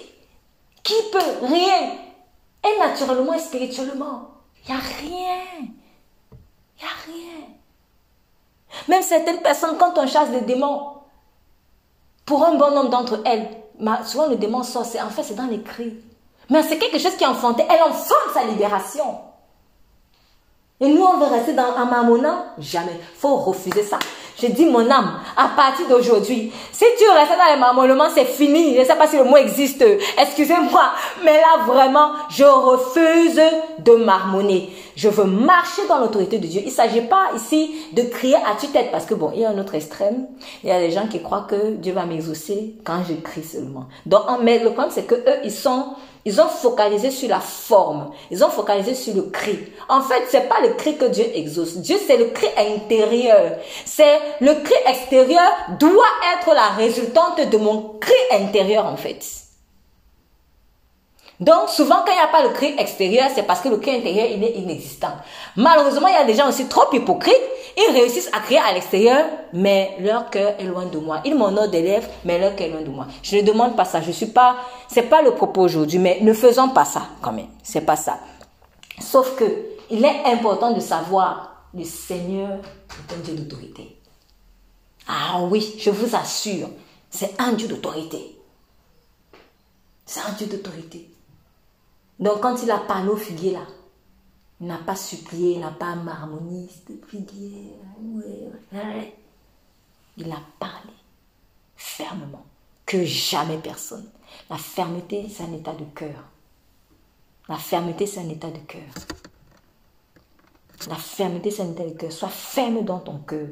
Qui 0.83 0.95
peut? 1.13 1.47
Rien. 1.47 1.99
Et 2.65 2.79
naturellement 2.79 3.35
et 3.35 3.39
spirituellement, 3.39 4.31
il 4.65 4.73
n'y 4.73 4.81
a 4.81 4.83
rien. 4.83 5.43
Il 6.33 6.81
n'y 6.81 6.85
a 6.85 6.97
rien. 7.07 7.49
Même 8.89 9.03
certaines 9.03 9.43
personnes, 9.43 9.77
quand 9.79 9.97
on 9.99 10.07
chasse 10.07 10.31
des 10.31 10.41
démons, 10.43 10.95
pour 12.25 12.45
un 12.45 12.57
bon 12.57 12.71
nombre 12.75 12.91
d'entre 12.91 13.21
elles, 13.25 13.49
souvent 14.05 14.29
le 14.29 14.37
démon 14.37 14.63
sort, 14.63 14.87
en 15.03 15.11
fait 15.11 15.23
c'est 15.23 15.35
dans 15.35 15.47
les 15.47 15.63
cris. 15.63 15.95
Mais 16.51 16.63
c'est 16.63 16.79
quelque 16.79 16.99
chose 16.99 17.17
qui 17.17 17.25
est 17.25 17.29
enfanté. 17.29 17.65
Elle 17.69 17.83
enfante 17.83 18.33
sa 18.33 18.45
libération. 18.45 19.19
Et 20.81 20.89
nous, 20.89 21.03
on 21.03 21.19
veut 21.19 21.33
rester 21.33 21.53
dans 21.53 21.77
un 21.77 21.85
marmonnant 21.85 22.47
Jamais. 22.59 22.99
faut 23.17 23.37
refuser 23.37 23.83
ça. 23.83 23.99
Je 24.41 24.49
dis 24.49 24.67
mon 24.67 24.91
âme, 24.91 25.21
à 25.37 25.49
partir 25.49 25.87
d'aujourd'hui, 25.89 26.53
si 26.73 26.85
tu 26.99 27.09
restes 27.09 27.39
dans 27.39 27.55
les 27.55 27.61
marmonnements, 27.61 28.11
c'est 28.13 28.25
fini. 28.25 28.75
Je 28.75 28.81
ne 28.81 28.85
sais 28.85 28.97
pas 28.97 29.07
si 29.07 29.17
le 29.17 29.25
mot 29.25 29.37
existe. 29.37 29.85
Excusez-moi. 30.19 30.91
Mais 31.25 31.35
là, 31.35 31.65
vraiment, 31.65 32.11
je 32.31 32.43
refuse 32.43 33.41
de 33.79 33.93
marmonner. 33.93 34.71
Je 34.97 35.09
veux 35.09 35.25
marcher 35.25 35.87
dans 35.89 36.01
l'autorité 36.01 36.39
de 36.39 36.47
Dieu. 36.49 36.63
Il 36.65 36.69
ne 36.69 36.73
s'agit 36.73 37.03
pas 37.03 37.31
ici 37.37 37.75
de 37.93 38.03
crier 38.03 38.37
à 38.37 38.57
tue-tête 38.59 38.91
parce 38.91 39.07
que 39.07 39.15
bon, 39.15 39.31
il 39.35 39.43
y 39.43 39.45
a 39.45 39.51
un 39.51 39.59
autre 39.59 39.77
extrême. 39.77 40.27
Il 40.65 40.69
y 40.69 40.73
a 40.73 40.81
des 40.81 40.91
gens 40.91 41.07
qui 41.07 41.23
croient 41.23 41.47
que 41.49 41.75
Dieu 41.77 41.93
va 41.93 42.05
m'exaucer 42.05 42.75
quand 42.85 43.03
je 43.09 43.15
crie 43.15 43.45
seulement. 43.45 43.87
Donc, 44.05 44.23
mais 44.43 44.59
le 44.59 44.71
problème, 44.71 44.91
c'est 44.91 45.07
que 45.07 45.15
eux, 45.15 45.39
ils 45.45 45.53
sont 45.53 45.95
ils 46.25 46.41
ont 46.41 46.49
focalisé 46.49 47.11
sur 47.11 47.29
la 47.29 47.41
forme. 47.41 48.11
Ils 48.31 48.43
ont 48.43 48.49
focalisé 48.49 48.95
sur 48.95 49.15
le 49.15 49.23
cri. 49.23 49.59
En 49.89 50.01
fait, 50.01 50.23
c'est 50.29 50.49
pas 50.49 50.61
le 50.63 50.71
cri 50.71 50.97
que 50.97 51.05
Dieu 51.05 51.25
exauce. 51.35 51.77
Dieu, 51.77 51.97
c'est 52.07 52.17
le 52.17 52.27
cri 52.27 52.47
intérieur. 52.57 53.59
C'est 53.85 54.19
le 54.41 54.55
cri 54.63 54.75
extérieur 54.87 55.51
doit 55.79 56.03
être 56.39 56.55
la 56.55 56.69
résultante 56.71 57.41
de 57.51 57.57
mon 57.59 57.99
cri 58.01 58.15
intérieur, 58.33 58.87
en 58.87 58.97
fait. 58.97 59.44
Donc, 61.41 61.69
souvent, 61.69 61.97
quand 62.07 62.13
il 62.13 62.17
n'y 62.17 62.21
a 62.21 62.29
pas 62.29 62.43
le 62.43 62.51
cri 62.51 62.75
extérieur, 62.79 63.29
c'est 63.35 63.43
parce 63.43 63.61
que 63.61 63.69
le 63.69 63.79
cri 63.79 63.97
intérieur, 63.97 64.29
il 64.31 64.43
est 64.45 64.53
inexistant. 64.53 65.13
Malheureusement, 65.57 66.07
il 66.07 66.13
y 66.13 66.17
a 66.17 66.25
des 66.25 66.35
gens 66.35 66.49
aussi 66.49 66.67
trop 66.67 66.93
hypocrites. 66.93 67.35
Ils 67.77 67.93
réussissent 67.93 68.31
à 68.33 68.39
crier 68.39 68.61
à 68.61 68.73
l'extérieur, 68.73 69.27
mais 69.53 69.97
leur 69.99 70.31
cœur 70.31 70.55
est 70.61 70.65
loin 70.65 70.87
de 70.87 70.99
moi. 70.99 71.21
Ils 71.25 71.35
m'honorent 71.35 71.69
des 71.69 71.83
lèvres, 71.83 72.09
mais 72.25 72.39
leur 72.39 72.55
cœur 72.55 72.69
est 72.69 72.71
loin 72.71 72.83
de 72.83 72.89
moi. 72.89 73.07
Je 73.23 73.37
ne 73.37 73.43
demande 73.43 73.75
pas 73.75 73.85
ça. 73.85 74.01
Je 74.01 74.13
suis 74.13 74.27
pas, 74.27 74.57
c'est 74.87 75.03
pas 75.03 75.23
le 75.23 75.33
propos 75.33 75.63
aujourd'hui, 75.63 75.99
mais 75.99 76.21
ne 76.21 76.33
faisons 76.33 76.69
pas 76.69 76.85
ça, 76.85 77.03
quand 77.21 77.33
même. 77.33 77.49
C'est 77.65 77.81
pas 77.81 77.97
ça. 77.97 78.21
Sauf 79.01 79.35
que, 79.35 79.45
il 79.91 80.05
est 80.05 80.25
important 80.27 80.71
de 80.71 80.81
savoir, 80.81 81.67
le 81.75 81.83
Seigneur 81.83 82.51
est 82.51 83.13
un 83.13 83.19
Dieu 83.25 83.35
d'autorité. 83.35 83.97
Ah 85.09 85.41
oui, 85.51 85.75
je 85.79 85.91
vous 85.91 86.15
assure, 86.15 86.69
c'est 87.11 87.35
un 87.41 87.53
Dieu 87.53 87.67
d'autorité. 87.67 88.39
C'est 90.07 90.21
un 90.21 90.33
Dieu 90.33 90.47
d'autorité. 90.47 91.11
Donc 92.19 92.41
quand 92.41 92.63
il 92.63 92.71
a 92.71 92.79
parlé 92.79 93.09
au 93.09 93.17
figuier 93.17 93.53
là, 93.53 93.67
il 94.61 94.67
n'a 94.69 94.79
pas 94.79 94.97
supplié, 94.97 95.55
il 95.55 95.61
n'a 95.61 95.71
pas 95.71 95.95
marmonné, 95.95 96.69
figuier. 97.09 97.75
Il 100.17 100.33
a 100.33 100.41
parlé 100.59 100.93
fermement, 101.77 102.45
que 102.87 103.05
jamais 103.05 103.59
personne. 103.59 104.09
La 104.49 104.57
fermeté, 104.57 105.29
c'est 105.29 105.43
un 105.43 105.53
état 105.53 105.75
de 105.75 105.85
cœur. 105.85 106.25
La 107.49 107.57
fermeté, 107.57 108.07
c'est 108.07 108.21
un 108.21 108.29
état 108.29 108.51
de 108.51 108.59
cœur. 108.59 108.93
La 110.89 110.97
fermeté, 110.97 111.51
c'est 111.51 111.63
un 111.63 111.73
état 111.73 111.85
de 111.85 111.91
cœur. 111.91 112.13
Sois 112.13 112.29
ferme 112.29 112.85
dans 112.85 113.01
ton 113.01 113.19
cœur 113.19 113.49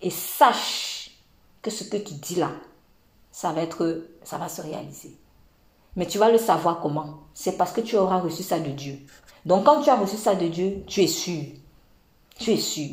et 0.00 0.10
sache 0.10 1.10
que 1.62 1.70
ce 1.70 1.84
que 1.84 1.96
tu 1.96 2.14
dis 2.14 2.36
là, 2.36 2.52
ça 3.30 3.52
va 3.52 3.62
être, 3.62 4.06
ça 4.22 4.38
va 4.38 4.48
se 4.48 4.60
réaliser. 4.62 5.16
Mais 5.96 6.06
tu 6.06 6.18
vas 6.18 6.30
le 6.30 6.38
savoir 6.38 6.80
comment 6.80 7.20
C'est 7.34 7.56
parce 7.56 7.72
que 7.72 7.80
tu 7.80 7.96
auras 7.96 8.18
reçu 8.18 8.42
ça 8.42 8.58
de 8.58 8.70
Dieu. 8.70 8.98
Donc 9.46 9.64
quand 9.64 9.80
tu 9.82 9.90
as 9.90 9.96
reçu 9.96 10.16
ça 10.16 10.34
de 10.34 10.46
Dieu, 10.48 10.82
tu 10.86 11.02
es 11.02 11.06
sûr. 11.06 11.42
Tu 12.38 12.52
es 12.52 12.56
sûr. 12.56 12.90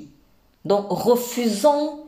Donc 0.65 0.85
refusons, 0.89 2.05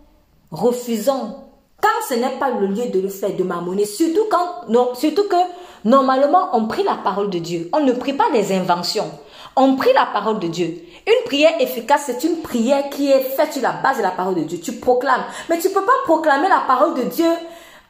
refusons. 0.51 1.35
Quand 1.81 2.07
ce 2.07 2.13
n'est 2.13 2.37
pas 2.39 2.51
le 2.51 2.67
lieu 2.67 2.87
de 2.89 2.99
le 2.99 3.09
faire, 3.09 3.35
de 3.35 3.43
m'amener, 3.43 3.85
surtout 3.85 4.25
quand, 4.29 4.95
surtout 4.95 5.27
que 5.27 5.35
normalement 5.83 6.49
on 6.53 6.67
prie 6.67 6.83
la 6.83 6.95
parole 6.95 7.29
de 7.29 7.39
Dieu. 7.39 7.69
On 7.73 7.81
ne 7.81 7.93
prie 7.93 8.13
pas 8.13 8.31
des 8.31 8.53
inventions. 8.53 9.09
On 9.55 9.75
prie 9.75 9.93
la 9.93 10.05
parole 10.05 10.39
de 10.39 10.47
Dieu. 10.47 10.83
Une 11.05 11.25
prière 11.25 11.59
efficace, 11.59 12.03
c'est 12.05 12.23
une 12.23 12.37
prière 12.37 12.89
qui 12.89 13.11
est 13.11 13.21
faite 13.21 13.53
sur 13.53 13.61
la 13.61 13.73
base 13.73 13.97
de 13.97 14.03
la 14.03 14.11
parole 14.11 14.35
de 14.35 14.43
Dieu. 14.43 14.59
Tu 14.59 14.73
proclames. 14.73 15.23
Mais 15.49 15.59
tu 15.59 15.67
ne 15.67 15.73
peux 15.73 15.83
pas 15.83 15.91
proclamer 16.05 16.47
la 16.47 16.63
parole 16.65 16.95
de 16.95 17.03
Dieu 17.03 17.29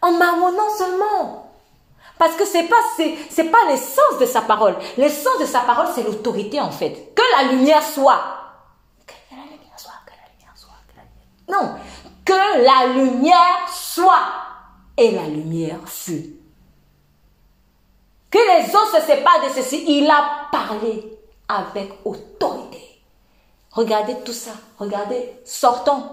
en 0.01 0.11
marmonnant 0.11 0.69
seulement. 0.77 1.43
Parce 2.18 2.35
que 2.35 2.45
c'est 2.45 2.64
pas, 2.64 2.76
c'est, 3.30 3.44
pas 3.45 3.65
l'essence 3.69 4.19
de 4.19 4.26
sa 4.26 4.41
parole. 4.41 4.76
L'essence 4.98 5.40
de 5.40 5.45
sa 5.45 5.61
parole, 5.61 5.88
c'est 5.94 6.03
l'autorité, 6.03 6.61
en 6.61 6.72
fait. 6.72 7.14
Que 7.15 7.22
la 7.38 7.52
lumière 7.52 7.84
soit. 7.84 8.22
Que 9.06 9.14
la 9.31 9.44
lumière 9.44 9.77
soit, 9.77 9.91
que 10.06 10.11
la 10.11 10.31
lumière 10.31 10.53
soit, 10.56 10.73
que 10.88 10.95
la 10.95 11.03
lumière. 11.03 11.49
Non. 11.49 11.76
Que 12.23 12.64
la 12.64 12.94
lumière 12.94 13.68
soit. 13.69 14.27
Et 14.95 15.11
la 15.11 15.23
lumière 15.23 15.80
fut. 15.85 16.35
Que 18.30 18.38
les 18.38 18.76
eaux 18.76 18.95
se 18.95 19.02
séparent 19.06 19.44
de 19.45 19.53
ceci. 19.53 19.84
Il 19.88 20.10
a 20.10 20.48
parlé 20.52 21.19
avec 21.48 21.99
autorité. 22.06 23.02
Regardez 23.72 24.15
tout 24.23 24.34
ça. 24.34 24.52
Regardez, 24.77 25.34
sortons. 25.45 26.03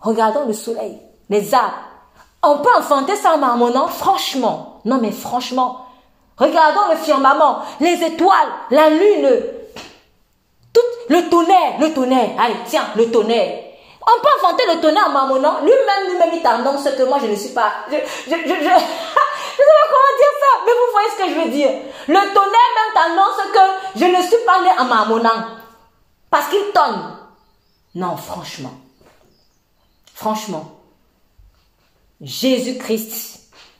Regardons 0.00 0.46
le 0.46 0.52
soleil, 0.52 0.98
les 1.30 1.54
arbres. 1.54 1.76
On 2.42 2.58
peut 2.58 2.74
enfanter 2.76 3.14
ça 3.14 3.34
en 3.34 3.38
marmonnant, 3.38 3.86
franchement. 3.86 4.71
Non, 4.84 4.98
mais 5.00 5.12
franchement, 5.12 5.86
regardons 6.36 6.88
le 6.90 6.96
firmament, 6.96 7.62
les 7.80 8.02
étoiles, 8.02 8.48
la 8.70 8.90
lune, 8.90 9.42
tout 10.72 10.80
le 11.08 11.28
tonnerre, 11.28 11.78
le 11.80 11.92
tonnerre. 11.92 12.30
Allez, 12.38 12.56
tiens, 12.66 12.86
le 12.96 13.10
tonnerre. 13.10 13.64
On 14.02 14.20
peut 14.20 14.28
inventer 14.38 14.64
le 14.74 14.80
tonnerre 14.80 15.06
en 15.08 15.12
marmonnant. 15.12 15.60
Lui-même, 15.62 16.10
lui-même, 16.10 16.30
il 16.32 16.42
t'annonce 16.42 16.84
que 16.84 17.02
moi, 17.04 17.18
je 17.20 17.26
ne 17.26 17.36
suis 17.36 17.50
pas. 17.50 17.72
Je, 17.88 17.96
je, 17.96 18.30
je, 18.30 18.34
je, 18.34 18.34
je 18.48 18.54
sais 18.54 19.70
pas 19.70 19.88
comment 19.90 20.16
dire 20.18 20.34
ça, 20.40 20.60
mais 20.66 20.72
vous 20.72 20.92
voyez 20.92 21.08
ce 21.10 21.16
que 21.16 21.28
je 21.28 21.44
veux 21.44 21.50
dire. 21.50 21.70
Le 22.08 22.34
tonnerre 22.34 22.72
même 22.74 22.94
t'annonce 22.94 23.52
que 23.52 24.00
je 24.00 24.04
ne 24.06 24.22
suis 24.22 24.44
pas 24.44 24.60
né 24.62 24.70
en 24.78 24.84
marmonnant. 24.86 25.46
Parce 26.30 26.48
qu'il 26.48 26.72
tonne. 26.74 27.16
Non, 27.94 28.16
franchement. 28.16 28.72
Franchement. 30.14 30.64
Jésus-Christ 32.20 33.31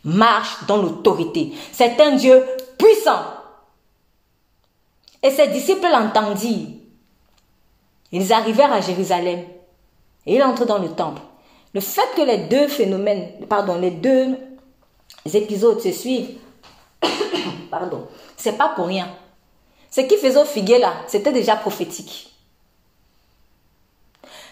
marche 0.05 0.65
dans 0.66 0.79
l'autorité. 0.79 1.53
C'est 1.73 2.01
un 2.01 2.12
Dieu 2.12 2.45
puissant. 2.79 3.23
Et 5.23 5.31
ses 5.31 5.49
disciples 5.49 5.89
l'entendirent. 5.91 6.69
Ils 8.11 8.33
arrivèrent 8.33 8.73
à 8.73 8.81
Jérusalem 8.81 9.45
et 10.27 10.37
ils 10.37 10.43
entrent 10.43 10.66
dans 10.66 10.79
le 10.79 10.91
temple. 10.91 11.23
Le 11.74 11.81
fait 11.81 12.09
que 12.15 12.23
les 12.23 12.39
deux 12.49 12.69
phénomènes, 12.69 13.47
pardon, 13.49 13.79
les 13.79 13.91
deux 13.91 14.37
épisodes 15.33 15.81
se 15.81 15.93
suivent, 15.93 16.39
pardon, 17.70 18.07
c'est 18.37 18.59
pas 18.59 18.70
pour 18.70 18.87
rien. 18.87 19.09
ce 19.91 20.03
qu'il 20.03 20.19
faisait 20.19 20.39
au 20.39 20.79
là, 20.79 20.93
c'était 21.07 21.33
déjà 21.33 21.57
prophétique. 21.57 22.33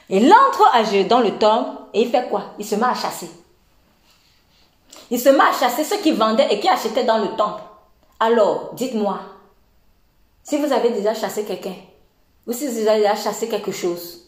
Il 0.08 0.32
entre 0.32 1.04
dans 1.04 1.20
le 1.20 1.38
temple 1.38 1.82
et 1.94 2.02
il 2.02 2.10
fait 2.10 2.28
quoi? 2.28 2.54
Il 2.58 2.64
se 2.64 2.74
met 2.74 2.86
à 2.86 2.94
chasser. 2.94 3.30
Il 5.10 5.18
se 5.18 5.28
met 5.28 5.40
à 5.40 5.52
chasser 5.52 5.84
ceux 5.84 5.98
qui 5.98 6.12
vendaient 6.12 6.52
et 6.52 6.60
qui 6.60 6.68
achetaient 6.68 7.04
dans 7.04 7.18
le 7.18 7.36
temple. 7.36 7.62
Alors, 8.20 8.74
dites-moi, 8.74 9.20
si 10.44 10.56
vous 10.58 10.72
avez 10.72 10.90
déjà 10.90 11.14
chassé 11.14 11.44
quelqu'un, 11.44 11.74
ou 12.46 12.52
si 12.52 12.66
vous 12.68 12.86
avez 12.86 13.00
déjà 13.00 13.16
chassé 13.16 13.48
quelque 13.48 13.72
chose, 13.72 14.20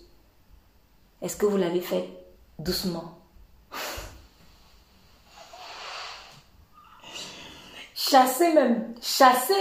est-ce 1.21 1.37
que 1.37 1.47
vous 1.47 1.57
l'avez 1.57 1.81
fait 1.81 2.09
doucement? 2.59 3.19
Chasser 7.95 8.53
même, 8.53 8.95
chasser 9.01 9.55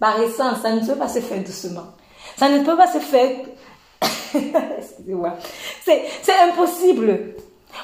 par 0.00 0.18
essence, 0.20 0.62
ça 0.62 0.70
ne 0.70 0.86
peut 0.86 0.96
pas 0.96 1.08
se 1.08 1.20
faire 1.20 1.42
doucement. 1.42 1.88
Ça 2.36 2.48
ne 2.48 2.64
peut 2.64 2.76
pas 2.76 2.90
se 2.90 3.00
faire... 3.00 3.44
Excusez-moi. 4.78 5.36
C'est 5.82 6.40
impossible. 6.48 7.34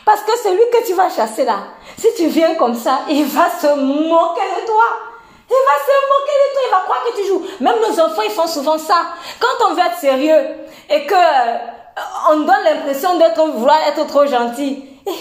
Parce 0.04 0.20
que 0.22 0.36
celui 0.38 0.62
que 0.70 0.86
tu 0.86 0.94
vas 0.94 1.08
chasser 1.08 1.44
là, 1.44 1.58
si 1.98 2.08
tu 2.16 2.26
viens 2.28 2.54
comme 2.54 2.74
ça, 2.74 3.00
il 3.08 3.24
va 3.26 3.48
se 3.50 3.66
moquer 3.66 4.46
de 4.60 4.66
toi. 4.66 4.84
Il 5.48 5.54
va 5.54 5.76
se 5.84 5.94
moquer 6.10 6.36
de 6.40 6.52
toi, 6.52 6.62
il 6.66 6.70
va 6.70 6.80
croire 6.80 7.04
que 7.04 7.16
tu 7.20 7.26
joues. 7.26 7.46
Même 7.60 7.76
nos 7.80 8.00
enfants, 8.00 8.22
ils 8.22 8.30
font 8.30 8.46
souvent 8.46 8.78
ça. 8.78 9.02
Quand 9.38 9.66
on 9.68 9.74
veut 9.74 9.80
être 9.80 9.98
sérieux 9.98 10.42
et 10.88 11.06
que 11.06 11.14
euh, 11.14 11.58
on 12.30 12.36
donne 12.40 12.64
l'impression 12.64 13.18
d'être 13.18 13.44
vouloir 13.46 13.78
être 13.86 14.06
trop 14.06 14.26
gentil. 14.26 14.84
il 15.06 15.12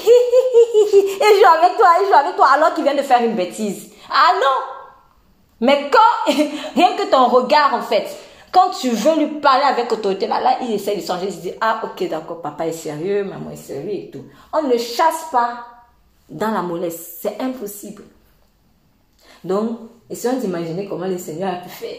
joue 1.21 1.51
avec 1.59 1.77
toi, 1.77 1.87
il 2.01 2.07
joue 2.07 2.15
avec 2.15 2.35
toi 2.35 2.47
alors 2.53 2.73
qu'il 2.73 2.83
vient 2.83 2.95
de 2.95 3.01
faire 3.01 3.21
une 3.21 3.35
bêtise. 3.35 3.91
Ah 4.09 4.33
non! 4.35 4.73
Mais 5.59 5.89
quand, 5.91 6.33
rien 6.75 6.95
que 6.97 7.03
ton 7.03 7.27
regard 7.27 7.73
en 7.73 7.81
fait, 7.81 8.07
quand 8.53 8.69
tu 8.69 8.91
veux 8.91 9.17
lui 9.17 9.39
parler 9.39 9.63
avec 9.63 9.91
autorité, 9.91 10.27
là, 10.27 10.59
il 10.61 10.71
essaie 10.71 10.95
de 10.95 11.01
changer, 11.01 11.25
il 11.25 11.33
se 11.33 11.39
dit, 11.39 11.51
ah, 11.59 11.81
ok, 11.83 12.07
d'accord, 12.07 12.39
papa 12.39 12.67
est 12.67 12.71
sérieux, 12.71 13.23
maman 13.23 13.49
est 13.49 13.55
sérieux 13.55 13.89
et 13.89 14.09
tout. 14.11 14.25
On 14.53 14.61
ne 14.61 14.77
chasse 14.77 15.25
pas 15.31 15.65
dans 16.29 16.51
la 16.51 16.61
mollesse. 16.61 17.17
C'est 17.19 17.41
impossible. 17.41 18.03
Donc, 19.43 19.79
essayons 20.07 20.37
d'imaginer 20.37 20.87
comment 20.87 21.07
le 21.07 21.17
Seigneur 21.17 21.51
a 21.51 21.57
pu 21.57 21.69
faire. 21.69 21.97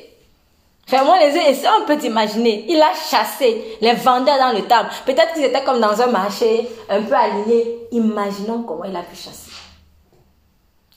Fermons 0.87 1.19
les 1.19 1.35
yeux, 1.35 1.43
essayons 1.49 1.83
un 1.83 1.87
peu 1.87 1.97
d'imaginer. 1.97 2.67
Il 2.69 2.81
a 2.81 2.93
chassé 2.95 3.77
les 3.81 3.95
vendeurs 3.95 4.39
dans 4.39 4.53
le 4.53 4.65
temple. 4.65 4.93
Peut-être 5.07 5.33
qu'ils 5.33 5.45
étaient 5.45 5.65
comme 5.65 5.81
dans 5.81 6.01
un 6.01 6.07
marché, 6.07 6.69
un 6.89 7.03
peu 7.03 7.15
alignés. 7.15 7.89
Imaginons 7.91 8.63
comment 8.63 8.85
il 8.85 8.95
a 8.95 9.03
pu 9.03 9.17
chasser. 9.17 9.51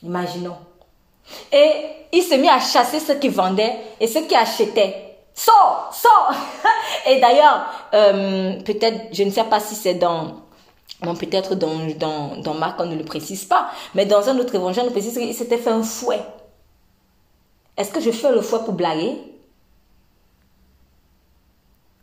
Imaginons. 0.04 0.56
Et 1.52 1.72
il 2.12 2.22
s'est 2.22 2.38
mis 2.38 2.48
à 2.48 2.60
chasser 2.60 3.00
ceux 3.00 3.16
qui 3.16 3.28
vendaient 3.28 3.74
et 3.98 4.06
ceux 4.06 4.22
qui 4.22 4.36
achetaient. 4.36 5.07
Sors, 5.38 5.88
sors. 5.92 6.32
Et 7.06 7.20
d'ailleurs, 7.20 7.64
euh, 7.94 8.60
peut-être, 8.62 9.14
je 9.14 9.22
ne 9.22 9.30
sais 9.30 9.44
pas 9.44 9.60
si 9.60 9.76
c'est 9.76 9.94
dans, 9.94 10.42
bon, 11.00 11.14
peut-être 11.14 11.54
dans, 11.54 11.86
dans, 11.96 12.38
dans 12.38 12.54
Marc, 12.54 12.80
on 12.80 12.86
ne 12.86 12.96
le 12.96 13.04
précise 13.04 13.44
pas, 13.44 13.70
mais 13.94 14.04
dans 14.04 14.28
un 14.28 14.36
autre 14.40 14.56
évangile, 14.56 14.82
on 14.88 14.90
précise 14.90 15.14
qu'il 15.16 15.32
s'était 15.32 15.58
fait 15.58 15.70
un 15.70 15.84
fouet. 15.84 16.20
Est-ce 17.76 17.92
que 17.92 18.00
je 18.00 18.10
fais 18.10 18.32
le 18.32 18.40
fouet 18.40 18.58
pour 18.64 18.74
blaguer? 18.74 19.16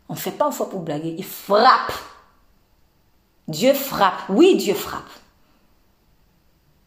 On 0.08 0.14
ne 0.14 0.18
fait 0.18 0.30
pas 0.30 0.46
un 0.46 0.50
fouet 0.50 0.70
pour 0.70 0.80
blaguer, 0.80 1.14
il 1.18 1.24
frappe. 1.24 1.92
Dieu 3.48 3.74
frappe. 3.74 4.30
Oui, 4.30 4.56
Dieu 4.56 4.72
frappe. 4.72 5.10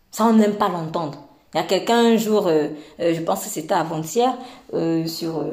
Ça, 0.10 0.26
on 0.26 0.34
n'aime 0.34 0.56
pas 0.56 0.68
l'entendre. 0.70 1.20
Il 1.54 1.58
y 1.58 1.60
a 1.60 1.64
quelqu'un 1.64 2.14
un 2.14 2.18
jour, 2.18 2.48
euh, 2.48 2.70
euh, 3.00 3.14
je 3.14 3.22
pense 3.22 3.44
que 3.44 3.50
c'était 3.50 3.76
avant-hier, 3.76 4.36
sur 5.06 5.46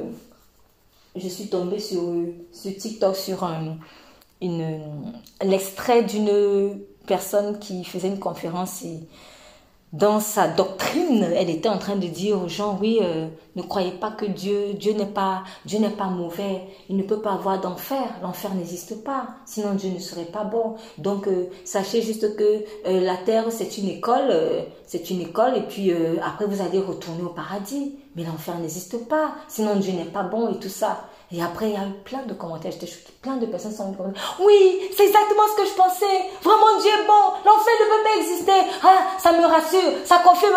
je 1.17 1.29
suis 1.29 1.49
tombée 1.49 1.81
sur, 1.81 2.03
sur 2.53 2.77
TikTok 2.77 3.17
sur 3.17 3.45
un, 3.45 3.77
d'une 6.03 6.81
personne 7.07 7.59
qui 7.59 7.85
faisait 7.85 8.09
une 8.09 8.19
conférence 8.19 8.85
dans 9.93 10.19
sa 10.19 10.49
doctrine, 10.49 11.23
elle 11.23 11.49
était 11.49 11.69
en 11.69 11.79
train 11.79 11.95
de 11.95 12.09
dire 12.09 12.43
aux 12.43 12.49
gens, 12.49 12.77
oui, 12.81 12.99
euh, 13.03 13.29
ne 13.55 13.63
croyez 13.63 13.93
pas 13.93 14.11
que 14.11 14.25
Dieu, 14.25 14.75
Dieu 14.75 14.93
n'est 14.93 15.07
pas, 15.07 15.45
Dieu 15.65 15.79
n'est 15.79 15.91
pas 15.91 16.07
mauvais, 16.07 16.63
il 16.89 16.97
ne 16.97 17.05
peut 17.05 17.21
pas 17.21 17.33
avoir 17.33 17.61
d'enfer, 17.61 18.03
l'enfer 18.21 18.53
n'existe 18.55 19.05
pas, 19.05 19.29
sinon 19.45 19.75
Dieu 19.75 19.91
ne 19.91 20.01
serait 20.01 20.25
pas 20.25 20.43
bon. 20.43 20.75
Donc 20.99 21.29
euh, 21.29 21.49
sachez 21.65 22.03
juste 22.03 22.37
que 22.37 22.65
euh, 22.87 23.01
la 23.01 23.17
terre 23.17 23.45
c'est 23.51 23.79
une 23.79 23.89
école, 23.89 24.35
c'est 24.87 25.09
une 25.11 25.21
école 25.21 25.57
et 25.57 25.63
puis 25.63 25.93
après 26.23 26.47
vous 26.47 26.63
allez 26.63 26.81
retourner 26.81 27.23
au 27.23 27.31
paradis, 27.31 27.95
mais 28.17 28.25
l'enfer 28.25 28.59
n'existe 28.59 29.09
pas, 29.09 29.35
sinon 29.49 29.77
Dieu 29.77 29.93
n'est 29.93 30.05
pas 30.05 30.25
bon 30.25 30.53
et 30.53 30.59
tout 30.59 30.69
ça. 30.69 31.09
Et 31.33 31.43
après, 31.43 31.71
il 31.71 31.75
y 31.75 31.77
a 31.77 31.85
eu 31.87 31.93
plein 32.05 32.23
de 32.23 32.35
commentaires. 32.35 32.71
J'étais 32.71 32.87
choquée. 32.87 33.13
Plein 33.21 33.37
de 33.37 33.47
personnes 33.47 33.73
sont 33.73 33.91
venues 33.91 34.15
Oui, 34.41 34.81
c'est 34.97 35.07
exactement 35.07 35.43
ce 35.51 35.61
que 35.61 35.69
je 35.69 35.75
pensais. 35.75 36.31
Vraiment, 36.43 36.79
Dieu 36.81 36.91
est 36.91 37.07
bon. 37.07 37.35
L'enfer 37.45 37.73
ne 37.81 37.97
peut 37.97 38.05
pas 38.05 38.17
exister. 38.21 38.53
Ah, 38.85 39.19
ça 39.19 39.33
me 39.33 39.45
rassure. 39.45 40.07
Ça 40.07 40.19
confirme. 40.19 40.55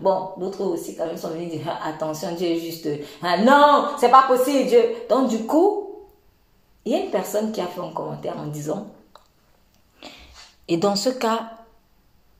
Bon, 0.00 0.30
d'autres 0.38 0.64
aussi, 0.64 0.96
quand 0.96 1.06
même, 1.06 1.16
sont 1.16 1.28
venus 1.28 1.50
dire 1.52 1.68
ah, 1.68 1.88
Attention, 1.90 2.32
Dieu 2.32 2.48
est 2.48 2.58
juste. 2.58 2.88
Ah, 3.22 3.38
non, 3.38 3.90
c'est 3.98 4.10
pas 4.10 4.24
possible, 4.24 4.68
Dieu. 4.68 4.82
Donc, 5.08 5.28
du 5.28 5.46
coup, 5.46 5.86
il 6.84 6.92
y 6.92 6.94
a 6.96 6.98
une 6.98 7.10
personne 7.10 7.52
qui 7.52 7.60
a 7.60 7.66
fait 7.66 7.80
un 7.80 7.92
commentaire 7.92 8.36
en 8.36 8.46
disant 8.46 8.88
Et 10.66 10.78
dans 10.78 10.96
ce 10.96 11.10
cas, 11.10 11.50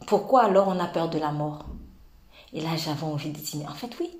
pourquoi 0.09 0.43
alors 0.43 0.66
on 0.66 0.80
a 0.80 0.86
peur 0.86 1.09
de 1.09 1.18
la 1.20 1.30
mort? 1.30 1.64
Et 2.52 2.60
là, 2.60 2.70
j'avais 2.76 3.05
envie 3.05 3.30
de 3.30 3.38
dire 3.38 3.68
En 3.70 3.74
fait, 3.74 3.90
oui. 4.01 4.10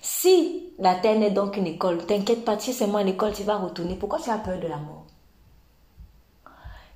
Si 0.00 0.72
la 0.78 0.94
terre 0.94 1.18
n'est 1.18 1.30
donc 1.30 1.56
une 1.56 1.66
école, 1.66 2.04
t'inquiète 2.06 2.44
pas, 2.44 2.58
si 2.58 2.72
c'est 2.72 2.86
moi 2.86 3.02
l'école, 3.02 3.32
tu 3.32 3.42
vas 3.42 3.56
retourner. 3.56 3.96
Pourquoi 3.96 4.20
tu 4.20 4.30
as 4.30 4.38
peur 4.38 4.60
de 4.60 4.66
la 4.66 4.76
mort? 4.76 5.06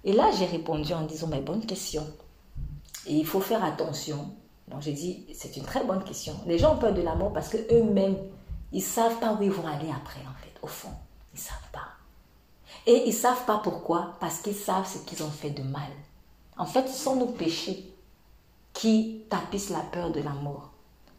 Et 0.05 0.13
là, 0.13 0.31
j'ai 0.37 0.47
répondu 0.47 0.93
en 0.93 1.03
disant, 1.03 1.29
mais 1.29 1.41
bonne 1.41 1.65
question. 1.65 2.07
Et 3.07 3.15
il 3.15 3.27
faut 3.27 3.41
faire 3.41 3.65
attention. 3.65 4.35
Donc 4.69 4.83
j'ai 4.83 4.93
dit, 4.93 5.27
c'est 5.35 5.57
une 5.57 5.65
très 5.65 5.85
bonne 5.85 6.03
question. 6.05 6.35
Les 6.47 6.59
gens 6.59 6.75
ont 6.75 6.79
peur 6.79 6.95
de 6.95 7.03
la 7.03 7.15
mort 7.15 7.33
parce 7.33 7.49
qu'eux-mêmes, 7.49 8.17
ils 8.73 8.79
ne 8.79 8.85
savent 8.85 9.19
pas 9.19 9.35
où 9.35 9.43
ils 9.43 9.51
vont 9.51 9.67
aller 9.67 9.91
après, 9.91 10.21
en 10.21 10.35
fait, 10.43 10.55
au 10.63 10.67
fond. 10.67 10.93
Ils 11.35 11.39
ne 11.39 11.45
savent 11.45 11.71
pas. 11.73 11.89
Et 12.87 13.05
ils 13.05 13.15
ne 13.15 13.17
savent 13.17 13.45
pas 13.45 13.59
pourquoi, 13.59 14.17
parce 14.19 14.39
qu'ils 14.39 14.55
savent 14.55 14.89
ce 14.89 14.99
qu'ils 14.99 15.23
ont 15.23 15.31
fait 15.31 15.51
de 15.51 15.63
mal. 15.63 15.91
En 16.57 16.67
fait, 16.67 16.89
ce 16.89 16.99
sont 17.05 17.17
nos 17.17 17.27
péchés 17.27 17.93
qui 18.73 19.25
tapissent 19.29 19.71
la 19.71 19.81
peur 19.81 20.11
de 20.11 20.21
la 20.21 20.33
mort. 20.33 20.72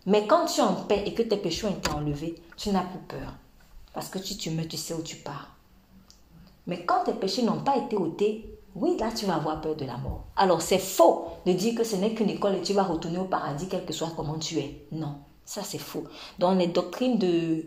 Mais 0.05 0.27
quand 0.27 0.45
tu 0.45 0.59
es 0.59 0.63
en 0.63 0.73
paix 0.73 1.03
et 1.05 1.13
que 1.13 1.23
tes 1.23 1.37
péchés 1.37 1.67
ont 1.67 1.71
été 1.71 1.89
enlevés, 1.91 2.35
tu 2.57 2.69
n'as 2.69 2.83
plus 2.83 2.99
peur. 2.99 3.33
Parce 3.93 4.09
que 4.09 4.19
si 4.19 4.37
tu 4.37 4.49
meurs, 4.49 4.67
tu 4.67 4.77
sais 4.77 4.93
où 4.93 5.01
tu 5.01 5.17
pars. 5.17 5.55
Mais 6.67 6.85
quand 6.85 7.03
tes 7.05 7.13
péchés 7.13 7.43
n'ont 7.43 7.63
pas 7.63 7.77
été 7.77 7.95
ôtés, 7.95 8.57
oui, 8.75 8.97
là, 8.99 9.11
tu 9.15 9.25
vas 9.25 9.35
avoir 9.35 9.61
peur 9.61 9.75
de 9.75 9.85
la 9.85 9.97
mort. 9.97 10.25
Alors, 10.35 10.61
c'est 10.61 10.79
faux 10.79 11.27
de 11.45 11.53
dire 11.53 11.75
que 11.75 11.83
ce 11.83 11.95
n'est 11.95 12.13
qu'une 12.13 12.29
école 12.29 12.55
et 12.55 12.61
tu 12.61 12.73
vas 12.73 12.83
retourner 12.83 13.19
au 13.19 13.25
paradis, 13.25 13.67
quel 13.69 13.85
que 13.85 13.93
soit 13.93 14.11
comment 14.15 14.39
tu 14.39 14.57
es. 14.57 14.85
Non, 14.91 15.15
ça, 15.45 15.61
c'est 15.63 15.77
faux. 15.77 16.05
Dans 16.39 16.53
les 16.53 16.67
doctrines 16.67 17.17
de... 17.17 17.65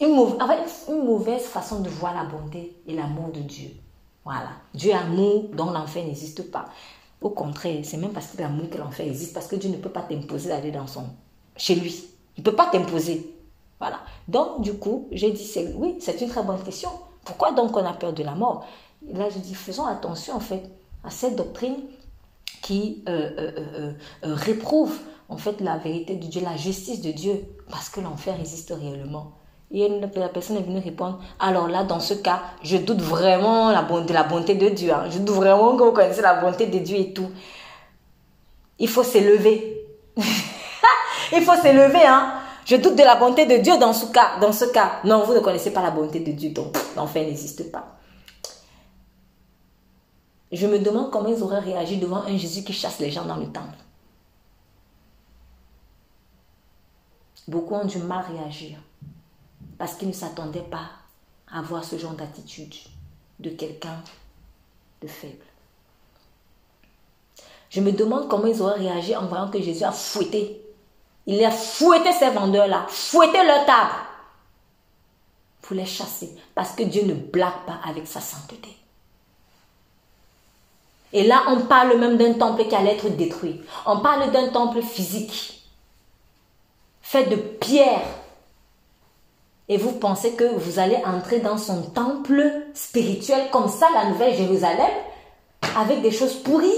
Une 0.00 0.16
une 0.88 1.04
mauvaise 1.04 1.44
façon 1.44 1.80
de 1.80 1.88
voir 1.88 2.14
la 2.14 2.24
bonté 2.24 2.76
et 2.86 2.94
l'amour 2.94 3.30
de 3.32 3.40
Dieu. 3.40 3.70
Voilà. 4.24 4.50
Dieu 4.74 4.92
amour 4.92 5.48
dont 5.54 5.70
l'enfer 5.70 6.04
n'existe 6.04 6.50
pas. 6.50 6.66
Au 7.20 7.30
contraire, 7.30 7.80
c'est 7.84 7.96
même 7.96 8.12
parce 8.12 8.28
que 8.28 8.40
l'amour 8.40 8.68
que 8.70 8.78
l'enfer 8.78 9.06
existe, 9.06 9.32
parce 9.32 9.46
que 9.46 9.56
Dieu 9.56 9.70
ne 9.70 9.76
peut 9.76 9.88
pas 9.90 10.02
t'imposer 10.02 10.50
d'aller 10.50 10.70
dans 10.70 10.86
son 10.86 11.04
chez 11.58 11.74
lui. 11.74 12.04
Il 12.36 12.40
ne 12.40 12.44
peut 12.44 12.56
pas 12.56 12.66
t'imposer. 12.66 13.34
Voilà. 13.78 14.00
Donc, 14.26 14.62
du 14.62 14.74
coup, 14.74 15.08
j'ai 15.12 15.30
dit, 15.30 15.46
oui, 15.76 15.96
c'est 16.00 16.20
une 16.20 16.28
très 16.28 16.42
bonne 16.42 16.62
question. 16.62 16.90
Pourquoi 17.24 17.52
donc 17.52 17.76
on 17.76 17.84
a 17.84 17.92
peur 17.92 18.12
de 18.12 18.22
la 18.22 18.34
mort? 18.34 18.64
Là, 19.12 19.28
je 19.28 19.38
dis, 19.38 19.54
faisons 19.54 19.86
attention, 19.86 20.34
en 20.34 20.40
fait, 20.40 20.62
à 21.04 21.10
cette 21.10 21.36
doctrine 21.36 21.76
qui 22.62 23.04
euh, 23.08 23.30
euh, 23.38 23.92
euh, 24.24 24.34
réprouve, 24.34 24.98
en 25.28 25.36
fait, 25.36 25.60
la 25.60 25.76
vérité 25.78 26.16
de 26.16 26.26
Dieu, 26.26 26.42
la 26.42 26.56
justice 26.56 27.00
de 27.00 27.12
Dieu, 27.12 27.44
parce 27.70 27.88
que 27.88 28.00
l'enfer 28.00 28.34
existe 28.40 28.72
réellement. 28.78 29.32
Et 29.70 29.86
la 30.16 30.28
personne 30.28 30.56
est 30.56 30.62
venue 30.62 30.78
répondre, 30.78 31.20
alors 31.38 31.68
là, 31.68 31.84
dans 31.84 32.00
ce 32.00 32.14
cas, 32.14 32.40
je 32.62 32.78
doute 32.78 33.02
vraiment 33.02 33.70
de 33.70 34.12
la 34.14 34.22
bonté 34.22 34.54
de 34.54 34.70
Dieu. 34.70 34.92
Hein. 34.92 35.10
Je 35.10 35.18
doute 35.18 35.36
vraiment 35.36 35.76
que 35.76 35.82
vous 35.82 35.92
connaissez 35.92 36.22
la 36.22 36.40
bonté 36.40 36.66
de 36.68 36.78
Dieu 36.78 36.96
et 36.96 37.12
tout. 37.12 37.28
Il 38.78 38.88
faut 38.88 39.02
s'élever. 39.02 39.86
Il 41.32 41.42
faut 41.42 41.56
s'élever, 41.56 42.06
hein. 42.06 42.34
Je 42.64 42.76
doute 42.76 42.96
de 42.96 43.02
la 43.02 43.16
bonté 43.16 43.46
de 43.46 43.56
Dieu 43.56 43.78
dans 43.78 43.92
ce 43.92 44.06
cas. 44.06 44.38
Dans 44.40 44.52
ce 44.52 44.66
cas, 44.66 45.00
non, 45.04 45.24
vous 45.24 45.34
ne 45.34 45.40
connaissez 45.40 45.72
pas 45.72 45.82
la 45.82 45.90
bonté 45.90 46.20
de 46.20 46.32
Dieu, 46.32 46.50
donc 46.50 46.76
l'enfer 46.96 47.24
n'existe 47.24 47.70
pas. 47.72 47.98
Je 50.52 50.66
me 50.66 50.78
demande 50.78 51.10
comment 51.10 51.28
ils 51.28 51.42
auraient 51.42 51.60
réagi 51.60 51.98
devant 51.98 52.22
un 52.22 52.36
Jésus 52.36 52.64
qui 52.64 52.72
chasse 52.72 52.98
les 52.98 53.10
gens 53.10 53.24
dans 53.24 53.36
le 53.36 53.46
temple. 53.46 53.78
Beaucoup 57.46 57.74
ont 57.74 57.86
du 57.86 57.98
mal 57.98 58.18
à 58.18 58.28
réagir 58.28 58.78
parce 59.78 59.94
qu'ils 59.94 60.08
ne 60.08 60.12
s'attendaient 60.12 60.60
pas 60.60 60.90
à 61.50 61.62
voir 61.62 61.84
ce 61.84 61.96
genre 61.96 62.12
d'attitude 62.12 62.74
de 63.40 63.50
quelqu'un 63.50 64.02
de 65.00 65.08
faible. 65.08 65.44
Je 67.70 67.80
me 67.80 67.92
demande 67.92 68.28
comment 68.28 68.46
ils 68.46 68.60
auraient 68.60 68.78
réagi 68.78 69.16
en 69.16 69.26
voyant 69.26 69.50
que 69.50 69.60
Jésus 69.60 69.84
a 69.84 69.92
fouetté 69.92 70.62
il 71.28 71.44
a 71.44 71.50
fouetté 71.52 72.10
ces 72.12 72.30
vendeurs-là, 72.30 72.86
fouetté 72.88 73.44
leur 73.44 73.64
table. 73.66 73.92
pour 75.68 75.76
les 75.76 75.84
chasser. 75.84 76.34
Parce 76.54 76.72
que 76.72 76.82
Dieu 76.82 77.02
ne 77.04 77.12
blague 77.12 77.66
pas 77.66 77.78
avec 77.86 78.06
sa 78.06 78.20
sainteté. 78.20 78.74
Et 81.12 81.24
là, 81.24 81.42
on 81.48 81.60
parle 81.60 81.98
même 81.98 82.16
d'un 82.16 82.32
temple 82.32 82.66
qui 82.66 82.74
allait 82.74 82.94
être 82.94 83.14
détruit. 83.16 83.60
On 83.84 84.00
parle 84.00 84.30
d'un 84.30 84.48
temple 84.48 84.80
physique, 84.80 85.68
fait 87.02 87.24
de 87.24 87.36
pierre. 87.36 88.02
Et 89.68 89.76
vous 89.76 89.92
pensez 89.92 90.32
que 90.32 90.44
vous 90.44 90.78
allez 90.78 90.96
entrer 91.04 91.40
dans 91.40 91.58
son 91.58 91.82
temple 91.82 92.50
spirituel 92.72 93.50
comme 93.50 93.68
ça, 93.68 93.88
la 93.92 94.06
Nouvelle 94.06 94.34
Jérusalem, 94.34 94.90
avec 95.76 96.00
des 96.00 96.12
choses 96.12 96.36
pourries? 96.36 96.72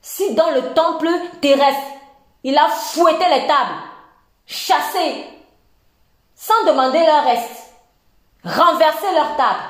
Si 0.00 0.32
dans 0.34 0.50
le 0.52 0.72
temple 0.72 1.10
terrestre, 1.42 1.97
il 2.44 2.56
a 2.56 2.68
fouetté 2.68 3.24
les 3.28 3.46
tables, 3.46 3.82
chassé, 4.46 5.24
sans 6.34 6.64
demander 6.66 7.00
leur 7.00 7.24
reste, 7.24 7.72
renversé 8.44 9.06
leur 9.14 9.36
table, 9.36 9.62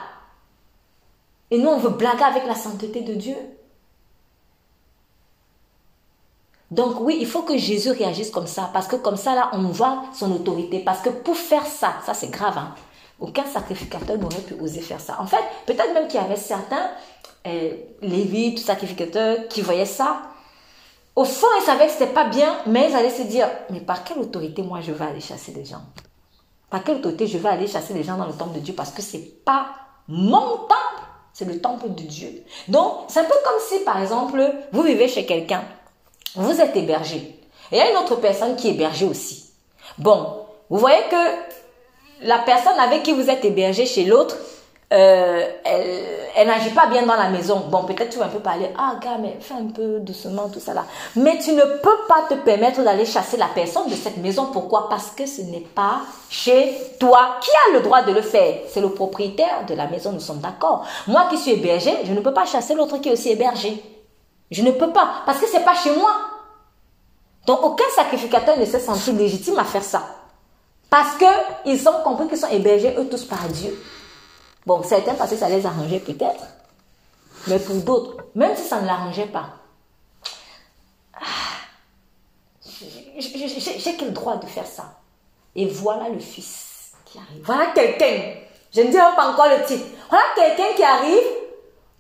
et 1.51 1.59
nous, 1.59 1.69
on 1.69 1.78
veut 1.78 1.90
blaguer 1.90 2.24
avec 2.24 2.47
la 2.47 2.55
sainteté 2.55 3.01
de 3.01 3.15
Dieu. 3.15 3.36
Donc 6.70 7.01
oui, 7.01 7.16
il 7.20 7.27
faut 7.27 7.43
que 7.43 7.57
Jésus 7.57 7.90
réagisse 7.90 8.31
comme 8.31 8.47
ça, 8.47 8.69
parce 8.73 8.86
que 8.86 8.97
comme 8.97 9.16
ça, 9.16 9.35
là, 9.35 9.51
on 9.55 9.62
voit 9.69 10.05
son 10.12 10.31
autorité. 10.32 10.81
Parce 10.81 11.01
que 11.01 11.09
pour 11.09 11.36
faire 11.36 11.66
ça, 11.66 11.95
ça 12.05 12.12
c'est 12.12 12.31
grave, 12.31 12.59
hein, 12.59 12.74
aucun 13.19 13.47
sacrificateur 13.47 14.19
n'aurait 14.19 14.43
pu 14.43 14.55
oser 14.61 14.81
faire 14.81 15.01
ça. 15.01 15.16
En 15.20 15.27
fait, 15.27 15.43
peut-être 15.65 15.95
même 15.95 16.07
qu'il 16.09 16.20
y 16.20 16.23
avait 16.23 16.36
certains 16.36 16.90
euh, 17.47 17.73
lévites, 18.03 18.59
sacrificateurs, 18.59 19.49
qui 19.49 19.62
voyaient 19.62 19.86
ça. 19.86 20.23
Au 21.19 21.24
fond, 21.24 21.49
ils 21.61 21.65
savaient 21.65 21.89
que 21.89 21.93
ce 21.95 21.99
n'était 21.99 22.12
pas 22.15 22.27
bien, 22.27 22.59
mais 22.66 22.89
ils 22.89 22.95
allaient 22.95 23.11
se 23.11 23.23
dire, 23.23 23.49
mais 23.70 23.81
par 23.81 24.05
quelle 24.05 24.19
autorité 24.19 24.62
moi 24.62 24.78
je 24.81 24.93
vais 24.93 25.05
aller 25.05 25.20
chasser 25.20 25.51
des 25.51 25.65
gens? 25.65 25.82
Par 26.70 26.85
quelle 26.85 26.99
autorité 26.99 27.27
je 27.27 27.39
vais 27.39 27.49
aller 27.49 27.66
chasser 27.66 27.93
des 27.93 28.05
gens 28.05 28.16
dans 28.16 28.27
le 28.27 28.35
temple 28.35 28.55
de 28.55 28.61
Dieu? 28.61 28.73
Parce 28.73 28.93
que 28.93 29.03
ce 29.03 29.16
n'est 29.16 29.24
pas 29.24 29.66
mon 30.07 30.59
temple. 30.59 31.03
C'est 31.32 31.45
le 31.45 31.61
temple 31.61 31.89
de 31.89 32.05
Dieu. 32.05 32.45
Donc, 32.69 33.07
c'est 33.09 33.19
un 33.19 33.24
peu 33.24 33.35
comme 33.45 33.61
si, 33.69 33.81
par 33.81 34.01
exemple, 34.01 34.49
vous 34.70 34.82
vivez 34.82 35.09
chez 35.09 35.27
quelqu'un. 35.27 35.65
Vous 36.36 36.61
êtes 36.61 36.77
hébergé. 36.77 37.16
Et 37.16 37.39
il 37.73 37.78
y 37.78 37.81
a 37.81 37.90
une 37.90 37.97
autre 37.97 38.15
personne 38.20 38.55
qui 38.55 38.69
est 38.69 38.74
hébergée 38.74 39.07
aussi. 39.07 39.51
Bon, 39.99 40.45
vous 40.70 40.78
voyez 40.78 41.03
que 41.11 42.27
la 42.28 42.39
personne 42.39 42.78
avec 42.78 43.03
qui 43.03 43.12
vous 43.12 43.28
êtes 43.28 43.45
hébergé 43.45 43.86
chez 43.86 44.05
l'autre, 44.05 44.36
euh, 44.90 45.44
elle, 45.65 46.47
n'agit 46.47 46.70
pas 46.70 46.86
bien 46.86 47.05
dans 47.05 47.16
la 47.16 47.28
maison. 47.28 47.65
Bon, 47.69 47.85
peut-être 47.85 48.09
tu 48.10 48.19
vas 48.19 48.24
un 48.24 48.28
peu 48.28 48.39
parler, 48.39 48.70
ah 48.78 48.94
gars, 49.02 49.19
mais 49.20 49.36
fais 49.39 49.55
un 49.55 49.66
peu 49.66 49.98
doucement, 50.01 50.48
tout 50.48 50.60
ça 50.60 50.73
là. 50.73 50.85
Mais 51.15 51.39
tu 51.39 51.52
ne 51.52 51.62
peux 51.62 52.06
pas 52.09 52.23
te 52.28 52.35
permettre 52.35 52.82
d'aller 52.82 53.05
chasser 53.05 53.36
la 53.36 53.48
personne 53.55 53.89
de 53.89 53.94
cette 53.94 54.16
maison. 54.16 54.47
Pourquoi? 54.47 54.89
Parce 54.89 55.10
que 55.10 55.27
ce 55.27 55.43
n'est 55.43 55.66
pas 55.74 56.01
chez 56.31 56.74
toi. 56.98 57.36
Qui 57.43 57.51
a 57.51 57.77
le 57.77 57.82
droit 57.82 58.02
de 58.02 58.12
le 58.12 58.23
faire? 58.23 58.60
C'est 58.69 58.81
le 58.81 58.90
propriétaire 58.90 59.66
de 59.69 59.74
la 59.74 59.89
maison, 59.89 60.12
nous 60.12 60.20
sommes 60.20 60.40
d'accord. 60.40 60.86
Moi 61.06 61.27
qui 61.28 61.36
suis 61.36 61.52
hébergé, 61.52 61.93
je 62.05 62.12
ne 62.12 62.20
peux 62.20 62.32
pas 62.32 62.47
chasser 62.47 62.74
l'autre 62.74 62.97
qui 62.98 63.10
est 63.10 63.12
aussi 63.12 63.31
hébergé. 63.31 63.82
Je 64.51 64.62
ne 64.62 64.70
peux 64.70 64.90
pas, 64.90 65.09
parce 65.27 65.39
que 65.39 65.47
c'est 65.47 65.65
pas 65.65 65.74
chez 65.74 65.94
moi. 65.94 66.12
Donc 67.47 67.62
aucun 67.62 67.85
sacrificateur 67.94 68.59
ne 68.59 68.65
s'est 68.65 68.81
senti 68.81 69.12
légitime 69.12 69.59
à 69.59 69.65
faire 69.65 69.82
ça. 69.82 70.02
Parce 70.89 71.16
qu'ils 71.19 71.89
ont 71.89 72.02
compris 72.02 72.28
qu'ils 72.28 72.39
sont 72.39 72.48
hébergés 72.48 72.94
eux 72.97 73.06
tous 73.10 73.24
par 73.24 73.47
Dieu. 73.48 73.78
Bon, 74.67 74.83
certains 74.83 75.15
parce 75.15 75.31
que 75.31 75.37
ça 75.37 75.49
les 75.49 75.65
arrangeait 75.65 76.01
peut-être. 76.01 76.45
Mais 77.47 77.59
pour 77.59 77.77
d'autres, 77.77 78.17
même 78.35 78.55
si 78.57 78.63
ça 78.63 78.81
ne 78.81 78.87
l'arrangeait 78.87 79.27
pas, 79.27 79.51
ah, 81.15 81.21
j'ai 82.79 83.97
quel 83.97 84.13
droit 84.13 84.37
de 84.37 84.47
faire 84.47 84.67
ça? 84.67 85.01
Et 85.57 85.67
voilà 85.67 86.09
le 86.09 86.19
fils 86.19 86.93
qui 87.05 87.19
arrive. 87.19 87.43
Voilà 87.45 87.67
quelqu'un. 87.75 88.35
Je 88.75 88.83
ne 88.83 88.89
dis 88.89 88.97
pas 88.97 89.33
encore 89.33 89.49
le 89.49 89.65
titre. 89.65 89.87
Voilà 90.09 90.25
quelqu'un 90.37 90.75
qui 90.77 90.83
arrive, 90.83 91.27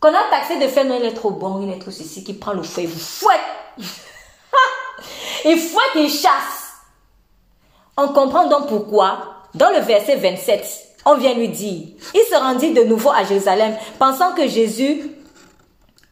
qu'on 0.00 0.14
a 0.14 0.30
taxé 0.30 0.58
de 0.58 0.68
faire, 0.68 0.84
non, 0.84 0.98
il 1.00 1.06
est 1.06 1.14
trop 1.14 1.30
bon, 1.30 1.62
il 1.62 1.72
est 1.72 1.78
trop 1.78 1.90
ceci, 1.90 2.22
qui 2.22 2.34
prend 2.34 2.52
le 2.52 2.62
fouet, 2.62 2.86
vous 2.86 2.98
fouette. 2.98 3.40
il 5.44 5.58
fouette, 5.58 5.92
il 5.96 6.10
chasse. 6.10 6.74
On 7.96 8.08
comprend 8.08 8.46
donc 8.48 8.68
pourquoi, 8.68 9.18
dans 9.54 9.70
le 9.70 9.80
verset 9.80 10.16
27, 10.16 10.87
on 11.08 11.16
vient 11.16 11.34
lui 11.34 11.48
dire. 11.48 11.86
Il 12.14 12.20
se 12.30 12.36
rendit 12.36 12.72
de 12.72 12.82
nouveau 12.82 13.10
à 13.10 13.24
Jérusalem, 13.24 13.76
pensant 13.98 14.34
que 14.34 14.46
Jésus 14.46 15.10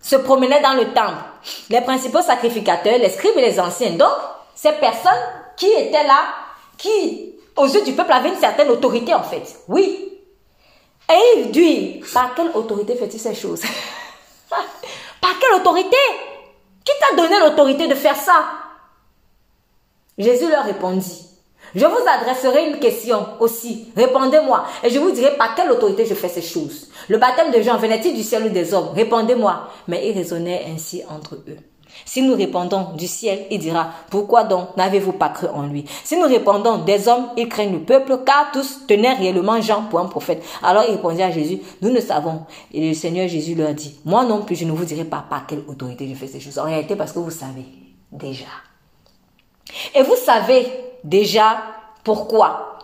se 0.00 0.16
promenait 0.16 0.62
dans 0.62 0.74
le 0.74 0.92
temple. 0.94 1.22
Les 1.70 1.80
principaux 1.80 2.22
sacrificateurs, 2.22 2.98
les 2.98 3.10
scribes 3.10 3.36
et 3.36 3.42
les 3.42 3.60
anciens. 3.60 3.90
Donc, 3.90 4.12
ces 4.54 4.72
personnes 4.72 5.12
qui 5.56 5.66
étaient 5.66 6.06
là, 6.06 6.24
qui, 6.78 7.34
aux 7.56 7.66
yeux 7.66 7.82
du 7.82 7.92
peuple, 7.92 8.12
avaient 8.12 8.30
une 8.30 8.40
certaine 8.40 8.68
autorité, 8.70 9.14
en 9.14 9.22
fait. 9.22 9.44
Oui. 9.68 10.12
Et 11.10 11.38
il 11.38 11.50
dit, 11.50 12.02
par 12.12 12.34
quelle 12.34 12.50
autorité 12.54 12.96
fait-il 12.96 13.20
ces 13.20 13.34
choses? 13.34 13.62
Par 15.20 15.38
quelle 15.40 15.60
autorité? 15.60 15.96
Qui 16.84 16.92
t'a 17.00 17.16
donné 17.16 17.38
l'autorité 17.40 17.88
de 17.88 17.94
faire 17.94 18.16
ça? 18.16 18.44
Jésus 20.18 20.48
leur 20.48 20.64
répondit, 20.64 21.26
je 21.74 21.84
vous 21.84 22.08
adresserai 22.08 22.70
une 22.70 22.78
question 22.78 23.26
aussi. 23.40 23.92
Répondez-moi. 23.96 24.64
Et 24.82 24.90
je 24.90 24.98
vous 24.98 25.10
dirai 25.10 25.36
par 25.36 25.54
quelle 25.54 25.70
autorité 25.70 26.06
je 26.06 26.14
fais 26.14 26.28
ces 26.28 26.42
choses. 26.42 26.88
Le 27.08 27.18
baptême 27.18 27.50
de 27.50 27.60
Jean 27.60 27.76
venait-il 27.76 28.14
du 28.14 28.22
ciel 28.22 28.44
ou 28.44 28.48
des 28.48 28.72
hommes? 28.72 28.90
Répondez-moi. 28.94 29.68
Mais 29.88 30.08
ils 30.08 30.16
raisonnaient 30.16 30.64
ainsi 30.72 31.02
entre 31.08 31.34
eux. 31.34 31.56
Si 32.04 32.22
nous 32.22 32.34
répondons 32.34 32.92
du 32.94 33.06
ciel, 33.06 33.46
il 33.50 33.58
dira, 33.58 33.90
pourquoi 34.10 34.44
donc 34.44 34.76
n'avez-vous 34.76 35.12
pas 35.12 35.30
cru 35.30 35.46
en 35.46 35.62
lui? 35.62 35.84
Si 36.04 36.16
nous 36.18 36.26
répondons 36.26 36.78
des 36.78 37.08
hommes, 37.08 37.28
ils 37.36 37.48
craignent 37.48 37.72
le 37.72 37.84
peuple, 37.84 38.18
car 38.24 38.50
tous 38.52 38.86
tenaient 38.86 39.14
réellement 39.14 39.60
Jean 39.60 39.84
pour 39.84 40.00
un 40.00 40.06
prophète. 40.06 40.44
Alors 40.62 40.84
il 40.86 40.96
répondit 40.96 41.22
à 41.22 41.30
Jésus, 41.30 41.60
nous 41.80 41.90
ne 41.90 42.00
savons. 42.00 42.42
Et 42.72 42.88
le 42.88 42.94
Seigneur 42.94 43.28
Jésus 43.28 43.54
leur 43.54 43.72
dit, 43.72 43.98
moi 44.04 44.24
non 44.24 44.42
plus, 44.42 44.56
je 44.56 44.64
ne 44.64 44.72
vous 44.72 44.84
dirai 44.84 45.04
pas 45.04 45.24
par 45.28 45.46
quelle 45.46 45.62
autorité 45.66 46.06
je 46.08 46.14
fais 46.14 46.26
ces 46.26 46.40
choses. 46.40 46.58
En 46.58 46.64
réalité, 46.64 46.96
parce 46.96 47.12
que 47.12 47.18
vous 47.18 47.30
savez 47.30 47.64
déjà. 48.12 48.44
Et 49.94 50.02
vous 50.02 50.16
savez 50.16 50.66
déjà 51.06 51.62
pourquoi? 52.04 52.78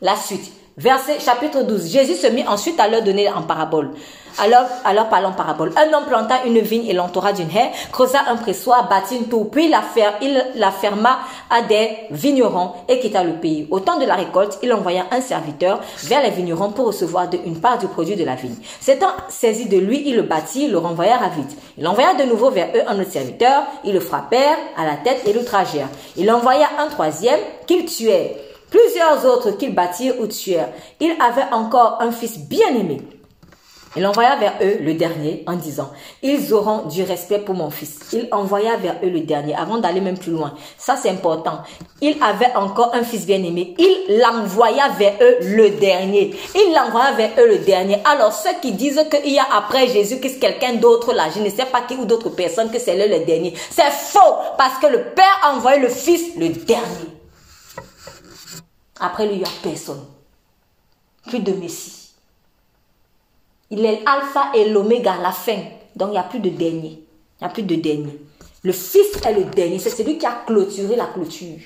La 0.00 0.16
suite. 0.16 0.52
Verset 0.78 1.20
chapitre 1.20 1.62
12. 1.62 1.90
Jésus 1.90 2.16
se 2.16 2.26
mit 2.26 2.46
ensuite 2.46 2.78
à 2.78 2.86
leur 2.86 3.00
donner 3.00 3.30
en 3.30 3.40
parabole. 3.40 3.92
Alors, 4.38 4.66
alors 4.84 5.08
parlons 5.08 5.32
parabole. 5.32 5.72
Un 5.74 5.90
homme 5.94 6.04
planta 6.04 6.44
une 6.44 6.58
vigne 6.58 6.86
et 6.86 6.92
l'entoura 6.92 7.32
d'une 7.32 7.48
haie, 7.48 7.70
creusa 7.90 8.18
un 8.28 8.36
pressoir, 8.36 8.86
bâtit 8.86 9.16
une 9.16 9.28
tour, 9.28 9.50
puis 9.50 9.72
il 10.20 10.44
la 10.56 10.70
ferma 10.70 11.20
à 11.48 11.62
des 11.62 11.88
vignerons 12.10 12.72
et 12.90 13.00
quitta 13.00 13.24
le 13.24 13.36
pays. 13.40 13.66
Au 13.70 13.80
temps 13.80 13.98
de 13.98 14.04
la 14.04 14.16
récolte, 14.16 14.58
il 14.62 14.70
envoya 14.74 15.06
un 15.12 15.22
serviteur 15.22 15.80
vers 16.04 16.22
les 16.22 16.28
vignerons 16.28 16.72
pour 16.72 16.88
recevoir 16.88 17.26
une 17.46 17.58
part 17.58 17.78
du 17.78 17.86
produit 17.86 18.16
de 18.16 18.24
la 18.24 18.34
vigne. 18.34 18.56
S'étant 18.78 19.14
saisi 19.30 19.70
de 19.70 19.78
lui, 19.78 20.02
il 20.04 20.16
le 20.16 20.22
battit, 20.24 20.68
le 20.68 20.76
renvoya 20.76 21.16
à 21.16 21.30
vite. 21.30 21.56
Il 21.78 21.88
envoya 21.88 22.12
de 22.12 22.24
nouveau 22.24 22.50
vers 22.50 22.68
eux 22.74 22.82
un 22.86 23.00
autre 23.00 23.12
serviteur, 23.12 23.62
ils 23.82 23.94
le 23.94 24.00
frappèrent 24.00 24.58
à 24.76 24.84
la 24.84 24.96
tête 24.96 25.22
et 25.26 25.32
l'outragèrent. 25.32 25.88
Il 26.18 26.30
envoya 26.30 26.68
un 26.78 26.88
troisième 26.88 27.40
qu'ils 27.66 27.86
tuèrent. 27.86 28.45
Plusieurs 28.70 29.24
autres 29.24 29.52
qu'ils 29.52 29.74
battirent 29.74 30.20
ou 30.20 30.26
tuèrent. 30.26 30.72
Il 31.00 31.12
avait 31.20 31.52
encore 31.52 31.98
un 32.00 32.10
fils 32.10 32.38
bien-aimé. 32.38 33.00
Il 33.96 34.06
envoya 34.06 34.36
vers 34.36 34.52
eux 34.60 34.76
le 34.82 34.92
dernier 34.92 35.42
en 35.46 35.54
disant, 35.54 35.90
ils 36.22 36.52
auront 36.52 36.82
du 36.82 37.02
respect 37.02 37.38
pour 37.38 37.54
mon 37.54 37.70
fils. 37.70 37.98
Il 38.12 38.28
envoya 38.30 38.76
vers 38.76 38.96
eux 39.02 39.08
le 39.08 39.20
dernier 39.20 39.54
avant 39.54 39.78
d'aller 39.78 40.02
même 40.02 40.18
plus 40.18 40.32
loin. 40.32 40.52
Ça, 40.76 40.96
c'est 40.96 41.08
important. 41.08 41.60
Il 42.02 42.22
avait 42.22 42.54
encore 42.56 42.94
un 42.94 43.02
fils 43.02 43.24
bien-aimé. 43.24 43.74
Il 43.78 44.18
l'envoya 44.18 44.90
vers 44.98 45.14
eux 45.22 45.36
le 45.40 45.70
dernier. 45.70 46.34
Il 46.54 46.74
l'envoya 46.74 47.12
vers 47.12 47.30
eux 47.38 47.48
le 47.48 47.58
dernier. 47.60 47.96
Alors, 48.04 48.34
ceux 48.34 48.60
qui 48.60 48.72
disent 48.72 49.02
qu'il 49.10 49.32
y 49.32 49.38
a 49.38 49.46
après 49.56 49.88
Jésus, 49.88 50.20
que 50.20 50.28
c'est 50.28 50.40
quelqu'un 50.40 50.74
d'autre 50.74 51.14
là, 51.14 51.28
je 51.34 51.40
ne 51.40 51.48
sais 51.48 51.64
pas 51.64 51.80
qui 51.88 51.94
ou 51.94 52.04
d'autres 52.04 52.28
personnes, 52.28 52.70
que 52.70 52.78
c'est 52.78 52.96
le 52.96 53.24
dernier. 53.24 53.54
C'est 53.70 53.90
faux 53.90 54.34
parce 54.58 54.78
que 54.78 54.88
le 54.88 55.04
Père 55.14 55.40
a 55.42 55.54
envoyé 55.54 55.80
le 55.80 55.88
Fils 55.88 56.36
le 56.36 56.50
dernier. 56.50 57.15
Après 59.00 59.26
lui, 59.26 59.34
il 59.34 59.38
n'y 59.38 59.44
a 59.44 59.50
personne. 59.62 60.04
Plus 61.26 61.40
de 61.40 61.52
Messie. 61.52 62.12
Il 63.70 63.84
est 63.84 64.02
l'alpha 64.04 64.52
et 64.54 64.68
l'oméga, 64.70 65.16
la 65.16 65.32
fin. 65.32 65.58
Donc, 65.94 66.08
il 66.08 66.12
n'y 66.12 66.18
a 66.18 66.22
plus 66.22 66.40
de 66.40 66.50
dernier. 66.50 67.02
Il 67.40 67.44
n'y 67.44 67.46
a 67.46 67.48
plus 67.48 67.62
de 67.62 67.74
dernier. 67.74 68.18
Le 68.62 68.72
Fils 68.72 69.20
est 69.24 69.32
le 69.32 69.44
dernier. 69.44 69.78
C'est 69.78 69.90
celui 69.90 70.18
qui 70.18 70.26
a 70.26 70.42
clôturé 70.46 70.96
la 70.96 71.06
clôture. 71.06 71.58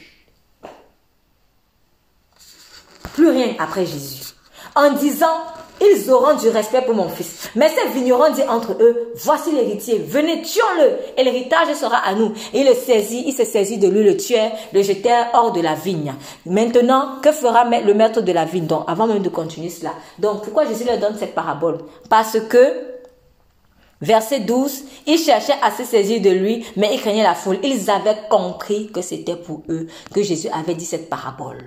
Plus 3.15 3.29
rien 3.29 3.55
après 3.59 3.85
Jésus. 3.85 4.30
En 4.77 4.93
disant, 4.93 5.27
ils 5.81 6.11
auront 6.11 6.37
du 6.37 6.49
respect 6.49 6.83
pour 6.83 6.95
mon 6.95 7.09
fils. 7.09 7.49
Mais 7.55 7.69
ces 7.69 7.89
vignerons 7.93 8.31
disent 8.33 8.45
entre 8.49 8.73
eux, 8.81 9.13
voici 9.17 9.51
l'héritier, 9.53 9.99
venez, 10.07 10.43
tuons-le, 10.43 10.99
et 11.17 11.25
l'héritage 11.25 11.75
sera 11.75 11.97
à 11.97 12.15
nous. 12.15 12.33
Et 12.53 12.61
il 12.61 12.67
le 12.67 12.75
saisit, 12.75 13.25
il 13.27 13.33
se 13.33 13.45
saisit 13.45 13.79
de 13.79 13.89
lui, 13.89 14.05
le 14.05 14.17
tueur, 14.17 14.51
le 14.73 14.83
jetèrent 14.83 15.31
hors 15.33 15.53
de 15.53 15.61
la 15.61 15.75
vigne. 15.75 16.15
Maintenant, 16.45 17.21
que 17.23 17.33
fera 17.33 17.65
le 17.65 17.95
maître 17.95 18.21
de 18.21 18.33
la 18.33 18.45
vigne 18.45 18.67
Donc, 18.67 18.85
avant 18.89 19.07
même 19.07 19.23
de 19.23 19.29
continuer 19.31 19.71
cela? 19.71 19.95
Donc, 20.19 20.43
pourquoi 20.43 20.67
Jésus 20.67 20.85
leur 20.85 20.99
donne 20.99 21.17
cette 21.19 21.35
parabole? 21.35 21.79
Parce 22.09 22.39
que 22.41 22.91
Verset 24.03 24.41
12, 24.41 24.85
ils 25.07 25.19
cherchaient 25.19 25.59
à 25.63 25.71
se 25.71 25.85
saisir 25.85 26.23
de 26.23 26.31
lui, 26.31 26.65
mais 26.75 26.95
ils 26.95 27.01
craignaient 27.01 27.23
la 27.23 27.35
foule. 27.35 27.59
Ils 27.63 27.91
avaient 27.91 28.17
compris 28.31 28.91
que 28.91 29.03
c'était 29.03 29.37
pour 29.37 29.63
eux 29.69 29.89
que 30.15 30.23
Jésus 30.23 30.49
avait 30.49 30.75
dit 30.75 30.87
cette 30.87 31.11
parabole. 31.11 31.59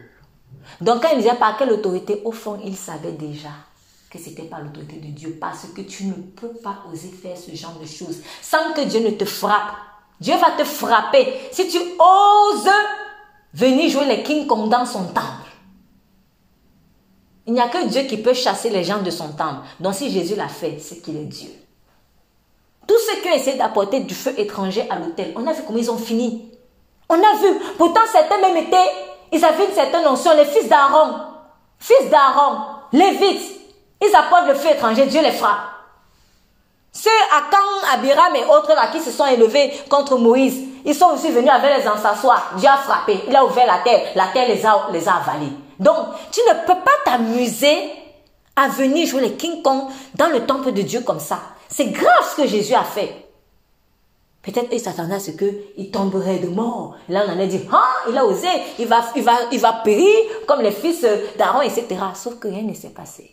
Donc 0.83 1.01
quand 1.01 1.09
il 1.13 1.19
disait 1.19 1.35
par 1.35 1.57
quelle 1.57 1.71
autorité, 1.71 2.21
au 2.25 2.31
fond, 2.31 2.59
il 2.63 2.75
savait 2.75 3.13
déjà 3.13 3.49
que 4.09 4.19
ce 4.19 4.29
n'était 4.29 4.43
pas 4.43 4.59
l'autorité 4.59 4.97
de 4.97 5.07
Dieu 5.07 5.37
parce 5.39 5.65
que 5.73 5.81
tu 5.81 6.05
ne 6.05 6.13
peux 6.13 6.49
pas 6.61 6.83
oser 6.91 7.09
faire 7.09 7.37
ce 7.37 7.55
genre 7.55 7.79
de 7.81 7.85
choses 7.85 8.17
sans 8.41 8.73
que 8.73 8.81
Dieu 8.81 8.99
ne 8.99 9.11
te 9.11 9.23
frappe. 9.23 9.75
Dieu 10.19 10.35
va 10.35 10.51
te 10.51 10.65
frapper 10.65 11.33
si 11.51 11.69
tu 11.69 11.77
oses 11.77 12.69
venir 13.53 13.89
jouer 13.89 14.05
les 14.05 14.23
King 14.23 14.45
Kong 14.45 14.69
dans 14.69 14.85
son 14.85 15.05
temple. 15.05 15.51
Il 17.47 17.53
n'y 17.53 17.61
a 17.61 17.69
que 17.69 17.87
Dieu 17.87 18.03
qui 18.03 18.17
peut 18.17 18.33
chasser 18.33 18.69
les 18.69 18.83
gens 18.83 19.01
de 19.01 19.09
son 19.09 19.29
temple. 19.29 19.61
Donc 19.79 19.95
si 19.95 20.11
Jésus 20.11 20.35
l'a 20.35 20.49
fait, 20.49 20.79
c'est 20.79 21.01
qu'il 21.01 21.15
est 21.15 21.25
Dieu. 21.25 21.49
Tous 22.85 22.97
ceux 22.99 23.21
qui 23.21 23.29
ont 23.29 23.35
essayé 23.35 23.57
d'apporter 23.57 24.01
du 24.01 24.13
feu 24.13 24.33
étranger 24.37 24.85
à 24.89 24.99
l'autel, 24.99 25.33
on 25.37 25.47
a 25.47 25.53
vu 25.53 25.61
comment 25.65 25.79
ils 25.79 25.89
ont 25.89 25.97
fini. 25.97 26.51
On 27.07 27.15
a 27.15 27.37
vu. 27.41 27.59
Pourtant, 27.77 28.01
certains 28.11 28.39
même 28.39 28.57
étaient, 28.57 29.12
ils 29.33 29.43
avaient 29.43 29.65
une 29.65 29.73
certaine 29.73 30.03
notion. 30.03 30.31
Les 30.35 30.45
fils 30.45 30.69
d'Aaron, 30.69 31.15
fils 31.79 32.09
d'Aaron, 32.09 32.57
Lévites, 32.93 33.59
ils 34.01 34.15
apportent 34.15 34.47
le 34.47 34.53
feu 34.53 34.69
étranger, 34.69 35.07
Dieu 35.07 35.21
les 35.21 35.31
frappe. 35.31 35.73
Ceux 36.91 37.09
Akan, 37.35 37.93
Abiram 37.93 38.35
et 38.35 38.45
autres 38.45 38.75
là 38.75 38.87
qui 38.91 39.01
se 39.01 39.09
sont 39.09 39.25
élevés 39.25 39.73
contre 39.89 40.15
Moïse, 40.17 40.61
ils 40.85 40.93
sont 40.93 41.07
aussi 41.07 41.31
venus 41.31 41.49
avec 41.49 41.77
les 41.77 41.87
encensoirs. 41.87 42.51
Dieu 42.57 42.69
a 42.69 42.77
frappé, 42.77 43.23
il 43.27 43.35
a 43.35 43.43
ouvert 43.43 43.65
la 43.65 43.79
terre, 43.79 44.11
la 44.15 44.27
terre 44.27 44.47
les 44.47 44.63
a, 44.63 44.89
les 44.91 45.07
a 45.07 45.15
avalés. 45.15 45.51
Donc, 45.79 45.97
tu 46.31 46.39
ne 46.47 46.53
peux 46.67 46.79
pas 46.81 46.91
t'amuser 47.03 47.91
à 48.55 48.67
venir 48.67 49.07
jouer 49.07 49.21
les 49.21 49.33
King 49.33 49.63
Kong 49.63 49.85
dans 50.13 50.27
le 50.27 50.45
temple 50.45 50.71
de 50.71 50.83
Dieu 50.83 51.01
comme 51.01 51.19
ça. 51.19 51.39
C'est 51.67 51.87
grave 51.87 52.29
ce 52.29 52.43
que 52.43 52.47
Jésus 52.47 52.75
a 52.75 52.83
fait. 52.83 53.22
Peut-être 54.43 54.67
il 54.73 54.79
s'attendait 54.79 55.15
à 55.15 55.19
ce 55.21 55.31
qu'il 55.31 55.89
tomberait 55.89 56.39
de 56.39 56.49
mort. 56.49 56.97
Là, 57.07 57.23
on 57.25 57.31
en 57.31 57.39
a 57.39 57.47
dit, 57.47 57.61
ah, 57.71 57.95
il 58.09 58.17
a 58.17 58.25
osé, 58.25 58.49
il 58.77 58.87
va, 58.87 59.09
il 59.15 59.23
va, 59.23 59.37
il 59.53 59.59
va 59.59 59.71
périr 59.71 60.45
comme 60.45 60.61
les 60.61 60.71
fils 60.71 61.05
d'Aaron, 61.37 61.61
etc. 61.61 61.87
Sauf 62.13 62.39
que 62.39 62.49
rien 62.49 62.63
ne 62.63 62.73
s'est 62.73 62.89
passé. 62.89 63.31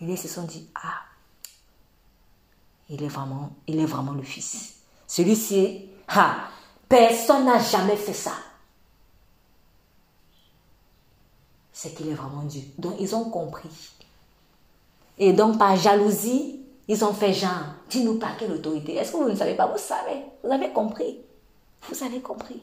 Ils 0.00 0.16
se 0.16 0.28
sont 0.28 0.44
dit, 0.44 0.68
ah, 0.76 1.00
il 2.88 3.02
est 3.02 3.08
vraiment, 3.08 3.50
il 3.66 3.80
est 3.80 3.86
vraiment 3.86 4.12
le 4.12 4.22
fils. 4.22 4.74
Celui-ci, 5.08 5.88
ah, 6.06 6.36
personne 6.88 7.46
n'a 7.46 7.58
jamais 7.58 7.96
fait 7.96 8.12
ça. 8.12 8.32
C'est 11.72 11.94
qu'il 11.94 12.08
est 12.08 12.14
vraiment 12.14 12.44
Dieu. 12.44 12.62
Donc, 12.78 12.94
ils 13.00 13.14
ont 13.16 13.28
compris. 13.28 13.90
Et 15.18 15.32
donc, 15.32 15.58
par 15.58 15.76
jalousie, 15.76 16.59
ils 16.90 17.04
ont 17.04 17.12
fait 17.12 17.32
genre, 17.32 17.50
dis-nous 17.88 18.18
pas 18.18 18.30
quelle 18.36 18.50
autorité. 18.50 18.96
Est-ce 18.96 19.12
que 19.12 19.18
vous 19.18 19.28
ne 19.28 19.36
savez 19.36 19.54
pas? 19.54 19.66
Vous 19.66 19.78
savez. 19.78 20.24
Vous 20.42 20.50
avez 20.52 20.70
compris. 20.70 21.20
Vous 21.88 22.04
avez 22.04 22.18
compris. 22.20 22.60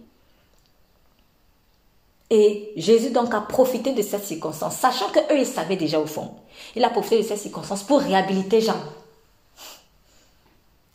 Et 2.29 2.73
Jésus 2.75 3.11
donc 3.11 3.33
a 3.33 3.39
profité 3.39 3.93
de 3.93 4.01
cette 4.01 4.25
circonstance, 4.25 4.75
sachant 4.75 5.07
que 5.11 5.19
eux 5.33 5.39
ils 5.39 5.45
savaient 5.45 5.77
déjà 5.77 5.97
au 5.97 6.05
fond. 6.05 6.31
Il 6.75 6.83
a 6.83 6.89
profité 6.89 7.19
de 7.19 7.25
cette 7.25 7.37
circonstance 7.37 7.83
pour 7.83 8.01
réhabiliter 8.01 8.59
Jean. 8.59 8.75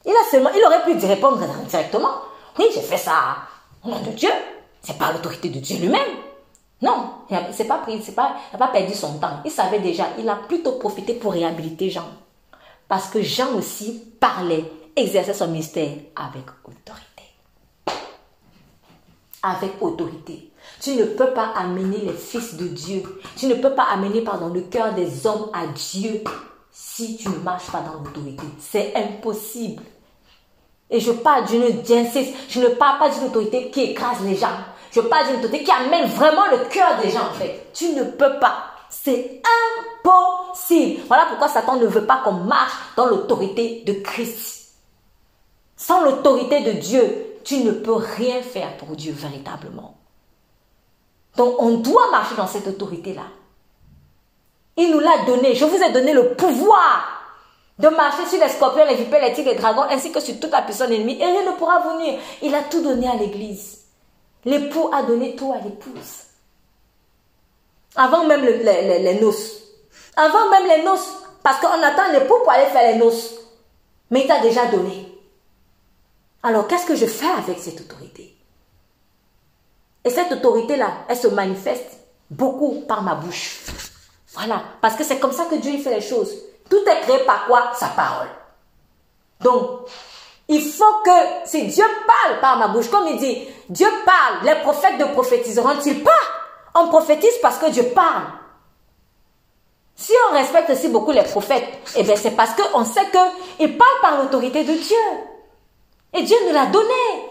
Il 0.05 0.13
a 0.13 0.31
seulement, 0.31 0.51
il 0.55 0.63
aurait 0.67 0.85
pu 0.85 1.07
répondre 1.07 1.41
directement. 1.71 2.13
Oui, 2.59 2.67
j'ai 2.75 2.83
fait 2.83 2.99
ça 2.99 3.37
au 3.83 3.89
nom 3.89 4.01
de 4.03 4.11
Dieu. 4.11 4.31
C'est 4.83 4.99
pas 4.99 5.11
l'autorité 5.11 5.49
de 5.49 5.59
Dieu 5.59 5.79
lui-même. 5.79 6.19
Non, 6.83 7.13
il 7.31 7.35
n'a 7.35 7.41
pas 7.65 7.87
pas, 8.15 8.37
pas 8.59 8.69
perdu 8.69 8.93
son 8.93 9.19
temps. 9.19 9.41
Il 9.47 9.51
savait 9.51 9.81
déjà. 9.81 10.09
Il 10.19 10.29
a 10.29 10.37
plutôt 10.37 10.73
profité 10.73 11.15
pour 11.15 11.33
réhabiliter 11.33 11.89
Jean. 11.89 12.05
Parce 12.93 13.09
que 13.09 13.23
Jean 13.23 13.55
aussi 13.57 14.05
parlait, 14.21 14.71
exerçait 14.95 15.33
son 15.33 15.49
mystère 15.49 15.97
avec 16.15 16.45
autorité. 16.63 17.23
Avec 19.43 19.81
autorité. 19.81 20.53
Tu 20.79 20.97
ne 20.97 21.07
peux 21.07 21.33
pas 21.33 21.55
amener 21.57 21.97
les 21.97 22.13
fils 22.13 22.55
de 22.55 22.69
Dieu. 22.69 23.03
Tu 23.35 23.47
ne 23.47 23.55
peux 23.55 23.75
pas 23.75 23.85
amener 23.85 24.21
pardon, 24.21 24.49
le 24.49 24.61
cœur 24.61 24.93
des 24.93 25.27
hommes 25.27 25.49
à 25.55 25.69
Dieu 25.69 26.23
si 26.71 27.17
tu 27.17 27.31
ne 27.31 27.39
marches 27.39 27.71
pas 27.71 27.81
dans 27.81 27.95
l'autorité. 27.95 28.45
C'est 28.61 28.93
impossible. 28.95 29.83
Et 30.91 31.01
je 31.01 31.13
parle 31.13 31.47
d'une, 31.47 31.65
j'insiste, 31.87 32.35
je 32.51 32.61
ne 32.61 32.69
parle 32.69 32.99
pas 32.99 33.09
d'une 33.09 33.25
autorité 33.25 33.71
qui 33.71 33.85
écrase 33.85 34.23
les 34.23 34.37
gens. 34.37 34.59
Je 34.91 35.01
parle 35.01 35.29
d'une 35.29 35.37
autorité 35.37 35.65
qui 35.65 35.71
amène 35.71 36.11
vraiment 36.11 36.45
le 36.51 36.69
cœur 36.69 37.01
des 37.03 37.09
gens 37.09 37.31
en 37.31 37.39
fait. 37.39 37.69
Tu 37.73 37.95
ne 37.95 38.05
peux 38.05 38.39
pas. 38.39 38.72
C'est 38.93 39.41
impossible. 40.05 41.03
Voilà 41.09 41.25
pourquoi 41.27 41.49
Satan 41.49 41.77
ne 41.77 41.87
veut 41.87 42.05
pas 42.05 42.19
qu'on 42.19 42.33
marche 42.33 42.75
dans 42.95 43.07
l'autorité 43.07 43.83
de 43.87 43.95
Christ. 43.95 44.75
Sans 45.77 46.03
l'autorité 46.05 46.61
de 46.61 46.73
Dieu, 46.73 47.39
tu 47.43 47.65
ne 47.65 47.73
peux 47.73 47.95
rien 47.95 48.43
faire 48.43 48.77
pour 48.77 48.95
Dieu 48.95 49.13
véritablement. 49.13 49.97
Donc 51.37 51.61
on 51.61 51.79
doit 51.79 52.11
marcher 52.11 52.37
dans 52.37 52.47
cette 52.47 52.67
autorité-là. 52.67 53.25
Il 54.77 54.91
nous 54.91 55.01
l'a 55.01 55.25
donné. 55.27 55.55
Je 55.55 55.65
vous 55.65 55.83
ai 55.83 55.91
donné 55.91 56.13
le 56.13 56.35
pouvoir 56.35 57.23
de 57.79 57.89
marcher 57.89 58.27
sur 58.27 58.41
les 58.41 58.51
scorpions, 58.51 58.85
les 58.87 58.97
vipères, 58.97 59.27
les 59.27 59.33
tigres, 59.33 59.51
les 59.51 59.57
dragons, 59.57 59.83
ainsi 59.89 60.13
que 60.13 60.21
sur 60.21 60.39
toute 60.39 60.53
la 60.53 60.63
personne 60.63 60.93
ennemie. 60.93 61.19
Et 61.19 61.25
rien 61.25 61.51
ne 61.51 61.57
pourra 61.57 61.81
venir. 61.81 62.21
Il 62.43 62.55
a 62.55 62.63
tout 62.65 62.83
donné 62.83 63.09
à 63.09 63.17
l'église. 63.17 63.87
L'époux 64.45 64.91
a 64.93 65.03
donné 65.03 65.35
tout 65.35 65.53
à 65.53 65.65
l'épouse. 65.65 66.32
Avant 67.97 68.25
même 68.25 68.43
les, 68.43 69.21
noces. 69.21 69.61
Avant 70.17 70.51
même 70.51 70.67
les 70.67 70.83
noces. 70.83 71.15
Parce 71.43 71.61
qu'on 71.61 71.83
attend 71.83 72.13
l'époux 72.13 72.39
pour 72.43 72.51
aller 72.51 72.67
faire 72.67 72.93
les 72.93 72.99
noces. 72.99 73.35
Mais 74.11 74.23
il 74.23 74.27
t'a 74.27 74.41
déjà 74.41 74.67
donné. 74.67 75.09
Alors 76.43 76.67
qu'est-ce 76.67 76.87
que 76.87 76.97
je 76.97 77.07
fais 77.07 77.31
avec 77.39 77.59
cette 77.59 77.81
autorité? 77.81 78.37
Et 80.05 80.11
cette 80.11 80.33
autorité-là, 80.33 81.05
elle 81.09 81.17
se 81.17 81.29
manifeste 81.29 81.99
beaucoup 82.31 82.83
par 82.89 83.03
ma 83.03 83.15
bouche. 83.15 83.61
Voilà. 84.35 84.63
Parce 84.81 84.97
que 84.97 85.05
c'est 85.05 85.19
comme 85.19 85.33
ça 85.33 85.45
que 85.45 85.57
Dieu 85.57 85.79
fait 85.79 85.95
les 85.95 86.01
choses. 86.01 86.35
Tout 86.69 86.83
est 86.87 87.01
créé 87.03 87.19
par 87.21 87.47
quoi? 87.47 87.73
Sa 87.79 87.89
parole. 87.89 88.29
Donc, 89.41 89.89
il 90.49 90.61
faut 90.61 91.03
que, 91.05 91.47
si 91.47 91.67
Dieu 91.67 91.85
parle 92.07 92.41
par 92.41 92.57
ma 92.59 92.69
bouche, 92.69 92.91
comme 92.91 93.07
il 93.09 93.19
dit, 93.19 93.47
Dieu 93.69 93.89
parle, 94.05 94.45
les 94.45 94.61
prophètes 94.63 94.99
ne 94.99 95.07
prophétiseront-ils 95.07 96.03
pas? 96.03 96.11
On 96.75 96.89
prophétise 96.89 97.39
parce 97.41 97.59
que 97.59 97.71
Dieu 97.71 97.85
parle. 97.95 98.25
Si 99.95 100.13
on 100.31 100.35
respecte 100.35 100.71
aussi 100.71 100.89
beaucoup 100.89 101.13
les 101.13 101.23
prophètes, 101.23 101.69
eh 101.97 102.03
bien 102.03 102.17
c'est 102.17 102.33
parce 102.33 102.53
qu'on 102.55 102.85
sait 102.85 103.07
qu'ils 103.59 103.77
parlent 103.77 104.01
par 104.01 104.17
l'autorité 104.19 104.65
de 104.65 104.73
Dieu. 104.73 104.97
Et 106.15 106.23
Dieu 106.23 106.37
nous 106.47 106.53
l'a 106.53 106.67
donné. 106.67 107.29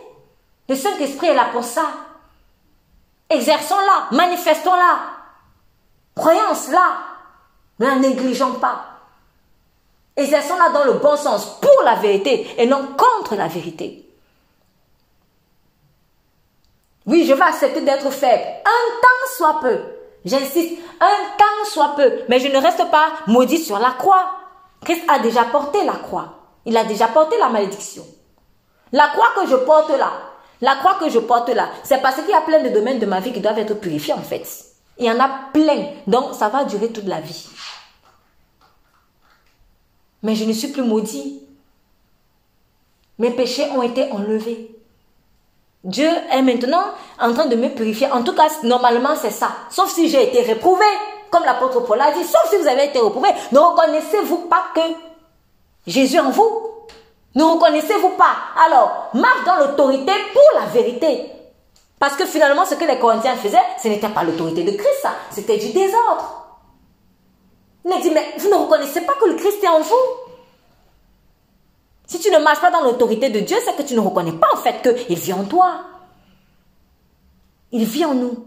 Le 0.69 0.75
Saint-Esprit 0.75 1.27
est 1.27 1.33
là 1.33 1.49
pour 1.51 1.63
ça. 1.63 1.85
Exerçons-la, 3.29 4.15
manifestons-la, 4.15 4.99
croyons-la, 6.15 6.97
ne 7.79 7.85
la 7.87 7.95
négligeons 7.95 8.53
pas. 8.53 8.85
Exerçons-la 10.17 10.69
dans 10.69 10.83
le 10.83 10.93
bon 10.93 11.15
sens, 11.15 11.59
pour 11.61 11.83
la 11.83 11.95
vérité 11.95 12.47
et 12.57 12.65
non 12.65 12.89
contre 12.97 13.35
la 13.35 13.47
vérité. 13.47 14.00
Oui, 17.11 17.25
je 17.27 17.33
vais 17.33 17.43
accepter 17.43 17.81
d'être 17.81 18.09
faible. 18.09 18.43
Un 18.65 19.01
temps 19.01 19.35
soit 19.37 19.59
peu. 19.61 19.77
J'insiste, 20.25 20.79
un 20.99 21.37
temps 21.37 21.69
soit 21.71 21.95
peu. 21.95 22.11
Mais 22.29 22.39
je 22.39 22.47
ne 22.47 22.57
reste 22.57 22.89
pas 22.89 23.09
maudit 23.27 23.59
sur 23.59 23.77
la 23.77 23.91
croix. 23.91 24.31
Christ 24.83 25.03
a 25.07 25.19
déjà 25.19 25.43
porté 25.43 25.83
la 25.83 25.93
croix. 25.93 26.39
Il 26.65 26.75
a 26.75 26.83
déjà 26.83 27.07
porté 27.07 27.37
la 27.37 27.49
malédiction. 27.49 28.03
La 28.91 29.09
croix 29.09 29.29
que 29.35 29.47
je 29.47 29.55
porte 29.55 29.89
là, 29.89 30.11
la 30.61 30.75
croix 30.77 30.95
que 30.95 31.09
je 31.09 31.19
porte 31.19 31.49
là, 31.49 31.69
c'est 31.83 32.01
parce 32.01 32.15
qu'il 32.15 32.29
y 32.29 32.33
a 32.33 32.41
plein 32.41 32.63
de 32.63 32.69
domaines 32.69 32.99
de 32.99 33.05
ma 33.05 33.19
vie 33.19 33.31
qui 33.31 33.39
doivent 33.39 33.59
être 33.59 33.75
purifiés 33.75 34.13
en 34.13 34.21
fait. 34.21 34.47
Il 34.97 35.05
y 35.05 35.11
en 35.11 35.19
a 35.19 35.29
plein. 35.53 35.85
Donc 36.07 36.33
ça 36.33 36.49
va 36.49 36.63
durer 36.63 36.89
toute 36.89 37.05
la 37.07 37.21
vie 37.21 37.47
mais 40.23 40.35
je 40.35 40.45
ne 40.45 40.53
suis 40.53 40.69
plus 40.69 40.83
maudit. 40.83 41.41
Mes 43.17 43.31
péchés 43.31 43.69
ont 43.71 43.81
été 43.81 44.11
enlevés. 44.11 44.75
Dieu 45.83 46.09
est 46.31 46.41
maintenant 46.41 46.83
en 47.19 47.33
train 47.33 47.47
de 47.47 47.55
me 47.55 47.69
purifier. 47.69 48.11
En 48.11 48.23
tout 48.23 48.33
cas, 48.33 48.49
normalement, 48.63 49.15
c'est 49.19 49.31
ça. 49.31 49.49
Sauf 49.69 49.91
si 49.91 50.09
j'ai 50.09 50.23
été 50.23 50.41
réprouvé, 50.41 50.85
comme 51.31 51.43
l'apôtre 51.43 51.79
Paul 51.81 51.99
a 51.99 52.11
dit. 52.11 52.23
Sauf 52.23 52.49
si 52.49 52.57
vous 52.57 52.67
avez 52.67 52.85
été 52.85 52.99
réprouvé. 52.99 53.29
Ne 53.51 53.59
reconnaissez-vous 53.59 54.47
pas 54.47 54.65
que 54.75 54.81
Jésus 55.87 56.19
en 56.19 56.29
vous? 56.29 56.67
Ne 57.33 57.43
reconnaissez-vous 57.43 58.09
pas? 58.09 58.35
Alors, 58.65 59.09
marche 59.13 59.45
dans 59.45 59.55
l'autorité 59.55 60.11
pour 60.33 60.59
la 60.59 60.67
vérité. 60.67 61.31
Parce 61.97 62.15
que 62.15 62.25
finalement, 62.25 62.65
ce 62.65 62.75
que 62.75 62.83
les 62.83 62.99
Corinthiens 62.99 63.35
faisaient, 63.35 63.57
ce 63.81 63.87
n'était 63.87 64.09
pas 64.09 64.23
l'autorité 64.23 64.63
de 64.63 64.71
Christ, 64.71 65.07
c'était 65.29 65.57
du 65.57 65.71
désordre. 65.71 66.57
Il 67.85 68.01
dit, 68.01 68.11
mais 68.11 68.33
vous 68.37 68.49
ne 68.49 68.55
reconnaissez 68.55 69.01
pas 69.01 69.13
que 69.13 69.25
le 69.25 69.35
Christ 69.35 69.63
est 69.63 69.67
en 69.67 69.79
vous? 69.79 70.30
Si 72.11 72.19
tu 72.19 72.29
ne 72.29 72.39
marches 72.39 72.59
pas 72.59 72.71
dans 72.71 72.81
l'autorité 72.81 73.29
de 73.29 73.39
Dieu, 73.39 73.55
c'est 73.63 73.73
que 73.73 73.83
tu 73.83 73.95
ne 73.95 74.01
reconnais 74.01 74.33
pas 74.33 74.49
en 74.53 74.57
fait 74.57 74.81
qu'il 74.81 75.17
vit 75.17 75.31
en 75.31 75.45
toi. 75.45 75.79
Il 77.71 77.85
vit 77.85 78.03
en 78.03 78.13
nous. 78.13 78.45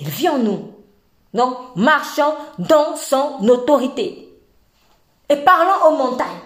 Il 0.00 0.08
vit 0.08 0.28
en 0.28 0.38
nous. 0.38 0.72
Donc, 1.32 1.56
marchons 1.76 2.34
dans 2.58 2.96
son 2.96 3.48
autorité. 3.48 4.36
Et 5.28 5.36
parlons 5.36 5.86
aux 5.86 5.96
montagnes. 5.96 6.40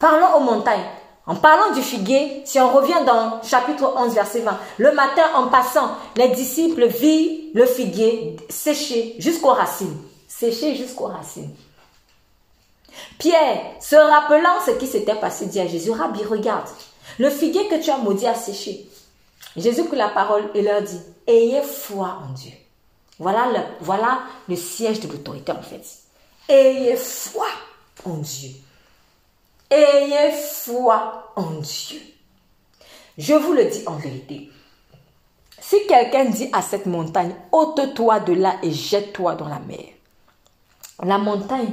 Parlons 0.00 0.38
aux 0.38 0.40
montagnes. 0.40 0.90
En 1.24 1.36
parlant 1.36 1.72
du 1.74 1.80
figuier, 1.80 2.42
si 2.44 2.58
on 2.58 2.72
revient 2.72 3.04
dans 3.06 3.40
chapitre 3.44 3.94
11, 3.96 4.14
verset 4.14 4.40
20, 4.40 4.58
le 4.78 4.92
matin 4.94 5.22
en 5.36 5.46
passant, 5.46 5.92
les 6.16 6.30
disciples 6.30 6.88
virent 6.88 7.50
le 7.54 7.66
figuier 7.66 8.36
séché 8.48 9.14
jusqu'aux 9.20 9.52
racines. 9.52 9.96
Séché 10.26 10.74
jusqu'aux 10.74 11.06
racines. 11.06 11.54
Pierre, 13.18 13.60
se 13.80 13.96
rappelant 13.96 14.60
ce 14.64 14.72
qui 14.72 14.86
s'était 14.86 15.14
passé, 15.14 15.46
dit 15.46 15.60
à 15.60 15.66
Jésus, 15.66 15.90
Rabbi, 15.90 16.22
regarde, 16.24 16.68
le 17.18 17.30
figuier 17.30 17.68
que 17.68 17.82
tu 17.82 17.90
as 17.90 17.98
maudit 17.98 18.26
a 18.26 18.34
séché. 18.34 18.86
Jésus 19.56 19.84
prit 19.84 19.96
la 19.96 20.08
parole 20.08 20.50
et 20.54 20.62
leur 20.62 20.82
dit, 20.82 21.00
ayez 21.26 21.62
foi 21.62 22.18
en 22.28 22.32
Dieu. 22.32 22.52
Voilà 23.18 24.22
le, 24.48 24.56
siège 24.56 25.00
de 25.00 25.08
l'autorité 25.08 25.52
en 25.52 25.62
fait. 25.62 25.84
Ayez 26.48 26.96
foi 26.96 27.46
en 28.04 28.16
Dieu. 28.16 28.50
Ayez 29.70 30.32
foi 30.32 31.32
en 31.36 31.52
Dieu. 31.60 32.00
Je 33.16 33.34
vous 33.34 33.52
le 33.52 33.66
dis 33.66 33.84
en 33.86 33.94
vérité. 33.94 34.50
Si 35.60 35.86
quelqu'un 35.86 36.24
dit 36.24 36.48
à 36.52 36.62
cette 36.62 36.86
montagne, 36.86 37.34
ôte-toi 37.52 38.20
de 38.20 38.32
là 38.32 38.56
et 38.62 38.72
jette-toi 38.72 39.36
dans 39.36 39.48
la 39.48 39.60
mer. 39.60 39.84
La 41.02 41.18
montagne, 41.18 41.72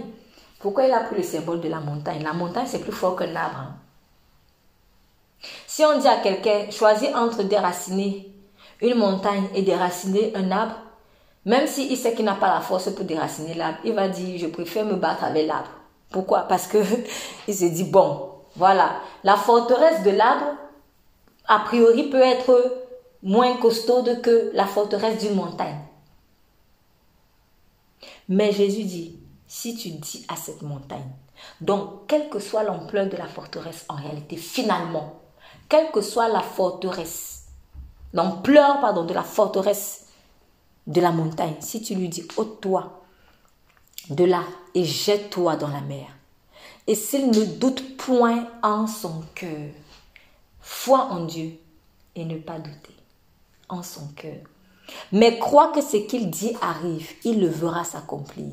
pourquoi 0.59 0.85
il 0.85 0.91
a 0.91 0.99
pris 0.99 1.15
le 1.15 1.23
symbole 1.23 1.61
de 1.61 1.69
la 1.69 1.79
montagne? 1.79 2.21
La 2.21 2.33
montagne, 2.33 2.67
c'est 2.67 2.81
plus 2.81 2.91
fort 2.91 3.15
qu'un 3.15 3.35
arbre. 3.35 3.59
Hein. 3.59 3.75
Si 5.65 5.85
on 5.85 5.97
dit 5.97 6.07
à 6.07 6.17
quelqu'un, 6.17 6.69
choisis 6.69 7.09
entre 7.15 7.43
déraciner 7.43 8.33
une 8.81 8.95
montagne 8.95 9.45
et 9.55 9.61
déraciner 9.61 10.33
un 10.35 10.51
arbre, 10.51 10.75
même 11.45 11.65
s'il 11.65 11.95
sait 11.95 12.13
qu'il 12.13 12.25
n'a 12.25 12.35
pas 12.35 12.53
la 12.53 12.59
force 12.59 12.89
pour 12.91 13.05
déraciner 13.05 13.53
l'arbre, 13.53 13.79
il 13.85 13.93
va 13.93 14.09
dire, 14.09 14.37
je 14.37 14.47
préfère 14.47 14.85
me 14.85 14.95
battre 14.95 15.23
avec 15.23 15.47
l'arbre. 15.47 15.71
Pourquoi? 16.11 16.41
Parce 16.41 16.67
que 16.67 16.77
il 17.47 17.55
se 17.55 17.65
dit, 17.65 17.85
bon, 17.85 18.29
voilà, 18.55 19.01
la 19.23 19.37
forteresse 19.37 20.03
de 20.03 20.11
l'arbre, 20.11 20.55
a 21.47 21.59
priori, 21.59 22.09
peut 22.09 22.21
être 22.21 22.85
moins 23.23 23.55
costaude 23.57 24.21
que 24.21 24.51
la 24.53 24.65
forteresse 24.65 25.19
d'une 25.19 25.35
montagne. 25.35 25.79
Mais 28.27 28.51
Jésus 28.51 28.83
dit, 28.83 29.18
si 29.49 29.75
tu 29.75 29.89
dis 29.89 30.25
à 30.29 30.35
cette 30.35 30.61
montagne, 30.61 31.11
donc 31.59 32.07
quelle 32.07 32.29
que 32.29 32.39
soit 32.39 32.63
l'ampleur 32.63 33.09
de 33.09 33.17
la 33.17 33.25
forteresse 33.25 33.83
en 33.89 33.95
réalité, 33.95 34.37
finalement, 34.37 35.19
quelle 35.67 35.91
que 35.91 36.01
soit 36.01 36.27
la 36.27 36.41
forteresse, 36.41 37.47
l'ampleur, 38.13 38.79
pardon, 38.79 39.05
de 39.05 39.13
la 39.13 39.23
forteresse 39.23 40.05
de 40.85 41.01
la 41.01 41.11
montagne, 41.11 41.55
si 41.61 41.81
tu 41.81 41.95
lui 41.95 42.09
dis, 42.09 42.27
ôte-toi 42.37 43.01
de 44.11 44.23
là 44.23 44.43
et 44.75 44.85
jette-toi 44.85 45.55
dans 45.55 45.67
la 45.67 45.81
mer. 45.81 46.07
Et 46.85 46.93
s'il 46.93 47.31
ne 47.31 47.43
doute 47.43 47.97
point 47.97 48.47
en 48.61 48.85
son 48.85 49.23
cœur, 49.33 49.71
foi 50.59 51.05
en 51.05 51.25
Dieu 51.25 51.59
et 52.15 52.23
ne 52.23 52.37
pas 52.37 52.59
douter 52.59 52.95
en 53.67 53.81
son 53.81 54.07
cœur. 54.15 54.37
Mais 55.11 55.39
crois 55.39 55.71
que 55.71 55.81
ce 55.81 55.97
qu'il 55.97 56.29
dit 56.29 56.55
arrive, 56.61 57.11
il 57.23 57.39
le 57.41 57.47
verra 57.47 57.83
s'accomplir. 57.83 58.51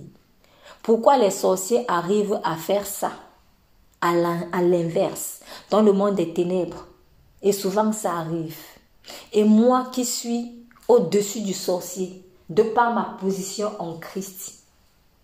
Pourquoi 0.87 1.19
les 1.19 1.33
sorciers 1.33 1.85
arrivent 1.89 2.41
à 2.45 2.55
faire 2.55 2.87
ça? 2.87 3.11
À 4.01 4.13
l'inverse, 4.63 5.41
dans 5.69 5.83
le 5.83 5.93
monde 5.93 6.15
des 6.15 6.33
ténèbres. 6.33 6.87
Et 7.43 7.51
souvent 7.51 7.93
ça 7.93 8.19
arrive. 8.19 8.57
Et 9.33 9.43
moi 9.43 9.89
qui 9.91 10.05
suis 10.05 10.65
au-dessus 10.87 11.41
du 11.41 11.55
sorcier, 11.55 12.25
de 12.51 12.63
par 12.63 12.95
ma 12.95 13.17
position 13.19 13.73
en 13.81 13.95
Christ, 13.95 14.63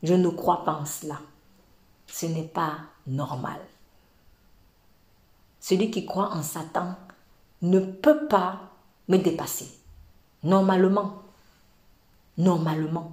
je 0.02 0.14
ne 0.14 0.30
crois 0.30 0.64
pas 0.64 0.72
en 0.72 0.84
cela. 0.84 1.20
Ce 2.09 2.26
n'est 2.26 2.43
pas 2.43 2.78
normal. 3.06 3.60
Celui 5.60 5.93
qui 5.93 6.05
croit 6.05 6.32
en 6.32 6.43
Satan 6.43 6.97
ne 7.62 7.78
peut 7.78 8.26
pas 8.26 8.62
me 9.06 9.16
dépasser. 9.16 9.68
Normalement. 10.43 11.22
Normalement. 12.36 13.12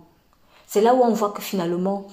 C'est 0.66 0.82
là 0.82 0.96
où 0.96 1.04
on 1.04 1.14
voit 1.14 1.30
que 1.30 1.44
finalement, 1.44 2.08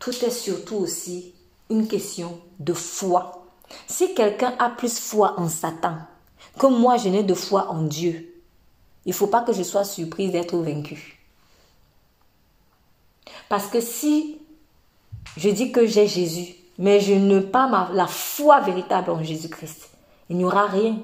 tout 0.00 0.24
est 0.24 0.30
surtout 0.30 0.76
aussi 0.76 1.34
une 1.68 1.86
question 1.86 2.40
de 2.58 2.72
foi. 2.72 3.46
Si 3.86 4.14
quelqu'un 4.14 4.54
a 4.58 4.70
plus 4.70 4.98
foi 4.98 5.38
en 5.38 5.48
Satan 5.48 5.98
que 6.58 6.66
moi 6.66 6.96
je 6.96 7.08
n'ai 7.08 7.22
de 7.22 7.34
foi 7.34 7.70
en 7.70 7.82
Dieu, 7.82 8.42
il 9.04 9.10
ne 9.10 9.14
faut 9.14 9.28
pas 9.28 9.42
que 9.42 9.52
je 9.52 9.62
sois 9.62 9.84
surprise 9.84 10.32
d'être 10.32 10.56
vaincu. 10.56 11.20
Parce 13.48 13.66
que 13.66 13.80
si 13.80 14.40
je 15.36 15.50
dis 15.50 15.70
que 15.70 15.86
j'ai 15.86 16.06
Jésus, 16.06 16.56
mais 16.78 17.00
je 17.00 17.12
n'ai 17.12 17.42
pas 17.42 17.90
la 17.92 18.06
foi 18.06 18.60
véritable 18.60 19.10
en 19.10 19.22
Jésus-Christ, 19.22 19.90
il 20.28 20.38
n'y 20.38 20.44
aura 20.44 20.66
rien. 20.66 20.98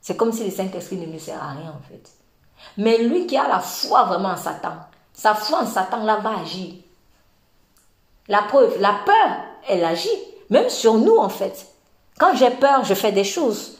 C'est 0.00 0.16
comme 0.16 0.32
si 0.32 0.44
le 0.44 0.50
Saint-Esprit 0.50 0.96
ne 0.96 1.06
me 1.06 1.18
sert 1.18 1.42
à 1.42 1.52
rien 1.52 1.70
en 1.70 1.88
fait. 1.88 2.10
Mais 2.78 2.98
lui 2.98 3.26
qui 3.26 3.36
a 3.36 3.48
la 3.48 3.60
foi 3.60 4.04
vraiment 4.04 4.30
en 4.30 4.36
Satan, 4.36 4.76
sa 5.12 5.34
foi 5.34 5.62
en 5.62 5.66
Satan 5.66 6.04
là 6.04 6.16
va 6.16 6.40
agir. 6.40 6.83
La 8.28 8.42
preuve, 8.42 8.80
la 8.80 8.94
peur, 9.04 9.36
elle 9.68 9.84
agit, 9.84 10.08
même 10.50 10.68
sur 10.68 10.94
nous 10.94 11.16
en 11.16 11.28
fait. 11.28 11.66
Quand 12.18 12.34
j'ai 12.36 12.50
peur, 12.50 12.84
je 12.84 12.94
fais 12.94 13.12
des 13.12 13.24
choses. 13.24 13.78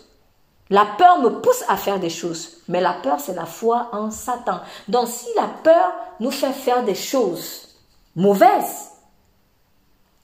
La 0.70 0.86
peur 0.86 1.20
me 1.20 1.40
pousse 1.40 1.62
à 1.68 1.76
faire 1.76 2.00
des 2.00 2.10
choses, 2.10 2.58
mais 2.68 2.80
la 2.80 2.94
peur, 2.94 3.20
c'est 3.20 3.34
la 3.34 3.46
foi 3.46 3.90
en 3.92 4.10
Satan. 4.10 4.60
Donc 4.88 5.08
si 5.08 5.26
la 5.36 5.48
peur 5.62 5.92
nous 6.20 6.30
fait 6.30 6.52
faire 6.52 6.84
des 6.84 6.94
choses 6.94 7.68
mauvaises, 8.16 8.90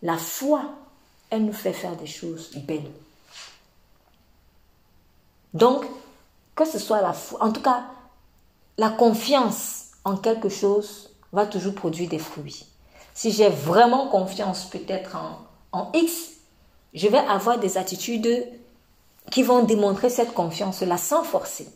la 0.03 0.17
foi, 0.17 0.63
elle 1.29 1.45
nous 1.45 1.53
fait 1.53 1.73
faire 1.73 1.97
des 1.97 2.07
choses 2.07 2.51
belles. 2.57 2.91
Donc, 5.53 5.85
que 6.55 6.65
ce 6.65 6.79
soit 6.79 7.03
la 7.03 7.13
foi, 7.13 7.43
en 7.43 7.53
tout 7.53 7.63
cas, 7.63 7.85
la 8.79 8.91
confiance 8.91 9.89
en 10.05 10.17
quelque 10.17 10.49
chose 10.49 11.11
va 11.33 11.47
toujours 11.47 11.75
produire 11.75 12.09
des 12.09 12.19
fruits. 12.19 12.67
Si 13.21 13.33
j'ai 13.33 13.51
vraiment 13.51 14.09
confiance 14.09 14.65
peut-être 14.65 15.15
en, 15.73 15.93
X, 15.93 16.31
je 16.95 17.07
vais 17.07 17.19
avoir 17.19 17.59
des 17.59 17.77
attitudes 17.77 18.49
qui 19.31 19.43
vont 19.43 19.63
démontrer 19.63 20.09
cette 20.09 20.33
confiance-là 20.33 20.97
sans 20.97 21.23
forcer. 21.23 21.69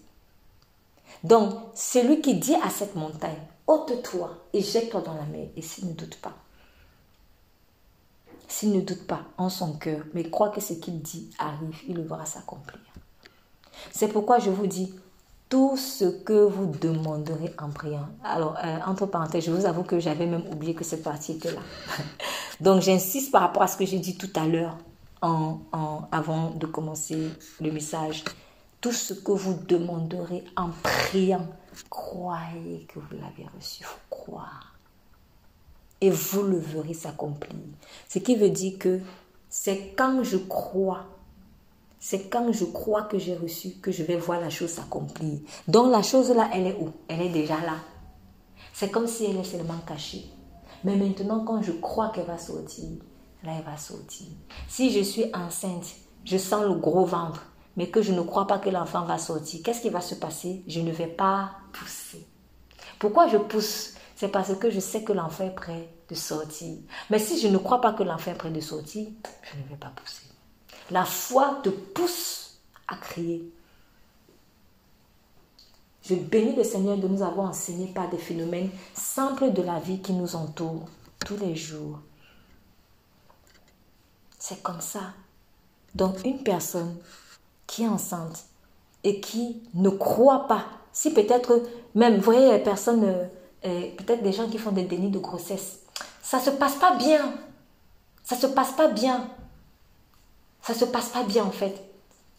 Donc, 1.22 1.52
celui 1.74 2.22
qui 2.22 2.36
dit 2.36 2.54
à 2.64 2.70
cette 2.70 2.94
montagne, 2.94 3.42
ôte-toi 3.66 4.30
et 4.54 4.62
jette-toi 4.62 5.02
dans 5.02 5.12
la 5.12 5.26
mer, 5.26 5.48
et 5.54 5.60
s'il 5.60 5.88
ne 5.88 5.92
doute 5.92 6.16
pas, 6.16 6.32
s'il 8.48 8.72
ne 8.72 8.80
doute 8.80 9.06
pas 9.06 9.20
en 9.36 9.50
son 9.50 9.74
cœur, 9.74 10.02
mais 10.14 10.30
croit 10.30 10.48
que 10.48 10.62
ce 10.62 10.72
qu'il 10.72 11.02
dit 11.02 11.28
arrive, 11.38 11.78
il 11.86 11.96
le 11.96 12.04
verra 12.04 12.24
s'accomplir. 12.24 12.80
C'est 13.92 14.08
pourquoi 14.08 14.38
je 14.38 14.48
vous 14.48 14.66
dis, 14.66 14.94
tout 15.54 15.76
ce 15.76 16.06
que 16.06 16.32
vous 16.32 16.66
demanderez 16.66 17.54
en 17.62 17.70
priant. 17.70 18.08
Alors, 18.24 18.56
euh, 18.64 18.78
entre 18.88 19.06
parenthèses, 19.06 19.44
je 19.44 19.52
vous 19.52 19.66
avoue 19.66 19.84
que 19.84 20.00
j'avais 20.00 20.26
même 20.26 20.42
oublié 20.50 20.74
que 20.74 20.82
cette 20.82 21.04
partie 21.04 21.30
était 21.30 21.52
là. 21.52 21.60
Donc, 22.60 22.82
j'insiste 22.82 23.30
par 23.30 23.42
rapport 23.42 23.62
à 23.62 23.68
ce 23.68 23.76
que 23.76 23.86
j'ai 23.86 24.00
dit 24.00 24.16
tout 24.16 24.30
à 24.34 24.48
l'heure 24.48 24.76
en, 25.22 25.60
avant 26.10 26.50
de 26.50 26.66
commencer 26.66 27.30
le 27.60 27.70
message. 27.70 28.24
Tout 28.80 28.90
ce 28.90 29.14
que 29.14 29.30
vous 29.30 29.54
demanderez 29.54 30.42
en 30.56 30.70
priant, 30.82 31.46
croyez 31.88 32.88
que 32.92 32.98
vous 32.98 33.12
l'avez 33.12 33.48
reçu. 33.56 33.82
Il 33.82 33.86
faut 33.86 34.00
croire. 34.10 34.74
Et 36.00 36.10
vous 36.10 36.42
le 36.42 36.58
verrez 36.58 36.94
s'accomplir. 36.94 37.54
Ce 38.08 38.18
qui 38.18 38.34
veut 38.34 38.50
dire 38.50 38.76
que 38.80 38.98
c'est 39.48 39.94
quand 39.96 40.24
je 40.24 40.36
crois 40.36 41.06
c'est 42.06 42.28
quand 42.28 42.52
je 42.52 42.66
crois 42.66 43.04
que 43.04 43.18
j'ai 43.18 43.34
reçu 43.34 43.76
que 43.80 43.90
je 43.90 44.02
vais 44.02 44.16
voir 44.16 44.38
la 44.38 44.50
chose 44.50 44.68
s'accomplir. 44.68 45.38
Donc 45.66 45.90
la 45.90 46.02
chose 46.02 46.28
là, 46.32 46.50
elle 46.52 46.66
est 46.66 46.76
où? 46.78 46.90
Elle 47.08 47.22
est 47.22 47.30
déjà 47.30 47.58
là. 47.60 47.76
C'est 48.74 48.90
comme 48.90 49.06
si 49.06 49.24
elle 49.24 49.38
est 49.38 49.44
seulement 49.44 49.78
cachée. 49.86 50.26
Mais 50.84 50.96
maintenant, 50.96 51.46
quand 51.46 51.62
je 51.62 51.72
crois 51.72 52.10
qu'elle 52.10 52.26
va 52.26 52.36
sortir, 52.36 52.90
là, 53.42 53.52
elle 53.56 53.64
va 53.64 53.78
sortir. 53.78 54.26
Si 54.68 54.92
je 54.92 55.00
suis 55.00 55.24
enceinte, 55.32 55.86
je 56.26 56.36
sens 56.36 56.64
le 56.64 56.74
gros 56.74 57.06
ventre, 57.06 57.46
mais 57.74 57.88
que 57.88 58.02
je 58.02 58.12
ne 58.12 58.20
crois 58.20 58.46
pas 58.46 58.58
que 58.58 58.68
l'enfant 58.68 59.06
va 59.06 59.16
sortir, 59.16 59.62
qu'est-ce 59.64 59.80
qui 59.80 59.88
va 59.88 60.02
se 60.02 60.14
passer? 60.14 60.62
Je 60.68 60.80
ne 60.80 60.92
vais 60.92 61.06
pas 61.06 61.52
pousser. 61.72 62.26
Pourquoi 62.98 63.28
je 63.28 63.38
pousse? 63.38 63.94
C'est 64.14 64.28
parce 64.28 64.54
que 64.54 64.68
je 64.68 64.78
sais 64.78 65.04
que 65.04 65.14
l'enfant 65.14 65.46
est 65.46 65.54
prêt 65.54 65.88
de 66.10 66.14
sortir. 66.14 66.76
Mais 67.08 67.18
si 67.18 67.40
je 67.40 67.48
ne 67.48 67.56
crois 67.56 67.80
pas 67.80 67.94
que 67.94 68.02
l'enfant 68.02 68.32
est 68.32 68.36
prêt 68.36 68.50
de 68.50 68.60
sortir, 68.60 69.08
je 69.42 69.58
ne 69.58 69.66
vais 69.70 69.80
pas 69.80 69.90
pousser. 69.96 70.33
La 70.90 71.04
foi 71.04 71.60
te 71.62 71.70
pousse 71.70 72.58
à 72.88 72.96
crier. 72.96 73.50
Je 76.02 76.14
bénis 76.14 76.54
le 76.54 76.64
Seigneur 76.64 76.98
de 76.98 77.08
nous 77.08 77.22
avoir 77.22 77.48
enseigné 77.48 77.86
par 77.86 78.10
des 78.10 78.18
phénomènes 78.18 78.70
simples 78.92 79.52
de 79.52 79.62
la 79.62 79.78
vie 79.78 80.00
qui 80.00 80.12
nous 80.12 80.36
entourent 80.36 80.86
tous 81.24 81.38
les 81.38 81.56
jours. 81.56 82.00
C'est 84.38 84.62
comme 84.62 84.82
ça. 84.82 85.14
Donc 85.94 86.22
une 86.24 86.42
personne 86.42 86.96
qui 87.66 87.84
est 87.84 87.88
enceinte 87.88 88.44
et 89.02 89.20
qui 89.20 89.62
ne 89.72 89.88
croit 89.88 90.46
pas, 90.46 90.66
si 90.92 91.14
peut-être 91.14 91.62
même, 91.94 92.16
vous 92.16 92.22
voyez, 92.22 92.52
les 92.52 92.62
personnes, 92.62 93.04
euh, 93.04 93.24
euh, 93.64 93.90
peut-être 93.96 94.22
des 94.22 94.32
gens 94.32 94.48
qui 94.48 94.58
font 94.58 94.72
des 94.72 94.84
dénis 94.84 95.10
de 95.10 95.18
grossesse, 95.18 95.78
ça 96.22 96.40
se 96.40 96.50
passe 96.50 96.74
pas 96.74 96.96
bien. 96.96 97.32
Ça 98.22 98.36
se 98.36 98.46
passe 98.46 98.72
pas 98.72 98.88
bien 98.88 99.30
ça 100.66 100.74
se 100.74 100.84
passe 100.86 101.10
pas 101.10 101.22
bien 101.22 101.44
en 101.44 101.50
fait. 101.50 101.74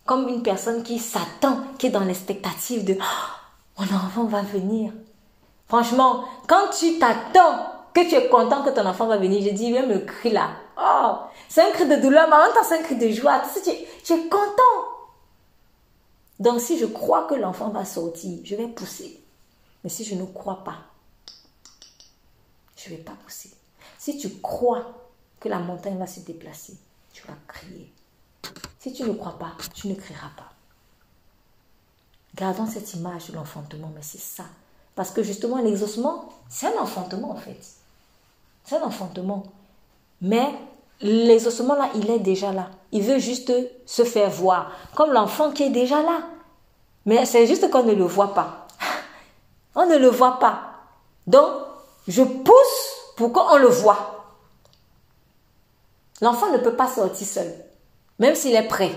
comme 0.05 0.27
une 0.27 0.43
personne 0.43 0.83
qui 0.83 0.99
s'attend, 0.99 1.61
qui 1.79 1.87
est 1.87 1.91
dans 1.91 2.03
l'expectative 2.03 2.85
de 2.85 2.95
oh, 2.99 3.79
mon 3.79 3.97
enfant 3.97 4.25
va 4.25 4.41
venir. 4.41 4.91
Franchement, 5.67 6.25
quand 6.47 6.69
tu 6.77 6.99
t'attends 6.99 7.71
que 7.93 8.07
tu 8.07 8.15
es 8.15 8.29
content 8.29 8.63
que 8.63 8.69
ton 8.69 8.85
enfant 8.85 9.07
va 9.07 9.17
venir, 9.17 9.41
je 9.41 9.55
dis 9.55 9.71
même 9.71 9.89
le 9.89 9.99
cri 9.99 10.31
là. 10.31 10.51
Oh, 10.77 11.17
c'est 11.49 11.61
un 11.61 11.71
cri 11.71 11.87
de 11.87 11.95
douleur, 11.95 12.27
mais 12.27 12.35
en 12.35 12.43
même 12.45 12.53
temps 12.53 12.63
c'est 12.67 12.79
un 12.79 12.83
cri 12.83 12.97
de 12.97 13.09
joie. 13.09 13.41
Tu, 13.63 13.71
tu 14.03 14.13
es 14.13 14.27
content. 14.27 14.85
Donc 16.39 16.59
si 16.59 16.77
je 16.77 16.85
crois 16.85 17.23
que 17.23 17.35
l'enfant 17.35 17.69
va 17.69 17.85
sortir, 17.85 18.39
je 18.43 18.55
vais 18.55 18.67
pousser. 18.67 19.19
Mais 19.83 19.89
si 19.89 20.03
je 20.03 20.15
ne 20.15 20.25
crois 20.25 20.63
pas, 20.63 20.77
je 22.75 22.89
ne 22.89 22.97
vais 22.97 23.03
pas 23.03 23.13
pousser. 23.23 23.51
Si 23.97 24.17
tu 24.17 24.29
crois 24.39 24.83
que 25.39 25.47
la 25.47 25.59
montagne 25.59 25.97
va 25.97 26.07
se 26.07 26.19
déplacer, 26.19 26.77
tu 27.13 27.25
vas 27.25 27.33
crier. 27.47 27.91
Si 28.85 28.93
tu 28.93 29.01
ne 29.01 29.13
crois 29.13 29.39
pas, 29.39 29.53
tu 29.73 29.87
ne 29.87 29.95
crieras 29.95 30.29
pas. 30.37 30.51
Gardons 32.35 32.67
cette 32.67 32.93
image 32.93 33.31
de 33.31 33.33
l'enfantement, 33.33 33.91
mais 33.95 34.03
c'est 34.03 34.19
ça. 34.19 34.43
Parce 34.93 35.09
que 35.09 35.23
justement, 35.23 35.57
l'exaucement, 35.57 36.29
c'est 36.49 36.67
un 36.67 36.79
enfantement 36.79 37.31
en 37.31 37.35
fait. 37.35 37.57
C'est 38.63 38.77
un 38.77 38.83
enfantement. 38.83 39.41
Mais 40.21 40.53
l'exaucement 41.01 41.73
là, 41.73 41.89
il 41.95 42.07
est 42.11 42.19
déjà 42.19 42.51
là. 42.51 42.69
Il 42.91 43.01
veut 43.01 43.17
juste 43.17 43.51
se 43.87 44.03
faire 44.03 44.29
voir. 44.29 44.71
Comme 44.93 45.13
l'enfant 45.13 45.51
qui 45.51 45.63
est 45.63 45.71
déjà 45.71 46.03
là. 46.03 46.21
Mais 47.07 47.25
c'est 47.25 47.47
juste 47.47 47.71
qu'on 47.71 47.85
ne 47.85 47.93
le 47.93 48.05
voit 48.05 48.35
pas. 48.35 48.67
On 49.73 49.87
ne 49.87 49.97
le 49.97 50.09
voit 50.09 50.37
pas. 50.37 50.61
Donc, 51.25 51.49
je 52.07 52.21
pousse 52.21 52.93
pour 53.17 53.33
qu'on 53.33 53.57
le 53.57 53.67
voit. 53.67 54.27
L'enfant 56.21 56.51
ne 56.51 56.59
peut 56.59 56.75
pas 56.75 56.87
sortir 56.87 57.25
seul. 57.25 57.64
Même 58.19 58.35
s'il 58.35 58.55
est 58.55 58.67
prêt, 58.67 58.91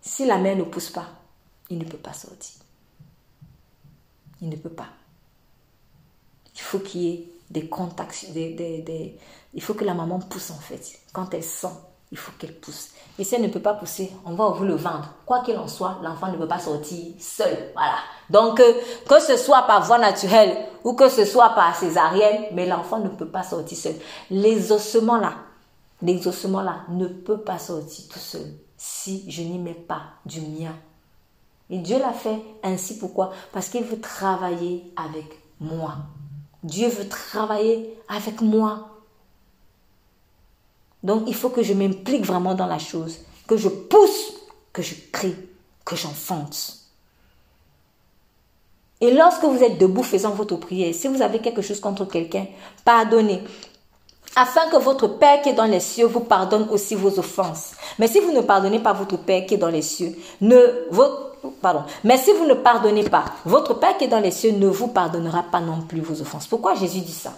si 0.00 0.26
la 0.26 0.38
mère 0.38 0.56
ne 0.56 0.64
pousse 0.64 0.90
pas, 0.90 1.06
il 1.68 1.78
ne 1.78 1.84
peut 1.84 1.98
pas 1.98 2.12
sortir. 2.12 2.60
Il 4.40 4.48
ne 4.48 4.56
peut 4.56 4.70
pas. 4.70 4.88
Il 6.54 6.60
faut 6.60 6.78
qu'il 6.78 7.00
y 7.00 7.12
ait 7.12 7.28
des 7.50 7.68
contacts, 7.68 8.26
il 8.34 9.62
faut 9.62 9.74
que 9.74 9.84
la 9.84 9.94
maman 9.94 10.20
pousse 10.20 10.50
en 10.50 10.58
fait. 10.58 11.00
Quand 11.12 11.32
elle 11.34 11.42
sent, 11.42 11.68
il 12.12 12.18
faut 12.18 12.32
qu'elle 12.38 12.54
pousse. 12.54 12.88
Et 13.18 13.24
si 13.24 13.34
elle 13.34 13.42
ne 13.42 13.48
peut 13.48 13.60
pas 13.60 13.74
pousser, 13.74 14.10
on 14.24 14.34
va 14.34 14.48
vous 14.48 14.64
le 14.64 14.74
vendre. 14.74 15.12
Quoi 15.26 15.42
qu'il 15.42 15.56
en 15.56 15.68
soit, 15.68 15.98
l'enfant 16.02 16.30
ne 16.30 16.36
peut 16.36 16.48
pas 16.48 16.58
sortir 16.58 17.12
seul. 17.18 17.70
Voilà. 17.74 17.96
Donc, 18.30 18.60
euh, 18.60 18.72
que 19.08 19.20
ce 19.20 19.36
soit 19.36 19.62
par 19.62 19.82
voie 19.82 19.98
naturelle 19.98 20.56
ou 20.84 20.94
que 20.94 21.08
ce 21.08 21.24
soit 21.24 21.50
par 21.50 21.74
césarienne, 21.76 22.44
mais 22.52 22.66
l'enfant 22.66 22.98
ne 22.98 23.08
peut 23.08 23.28
pas 23.28 23.42
sortir 23.42 23.76
seul. 23.76 23.94
Les 24.30 24.72
ossements 24.72 25.18
là, 25.18 25.34
l'exaucement-là 26.02 26.84
ne 26.88 27.06
peut 27.06 27.40
pas 27.40 27.58
sortir 27.58 28.08
tout 28.08 28.18
seul 28.18 28.46
si 28.76 29.30
je 29.30 29.42
n'y 29.42 29.58
mets 29.58 29.74
pas 29.74 30.02
du 30.24 30.40
mien. 30.40 30.74
Et 31.68 31.78
Dieu 31.78 31.98
l'a 31.98 32.12
fait 32.12 32.40
ainsi. 32.62 32.98
Pourquoi? 32.98 33.32
Parce 33.52 33.68
qu'il 33.68 33.84
veut 33.84 34.00
travailler 34.00 34.92
avec 34.96 35.38
moi. 35.60 35.98
Dieu 36.62 36.88
veut 36.88 37.08
travailler 37.08 37.96
avec 38.08 38.40
moi. 38.40 38.88
Donc 41.02 41.24
il 41.26 41.34
faut 41.34 41.50
que 41.50 41.62
je 41.62 41.72
m'implique 41.72 42.26
vraiment 42.26 42.54
dans 42.54 42.66
la 42.66 42.78
chose, 42.78 43.18
que 43.46 43.56
je 43.56 43.68
pousse, 43.68 44.32
que 44.72 44.82
je 44.82 44.94
crie, 45.12 45.36
que 45.84 45.96
j'enfonce. 45.96 46.90
Et 49.00 49.12
lorsque 49.12 49.44
vous 49.44 49.62
êtes 49.62 49.78
debout 49.78 50.02
faisant 50.02 50.32
votre 50.32 50.56
prière, 50.56 50.94
si 50.94 51.08
vous 51.08 51.22
avez 51.22 51.38
quelque 51.38 51.62
chose 51.62 51.80
contre 51.80 52.04
quelqu'un, 52.04 52.46
pardonnez 52.84 53.42
afin 54.36 54.68
que 54.70 54.76
votre 54.76 55.06
Père 55.08 55.42
qui 55.42 55.50
est 55.50 55.54
dans 55.54 55.64
les 55.64 55.80
cieux 55.80 56.06
vous 56.06 56.20
pardonne 56.20 56.68
aussi 56.70 56.94
vos 56.94 57.18
offenses. 57.18 57.72
Mais 57.98 58.08
si 58.08 58.20
vous 58.20 58.32
ne 58.32 58.40
pardonnez 58.40 58.78
pas 58.78 58.92
votre 58.92 59.16
Père 59.16 59.46
qui 59.46 59.54
est 59.54 59.58
dans 59.58 59.68
les 59.68 59.82
cieux, 59.82 60.16
ne 60.40 60.86
votre, 60.90 61.38
pardon. 61.60 61.84
Mais 62.04 62.16
si 62.16 62.32
vous 62.32 62.46
ne 62.46 62.54
pardonnez 62.54 63.04
pas, 63.04 63.24
votre 63.44 63.74
Père 63.74 63.96
qui 63.96 64.04
est 64.04 64.08
dans 64.08 64.20
les 64.20 64.30
cieux 64.30 64.52
ne 64.52 64.68
vous 64.68 64.88
pardonnera 64.88 65.44
pas 65.44 65.60
non 65.60 65.82
plus 65.82 66.00
vos 66.00 66.20
offenses. 66.20 66.46
Pourquoi 66.46 66.74
Jésus 66.74 67.00
dit 67.00 67.12
ça? 67.12 67.32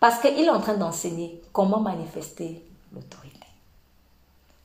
Parce 0.00 0.18
qu'il 0.18 0.38
est 0.38 0.50
en 0.50 0.60
train 0.60 0.74
d'enseigner 0.74 1.40
comment 1.52 1.80
manifester 1.80 2.64
l'autorité. 2.92 3.38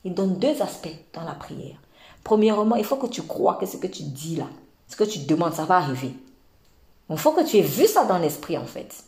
Il 0.04 0.14
donne 0.14 0.38
deux 0.38 0.60
aspects 0.62 0.88
dans 1.12 1.22
la 1.22 1.34
prière. 1.34 1.76
Premièrement, 2.24 2.76
il 2.76 2.84
faut 2.84 2.96
que 2.96 3.06
tu 3.06 3.22
crois 3.22 3.54
que 3.54 3.66
ce 3.66 3.76
que 3.76 3.86
tu 3.86 4.02
dis 4.02 4.36
là, 4.36 4.46
ce 4.88 4.96
que 4.96 5.04
tu 5.04 5.20
demandes, 5.20 5.54
ça 5.54 5.64
va 5.64 5.76
arriver. 5.76 6.14
Il 7.10 7.18
faut 7.18 7.32
que 7.32 7.44
tu 7.44 7.58
aies 7.58 7.62
vu 7.62 7.86
ça 7.86 8.04
dans 8.04 8.18
l'esprit 8.18 8.58
en 8.58 8.64
fait. 8.64 9.04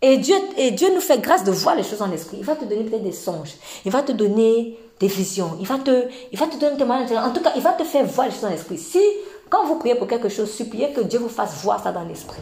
Et 0.00 0.18
Dieu, 0.18 0.36
et 0.56 0.70
Dieu 0.70 0.94
nous 0.94 1.00
fait 1.00 1.18
grâce 1.18 1.42
de 1.42 1.50
voir 1.50 1.74
les 1.74 1.82
choses 1.82 2.02
en 2.02 2.12
esprit. 2.12 2.36
Il 2.38 2.44
va 2.44 2.54
te 2.54 2.64
donner 2.64 2.84
peut-être 2.84 3.02
des 3.02 3.12
songes. 3.12 3.54
Il 3.84 3.90
va 3.90 4.02
te 4.02 4.12
donner 4.12 4.78
des 5.00 5.08
visions. 5.08 5.56
Il 5.60 5.66
va 5.66 5.78
te, 5.78 6.06
il 6.30 6.38
va 6.38 6.46
te 6.46 6.56
donner 6.56 6.76
des 6.76 7.16
En 7.16 7.30
tout 7.32 7.42
cas, 7.42 7.52
il 7.56 7.62
va 7.62 7.72
te 7.72 7.82
faire 7.82 8.04
voir 8.04 8.28
les 8.28 8.32
choses 8.32 8.44
en 8.44 8.52
esprit. 8.52 8.78
Si, 8.78 9.02
quand 9.50 9.64
vous 9.66 9.76
priez 9.76 9.96
pour 9.96 10.06
quelque 10.06 10.28
chose, 10.28 10.52
suppliez 10.52 10.92
que 10.92 11.00
Dieu 11.00 11.18
vous 11.18 11.28
fasse 11.28 11.62
voir 11.62 11.82
ça 11.82 11.90
dans 11.90 12.04
l'esprit. 12.04 12.40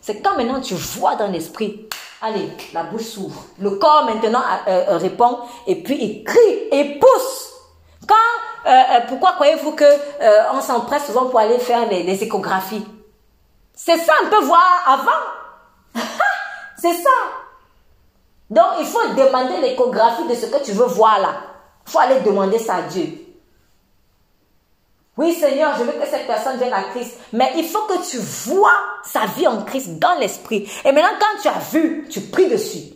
C'est 0.00 0.20
quand 0.20 0.36
maintenant 0.36 0.60
tu 0.60 0.74
vois 0.74 1.14
dans 1.16 1.28
l'esprit. 1.28 1.88
Allez, 2.22 2.48
la 2.72 2.84
bouche 2.84 3.02
s'ouvre. 3.02 3.44
Le 3.58 3.70
corps 3.70 4.04
maintenant 4.04 4.42
euh, 4.66 4.84
euh, 4.88 4.96
répond 4.96 5.38
et 5.66 5.82
puis 5.82 5.98
il 6.00 6.24
crie 6.24 6.68
et 6.72 6.98
pousse. 6.98 7.52
Quand, 8.06 8.70
euh, 8.70 9.00
pourquoi 9.08 9.32
croyez-vous 9.32 9.72
que 9.72 9.84
on 10.54 10.60
s'empresse 10.60 11.06
souvent 11.06 11.26
pour 11.26 11.38
aller 11.38 11.58
faire 11.58 11.88
les, 11.88 12.02
les 12.04 12.22
échographies? 12.22 12.86
C'est 13.74 13.98
ça, 13.98 14.12
on 14.24 14.30
peut 14.30 14.44
voir 14.44 14.82
avant. 14.86 16.02
C'est 16.78 16.94
ça. 16.94 17.10
Donc, 18.50 18.66
il 18.80 18.86
faut 18.86 19.08
demander 19.08 19.58
l'échographie 19.60 20.28
de 20.28 20.34
ce 20.34 20.46
que 20.46 20.64
tu 20.64 20.72
veux 20.72 20.86
voir 20.86 21.20
là. 21.20 21.34
Il 21.86 21.90
faut 21.90 21.98
aller 21.98 22.20
demander 22.20 22.58
ça 22.58 22.76
à 22.76 22.82
Dieu. 22.82 23.26
Oui, 25.16 25.32
Seigneur, 25.32 25.74
je 25.78 25.84
veux 25.84 25.92
que 25.92 26.06
cette 26.06 26.26
personne 26.26 26.58
vienne 26.58 26.74
à 26.74 26.82
Christ. 26.84 27.18
Mais 27.32 27.52
il 27.56 27.64
faut 27.64 27.82
que 27.82 28.08
tu 28.08 28.18
vois 28.18 28.78
sa 29.02 29.24
vie 29.26 29.46
en 29.46 29.62
Christ 29.62 29.98
dans 29.98 30.14
l'esprit. 30.18 30.70
Et 30.84 30.92
maintenant, 30.92 31.18
quand 31.18 31.42
tu 31.42 31.48
as 31.48 31.58
vu, 31.72 32.06
tu 32.10 32.20
pries 32.20 32.48
dessus. 32.48 32.92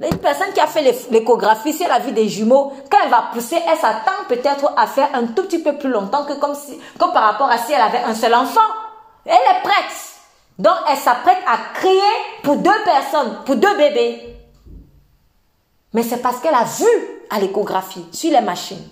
Une 0.00 0.16
personne 0.18 0.52
qui 0.54 0.60
a 0.60 0.66
fait 0.66 0.82
l'échographie, 1.10 1.74
si 1.74 1.82
elle 1.82 1.90
a 1.90 1.98
vu 1.98 2.12
des 2.12 2.28
jumeaux, 2.28 2.72
quand 2.90 2.98
elle 3.04 3.10
va 3.10 3.28
pousser, 3.34 3.58
elle 3.70 3.76
s'attend 3.76 4.24
peut-être 4.28 4.72
à 4.76 4.86
faire 4.86 5.10
un 5.12 5.26
tout 5.26 5.42
petit 5.42 5.58
peu 5.58 5.76
plus 5.76 5.90
longtemps 5.90 6.24
que, 6.24 6.32
comme 6.34 6.54
si, 6.54 6.78
comme 6.98 7.12
par 7.12 7.24
rapport 7.24 7.50
à 7.50 7.58
si 7.58 7.72
elle 7.72 7.82
avait 7.82 7.98
un 7.98 8.14
seul 8.14 8.34
enfant. 8.34 8.60
Elle 9.26 9.34
est 9.34 9.62
prête. 9.62 10.09
Donc, 10.58 10.76
elle 10.90 10.98
s'apprête 10.98 11.38
à 11.46 11.56
crier 11.74 12.00
pour 12.42 12.56
deux 12.56 12.84
personnes, 12.84 13.38
pour 13.46 13.56
deux 13.56 13.76
bébés. 13.76 14.36
Mais 15.92 16.02
c'est 16.02 16.20
parce 16.20 16.40
qu'elle 16.40 16.54
a 16.54 16.64
vu 16.64 16.86
à 17.30 17.40
l'échographie, 17.40 18.06
sur 18.12 18.30
les 18.30 18.40
machines. 18.40 18.88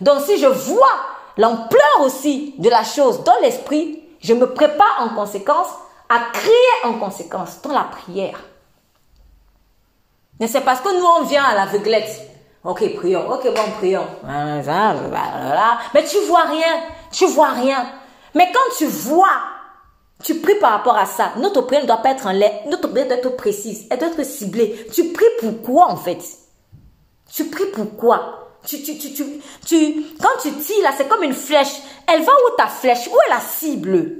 Donc, 0.00 0.20
si 0.22 0.38
je 0.38 0.46
vois 0.46 0.96
l'ampleur 1.36 2.00
aussi 2.00 2.54
de 2.58 2.68
la 2.68 2.84
chose 2.84 3.22
dans 3.24 3.38
l'esprit, 3.42 4.02
je 4.20 4.34
me 4.34 4.52
prépare 4.52 5.00
en 5.00 5.14
conséquence 5.14 5.68
à 6.08 6.18
crier 6.32 6.54
en 6.84 6.94
conséquence 6.94 7.60
dans 7.62 7.72
la 7.72 7.84
prière. 7.84 8.40
Mais 10.40 10.46
c'est 10.46 10.62
parce 10.62 10.80
que 10.80 10.98
nous, 10.98 11.04
on 11.04 11.24
vient 11.24 11.44
à 11.44 11.54
l'aveuglette. 11.54 12.30
Ok, 12.64 12.96
prions. 12.96 13.30
Ok, 13.30 13.44
bon, 13.44 13.70
prions. 13.78 14.06
Mais 15.94 16.04
tu 16.04 16.18
vois 16.26 16.44
rien. 16.44 16.80
Tu 17.12 17.26
vois 17.26 17.50
rien. 17.50 17.86
Mais 18.34 18.50
quand 18.52 18.76
tu 18.76 18.86
vois 18.86 19.57
tu 20.22 20.40
pries 20.40 20.56
par 20.56 20.72
rapport 20.72 20.96
à 20.96 21.06
ça. 21.06 21.32
Notre 21.36 21.62
prière 21.62 21.82
ne 21.82 21.86
doit 21.86 21.98
pas 21.98 22.10
être 22.10 22.26
en 22.26 22.32
l'air. 22.32 22.52
Notre 22.66 22.88
prière 22.88 23.06
doit 23.06 23.18
être 23.18 23.36
précise. 23.36 23.86
Elle 23.90 23.98
doit 23.98 24.08
être 24.08 24.24
ciblée. 24.24 24.86
Tu 24.92 25.12
pries 25.12 25.24
pourquoi 25.40 25.90
en 25.90 25.96
fait? 25.96 26.18
Tu 27.32 27.44
pries 27.44 27.70
pourquoi 27.72 28.34
tu, 28.64 28.82
tu, 28.82 28.98
tu, 28.98 29.14
tu, 29.14 29.24
tu, 29.64 30.04
quand 30.20 30.42
tu 30.42 30.52
tires 30.52 30.82
là, 30.82 30.90
c'est 30.96 31.08
comme 31.08 31.22
une 31.22 31.32
flèche. 31.32 31.80
Elle 32.06 32.22
va 32.22 32.32
où 32.32 32.56
ta 32.56 32.66
flèche? 32.66 33.08
Où 33.08 33.14
est 33.14 33.30
la 33.30 33.40
cible? 33.40 34.10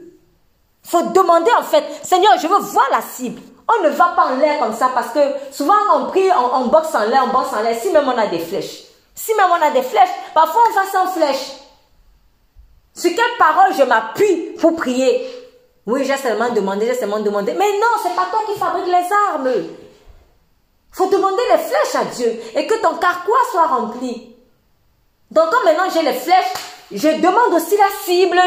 Faut 0.84 1.02
demander 1.02 1.50
en 1.58 1.62
fait, 1.62 1.84
Seigneur, 2.02 2.38
je 2.38 2.46
veux 2.46 2.58
voir 2.58 2.88
la 2.90 3.02
cible. 3.02 3.42
On 3.68 3.84
ne 3.84 3.90
va 3.90 4.06
pas 4.16 4.26
en 4.28 4.36
l'air 4.36 4.58
comme 4.58 4.74
ça 4.74 4.90
parce 4.94 5.12
que 5.12 5.20
souvent 5.50 5.74
on 5.94 6.06
prie, 6.06 6.30
on, 6.30 6.62
on 6.62 6.66
boxe 6.68 6.94
en 6.94 7.04
l'air, 7.04 7.24
on 7.28 7.38
boxe 7.38 7.52
en 7.52 7.62
l'air, 7.62 7.78
si 7.78 7.90
même 7.90 8.08
on 8.08 8.16
a 8.16 8.26
des 8.26 8.38
flèches. 8.38 8.84
Si 9.14 9.34
même 9.34 9.50
on 9.50 9.62
a 9.62 9.70
des 9.70 9.82
flèches, 9.82 10.08
parfois 10.32 10.62
on 10.70 10.72
va 10.72 10.86
sans 10.90 11.12
flèche. 11.12 11.52
Sur 12.94 13.10
quelle 13.10 13.36
parole 13.38 13.74
je 13.76 13.82
m'appuie 13.82 14.54
pour 14.58 14.76
prier? 14.76 15.28
Oui, 15.88 16.04
j'ai 16.04 16.18
seulement 16.18 16.50
demandé, 16.50 16.84
j'ai 16.86 16.94
seulement 16.94 17.20
demandé. 17.20 17.54
Mais 17.58 17.72
non, 17.78 17.86
c'est 18.02 18.14
pas 18.14 18.26
toi 18.30 18.40
qui 18.46 18.58
fabrique 18.58 18.84
les 18.84 19.08
armes. 19.32 19.50
faut 20.90 21.06
demander 21.06 21.42
les 21.50 21.56
flèches 21.56 21.94
à 21.94 22.04
Dieu 22.04 22.38
et 22.54 22.66
que 22.66 22.74
ton 22.74 22.96
carquois 22.96 23.38
soit 23.50 23.66
rempli. 23.68 24.36
Donc, 25.30 25.46
quand 25.50 25.64
maintenant 25.64 25.88
j'ai 25.90 26.02
les 26.02 26.12
flèches, 26.12 26.52
je 26.92 27.08
demande 27.08 27.54
aussi 27.54 27.74
la 27.78 27.88
cible. 28.04 28.38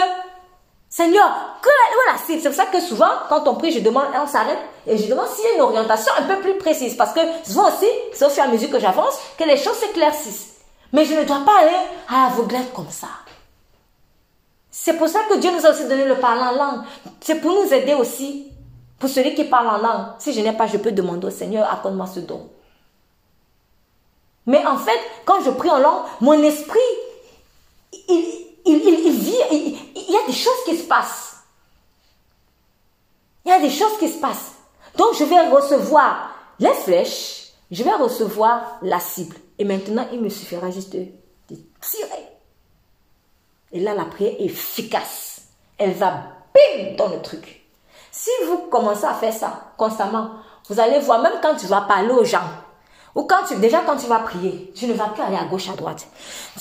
Seigneur, 0.88 1.58
que 1.64 1.70
la 2.12 2.20
cible? 2.20 2.42
C'est 2.44 2.50
pour 2.50 2.58
ça 2.58 2.68
que 2.68 2.80
souvent, 2.80 3.10
quand 3.28 3.48
on 3.48 3.56
prie, 3.56 3.72
je 3.72 3.80
demande, 3.80 4.06
on 4.14 4.28
s'arrête 4.28 4.60
et 4.86 4.96
je 4.96 5.08
demande 5.08 5.28
s'il 5.30 5.46
y 5.46 5.48
a 5.48 5.56
une 5.56 5.62
orientation 5.62 6.14
un 6.20 6.24
peu 6.24 6.42
plus 6.42 6.60
précise. 6.60 6.96
Parce 6.96 7.12
que 7.12 7.22
souvent 7.44 7.70
aussi, 7.70 7.88
c'est 8.14 8.26
au 8.26 8.30
fur 8.30 8.44
et 8.44 8.48
à 8.48 8.52
mesure 8.52 8.70
que 8.70 8.80
j'avance 8.80 9.18
que 9.36 9.46
les 9.46 9.58
choses 9.58 9.78
s'éclaircissent. 9.78 10.58
Mais 10.94 11.06
je 11.06 11.16
ne 11.16 11.24
dois 11.24 11.42
pas 11.44 11.62
aller 11.62 11.78
à 12.08 12.30
l'aveuglette 12.30 12.72
comme 12.72 12.92
ça. 12.92 13.08
C'est 14.72 14.94
pour 14.94 15.10
ça 15.10 15.20
que 15.30 15.38
Dieu 15.38 15.52
nous 15.52 15.66
a 15.66 15.72
aussi 15.72 15.88
donné 15.88 16.06
le 16.06 16.16
parler 16.16 16.42
en 16.42 16.52
langue. 16.54 16.86
C'est 17.20 17.36
pour 17.36 17.52
nous 17.52 17.74
aider 17.74 17.94
aussi. 17.94 18.48
Pour 18.98 19.10
celui 19.10 19.36
qui 19.36 19.44
parle 19.44 19.68
en 19.68 19.78
langue. 19.78 20.06
Si 20.20 20.32
je 20.32 20.40
n'ai 20.42 20.54
pas, 20.54 20.68
je 20.68 20.78
peux 20.78 20.92
demander 20.92 21.28
au 21.28 21.32
Seigneur, 21.32 21.72
accorde-moi 21.72 22.08
ce 22.08 22.22
don. 22.22 22.50
Mais 24.46 24.66
en 24.66 24.78
fait, 24.78 25.00
quand 25.26 25.44
je 25.44 25.52
prie 25.52 25.70
en 25.70 25.80
langue, 25.80 26.04
mon 26.22 26.42
esprit, 26.44 26.80
il, 28.08 28.48
il, 28.66 29.12
vit, 29.12 29.36
il 29.52 30.12
y 30.12 30.18
a 30.18 30.26
des 30.26 30.34
choses 30.34 30.64
qui 30.66 30.78
se 30.78 30.84
passent. 30.84 31.38
Il 33.46 33.50
y 33.50 33.52
a 33.52 33.60
des 33.60 33.70
choses 33.70 33.98
qui 33.98 34.08
se 34.08 34.20
passent. 34.20 34.54
Donc 34.98 35.16
je 35.18 35.24
vais 35.24 35.50
recevoir 35.50 36.32
les 36.60 36.74
flèches, 36.74 37.54
je 37.72 37.84
vais 37.84 37.94
recevoir 37.94 38.78
la 38.82 39.00
cible. 39.00 39.36
Et 39.58 39.66
maintenant, 39.66 40.08
il 40.12 40.22
me 40.22 40.30
suffira 40.30 40.70
juste 40.72 40.94
de, 40.94 41.08
tirer. 41.82 42.28
Et 43.74 43.80
là, 43.80 43.94
la 43.94 44.06
prière 44.06 44.34
est 44.40 44.46
efficace. 44.46 45.44
Elle 45.78 45.94
va 45.94 46.24
bim 46.54 46.96
dans 46.98 47.10
le 47.10 47.22
truc. 47.22 47.66
Si 48.12 48.30
vous 48.48 48.58
commencez 48.70 49.06
à 49.06 49.14
faire 49.14 49.34
ça 49.34 49.72
constamment, 49.78 50.32
vous 50.70 50.80
allez 50.80 51.00
voir, 51.00 51.22
même 51.22 51.40
quand 51.42 51.56
tu 51.56 51.68
vas 51.68 51.82
parler 51.82 52.12
aux 52.12 52.26
gens, 52.26 52.50
ou 53.16 53.24
quand 53.24 53.44
tu, 53.48 53.56
déjà 53.58 53.82
quand 53.86 53.98
tu 53.98 54.08
vas 54.08 54.20
prier, 54.20 54.72
tu 54.76 54.88
ne 54.88 54.94
vas 54.94 55.08
plus 55.08 55.24
aller 55.24 55.38
à 55.38 55.46
gauche, 55.46 55.70
à 55.70 55.74
droite. 55.74 56.08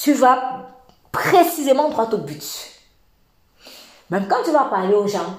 Tu 0.01 0.13
vas 0.13 0.69
précisément 1.13 1.89
droit 1.91 2.09
au 2.13 2.19
but. 2.19 2.43
Même 4.11 4.27
quand 4.29 4.43
tu 4.45 4.51
vas 4.51 4.65
parler 4.65 4.95
aux 4.95 5.07
gens, 5.07 5.37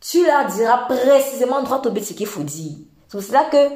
tu 0.00 0.24
leur 0.26 0.46
diras 0.46 0.86
précisément 0.86 1.62
droit 1.62 1.80
au 1.84 1.90
but 1.90 2.04
ce 2.04 2.12
qu'il 2.12 2.26
faut 2.26 2.42
dire. 2.42 2.72
C'est 3.08 3.18
pour 3.18 3.26
cela 3.26 3.44
que, 3.44 3.68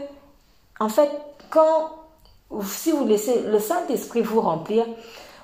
en 0.80 0.88
fait, 0.88 1.10
quand, 1.50 1.90
si 2.62 2.92
vous 2.92 3.06
laissez 3.06 3.42
le 3.42 3.58
Saint-Esprit 3.58 4.22
vous 4.22 4.40
remplir, 4.40 4.86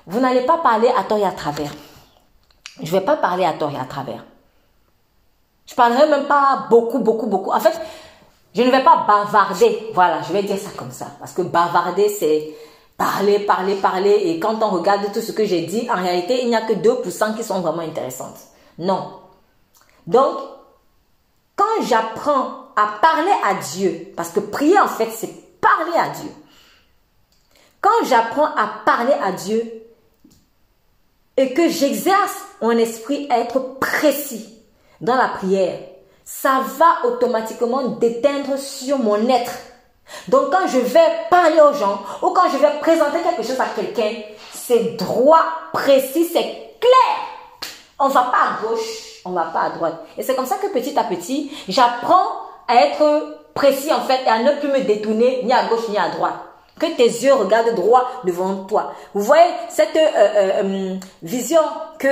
vous 0.07 0.19
n'allez 0.19 0.45
pas 0.45 0.57
parler 0.57 0.91
à 0.97 1.03
tort 1.03 1.17
et 1.17 1.25
à 1.25 1.31
travers. 1.31 1.71
Je 2.77 2.85
ne 2.85 2.99
vais 2.99 3.05
pas 3.05 3.17
parler 3.17 3.45
à 3.45 3.53
tort 3.53 3.71
et 3.71 3.77
à 3.79 3.85
travers. 3.85 4.23
Je 5.65 5.75
parlerai 5.75 6.07
même 6.09 6.25
pas 6.25 6.67
beaucoup, 6.69 6.99
beaucoup, 6.99 7.27
beaucoup. 7.27 7.51
En 7.51 7.59
fait, 7.59 7.79
je 8.53 8.61
ne 8.61 8.71
vais 8.71 8.83
pas 8.83 9.05
bavarder. 9.07 9.89
Voilà, 9.93 10.21
je 10.21 10.33
vais 10.33 10.43
dire 10.43 10.57
ça 10.57 10.71
comme 10.77 10.91
ça. 10.91 11.07
Parce 11.19 11.33
que 11.33 11.41
bavarder, 11.41 12.09
c'est 12.09 12.55
parler, 12.97 13.39
parler, 13.39 13.75
parler. 13.75 14.21
Et 14.25 14.39
quand 14.39 14.61
on 14.61 14.69
regarde 14.69 15.11
tout 15.13 15.21
ce 15.21 15.31
que 15.31 15.45
j'ai 15.45 15.61
dit, 15.61 15.89
en 15.89 15.95
réalité, 15.95 16.41
il 16.41 16.49
n'y 16.49 16.55
a 16.55 16.61
que 16.61 16.73
2% 16.73 17.35
qui 17.35 17.43
sont 17.43 17.61
vraiment 17.61 17.81
intéressantes. 17.81 18.37
Non. 18.77 19.19
Donc, 20.07 20.37
quand 21.55 21.83
j'apprends 21.83 22.61
à 22.75 22.99
parler 23.01 23.31
à 23.45 23.55
Dieu, 23.55 24.13
parce 24.15 24.29
que 24.29 24.39
prier 24.39 24.79
en 24.79 24.87
fait, 24.87 25.09
c'est 25.11 25.59
parler 25.59 25.97
à 25.97 26.09
Dieu. 26.09 26.31
Quand 27.79 28.05
j'apprends 28.05 28.53
à 28.55 28.67
parler 28.85 29.13
à 29.13 29.31
Dieu 29.31 29.80
et 31.37 31.53
que 31.53 31.69
j'exerce 31.69 32.35
mon 32.61 32.71
esprit 32.71 33.27
à 33.29 33.39
être 33.39 33.79
précis 33.79 34.59
dans 34.99 35.15
la 35.15 35.29
prière, 35.29 35.79
ça 36.23 36.61
va 36.77 37.09
automatiquement 37.09 37.89
déteindre 37.89 38.57
sur 38.57 38.99
mon 38.99 39.27
être. 39.27 39.53
Donc 40.27 40.51
quand 40.51 40.67
je 40.67 40.79
vais 40.79 40.99
parler 41.29 41.59
aux 41.59 41.73
gens 41.73 42.01
ou 42.21 42.29
quand 42.31 42.49
je 42.51 42.57
vais 42.57 42.79
présenter 42.79 43.19
quelque 43.21 43.43
chose 43.43 43.59
à 43.59 43.67
quelqu'un, 43.75 44.21
c'est 44.53 44.97
droit, 44.97 45.43
précis, 45.73 46.25
c'est 46.25 46.77
clair. 46.79 47.71
On 47.99 48.09
ne 48.09 48.13
va 48.13 48.23
pas 48.23 48.37
à 48.37 48.67
gauche, 48.67 49.21
on 49.25 49.29
ne 49.29 49.35
va 49.35 49.45
pas 49.45 49.61
à 49.61 49.69
droite. 49.69 50.05
Et 50.17 50.23
c'est 50.23 50.35
comme 50.35 50.45
ça 50.45 50.57
que 50.57 50.67
petit 50.67 50.97
à 50.97 51.03
petit, 51.03 51.51
j'apprends 51.67 52.27
à 52.67 52.75
être 52.75 53.39
précis 53.53 53.91
en 53.91 54.01
fait 54.01 54.23
et 54.25 54.29
à 54.29 54.39
ne 54.39 54.59
plus 54.59 54.69
me 54.69 54.81
détourner 54.81 55.41
ni 55.43 55.53
à 55.53 55.65
gauche 55.65 55.87
ni 55.89 55.97
à 55.97 56.09
droite. 56.09 56.50
Que 56.81 56.87
tes 56.97 57.03
yeux 57.03 57.35
regardent 57.35 57.75
droit 57.75 58.09
devant 58.23 58.63
toi. 58.63 58.93
Vous 59.13 59.21
voyez 59.21 59.51
cette 59.69 59.95
euh, 59.95 60.09
euh, 60.15 60.61
euh, 60.63 60.95
vision 61.21 61.61
que 61.99 62.07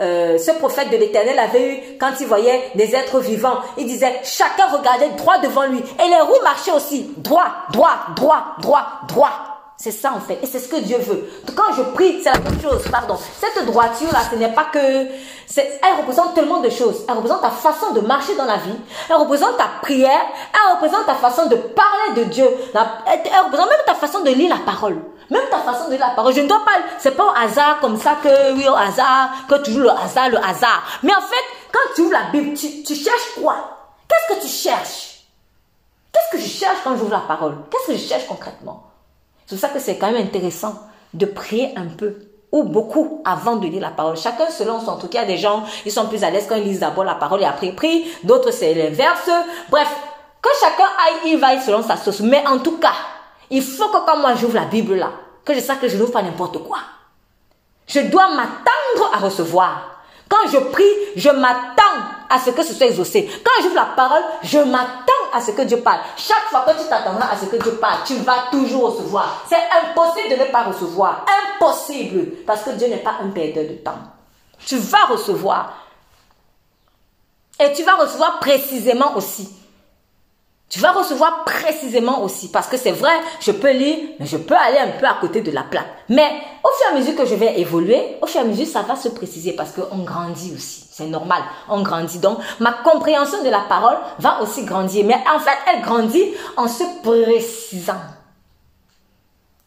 ce 0.00 0.58
prophète 0.58 0.90
de 0.90 0.96
l'Éternel 0.96 1.38
avait 1.38 1.68
eue 1.70 1.80
quand 2.00 2.10
il 2.18 2.26
voyait 2.26 2.72
des 2.74 2.96
êtres 2.96 3.20
vivants. 3.20 3.58
Il 3.78 3.86
disait, 3.86 4.12
chacun 4.24 4.66
regardait 4.76 5.10
droit 5.10 5.38
devant 5.38 5.66
lui. 5.66 5.78
Et 6.04 6.08
les 6.08 6.20
roues 6.20 6.42
marchaient 6.42 6.72
aussi. 6.72 7.14
Droit, 7.18 7.46
droit, 7.72 7.96
droit, 8.16 8.56
droit, 8.60 8.86
droit. 9.06 9.55
C'est 9.78 9.90
ça 9.90 10.12
en 10.14 10.20
fait. 10.20 10.38
Et 10.42 10.46
c'est 10.46 10.58
ce 10.58 10.68
que 10.68 10.76
Dieu 10.76 10.96
veut. 10.98 11.28
Quand 11.54 11.74
je 11.76 11.82
prie, 11.82 12.22
c'est 12.22 12.32
la 12.32 12.38
même 12.38 12.60
chose. 12.62 12.82
Pardon. 12.90 13.16
Cette 13.38 13.66
droiture-là, 13.66 14.20
ce 14.30 14.36
n'est 14.36 14.52
pas 14.52 14.64
que... 14.72 14.78
Elle 14.78 15.96
représente 15.98 16.34
tellement 16.34 16.60
de 16.60 16.70
choses. 16.70 17.04
Elle 17.06 17.16
représente 17.16 17.42
ta 17.42 17.50
façon 17.50 17.92
de 17.92 18.00
marcher 18.00 18.34
dans 18.36 18.46
la 18.46 18.56
vie. 18.56 18.76
Elle 19.10 19.16
représente 19.16 19.56
ta 19.58 19.68
prière. 19.82 20.22
Elle 20.52 20.74
représente 20.76 21.04
ta 21.04 21.14
façon 21.14 21.46
de 21.46 21.56
parler 21.56 22.14
de 22.16 22.24
Dieu. 22.24 22.48
Elle 22.74 23.44
représente 23.44 23.68
même 23.68 23.84
ta 23.86 23.94
façon 23.94 24.20
de 24.20 24.30
lire 24.30 24.48
la 24.48 24.64
parole. 24.64 24.96
Même 25.30 25.48
ta 25.50 25.58
façon 25.58 25.86
de 25.86 25.90
lire 25.90 26.00
la 26.00 26.14
parole. 26.14 26.32
Je 26.32 26.40
ne 26.40 26.48
dois 26.48 26.64
pas... 26.64 26.72
C'est 26.98 27.14
pas 27.14 27.24
au 27.26 27.34
hasard 27.36 27.78
comme 27.80 27.98
ça 27.98 28.16
que... 28.22 28.54
Oui, 28.54 28.66
au 28.66 28.74
hasard. 28.74 29.28
Que 29.46 29.56
toujours 29.56 29.82
le 29.82 29.90
hasard, 29.90 30.30
le 30.30 30.38
hasard. 30.38 30.84
Mais 31.02 31.14
en 31.14 31.20
fait, 31.20 31.44
quand 31.70 31.94
tu 31.94 32.00
ouvres 32.00 32.12
la 32.12 32.30
Bible, 32.32 32.56
tu, 32.56 32.82
tu 32.82 32.94
cherches 32.94 33.34
quoi? 33.38 33.56
Qu'est-ce 34.08 34.36
que 34.36 34.42
tu 34.42 34.48
cherches? 34.48 35.20
Qu'est-ce 36.12 36.36
que 36.36 36.42
je 36.42 36.48
cherche 36.48 36.78
quand 36.82 36.96
j'ouvre 36.96 37.12
la 37.12 37.20
parole? 37.20 37.56
Qu'est-ce 37.70 37.88
que 37.88 37.98
je 37.98 38.08
cherche 38.08 38.26
concrètement? 38.26 38.84
C'est 39.46 39.54
pour 39.54 39.60
ça 39.60 39.68
que 39.68 39.78
c'est 39.78 39.96
quand 39.96 40.10
même 40.10 40.22
intéressant 40.22 40.74
de 41.14 41.26
prier 41.26 41.72
un 41.76 41.86
peu 41.86 42.16
ou 42.52 42.64
beaucoup 42.64 43.22
avant 43.24 43.56
de 43.56 43.66
lire 43.66 43.80
la 43.80 43.90
parole. 43.90 44.16
Chacun 44.16 44.50
selon 44.50 44.80
son 44.80 44.96
truc. 44.96 45.14
Il 45.14 45.16
y 45.16 45.20
a 45.20 45.24
des 45.24 45.36
gens, 45.36 45.64
ils 45.84 45.92
sont 45.92 46.06
plus 46.06 46.22
à 46.24 46.30
l'aise 46.30 46.46
quand 46.48 46.56
ils 46.56 46.64
lisent 46.64 46.80
d'abord 46.80 47.04
la 47.04 47.14
parole 47.14 47.42
et 47.42 47.44
après 47.44 47.72
prient. 47.72 48.06
D'autres, 48.24 48.50
c'est 48.50 48.74
l'inverse. 48.74 49.30
Bref, 49.68 49.88
que 50.42 50.48
chacun 50.60 50.84
aille, 50.84 51.32
il 51.32 51.38
va 51.38 51.60
selon 51.60 51.82
sa 51.82 51.96
sauce. 51.96 52.20
Mais 52.20 52.46
en 52.46 52.58
tout 52.58 52.78
cas, 52.78 52.94
il 53.50 53.62
faut 53.62 53.88
que 53.88 54.04
quand 54.04 54.18
moi 54.18 54.34
j'ouvre 54.34 54.54
la 54.54 54.64
Bible 54.64 54.94
là, 54.94 55.10
que 55.44 55.54
je 55.54 55.60
sache 55.60 55.80
que 55.80 55.88
je 55.88 55.96
n'ouvre 55.96 56.12
pas 56.12 56.22
n'importe 56.22 56.58
quoi. 56.64 56.78
Je 57.86 58.00
dois 58.00 58.28
m'attendre 58.28 59.14
à 59.14 59.18
recevoir. 59.18 60.02
Quand 60.28 60.48
je 60.50 60.58
prie, 60.58 60.84
je 61.14 61.30
m'attends 61.30 61.82
à 62.28 62.38
ce 62.38 62.50
que 62.50 62.64
ce 62.64 62.74
soit 62.74 62.86
exaucé. 62.86 63.30
Quand 63.44 63.62
j'ouvre 63.62 63.76
la 63.76 63.88
parole, 63.96 64.22
je 64.42 64.58
m'attends 64.58 65.12
à 65.34 65.40
ce 65.40 65.50
que 65.52 65.62
Dieu 65.62 65.78
parle. 65.78 66.00
Chaque 66.16 66.48
fois 66.50 66.60
que 66.60 66.80
tu 66.80 66.88
t'attendras 66.88 67.30
à 67.32 67.36
ce 67.36 67.46
que 67.46 67.56
Dieu 67.56 67.72
parle, 67.72 68.00
tu 68.04 68.16
vas 68.16 68.44
toujours 68.50 68.94
recevoir. 68.94 69.44
C'est 69.48 69.56
impossible 69.56 70.30
de 70.30 70.44
ne 70.44 70.50
pas 70.50 70.64
recevoir. 70.64 71.24
Impossible. 71.54 72.44
Parce 72.46 72.62
que 72.62 72.70
Dieu 72.70 72.88
n'est 72.88 72.98
pas 72.98 73.16
un 73.22 73.30
perdeur 73.30 73.64
de 73.64 73.74
temps. 73.74 73.98
Tu 74.64 74.76
vas 74.78 75.06
recevoir. 75.06 75.72
Et 77.58 77.72
tu 77.72 77.82
vas 77.82 77.94
recevoir 77.94 78.38
précisément 78.38 79.16
aussi. 79.16 79.48
Tu 80.68 80.80
vas 80.80 80.92
recevoir 80.92 81.44
précisément 81.44 82.22
aussi. 82.22 82.50
Parce 82.50 82.66
que 82.66 82.76
c'est 82.76 82.92
vrai, 82.92 83.12
je 83.40 83.52
peux 83.52 83.70
lire, 83.70 83.98
mais 84.18 84.26
je 84.26 84.36
peux 84.36 84.56
aller 84.56 84.78
un 84.78 84.98
peu 84.98 85.06
à 85.06 85.14
côté 85.20 85.40
de 85.40 85.50
la 85.52 85.62
plaque. 85.62 85.86
Mais 86.08 86.28
au 86.64 86.68
fur 86.68 86.86
et 86.88 86.94
à 86.94 86.98
mesure 86.98 87.16
que 87.16 87.24
je 87.24 87.34
vais 87.34 87.60
évoluer, 87.60 88.16
au 88.20 88.26
fur 88.26 88.40
et 88.40 88.44
à 88.44 88.46
mesure, 88.46 88.66
ça 88.66 88.82
va 88.82 88.96
se 88.96 89.08
préciser 89.08 89.52
parce 89.52 89.72
qu'on 89.72 89.98
grandit 89.98 90.52
aussi. 90.54 90.85
C'est 90.96 91.08
normal, 91.08 91.42
on 91.68 91.82
grandit. 91.82 92.20
Donc, 92.20 92.38
ma 92.58 92.72
compréhension 92.72 93.42
de 93.42 93.50
la 93.50 93.60
parole 93.68 93.98
va 94.18 94.40
aussi 94.40 94.64
grandir. 94.64 95.04
Mais 95.04 95.22
en 95.30 95.38
fait, 95.38 95.58
elle 95.66 95.82
grandit 95.82 96.32
en 96.56 96.66
se 96.66 96.84
précisant. 97.02 98.00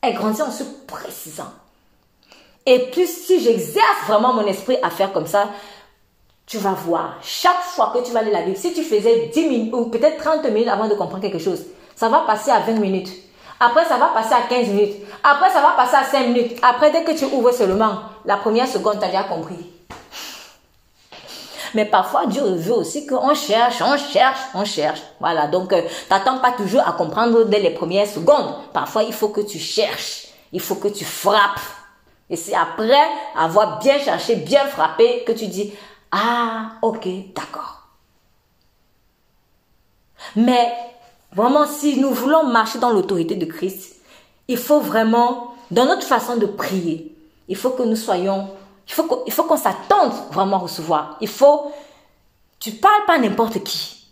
Elle 0.01 0.15
grandit 0.15 0.41
en 0.41 0.49
se 0.49 0.64
précisant. 0.88 1.51
Et 2.65 2.80
plus 2.89 3.06
si 3.06 3.39
j'exerce 3.41 4.07
vraiment 4.07 4.34
mon 4.34 4.47
esprit 4.47 4.77
à 4.81 4.89
faire 4.89 5.14
comme 5.14 5.27
ça, 5.27 5.49
tu 6.47 6.57
vas 6.57 6.72
voir, 6.72 7.18
chaque 7.22 7.61
fois 7.61 7.91
que 7.93 8.03
tu 8.03 8.11
vas 8.11 8.23
lire 8.23 8.34
la 8.34 8.41
Bible, 8.41 8.57
si 8.57 8.73
tu 8.73 8.81
faisais 8.81 9.27
10 9.31 9.49
minutes 9.49 9.73
ou 9.76 9.85
peut-être 9.85 10.18
30 10.18 10.45
minutes 10.45 10.68
avant 10.68 10.88
de 10.88 10.95
comprendre 10.95 11.22
quelque 11.22 11.38
chose, 11.38 11.64
ça 11.95 12.10
va 12.10 12.22
passer 12.22 12.49
à 12.49 12.61
20 12.61 12.72
minutes. 12.80 13.11
Après, 13.60 13.85
ça 13.85 13.97
va 13.97 14.07
passer 14.07 14.34
à 14.34 14.41
15 14.49 14.69
minutes. 14.69 14.95
Après, 15.23 15.51
ça 15.51 15.61
va 15.61 15.73
passer 15.77 15.95
à 15.95 16.06
5 16.06 16.26
minutes. 16.26 16.57
Après, 16.64 16.89
dès 16.89 17.03
que 17.03 17.11
tu 17.11 17.26
ouvres 17.26 17.51
seulement, 17.51 17.99
la 18.26 18.38
première 18.38 18.68
seconde, 18.68 18.97
tu 18.97 19.06
as 19.06 19.10
déjà 19.10 19.26
compris. 19.26 19.78
Mais 21.73 21.85
parfois, 21.85 22.25
Dieu 22.25 22.43
veut 22.43 22.73
aussi 22.73 23.05
qu'on 23.05 23.33
cherche, 23.33 23.81
on 23.81 23.97
cherche, 23.97 24.39
on 24.53 24.65
cherche. 24.65 25.01
Voilà, 25.19 25.47
donc, 25.47 25.73
euh, 25.73 25.81
t'attends 26.07 26.39
pas 26.39 26.51
toujours 26.51 26.87
à 26.87 26.93
comprendre 26.93 27.45
dès 27.45 27.59
les 27.59 27.71
premières 27.71 28.07
secondes. 28.07 28.53
Parfois, 28.73 29.03
il 29.03 29.13
faut 29.13 29.29
que 29.29 29.41
tu 29.41 29.59
cherches. 29.59 30.27
Il 30.51 30.59
faut 30.59 30.75
que 30.75 30.87
tu 30.87 31.05
frappes. 31.05 31.59
Et 32.29 32.35
c'est 32.35 32.55
après 32.55 33.07
avoir 33.35 33.79
bien 33.79 33.99
cherché, 33.99 34.35
bien 34.35 34.65
frappé, 34.65 35.23
que 35.25 35.31
tu 35.31 35.47
dis, 35.47 35.73
ah, 36.11 36.73
ok, 36.81 37.07
d'accord. 37.35 37.87
Mais 40.35 40.71
vraiment, 41.33 41.65
si 41.65 41.99
nous 41.99 42.11
voulons 42.11 42.43
marcher 42.45 42.79
dans 42.79 42.91
l'autorité 42.91 43.35
de 43.35 43.45
Christ, 43.45 43.95
il 44.47 44.57
faut 44.57 44.79
vraiment, 44.79 45.55
dans 45.71 45.85
notre 45.85 46.05
façon 46.05 46.37
de 46.37 46.45
prier, 46.45 47.15
il 47.47 47.55
faut 47.55 47.71
que 47.71 47.83
nous 47.83 47.95
soyons, 47.95 48.49
il 49.26 49.34
faut 49.34 49.44
qu'on 49.44 49.57
s'attende 49.57 50.11
vraiment 50.32 50.57
à 50.57 50.60
recevoir. 50.60 51.18
Il 51.22 51.28
faut, 51.28 51.72
tu 52.60 52.72
parles 52.72 53.06
pas 53.06 53.20
n'importe 53.20 53.64
qui. 53.64 54.07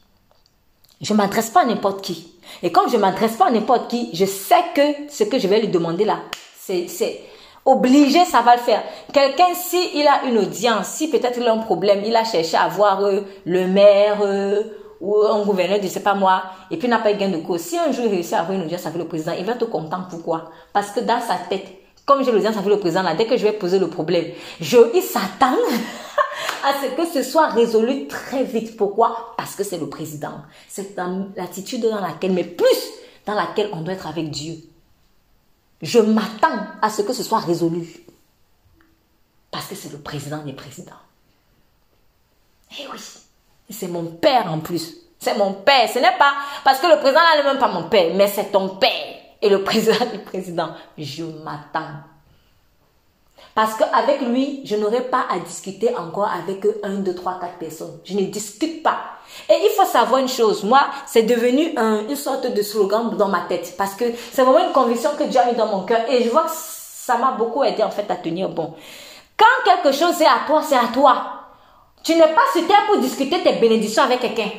Je 1.01 1.13
m'adresse 1.13 1.49
pas 1.49 1.61
à 1.61 1.65
n'importe 1.65 2.01
qui. 2.01 2.33
Et 2.63 2.71
comme 2.71 2.89
je 2.89 2.97
m'adresse 2.97 3.35
pas 3.35 3.47
à 3.47 3.51
n'importe 3.51 3.89
qui, 3.89 4.09
je 4.13 4.25
sais 4.25 4.63
que 4.75 5.09
ce 5.09 5.23
que 5.23 5.39
je 5.39 5.47
vais 5.47 5.59
lui 5.59 5.67
demander 5.67 6.05
là, 6.05 6.19
c'est, 6.55 7.21
Obligé, 7.65 8.23
ça 8.23 8.41
va 8.41 8.55
le 8.55 8.61
faire. 8.61 8.81
Quelqu'un, 9.11 9.53
si 9.53 9.89
il 9.95 10.07
a 10.07 10.23
une 10.23 10.37
audience, 10.37 10.87
si 10.87 11.09
peut-être 11.09 11.37
il 11.37 11.45
a 11.45 11.51
un 11.51 11.57
problème, 11.57 12.01
il 12.05 12.15
a 12.15 12.23
cherché 12.23 12.55
à 12.55 12.69
voir 12.69 13.03
euh, 13.03 13.23
le 13.45 13.67
maire 13.67 14.19
euh, 14.21 14.63
ou 15.01 15.17
un 15.21 15.43
gouverneur, 15.43 15.77
je 15.79 15.83
ne 15.83 15.89
sais 15.89 15.99
pas 15.99 16.13
moi, 16.13 16.43
et 16.71 16.77
puis 16.77 16.87
n'a 16.87 16.99
pas 16.99 17.11
eu 17.11 17.17
gain 17.17 17.27
de 17.27 17.39
cause. 17.39 17.59
Si 17.59 17.77
un 17.77 17.91
jour 17.91 18.05
il 18.05 18.11
réussit 18.11 18.35
à 18.35 18.39
avoir 18.39 18.57
une 18.57 18.63
audience 18.63 18.85
avec 18.85 18.97
le 18.97 19.05
président, 19.05 19.33
il 19.37 19.43
va 19.43 19.51
être 19.51 19.69
content. 19.69 20.03
Pourquoi? 20.09 20.49
Parce 20.71 20.91
que 20.91 21.01
dans 21.01 21.19
sa 21.19 21.35
tête, 21.49 21.67
comme 22.07 22.23
j'ai 22.23 22.31
l'audience 22.31 22.55
avec 22.55 22.69
le 22.69 22.79
président, 22.79 23.03
là, 23.03 23.15
dès 23.15 23.27
que 23.27 23.35
je 23.35 23.43
vais 23.43 23.51
poser 23.51 23.79
le 23.79 23.89
problème, 23.89 24.31
je, 24.61 24.77
il 24.95 25.03
s'attend 25.03 25.57
à 26.63 26.73
ce 26.81 26.95
que 26.95 27.05
ce 27.05 27.21
soit 27.21 27.49
résolu 27.49 28.07
très 28.07 28.45
vite. 28.45 28.77
Pourquoi? 28.77 29.33
Parce 29.37 29.55
que 29.55 29.63
c'est 29.65 29.77
le 29.77 29.89
président. 29.89 30.41
C'est 30.69 30.95
l'attitude 31.35 31.81
dans 31.81 31.99
laquelle, 31.99 32.31
mais 32.31 32.45
plus 32.45 32.65
dans 33.25 33.33
laquelle 33.35 33.69
on 33.73 33.81
doit 33.81 33.93
être 33.93 34.07
avec 34.07 34.31
Dieu. 34.31 34.55
Je 35.81 35.99
m'attends 35.99 36.65
à 36.81 36.89
ce 36.89 37.01
que 37.01 37.11
ce 37.11 37.23
soit 37.23 37.39
résolu. 37.39 37.85
Parce 39.51 39.67
que 39.67 39.75
c'est 39.75 39.91
le 39.91 39.99
président 39.99 40.43
des 40.43 40.53
présidents. 40.53 40.93
Eh 42.79 42.87
oui. 42.89 42.99
C'est 43.69 43.89
mon 43.89 44.05
père 44.05 44.49
en 44.49 44.59
plus. 44.59 44.95
C'est 45.19 45.37
mon 45.37 45.51
père. 45.51 45.89
Ce 45.89 45.99
n'est 45.99 46.17
pas 46.17 46.35
parce 46.63 46.79
que 46.79 46.87
le 46.87 46.99
président 47.01 47.19
n'est 47.35 47.43
même 47.43 47.59
pas 47.59 47.67
mon 47.67 47.89
père, 47.89 48.13
mais 48.15 48.27
c'est 48.27 48.49
ton 48.49 48.77
père. 48.77 49.16
Et 49.41 49.49
le 49.49 49.63
président 49.63 50.05
du 50.11 50.19
président. 50.19 50.69
Je 50.97 51.23
m'attends. 51.23 52.03
Parce 53.53 53.75
qu'avec 53.75 54.21
lui, 54.21 54.61
je 54.65 54.75
n'aurai 54.75 55.01
pas 55.01 55.25
à 55.31 55.39
discuter 55.39 55.95
encore 55.95 56.29
avec 56.29 56.63
un, 56.83 56.95
deux, 56.97 57.15
trois, 57.15 57.39
quatre 57.39 57.57
personnes. 57.57 57.99
Je 58.03 58.13
ne 58.15 58.25
discute 58.25 58.83
pas. 58.83 58.99
Et 59.49 59.55
il 59.63 59.69
faut 59.75 59.85
savoir 59.85 60.21
une 60.21 60.27
chose. 60.27 60.63
Moi, 60.63 60.81
c'est 61.07 61.23
devenu 61.23 61.73
une 61.75 62.15
sorte 62.15 62.53
de 62.53 62.61
slogan 62.61 63.15
dans 63.17 63.27
ma 63.29 63.41
tête. 63.41 63.73
Parce 63.77 63.95
que 63.95 64.05
c'est 64.31 64.43
vraiment 64.43 64.67
une 64.67 64.73
conviction 64.73 65.09
que 65.17 65.23
Dieu 65.23 65.39
a 65.39 65.45
mis 65.45 65.55
dans 65.55 65.67
mon 65.67 65.85
cœur. 65.85 66.01
Et 66.09 66.23
je 66.23 66.29
vois 66.29 66.43
que 66.43 66.51
ça 66.51 67.17
m'a 67.17 67.31
beaucoup 67.31 67.63
aidé 67.63 67.83
en 67.83 67.89
fait 67.89 68.09
à 68.11 68.15
tenir 68.15 68.49
bon. 68.49 68.75
Quand 69.37 69.45
quelque 69.65 69.91
chose 69.91 70.21
est 70.21 70.25
à 70.25 70.41
toi, 70.45 70.61
c'est 70.61 70.77
à 70.77 70.89
toi. 70.93 71.23
Tu 72.03 72.13
n'es 72.13 72.33
pas 72.33 72.41
sur 72.53 72.65
terre 72.67 72.85
pour 72.85 72.99
discuter 72.99 73.41
tes 73.41 73.53
bénédictions 73.53 74.03
avec 74.03 74.19
quelqu'un. 74.19 74.49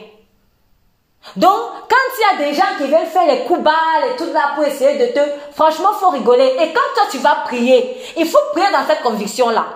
Donc, 1.37 1.61
quand 1.89 1.97
il 2.17 2.21
y 2.21 2.43
a 2.43 2.49
des 2.49 2.55
gens 2.55 2.77
qui 2.79 2.85
veulent 2.85 3.07
faire 3.07 3.27
les 3.27 3.45
coups 3.45 3.61
bas 3.61 3.73
et 4.07 4.17
tout 4.17 4.33
là 4.33 4.53
pour 4.55 4.65
essayer 4.65 4.99
de 4.99 5.13
te... 5.13 5.21
Franchement, 5.53 5.93
faut 5.93 6.11
rigoler. 6.11 6.57
Et 6.61 6.73
quand 6.73 6.81
toi, 6.95 7.05
tu 7.11 7.19
vas 7.19 7.43
prier, 7.45 7.97
il 8.17 8.27
faut 8.27 8.39
prier 8.53 8.71
dans 8.73 8.87
cette 8.87 9.03
conviction-là. 9.03 9.67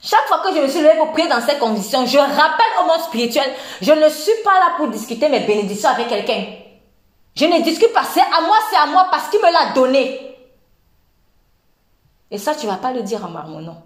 Chaque 0.00 0.26
fois 0.28 0.38
que 0.38 0.54
je 0.54 0.60
me 0.60 0.68
suis 0.68 0.80
levée 0.80 0.96
pour 0.96 1.12
prier 1.12 1.28
dans 1.28 1.40
cette 1.40 1.58
conviction, 1.58 2.06
je 2.06 2.18
rappelle 2.18 2.66
au 2.80 2.86
monde 2.86 3.00
spirituel, 3.00 3.50
je 3.82 3.92
ne 3.92 4.08
suis 4.08 4.42
pas 4.44 4.54
là 4.54 4.74
pour 4.76 4.88
discuter 4.88 5.28
mes 5.28 5.40
bénédictions 5.40 5.90
avec 5.90 6.08
quelqu'un. 6.08 6.44
Je 7.34 7.44
ne 7.44 7.60
discute 7.62 7.92
pas, 7.92 8.04
c'est 8.04 8.20
à 8.20 8.40
moi, 8.42 8.56
c'est 8.70 8.76
à 8.76 8.86
moi 8.86 9.08
parce 9.10 9.28
qu'il 9.28 9.40
me 9.40 9.52
l'a 9.52 9.72
donné. 9.72 10.36
Et 12.30 12.38
ça, 12.38 12.54
tu 12.54 12.66
ne 12.66 12.70
vas 12.70 12.76
pas 12.78 12.92
le 12.92 13.02
dire 13.02 13.24
en 13.24 13.28
marmonnant. 13.28 13.82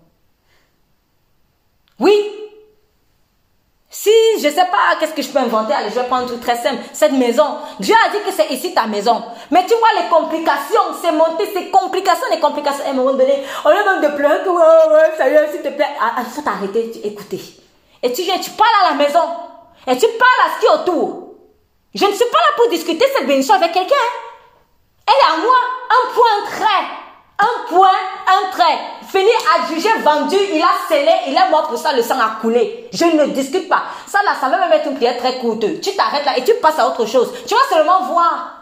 Oui, 1.98 2.14
si 3.94 4.10
je 4.38 4.48
sais 4.48 4.64
pas 4.64 4.96
qu'est-ce 4.98 5.12
que 5.12 5.20
je 5.20 5.28
peux 5.28 5.38
inventer, 5.38 5.74
allez, 5.74 5.90
je 5.90 5.96
vais 5.96 6.06
prendre 6.06 6.40
très 6.40 6.56
simple. 6.56 6.82
Cette 6.94 7.12
maison, 7.12 7.58
Dieu 7.78 7.94
a 7.94 8.08
dit 8.08 8.24
que 8.24 8.32
c'est 8.32 8.48
ici 8.48 8.72
ta 8.72 8.86
maison. 8.86 9.22
Mais 9.50 9.66
tu 9.66 9.74
vois 9.74 10.02
les 10.02 10.08
complications, 10.08 10.96
c'est 11.02 11.12
monté, 11.12 11.50
c'est 11.52 11.68
complications, 11.70 12.24
les 12.30 12.40
complications. 12.40 12.86
À 12.86 12.88
un 12.88 12.94
moment 12.94 13.12
donné, 13.12 13.44
au 13.66 13.68
lieu 13.68 13.84
même 13.84 14.00
de 14.00 14.16
pleurer, 14.16 14.48
ouais, 14.48 14.94
ouais, 14.94 15.30
y 15.30 15.34
est, 15.34 15.52
s'il 15.52 15.60
te 15.60 15.68
plaît. 15.68 15.90
Ah, 16.00 16.14
il 16.20 16.24
faut 16.24 16.40
t'arrêter, 16.40 17.06
écouter. 17.06 17.38
Et 18.02 18.10
tu 18.14 18.22
viens, 18.22 18.38
tu 18.38 18.50
parles 18.52 18.70
à 18.86 18.92
la 18.92 18.96
maison. 18.96 19.20
Et 19.86 19.98
tu 19.98 20.06
parles 20.18 20.42
à 20.46 20.54
ce 20.54 20.60
qui 20.60 20.66
est 20.66 20.80
autour. 20.80 21.34
Je 21.94 22.06
ne 22.06 22.12
suis 22.12 22.24
pas 22.24 22.38
là 22.38 22.56
pour 22.56 22.70
discuter 22.70 23.04
cette 23.14 23.26
bénédiction 23.26 23.56
avec 23.56 23.72
quelqu'un. 23.72 23.94
Elle 25.06 25.14
est 25.14 25.34
à 25.34 25.36
moi, 25.36 25.56
un 25.90 26.14
point 26.14 26.50
très. 26.50 27.01
Un 27.38 27.68
point, 27.68 27.88
un 28.26 28.50
trait. 28.50 28.78
Fini, 29.10 29.30
adjugé, 29.56 29.88
vendu, 30.02 30.36
il 30.52 30.62
a 30.62 30.88
scellé, 30.88 31.12
il 31.26 31.34
est 31.34 31.50
mort 31.50 31.66
pour 31.68 31.78
ça, 31.78 31.92
le 31.92 32.02
sang 32.02 32.18
a 32.18 32.40
coulé. 32.40 32.88
Je 32.92 33.04
ne 33.04 33.26
discute 33.26 33.68
pas. 33.68 33.82
Ça 34.06 34.20
là, 34.24 34.32
ça 34.40 34.48
va 34.48 34.58
même 34.58 34.72
être 34.72 34.88
une 34.88 34.94
prière 34.94 35.16
très 35.18 35.38
courte. 35.38 35.64
Tu 35.80 35.96
t'arrêtes 35.96 36.24
là 36.24 36.38
et 36.38 36.44
tu 36.44 36.54
passes 36.54 36.78
à 36.78 36.86
autre 36.86 37.04
chose. 37.06 37.32
Tu 37.46 37.54
vas 37.54 37.76
seulement 37.76 38.02
voir. 38.04 38.58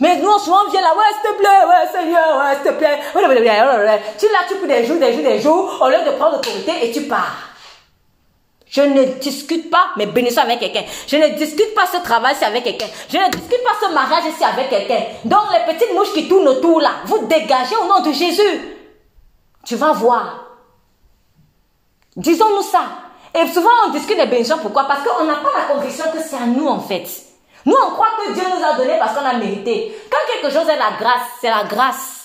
Mais 0.00 0.16
nous, 0.16 0.38
souvent, 0.38 0.64
on 0.66 0.70
vient 0.70 0.80
là, 0.80 0.92
ouais, 0.96 1.04
s'il 1.12 1.30
te 1.30 1.36
plaît, 1.38 1.48
ouais, 1.68 1.86
Seigneur, 1.92 2.38
ouais, 2.38 2.54
s'il 2.54 2.72
te 2.72 2.78
plaît. 2.78 3.00
Tu 4.18 4.26
là, 4.26 4.38
tu 4.48 4.56
peux 4.56 4.66
des 4.66 4.84
jours, 4.84 4.98
des 4.98 5.12
jours, 5.12 5.22
des 5.22 5.40
jours, 5.40 5.78
au 5.80 5.88
lieu 5.88 6.04
de 6.04 6.10
prendre 6.16 6.36
l'autorité 6.36 6.72
et 6.82 6.90
tu 6.90 7.02
pars. 7.02 7.53
Je 8.74 8.82
ne 8.82 9.04
discute 9.20 9.70
pas 9.70 9.90
mes 9.96 10.06
bénédictions 10.06 10.42
avec 10.42 10.58
quelqu'un. 10.58 10.82
Je 11.06 11.16
ne 11.16 11.28
discute 11.28 11.72
pas 11.76 11.86
ce 11.86 11.98
travail-ci 11.98 12.44
avec 12.44 12.64
quelqu'un. 12.64 12.88
Je 13.08 13.18
ne 13.18 13.30
discute 13.30 13.62
pas 13.62 13.86
ce 13.86 13.92
mariage-ci 13.92 14.42
avec 14.42 14.68
quelqu'un. 14.68 15.00
Donc 15.24 15.42
les 15.52 15.72
petites 15.72 15.94
mouches 15.94 16.12
qui 16.12 16.26
tournent 16.26 16.48
autour 16.48 16.80
là, 16.80 16.90
vous 17.04 17.24
dégagez 17.28 17.76
au 17.76 17.86
nom 17.86 18.00
de 18.00 18.10
Jésus. 18.10 18.76
Tu 19.64 19.76
vas 19.76 19.92
voir. 19.92 20.46
Disons-nous 22.16 22.62
ça. 22.62 22.80
Et 23.32 23.46
souvent 23.46 23.70
on 23.86 23.90
discute 23.90 24.16
des 24.16 24.26
bénédictions. 24.26 24.58
Pourquoi? 24.58 24.88
Parce 24.88 25.04
qu'on 25.06 25.24
n'a 25.24 25.36
pas 25.36 25.50
la 25.56 25.72
conviction 25.72 26.06
que 26.12 26.18
c'est 26.20 26.36
à 26.36 26.46
nous 26.46 26.66
en 26.66 26.80
fait. 26.80 27.06
Nous 27.64 27.76
on 27.80 27.92
croit 27.92 28.08
que 28.26 28.32
Dieu 28.32 28.42
nous 28.42 28.64
a 28.64 28.72
donné 28.72 28.98
parce 28.98 29.16
qu'on 29.16 29.24
a 29.24 29.34
mérité. 29.34 29.96
Quand 30.10 30.18
quelque 30.32 30.52
chose 30.52 30.68
est 30.68 30.76
la 30.76 30.96
grâce, 30.98 31.28
c'est 31.40 31.50
la 31.50 31.62
grâce. 31.62 32.23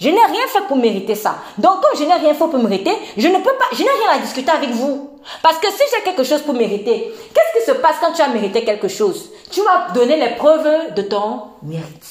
Je 0.00 0.10
n'ai 0.10 0.24
rien 0.24 0.46
fait 0.46 0.60
pour 0.68 0.76
mériter 0.76 1.16
ça. 1.16 1.38
Donc, 1.58 1.80
comme 1.82 1.98
je 1.98 2.04
n'ai 2.04 2.14
rien 2.14 2.32
fait 2.32 2.46
pour 2.46 2.62
mériter, 2.62 2.92
je 3.16 3.26
ne 3.26 3.38
peux 3.38 3.56
pas, 3.56 3.64
je 3.72 3.82
n'ai 3.82 3.90
rien 3.90 4.10
à 4.12 4.18
discuter 4.18 4.50
avec 4.50 4.70
vous. 4.70 5.18
Parce 5.42 5.58
que 5.58 5.68
si 5.70 5.82
j'ai 5.92 6.02
quelque 6.04 6.22
chose 6.22 6.42
pour 6.42 6.54
mériter, 6.54 7.12
qu'est-ce 7.34 7.58
qui 7.58 7.66
se 7.66 7.76
passe 7.78 7.96
quand 8.00 8.12
tu 8.12 8.22
as 8.22 8.28
mérité 8.28 8.64
quelque 8.64 8.86
chose? 8.86 9.30
Tu 9.50 9.60
vas 9.62 9.88
donner 9.92 10.16
les 10.16 10.36
preuves 10.36 10.94
de 10.94 11.02
ton 11.02 11.42
mérite. 11.62 12.04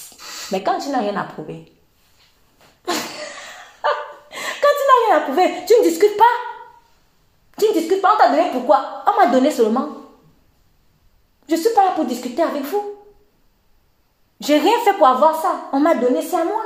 Mais 0.51 0.61
quand 0.64 0.77
tu 0.80 0.89
n'as 0.89 0.99
rien 0.99 1.15
à 1.15 1.23
prouver, 1.23 1.72
quand 2.88 2.93
tu 2.93 4.84
n'as 4.88 5.07
rien 5.07 5.18
à 5.18 5.22
prouver, 5.22 5.49
tu 5.65 5.73
ne 5.80 5.84
discutes 5.84 6.18
pas. 6.18 6.23
Tu 7.57 7.68
ne 7.69 7.73
discutes 7.73 8.01
pas, 8.01 8.15
on 8.15 8.18
t'a 8.18 8.30
donné 8.30 8.49
pourquoi? 8.51 9.03
On 9.07 9.19
m'a 9.19 9.27
donné 9.27 9.49
seulement. 9.49 9.88
Je 11.47 11.55
ne 11.55 11.59
suis 11.59 11.73
pas 11.73 11.85
là 11.85 11.91
pour 11.95 12.03
discuter 12.03 12.43
avec 12.43 12.64
vous. 12.64 12.84
J'ai 14.41 14.57
rien 14.57 14.77
fait 14.84 14.93
pour 14.93 15.07
avoir 15.07 15.41
ça. 15.41 15.69
On 15.72 15.80
m'a 15.80 15.95
donné, 15.95 16.22
c'est 16.22 16.35
à 16.35 16.43
moi. 16.43 16.61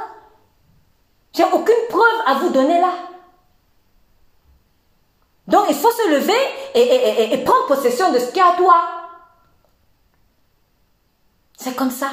J'ai 1.33 1.43
aucune 1.43 1.87
preuve 1.89 2.21
à 2.25 2.33
vous 2.35 2.49
donner 2.49 2.79
là. 2.79 2.93
Donc 5.47 5.65
il 5.69 5.75
faut 5.75 5.91
se 5.91 6.09
lever 6.09 6.33
et, 6.75 7.37
prendre 7.39 7.67
possession 7.67 8.11
de 8.11 8.19
ce 8.19 8.31
qui 8.31 8.39
est 8.39 8.43
à 8.43 8.53
toi. 8.57 8.75
C'est 11.57 11.75
comme 11.75 11.91
ça. 11.91 12.09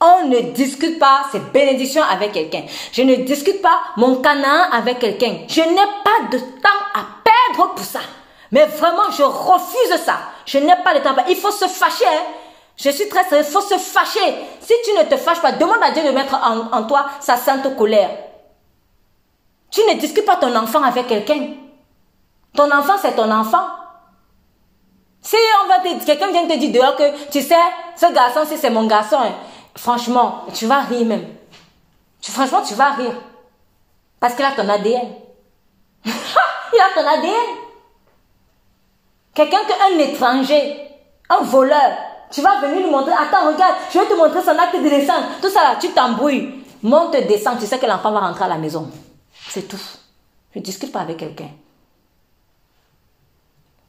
On 0.00 0.26
ne 0.26 0.40
discute 0.40 0.98
pas 0.98 1.22
ces 1.30 1.38
bénédictions 1.38 2.02
avec 2.02 2.32
quelqu'un. 2.32 2.64
Je 2.92 3.02
ne 3.02 3.16
discute 3.16 3.62
pas 3.62 3.78
mon 3.96 4.16
canard 4.16 4.74
avec 4.74 4.98
quelqu'un. 4.98 5.44
Je 5.48 5.60
n'ai 5.60 5.76
pas 5.76 6.28
de 6.30 6.38
temps 6.38 6.82
à 6.94 7.04
perdre 7.22 7.74
pour 7.74 7.84
ça. 7.84 8.00
Mais 8.50 8.66
vraiment, 8.66 9.10
je 9.16 9.22
refuse 9.22 10.04
ça. 10.04 10.18
Je 10.44 10.58
n'ai 10.58 10.74
pas 10.82 10.94
de 10.94 11.04
temps. 11.04 11.14
Il 11.28 11.36
faut 11.36 11.52
se 11.52 11.66
fâcher. 11.66 12.04
Hein. 12.06 12.41
Je 12.76 12.90
suis 12.90 13.08
très 13.08 13.24
sérieux, 13.24 13.44
il 13.46 13.52
faut 13.52 13.60
se 13.60 13.76
fâcher. 13.78 14.34
Si 14.60 14.72
tu 14.84 14.92
ne 14.98 15.04
te 15.04 15.16
fâches 15.16 15.40
pas, 15.40 15.52
demande 15.52 15.82
à 15.82 15.90
Dieu 15.90 16.02
de 16.04 16.10
mettre 16.10 16.34
en, 16.34 16.82
toi 16.84 17.06
sa 17.20 17.36
sainte 17.36 17.76
colère. 17.76 18.10
Tu 19.70 19.80
ne 19.82 19.94
discutes 19.94 20.26
pas 20.26 20.36
ton 20.36 20.54
enfant 20.54 20.82
avec 20.82 21.06
quelqu'un. 21.06 21.54
Ton 22.54 22.70
enfant, 22.70 22.94
c'est 23.00 23.14
ton 23.14 23.30
enfant. 23.30 23.66
Si 25.20 25.36
on 25.64 25.68
va 25.68 25.78
te, 25.78 26.04
quelqu'un 26.04 26.32
vient 26.32 26.46
te 26.46 26.58
dire 26.58 26.72
dehors 26.72 26.96
que, 26.96 27.30
tu 27.30 27.40
sais, 27.40 27.54
ce 27.96 28.12
garçon, 28.12 28.40
si 28.44 28.58
c'est 28.58 28.70
mon 28.70 28.86
garçon, 28.86 29.18
hein, 29.20 29.32
franchement, 29.76 30.44
tu 30.52 30.66
vas 30.66 30.80
rire 30.80 31.06
même. 31.06 31.26
Tu, 32.20 32.32
franchement, 32.32 32.62
tu 32.62 32.74
vas 32.74 32.90
rire. 32.90 33.14
Parce 34.18 34.34
qu'il 34.34 34.44
a 34.44 34.52
ton 34.52 34.68
ADN. 34.68 35.14
Il 36.04 36.80
a 36.80 36.94
ton 36.94 37.06
ADN. 37.06 37.56
Quelqu'un 39.34 39.58
un 39.58 39.98
étranger, 39.98 40.90
un 41.28 41.42
voleur, 41.42 41.92
tu 42.32 42.40
vas 42.40 42.60
venir 42.60 42.84
lui 42.84 42.90
montrer, 42.90 43.12
attends, 43.12 43.52
regarde, 43.52 43.74
je 43.92 43.98
vais 43.98 44.06
te 44.06 44.14
montrer 44.14 44.42
son 44.42 44.58
acte 44.58 44.74
de 44.74 44.88
naissance. 44.88 45.24
Tout 45.40 45.50
ça 45.50 45.62
là, 45.62 45.76
tu 45.80 45.88
t'embrouilles. 45.90 46.62
Monte, 46.82 47.12
descends, 47.28 47.56
tu 47.56 47.66
sais 47.66 47.78
que 47.78 47.86
l'enfant 47.86 48.10
va 48.10 48.20
rentrer 48.20 48.44
à 48.44 48.48
la 48.48 48.58
maison. 48.58 48.90
C'est 49.48 49.68
tout. 49.68 49.80
Je 50.52 50.58
ne 50.58 50.64
discute 50.64 50.90
pas 50.90 51.00
avec 51.00 51.18
quelqu'un. 51.18 51.50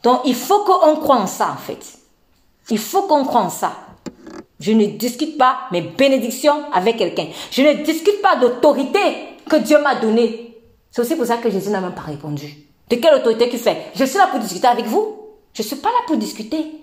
Donc, 0.04 0.22
il 0.26 0.36
faut 0.36 0.64
qu'on 0.64 0.98
croie 0.98 1.16
en 1.16 1.28
ça, 1.28 1.52
en 1.52 1.58
fait. 1.58 1.84
Il 2.70 2.78
faut 2.78 3.04
qu'on 3.04 3.26
croie 3.26 3.42
en 3.42 3.50
ça. 3.50 3.72
Je 4.60 4.72
ne 4.72 4.86
discute 4.86 5.38
pas 5.38 5.62
mes 5.72 5.82
bénédictions 5.82 6.72
avec 6.72 6.98
quelqu'un. 6.98 7.28
Je 7.52 7.62
ne 7.64 7.74
discute 7.84 8.22
pas 8.22 8.36
d'autorité 8.36 9.00
que 9.50 9.56
Dieu 9.56 9.82
m'a 9.82 9.96
donnée. 9.96 10.58
C'est 10.92 11.02
aussi 11.02 11.16
pour 11.16 11.26
ça 11.26 11.38
que 11.38 11.50
Jésus 11.50 11.70
n'a 11.70 11.82
même 11.82 11.96
pas 11.96 12.02
répondu. 12.02 12.56
De 12.90 12.96
quelle 12.98 13.16
autorité 13.16 13.50
tu 13.50 13.58
fais? 13.58 13.92
Je 13.96 14.06
suis 14.06 14.18
là 14.18 14.28
pour 14.28 14.40
discuter 14.40 14.68
avec 14.68 14.86
vous. 14.86 15.18
Je 15.54 15.64
ne 15.64 15.68
suis 15.68 15.76
pas 15.78 15.90
là 15.90 16.00
pour 16.06 16.18
discuter. 16.18 16.83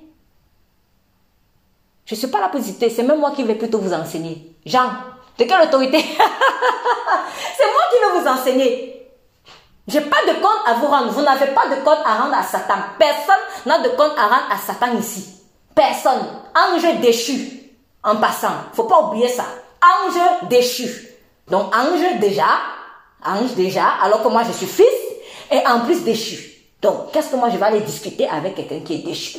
Je 2.11 2.17
ne 2.17 2.19
suis 2.19 2.27
pas 2.27 2.41
là 2.41 2.49
pour 2.49 2.61
c'est 2.61 3.03
même 3.05 3.21
moi 3.21 3.31
qui 3.31 3.45
vais 3.45 3.55
plutôt 3.55 3.79
vous 3.79 3.93
enseigner. 3.93 4.57
Jean, 4.67 4.91
de 5.39 5.45
quelle 5.45 5.63
autorité? 5.63 5.99
C'est 7.57 7.67
moi 7.67 7.83
qui 7.93 7.99
vais 8.01 8.21
vous 8.21 8.27
enseigner. 8.27 9.07
Je 9.87 9.97
n'ai 9.97 10.05
pas 10.07 10.25
de 10.27 10.33
compte 10.43 10.59
à 10.67 10.75
vous 10.75 10.89
rendre. 10.89 11.13
Vous 11.13 11.23
n'avez 11.23 11.55
pas 11.55 11.69
de 11.69 11.77
compte 11.85 12.01
à 12.05 12.15
rendre 12.17 12.35
à 12.35 12.43
Satan. 12.43 12.75
Personne 12.99 13.37
n'a 13.65 13.79
de 13.79 13.91
compte 13.91 14.19
à 14.19 14.23
rendre 14.23 14.49
à 14.51 14.57
Satan 14.57 14.99
ici. 14.99 15.37
Personne. 15.73 16.27
Ange 16.53 17.01
déchu. 17.01 17.71
En 18.03 18.17
passant. 18.17 18.55
faut 18.73 18.85
pas 18.85 19.03
oublier 19.03 19.29
ça. 19.29 19.45
Ange 19.81 20.49
déchu. 20.49 20.91
Donc 21.49 21.73
ange 21.73 22.19
déjà. 22.19 22.59
Ange 23.25 23.55
déjà. 23.55 23.85
Alors 24.03 24.21
que 24.25 24.29
moi 24.29 24.43
je 24.49 24.53
suis 24.53 24.67
fils. 24.67 24.87
Et 25.53 25.65
en 25.65 25.83
plus 25.83 26.03
déchu. 26.03 26.41
Donc 26.83 27.13
qu'est-ce 27.13 27.29
que 27.31 27.37
moi 27.37 27.51
je 27.51 27.57
vais 27.57 27.67
aller 27.67 27.81
discuter 27.83 28.29
avec 28.29 28.57
quelqu'un 28.57 28.81
qui 28.81 28.95
est 28.95 29.07
déchu? 29.07 29.39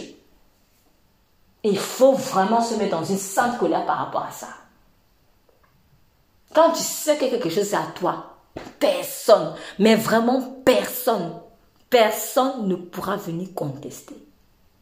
Il 1.63 1.77
faut 1.77 2.13
vraiment 2.13 2.61
se 2.61 2.75
mettre 2.75 2.97
dans 2.97 3.03
une 3.03 3.17
sainte 3.17 3.57
colère 3.57 3.85
par 3.85 3.97
rapport 3.97 4.23
à 4.23 4.31
ça. 4.31 4.47
Quand 6.53 6.71
tu 6.71 6.81
sais 6.81 7.17
que 7.17 7.29
quelque 7.29 7.49
chose 7.49 7.73
est 7.73 7.77
à 7.77 7.87
toi, 7.95 8.37
personne, 8.79 9.55
mais 9.79 9.95
vraiment 9.95 10.41
personne, 10.65 11.33
personne 11.89 12.67
ne 12.67 12.75
pourra 12.75 13.15
venir 13.15 13.53
contester 13.53 14.15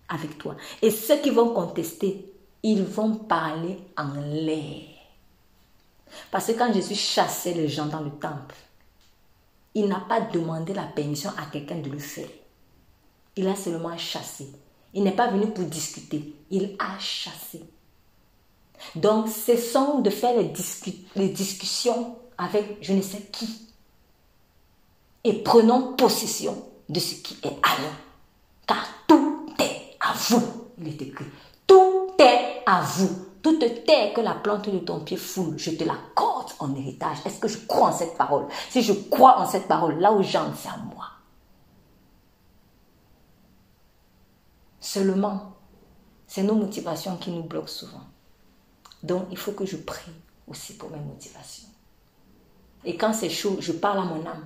avec 0.07 0.37
toi. 0.37 0.55
Et 0.81 0.89
ceux 0.89 1.17
qui 1.17 1.29
vont 1.29 1.53
contester, 1.53 2.33
ils 2.63 2.83
vont 2.83 3.15
parler 3.15 3.77
en 3.97 4.13
l'air. 4.21 4.83
Parce 6.31 6.47
que 6.47 6.53
quand 6.53 6.73
Jésus 6.73 6.95
chassait 6.95 7.53
les 7.53 7.67
gens 7.67 7.85
dans 7.85 8.01
le 8.01 8.11
temple, 8.11 8.55
il 9.75 9.87
n'a 9.87 9.99
pas 9.99 10.21
demandé 10.21 10.73
la 10.73 10.83
permission 10.83 11.29
à 11.37 11.45
quelqu'un 11.51 11.77
de 11.77 11.89
le 11.89 11.99
faire. 11.99 12.27
Il 13.35 13.47
a 13.47 13.55
seulement 13.55 13.95
chassé. 13.97 14.51
Il 14.93 15.03
n'est 15.03 15.15
pas 15.15 15.27
venu 15.27 15.47
pour 15.47 15.65
discuter. 15.65 16.35
Il 16.49 16.75
a 16.79 16.97
chassé. 16.99 17.63
Donc, 18.95 19.27
cessons 19.27 19.99
de 19.99 20.09
faire 20.09 20.37
les, 20.37 20.51
les 21.15 21.29
discussions 21.29 22.15
avec 22.37 22.77
je 22.81 22.93
ne 22.93 23.01
sais 23.01 23.21
qui. 23.31 23.67
Et 25.23 25.43
prenons 25.43 25.93
possession 25.93 26.65
de 26.87 26.99
ce 26.99 27.15
qui 27.15 27.37
est 27.43 27.57
à 27.61 27.81
nous. 27.81 27.95
Car 28.65 28.87
tout 29.07 29.53
est 29.59 29.97
à 29.99 30.13
vous. 30.13 30.41
Il 30.79 30.87
est 30.87 31.01
écrit. 31.01 31.25
Tout 31.67 32.07
est 32.17 32.63
à 32.65 32.81
vous. 32.81 33.25
Toute 33.41 33.85
terre 33.85 34.13
que 34.13 34.21
la 34.21 34.33
plante 34.33 34.69
de 34.69 34.79
ton 34.79 35.01
pied 35.01 35.17
foule, 35.17 35.57
je 35.57 35.71
te 35.71 35.83
l'accorde 35.83 36.51
en 36.59 36.75
héritage. 36.75 37.17
Est-ce 37.25 37.39
que 37.39 37.47
je 37.47 37.59
crois 37.59 37.89
en 37.89 37.97
cette 37.97 38.17
parole? 38.17 38.47
Si 38.69 38.81
je 38.81 38.93
crois 38.93 39.39
en 39.39 39.45
cette 39.45 39.67
parole, 39.67 39.99
là 39.99 40.11
où 40.11 40.21
j'en 40.23 40.53
c'est 40.55 40.69
à 40.69 40.77
moi. 40.93 41.05
Seulement, 44.79 45.53
c'est 46.27 46.43
nos 46.43 46.55
motivations 46.55 47.17
qui 47.17 47.31
nous 47.31 47.43
bloquent 47.43 47.67
souvent. 47.67 48.03
Donc, 49.03 49.27
il 49.31 49.37
faut 49.37 49.51
que 49.51 49.65
je 49.65 49.77
prie 49.77 50.11
aussi 50.47 50.77
pour 50.77 50.89
mes 50.89 50.99
motivations. 50.99 51.69
Et 52.85 52.95
quand 52.95 53.13
c'est 53.13 53.29
chaud, 53.29 53.57
je 53.59 53.71
parle 53.71 53.99
à 53.99 54.03
mon 54.03 54.25
âme. 54.25 54.45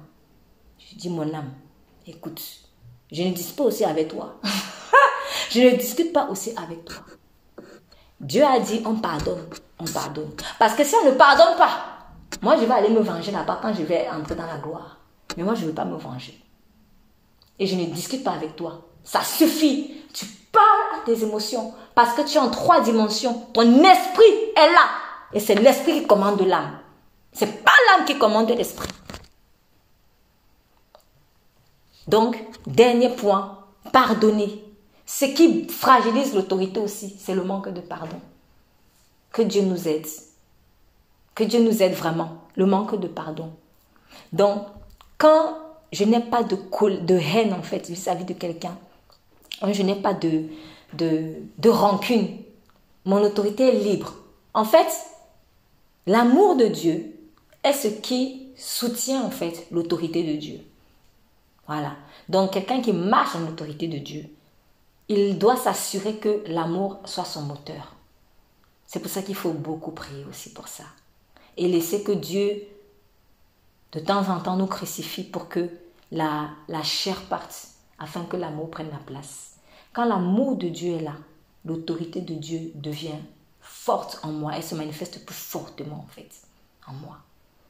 Je 0.80 0.96
dis, 0.96 1.10
mon 1.10 1.34
âme, 1.34 1.54
écoute, 2.08 2.42
je 3.12 3.24
ne 3.24 3.32
discute 3.34 3.56
pas 3.56 3.64
aussi 3.64 3.86
avec 3.86 4.08
toi. 4.10 4.40
je 5.52 5.60
ne 5.60 5.76
discute 5.76 6.12
pas 6.12 6.28
aussi 6.30 6.54
avec 6.58 6.86
toi. 6.86 7.04
Dieu 8.20 8.44
a 8.44 8.60
dit, 8.60 8.82
on 8.86 8.96
pardonne, 8.96 9.46
on 9.80 9.86
pardonne. 9.86 10.32
Parce 10.58 10.76
que 10.76 10.84
si 10.84 10.96
on 10.96 11.06
ne 11.06 11.16
pardonne 11.16 11.58
pas, 11.58 11.94
moi 12.42 12.58
je 12.58 12.66
vais 12.66 12.74
aller 12.74 12.90
me 12.90 13.02
venger 13.02 13.32
là-bas 13.32 13.60
quand 13.62 13.74
je 13.74 13.84
vais 13.84 14.08
entrer 14.10 14.36
dans 14.36 14.46
la 14.46 14.58
gloire. 14.58 14.98
Mais 15.38 15.44
moi 15.44 15.56
je 15.56 15.62
ne 15.62 15.68
veux 15.68 15.74
pas 15.74 15.86
me 15.86 15.98
venger. 15.98 16.42
Et 17.60 17.68
je 17.68 17.76
ne 17.76 17.86
discute 17.86 18.24
pas 18.24 18.32
avec 18.32 18.56
toi. 18.56 18.88
Ça 19.04 19.22
suffit. 19.22 20.03
Tu 20.54 20.60
parles 20.60 21.02
à 21.02 21.06
tes 21.06 21.24
émotions 21.24 21.74
parce 21.96 22.14
que 22.14 22.22
tu 22.22 22.38
es 22.38 22.40
en 22.40 22.50
trois 22.50 22.82
dimensions. 22.82 23.48
Ton 23.54 23.84
esprit 23.84 24.34
est 24.56 24.72
là. 24.72 24.88
Et 25.34 25.40
c'est 25.40 25.56
l'esprit 25.56 26.02
qui 26.02 26.08
commande 26.08 26.42
l'âme. 26.42 26.78
C'est 27.32 27.64
pas 27.64 27.72
l'âme 27.90 28.06
qui 28.06 28.18
commande 28.20 28.50
l'esprit. 28.52 28.88
Donc, 32.08 32.38
dernier 32.68 33.10
point, 33.10 33.60
pardonner. 33.92 34.64
Ce 35.06 35.26
qui 35.26 35.68
fragilise 35.68 36.36
l'autorité 36.36 36.80
aussi, 36.80 37.16
c'est 37.20 37.34
le 37.34 37.44
manque 37.44 37.70
de 37.70 37.82
pardon. 37.82 38.20
Que 39.32 39.42
Dieu 39.42 39.64
nous 39.64 39.88
aide. 39.88 40.06
Que 41.34 41.44
Dieu 41.44 41.62
nous 41.62 41.82
aide 41.82 41.94
vraiment. 41.94 42.38
Le 42.56 42.68
manque 42.68 43.00
de 43.00 43.08
pardon. 43.08 43.52
Donc, 44.32 44.68
quand 45.18 45.58
je 45.92 46.04
n'ai 46.04 46.20
pas 46.20 46.44
de, 46.44 46.56
de 46.56 47.16
haine, 47.16 47.54
en 47.54 47.64
fait, 47.64 47.90
vis-à-vis 47.90 48.26
de 48.26 48.34
quelqu'un, 48.34 48.78
je 49.72 49.84
n'ai 49.84 49.96
pas 49.96 50.14
de, 50.14 50.50
rancune, 51.70 52.38
mon 53.06 53.22
autorité 53.22 53.70
est 53.70 53.80
libre. 53.80 54.14
En 54.54 54.66
fait, 54.66 54.88
l'amour 56.06 56.58
de 56.58 56.66
Dieu 56.66 57.16
est 57.64 57.74
ce 57.74 57.88
qui 57.88 58.48
soutient, 58.58 59.24
en 59.24 59.32
fait, 59.32 59.68
l'autorité 59.72 60.24
de 60.24 60.40
Dieu. 60.40 60.60
Voilà. 61.68 61.96
Donc, 62.28 62.52
quelqu'un 62.52 62.82
qui 62.82 62.92
marche 62.92 63.36
en 63.36 63.48
autorité 63.48 63.88
de 63.88 64.00
Dieu, 64.00 64.26
il 65.08 65.38
doit 65.38 65.56
s'assurer 65.56 66.18
que 66.18 66.44
l'amour 66.48 67.00
soit 67.06 67.26
son 67.26 67.44
moteur. 67.44 67.96
C'est 68.86 69.00
pour 69.00 69.12
ça 69.12 69.22
qu'il 69.22 69.36
faut 69.36 69.54
beaucoup 69.54 69.92
prier 69.92 70.26
aussi 70.30 70.54
pour 70.54 70.68
ça. 70.68 70.84
Et 71.58 71.68
laisser 71.68 72.04
que 72.04 72.12
Dieu, 72.12 72.64
de 73.94 74.00
temps 74.00 74.30
en 74.30 74.40
temps, 74.40 74.56
nous 74.56 74.68
crucifie 74.68 75.24
pour 75.24 75.50
que 75.50 75.70
la, 76.12 76.50
la 76.68 76.84
chair 76.84 77.22
parte, 77.24 77.68
afin 78.00 78.24
que 78.26 78.38
l'amour 78.38 78.70
prenne 78.70 78.92
la 78.92 78.98
place. 78.98 79.53
Quand 79.94 80.06
l'amour 80.06 80.58
de 80.58 80.70
Dieu 80.70 80.96
est 80.96 81.04
là, 81.04 81.16
l'autorité 81.66 82.22
de 82.22 82.34
Dieu 82.34 82.72
devient 82.76 83.20
forte 83.62 84.20
en 84.24 84.32
moi. 84.32 84.54
Elle 84.56 84.64
se 84.64 84.76
manifeste 84.76 85.24
plus 85.26 85.36
fortement, 85.36 86.06
en 86.08 86.12
fait, 86.14 86.30
en 86.88 86.94
moi. 86.94 87.20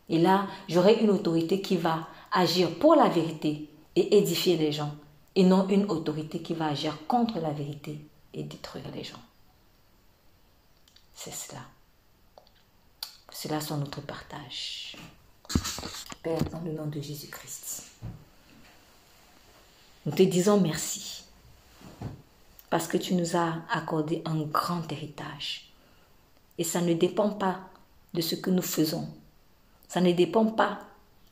Et 0.10 0.20
là, 0.20 0.48
j'aurai 0.70 0.96
une 1.02 1.10
autorité 1.10 1.62
qui 1.62 1.78
va 1.78 2.08
agir 2.32 2.74
pour 2.80 2.96
la 2.96 3.10
vérité 3.10 3.70
et 3.96 4.18
édifier 4.18 4.58
les 4.58 4.72
gens 4.72 4.96
et 5.36 5.44
non 5.44 5.68
une 5.68 5.86
autorité 5.86 6.42
qui 6.42 6.54
va 6.54 6.68
agir 6.68 6.98
contre 7.08 7.40
la 7.40 7.52
vérité 7.52 8.00
et 8.34 8.44
détruire 8.44 8.90
les 8.94 9.04
gens. 9.04 9.22
C'est 11.14 11.34
cela. 11.34 11.62
Cela 13.32 13.60
sont 13.62 13.78
notre 13.78 14.02
partage. 14.02 14.96
Père, 16.22 16.44
dans 16.46 16.62
le 16.62 16.72
nom 16.72 16.86
de 16.86 17.02
Jésus-Christ, 17.02 17.92
nous 20.06 20.12
te 20.12 20.24
disons 20.24 20.60
merci 20.60 21.23
parce 22.74 22.88
que 22.88 22.98
tu 22.98 23.14
nous 23.14 23.38
as 23.38 23.58
accordé 23.70 24.24
un 24.26 24.42
grand 24.42 24.92
héritage. 24.92 25.72
Et 26.58 26.64
ça 26.64 26.82
ne 26.82 26.96
dépend 26.96 27.30
pas 27.30 27.60
de 28.16 28.22
ce 28.22 28.34
que 28.34 28.50
nous 28.50 28.64
faisons. 28.64 29.08
Ça 29.88 30.02
ne 30.02 30.12
dépend 30.12 30.48
pas 30.48 30.80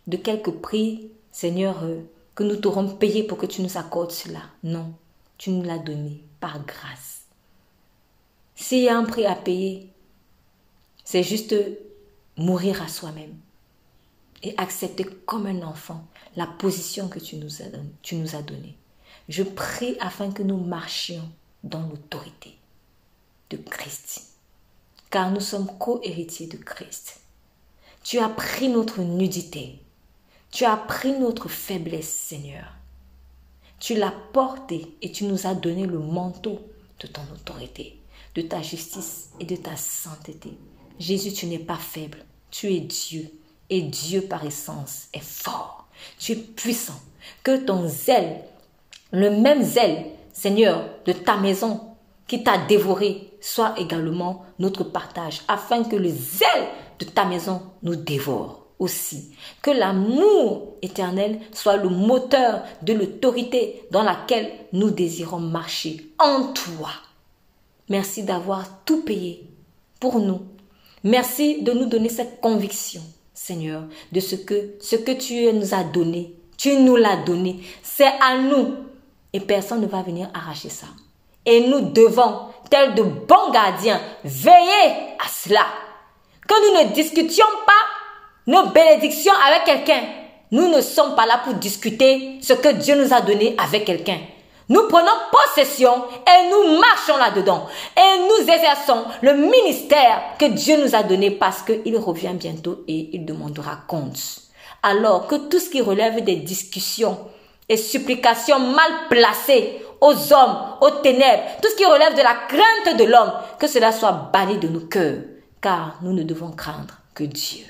de 0.05 0.17
quelques 0.17 0.51
prix, 0.51 1.09
Seigneur, 1.31 1.83
euh, 1.83 2.01
que 2.35 2.43
nous 2.43 2.57
t'aurons 2.57 2.89
payé 2.89 3.23
pour 3.23 3.39
que 3.39 3.47
tu 3.47 3.63
nous 3.63 3.75
accordes 3.75 4.11
cela. 4.11 4.41
Non, 4.61 4.93
tu 5.39 5.49
nous 5.49 5.63
l'as 5.63 5.79
donné 5.79 6.21
par 6.39 6.63
grâce. 6.63 7.23
S'il 8.53 8.83
y 8.83 8.89
a 8.89 8.95
un 8.95 9.05
prix 9.05 9.25
à 9.25 9.33
payer, 9.33 9.89
c'est 11.03 11.23
juste 11.23 11.55
mourir 12.37 12.83
à 12.83 12.87
soi-même 12.87 13.35
et 14.43 14.53
accepter 14.57 15.05
comme 15.25 15.47
un 15.47 15.63
enfant 15.63 16.05
la 16.35 16.45
position 16.45 17.07
que 17.07 17.17
tu 17.17 17.37
nous 17.37 17.63
as 18.35 18.41
donnée. 18.43 18.77
Je 19.29 19.43
prie 19.43 19.97
afin 19.99 20.31
que 20.31 20.43
nous 20.43 20.57
marchions 20.57 21.29
dans 21.63 21.81
l'autorité 21.87 22.57
de 23.49 23.57
Christ, 23.57 24.33
car 25.09 25.31
nous 25.31 25.39
sommes 25.39 25.67
co-héritiers 25.77 26.47
de 26.47 26.57
Christ. 26.57 27.21
Tu 28.03 28.19
as 28.19 28.29
pris 28.29 28.69
notre 28.69 29.01
nudité 29.01 29.81
tu 30.51 30.65
as 30.65 30.75
pris 30.75 31.13
notre 31.13 31.47
faiblesse, 31.47 32.09
Seigneur. 32.09 32.65
Tu 33.79 33.95
l'as 33.95 34.13
porté 34.33 34.93
et 35.01 35.11
tu 35.11 35.23
nous 35.23 35.47
as 35.47 35.55
donné 35.55 35.85
le 35.85 35.97
manteau 35.97 36.59
de 36.99 37.07
ton 37.07 37.21
autorité, 37.33 37.97
de 38.35 38.41
ta 38.41 38.61
justice 38.61 39.29
et 39.39 39.45
de 39.45 39.55
ta 39.55 39.77
sainteté. 39.77 40.51
Jésus, 40.99 41.31
tu 41.31 41.45
n'es 41.45 41.57
pas 41.57 41.77
faible. 41.77 42.25
Tu 42.51 42.67
es 42.73 42.81
Dieu. 42.81 43.31
Et 43.69 43.81
Dieu 43.81 44.23
par 44.23 44.45
essence 44.45 45.07
est 45.13 45.23
fort. 45.23 45.87
Tu 46.19 46.33
es 46.33 46.35
puissant. 46.35 46.99
Que 47.43 47.63
ton 47.63 47.87
zèle, 47.87 48.43
le 49.11 49.29
même 49.29 49.61
zèle, 49.63 50.05
Seigneur, 50.33 50.85
de 51.05 51.13
ta 51.13 51.37
maison 51.37 51.81
qui 52.27 52.43
t'a 52.43 52.57
dévoré, 52.57 53.31
soit 53.41 53.73
également 53.77 54.45
notre 54.59 54.83
partage, 54.83 55.41
afin 55.47 55.83
que 55.83 55.95
le 55.95 56.09
zèle 56.09 56.67
de 56.99 57.05
ta 57.05 57.25
maison 57.25 57.61
nous 57.83 57.95
dévore 57.95 58.67
aussi. 58.79 59.35
Que 59.61 59.71
l'amour 59.71 60.75
éternel 60.81 61.39
soit 61.53 61.77
le 61.77 61.89
moteur 61.89 62.63
de 62.81 62.93
l'autorité 62.93 63.83
dans 63.91 64.03
laquelle 64.03 64.51
nous 64.73 64.89
désirons 64.89 65.39
marcher 65.39 66.09
en 66.17 66.53
toi. 66.53 66.89
Merci 67.89 68.23
d'avoir 68.23 68.83
tout 68.85 69.03
payé 69.03 69.47
pour 69.99 70.19
nous. 70.19 70.41
Merci 71.03 71.61
de 71.63 71.73
nous 71.73 71.85
donner 71.85 72.09
cette 72.09 72.41
conviction, 72.41 73.01
Seigneur, 73.33 73.83
de 74.11 74.19
ce 74.19 74.35
que 74.35 74.75
ce 74.79 74.95
que 74.95 75.11
tu 75.11 75.51
nous 75.53 75.73
as 75.73 75.83
donné, 75.83 76.35
tu 76.57 76.77
nous 76.77 76.95
l'as 76.95 77.17
donné, 77.17 77.59
c'est 77.81 78.05
à 78.05 78.37
nous 78.37 78.75
et 79.33 79.39
personne 79.39 79.81
ne 79.81 79.87
va 79.87 80.01
venir 80.01 80.29
arracher 80.33 80.69
ça. 80.69 80.87
Et 81.45 81.67
nous 81.67 81.81
devons, 81.81 82.47
tels 82.69 82.95
de 82.95 83.03
bons 83.03 83.51
gardiens, 83.51 83.99
veiller 84.23 85.15
à 85.19 85.27
cela. 85.27 85.65
Que 86.47 86.53
nous 86.53 86.89
ne 86.89 86.93
discutions 86.93 87.45
pas 87.65 88.51
nos 88.51 88.67
bénédictions 88.67 89.33
avec 89.47 89.63
quelqu'un. 89.63 90.01
Nous 90.51 90.67
ne 90.67 90.81
sommes 90.81 91.15
pas 91.15 91.25
là 91.25 91.41
pour 91.43 91.53
discuter 91.53 92.39
ce 92.41 92.53
que 92.53 92.69
Dieu 92.73 92.95
nous 92.95 93.13
a 93.13 93.21
donné 93.21 93.55
avec 93.57 93.85
quelqu'un. 93.85 94.19
Nous 94.69 94.87
prenons 94.87 95.11
possession 95.31 95.91
et 96.27 96.49
nous 96.49 96.79
marchons 96.79 97.17
là-dedans. 97.17 97.67
Et 97.97 98.19
nous 98.19 98.49
exerçons 98.49 99.03
le 99.21 99.33
ministère 99.33 100.21
que 100.37 100.45
Dieu 100.45 100.81
nous 100.81 100.95
a 100.95 101.03
donné 101.03 101.31
parce 101.31 101.61
qu'il 101.61 101.97
revient 101.97 102.33
bientôt 102.33 102.83
et 102.87 103.09
il 103.13 103.25
demandera 103.25 103.79
compte. 103.87 104.17
Alors 104.83 105.27
que 105.27 105.35
tout 105.35 105.59
ce 105.59 105.69
qui 105.69 105.81
relève 105.81 106.23
des 106.23 106.37
discussions 106.37 107.17
et 107.71 107.77
supplications 107.77 108.59
mal 108.59 109.07
placées 109.09 109.81
aux 110.01 110.33
hommes, 110.33 110.75
aux 110.81 111.01
ténèbres, 111.01 111.43
tout 111.61 111.69
ce 111.69 111.77
qui 111.77 111.85
relève 111.85 112.17
de 112.17 112.21
la 112.21 112.35
crainte 112.49 112.99
de 112.99 113.05
l'homme, 113.05 113.31
que 113.57 113.67
cela 113.67 113.93
soit 113.93 114.29
banni 114.33 114.57
de 114.57 114.67
nos 114.67 114.81
cœurs. 114.81 115.21
Car 115.61 115.97
nous 116.01 116.11
ne 116.11 116.23
devons 116.23 116.51
craindre 116.51 116.97
que 117.13 117.23
Dieu 117.23 117.63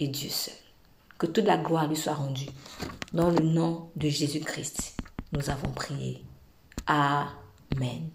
et 0.00 0.08
Dieu 0.08 0.28
seul. 0.28 0.54
Que 1.18 1.26
toute 1.26 1.44
la 1.44 1.56
gloire 1.56 1.86
lui 1.86 1.94
soit 1.94 2.14
rendue. 2.14 2.48
Dans 3.12 3.30
le 3.30 3.44
nom 3.44 3.90
de 3.94 4.08
Jésus-Christ, 4.08 4.96
nous 5.30 5.48
avons 5.48 5.70
prié. 5.70 6.24
Amen. 6.88 8.10